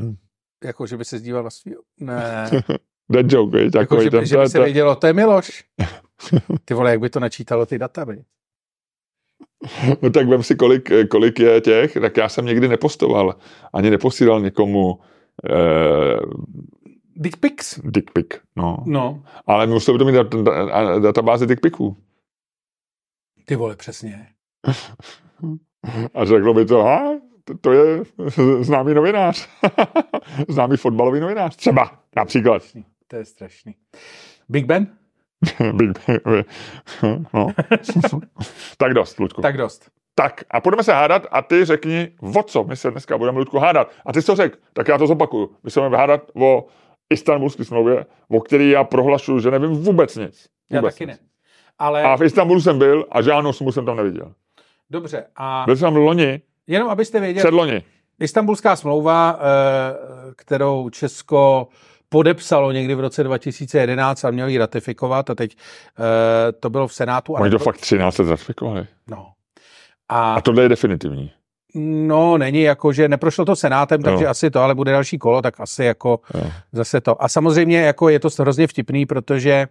Hm. 0.00 0.16
Jako, 0.64 0.86
že 0.86 0.96
by 0.96 1.04
se 1.04 1.20
díval 1.20 1.42
na 1.42 1.50
svý... 1.50 1.74
Ne. 2.00 2.50
Dead 3.10 3.32
joke, 3.32 3.58
víš? 3.58 3.70
Jako, 3.74 4.02
že, 4.02 4.10
ten, 4.10 4.26
že 4.26 4.36
by 4.36 4.48
se 4.48 4.60
vědělo, 4.60 4.96
to 4.96 5.06
je 5.06 5.12
Miloš. 5.12 5.64
Ty 6.64 6.74
vole, 6.74 6.90
jak 6.90 7.00
by 7.00 7.10
to 7.10 7.20
načítalo 7.20 7.66
ty 7.66 7.78
data, 7.78 8.04
by? 8.04 8.24
No 10.02 10.10
tak 10.10 10.28
vem 10.28 10.42
si, 10.42 10.56
kolik, 10.56 10.90
kolik 11.10 11.38
je 11.38 11.60
těch, 11.60 11.94
tak 11.94 12.16
já 12.16 12.28
jsem 12.28 12.46
někdy 12.46 12.68
nepostoval, 12.68 13.34
ani 13.72 13.90
neposílal 13.90 14.40
někomu 14.40 14.98
eh, 15.50 16.20
Dick 17.16 17.36
pics? 17.36 17.80
Dick 17.84 18.10
pic, 18.10 18.26
no. 18.56 18.76
no. 18.86 19.24
Ale 19.46 19.66
musel 19.66 19.94
by 19.94 19.98
to 19.98 20.04
mít 20.04 20.14
databázi 21.02 21.46
dick 21.46 21.60
piců. 21.60 21.96
Ty 23.44 23.56
vole, 23.56 23.76
přesně. 23.76 24.26
A 26.14 26.24
řeklo 26.24 26.54
by 26.54 26.64
to, 26.64 26.82
ha? 26.82 27.20
to, 27.46 27.58
to 27.58 27.72
je 27.72 28.02
známý 28.60 28.94
novinář. 28.94 29.48
známý 30.48 30.76
fotbalový 30.76 31.20
novinář. 31.20 31.56
Třeba, 31.56 32.02
například. 32.16 32.62
To 33.06 33.16
je 33.16 33.24
strašný. 33.24 33.74
Big 34.48 34.66
Ben? 34.66 34.98
No. 37.34 37.46
tak 38.78 38.94
dost, 38.94 39.18
Ludku. 39.20 39.42
Tak 39.42 39.56
dost. 39.56 39.90
Tak 40.14 40.44
a 40.50 40.60
budeme 40.60 40.82
se 40.82 40.92
hádat 40.92 41.26
a 41.30 41.42
ty 41.42 41.64
řekni, 41.64 42.08
o 42.38 42.42
co 42.42 42.64
my 42.64 42.76
se 42.76 42.90
dneska 42.90 43.18
budeme, 43.18 43.38
Ludku, 43.38 43.58
hádat. 43.58 43.90
A 44.06 44.12
ty 44.12 44.20
jsi 44.22 44.26
to 44.26 44.36
řekl, 44.36 44.58
tak 44.72 44.88
já 44.88 44.98
to 44.98 45.06
zopakuju. 45.06 45.50
My 45.64 45.70
se 45.70 45.80
budeme 45.80 45.96
hádat 45.96 46.20
o 46.34 46.66
Istanbulské 47.10 47.64
smlouvě, 47.64 48.06
o 48.28 48.40
který 48.40 48.70
já 48.70 48.84
prohlašuju, 48.84 49.40
že 49.40 49.50
nevím 49.50 49.70
vůbec 49.70 50.16
nic. 50.16 50.46
Já 50.70 50.80
Vůbec 50.80 50.94
taky 50.94 51.06
nic. 51.06 51.20
ne. 51.20 51.26
Ale 51.78 52.02
A 52.02 52.16
v 52.16 52.22
Istanbulu 52.24 52.60
jsem 52.60 52.78
byl 52.78 53.06
a 53.10 53.22
žádnou 53.22 53.52
smlouvu 53.52 53.72
jsem 53.72 53.86
tam 53.86 53.96
neviděl. 53.96 54.32
dobře. 54.90 55.24
A 55.36 55.62
Byl 55.66 55.76
jsem 55.76 55.96
loni, 55.96 56.40
jenom 56.66 56.88
abyste 56.90 57.20
věděli, 57.20 57.42
předloni. 57.44 57.82
Istanbulská 58.20 58.76
smlouva, 58.76 59.38
eh, 59.40 60.34
kterou 60.36 60.90
Česko 60.90 61.68
podepsalo 62.16 62.72
někdy 62.72 62.94
v 62.94 63.00
roce 63.00 63.24
2011 63.24 64.24
a 64.24 64.30
mělo 64.30 64.48
ji 64.48 64.58
ratifikovat 64.58 65.30
a 65.30 65.34
teď 65.34 65.56
eh, 65.58 66.52
to 66.52 66.70
bylo 66.70 66.88
v 66.88 66.94
Senátu. 66.94 67.36
A 67.36 67.40
Oni 67.40 67.50
to 67.50 67.58
fakt 67.58 67.76
13 67.76 68.18
let 68.18 68.28
ratifikovali. 68.30 68.86
No. 69.10 69.32
A, 70.08 70.34
A 70.34 70.40
tohle 70.40 70.62
je 70.62 70.68
definitivní. 70.68 71.32
no, 71.74 72.38
není 72.38 72.62
jako, 72.62 72.92
že 72.92 73.08
neprošlo 73.08 73.44
to 73.44 73.56
Senátem, 73.56 74.02
takže 74.02 74.24
Jo. 74.24 74.30
asi 74.30 74.50
to, 74.50 74.60
ale 74.60 74.74
bude 74.74 74.92
další 74.92 75.18
kolo, 75.18 75.42
tak 75.42 75.60
asi 75.60 75.84
jako 75.84 76.20
Jo. 76.34 76.50
zase 76.72 77.00
to. 77.00 77.22
A 77.22 77.28
samozřejmě 77.28 77.80
jako 77.80 78.08
je 78.08 78.20
to 78.20 78.28
hrozně 78.38 78.66
vtipný, 78.66 79.06
protože 79.06 79.66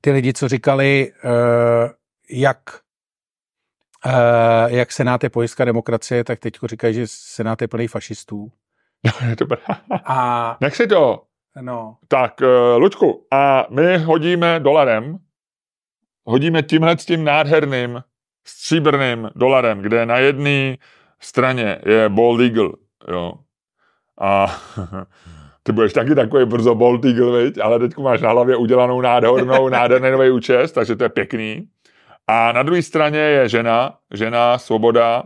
ty 0.00 0.10
lidi, 0.10 0.32
co 0.32 0.48
říkali, 0.48 1.12
eh, 1.24 1.90
jak 2.30 2.58
eh, 4.06 4.76
jak 4.76 4.92
Senát 4.92 5.24
je 5.24 5.30
pojistka 5.30 5.64
demokracie, 5.64 6.24
tak 6.24 6.38
teď 6.38 6.54
říkají, 6.64 6.94
že 6.94 7.02
Senát 7.06 7.62
je 7.62 7.68
plný 7.68 7.88
fašistů. 7.88 8.52
Dobré. 9.38 9.58
A 10.04 10.56
Nech 10.60 10.76
si 10.76 10.86
to. 10.86 11.22
no, 11.60 11.96
Tak, 12.08 12.40
uh, 12.40 12.82
Lučku, 12.82 13.26
a 13.30 13.66
my 13.70 13.98
hodíme 13.98 14.60
dolarem, 14.60 15.18
hodíme 16.24 16.62
tímhle 16.62 16.98
s 16.98 17.06
tím 17.06 17.24
nádherným 17.24 18.02
stříbrným 18.46 19.30
dolarem, 19.34 19.78
kde 19.80 20.06
na 20.06 20.18
jedné 20.18 20.76
straně 21.20 21.78
je 21.86 22.08
Bald 22.08 22.40
Eagle, 22.40 22.68
jo. 23.08 23.32
A 24.20 24.46
ty 25.62 25.72
budeš 25.72 25.92
taky 25.92 26.14
takový 26.14 26.44
brzo 26.44 26.74
Bald 26.74 27.04
Eagle, 27.04 27.44
viď? 27.44 27.58
ale 27.58 27.78
teď 27.78 27.96
máš 27.96 28.20
na 28.20 28.30
hlavě 28.30 28.56
udělanou 28.56 29.00
nádhernou, 29.00 29.68
nádherný 29.78 30.10
nový 30.10 30.30
účest, 30.30 30.72
takže 30.72 30.96
to 30.96 31.04
je 31.04 31.08
pěkný. 31.08 31.68
A 32.26 32.52
na 32.52 32.62
druhé 32.62 32.82
straně 32.82 33.18
je 33.18 33.48
žena, 33.48 33.98
žena, 34.14 34.58
svoboda 34.58 35.22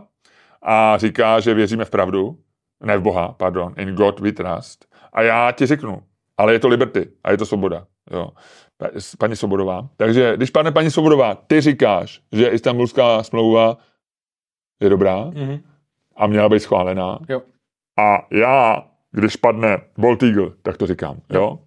a 0.61 0.97
říká, 0.97 1.39
že 1.39 1.53
věříme 1.53 1.85
v 1.85 1.89
pravdu, 1.89 2.37
ne 2.85 2.97
v 2.97 3.01
Boha, 3.01 3.31
pardon, 3.31 3.73
in 3.77 3.95
God 3.95 4.19
we 4.19 4.31
trust. 4.31 4.85
A 5.13 5.21
já 5.21 5.51
ti 5.51 5.65
řeknu, 5.65 6.03
ale 6.37 6.53
je 6.53 6.59
to 6.59 6.67
liberty 6.67 7.09
a 7.23 7.31
je 7.31 7.37
to 7.37 7.45
svoboda. 7.45 7.87
Jo. 8.11 8.29
Pa- 8.77 8.89
Paní 9.19 9.35
Svobodová. 9.35 9.89
Takže 9.97 10.37
když, 10.37 10.49
pane 10.49 10.71
paní 10.71 10.91
Svobodová, 10.91 11.35
ty 11.35 11.61
říkáš, 11.61 12.21
že 12.31 12.47
Istanbulská 12.47 13.23
smlouva 13.23 13.77
je 14.81 14.89
dobrá 14.89 15.25
mm-hmm. 15.25 15.61
a 16.15 16.27
měla 16.27 16.49
být 16.49 16.59
schválená 16.59 17.19
jo. 17.29 17.41
a 17.99 18.27
já, 18.31 18.87
když 19.11 19.35
padne 19.35 19.77
Bolt 19.97 20.23
Eagle, 20.23 20.51
tak 20.61 20.77
to 20.77 20.87
říkám. 20.87 21.21
Jo? 21.29 21.59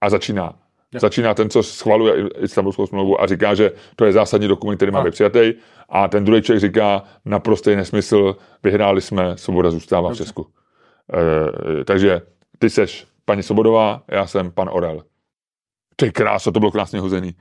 A 0.00 0.10
začíná. 0.10 0.54
Jo. 0.94 1.00
Začíná 1.00 1.34
ten, 1.34 1.50
co 1.50 1.62
schvaluje 1.62 2.28
Istanbulskou 2.38 2.86
smlouvu 2.86 3.20
a 3.20 3.26
říká, 3.26 3.54
že 3.54 3.72
to 3.96 4.04
je 4.04 4.12
zásadní 4.12 4.48
dokument, 4.48 4.76
který 4.76 4.92
má 4.92 5.04
být 5.04 5.10
přijatý. 5.10 5.54
A 5.88 6.08
ten 6.08 6.24
druhý 6.24 6.42
člověk 6.42 6.60
říká, 6.60 7.02
naprostý 7.24 7.76
nesmysl, 7.76 8.36
vyhráli 8.62 9.00
jsme, 9.00 9.36
svoboda 9.38 9.70
zůstává 9.70 10.08
v 10.08 10.12
Dobře. 10.12 10.24
Česku. 10.24 10.46
E, 11.80 11.84
takže 11.84 12.20
ty 12.58 12.70
seš 12.70 13.06
paní 13.24 13.42
Sobodová, 13.42 14.02
já 14.10 14.26
jsem 14.26 14.50
pan 14.50 14.68
Orel. 14.72 15.02
Ty 15.96 16.12
kráso, 16.12 16.52
to 16.52 16.60
bylo 16.60 16.72
krásně 16.72 17.00
hozený. 17.00 17.34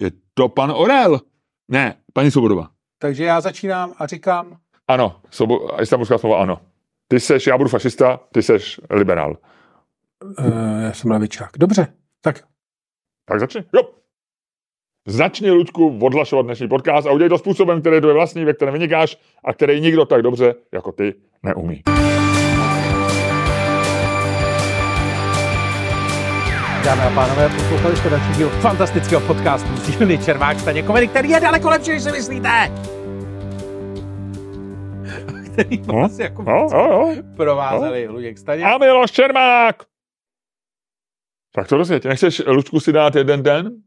Je 0.00 0.10
to 0.34 0.48
pan 0.48 0.70
Orel? 0.70 1.20
Ne, 1.68 1.96
paní 2.12 2.30
Sobodová. 2.30 2.68
Takže 2.98 3.24
já 3.24 3.40
začínám 3.40 3.92
a 3.98 4.06
říkám, 4.06 4.56
Ano, 4.88 5.20
sobo, 5.30 5.80
Istanbulská 5.82 6.18
smlouva, 6.18 6.42
ano. 6.42 6.60
Ty 7.08 7.20
seš, 7.20 7.46
já 7.46 7.58
budu 7.58 7.68
fašista, 7.70 8.20
ty 8.32 8.42
seš 8.42 8.80
liberál. 8.90 9.36
uh, 10.38 10.82
já 10.82 10.92
jsem 10.92 11.10
levičák. 11.10 11.50
Dobře, 11.58 11.86
tak 12.24 12.44
Tak 13.28 13.40
začni. 13.40 13.64
Jo. 13.74 13.82
Začni, 15.08 15.50
Luďku, 15.50 15.98
odhlašovat 16.02 16.46
dnešní 16.46 16.68
podcast 16.68 17.06
a 17.06 17.10
udělej 17.12 17.28
to 17.28 17.38
způsobem, 17.38 17.80
který 17.80 17.96
je 17.96 18.00
tvoje 18.00 18.14
vlastní, 18.14 18.44
ve 18.44 18.52
kterém 18.54 18.72
vynikáš 18.74 19.18
a 19.44 19.52
který 19.52 19.80
nikdo 19.80 20.04
tak 20.04 20.22
dobře 20.22 20.54
jako 20.72 20.92
ty 20.92 21.14
neumí. 21.42 21.82
Dámy 26.84 27.02
a 27.02 27.10
pánové, 27.14 27.48
poslouchali 27.48 27.96
jste 27.96 28.10
další 28.10 28.32
díl 28.36 28.48
fantastického 28.50 29.20
podcastu 29.26 29.76
z 29.76 29.96
dílny 29.98 30.18
Červák 30.18 30.60
Staně 30.60 30.82
komedy, 30.82 31.08
který 31.08 31.28
je 31.30 31.40
daleko 31.40 31.68
lepší, 31.70 31.90
než 31.90 32.02
si 32.02 32.12
myslíte. 32.12 32.48
Který 35.52 35.82
No, 35.86 35.94
vás 35.94 36.18
jako 36.18 36.42
No, 36.42 36.68
no, 36.72 36.88
no. 36.88 37.14
provázeli 37.36 38.08
Luděk 38.08 38.38
Staně. 38.38 38.64
A 38.64 38.78
Miloš 38.78 39.10
Čermák! 39.10 39.76
Tak 41.54 41.68
to 41.68 41.76
rozjeď. 41.76 42.04
Nechceš, 42.04 42.42
Luďku, 42.46 42.80
si 42.80 42.92
dát 42.92 43.14
jeden 43.14 43.42
den? 43.42 43.82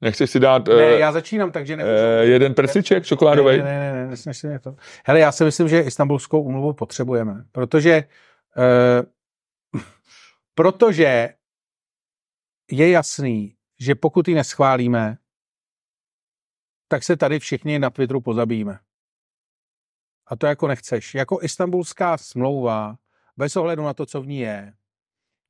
Nechceš 0.00 0.30
si 0.30 0.40
dát 0.40 0.68
Ne, 0.68 0.74
eh, 0.74 0.98
já 0.98 1.12
začínám, 1.12 1.52
takže 1.52 1.76
nemůžu. 1.76 1.96
eh, 1.96 2.24
jeden 2.24 2.54
prsiček 2.54 3.06
čokoládový? 3.06 3.58
Ne, 3.58 3.62
ne, 3.62 3.92
ne, 3.92 4.06
ne, 4.06 4.16
se 4.16 4.48
mě 4.48 4.58
to. 4.58 4.76
Hele, 5.06 5.20
já 5.20 5.32
si 5.32 5.44
myslím, 5.44 5.68
že 5.68 5.80
Istanbulskou 5.80 6.42
umluvu 6.42 6.72
potřebujeme, 6.72 7.44
protože 7.52 8.04
uh, 8.56 9.82
protože 10.54 11.34
je 12.70 12.90
jasný, 12.90 13.56
že 13.80 13.94
pokud 13.94 14.28
ji 14.28 14.34
neschválíme, 14.34 15.18
tak 16.88 17.02
se 17.02 17.16
tady 17.16 17.38
všichni 17.38 17.78
na 17.78 17.90
Twitteru 17.90 18.20
pozabijíme. 18.20 18.78
A 20.26 20.36
to 20.36 20.46
jako 20.46 20.68
nechceš. 20.68 21.14
Jako 21.14 21.38
Istanbulská 21.42 22.18
smlouva, 22.18 22.96
bez 23.36 23.56
ohledu 23.56 23.82
na 23.82 23.94
to, 23.94 24.06
co 24.06 24.22
v 24.22 24.26
ní 24.26 24.38
je, 24.38 24.72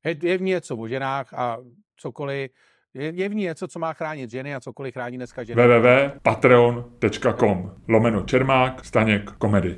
je 0.05 0.39
v 0.39 0.43
ní 0.43 0.51
něco 0.51 0.77
o 0.77 0.89
ženách 0.89 1.35
a 1.35 1.59
cokoliv, 1.97 2.51
je, 2.95 3.12
je 3.15 3.29
v 3.29 3.35
ní 3.35 3.43
něco, 3.43 3.69
co 3.69 3.79
má 3.79 3.93
chránit 3.93 4.31
ženy 4.31 4.55
a 4.55 4.61
cokoliv 4.61 4.95
chrání 4.95 5.16
dneska 5.16 5.45
ženy. 5.45 5.62
www.patreon.com 5.62 7.73
lomeno 7.89 8.23
Čermák, 8.23 8.85
Staněk, 8.85 9.31
komedy. 9.31 9.77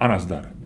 A 0.00 0.08
nazdar. 0.08 0.61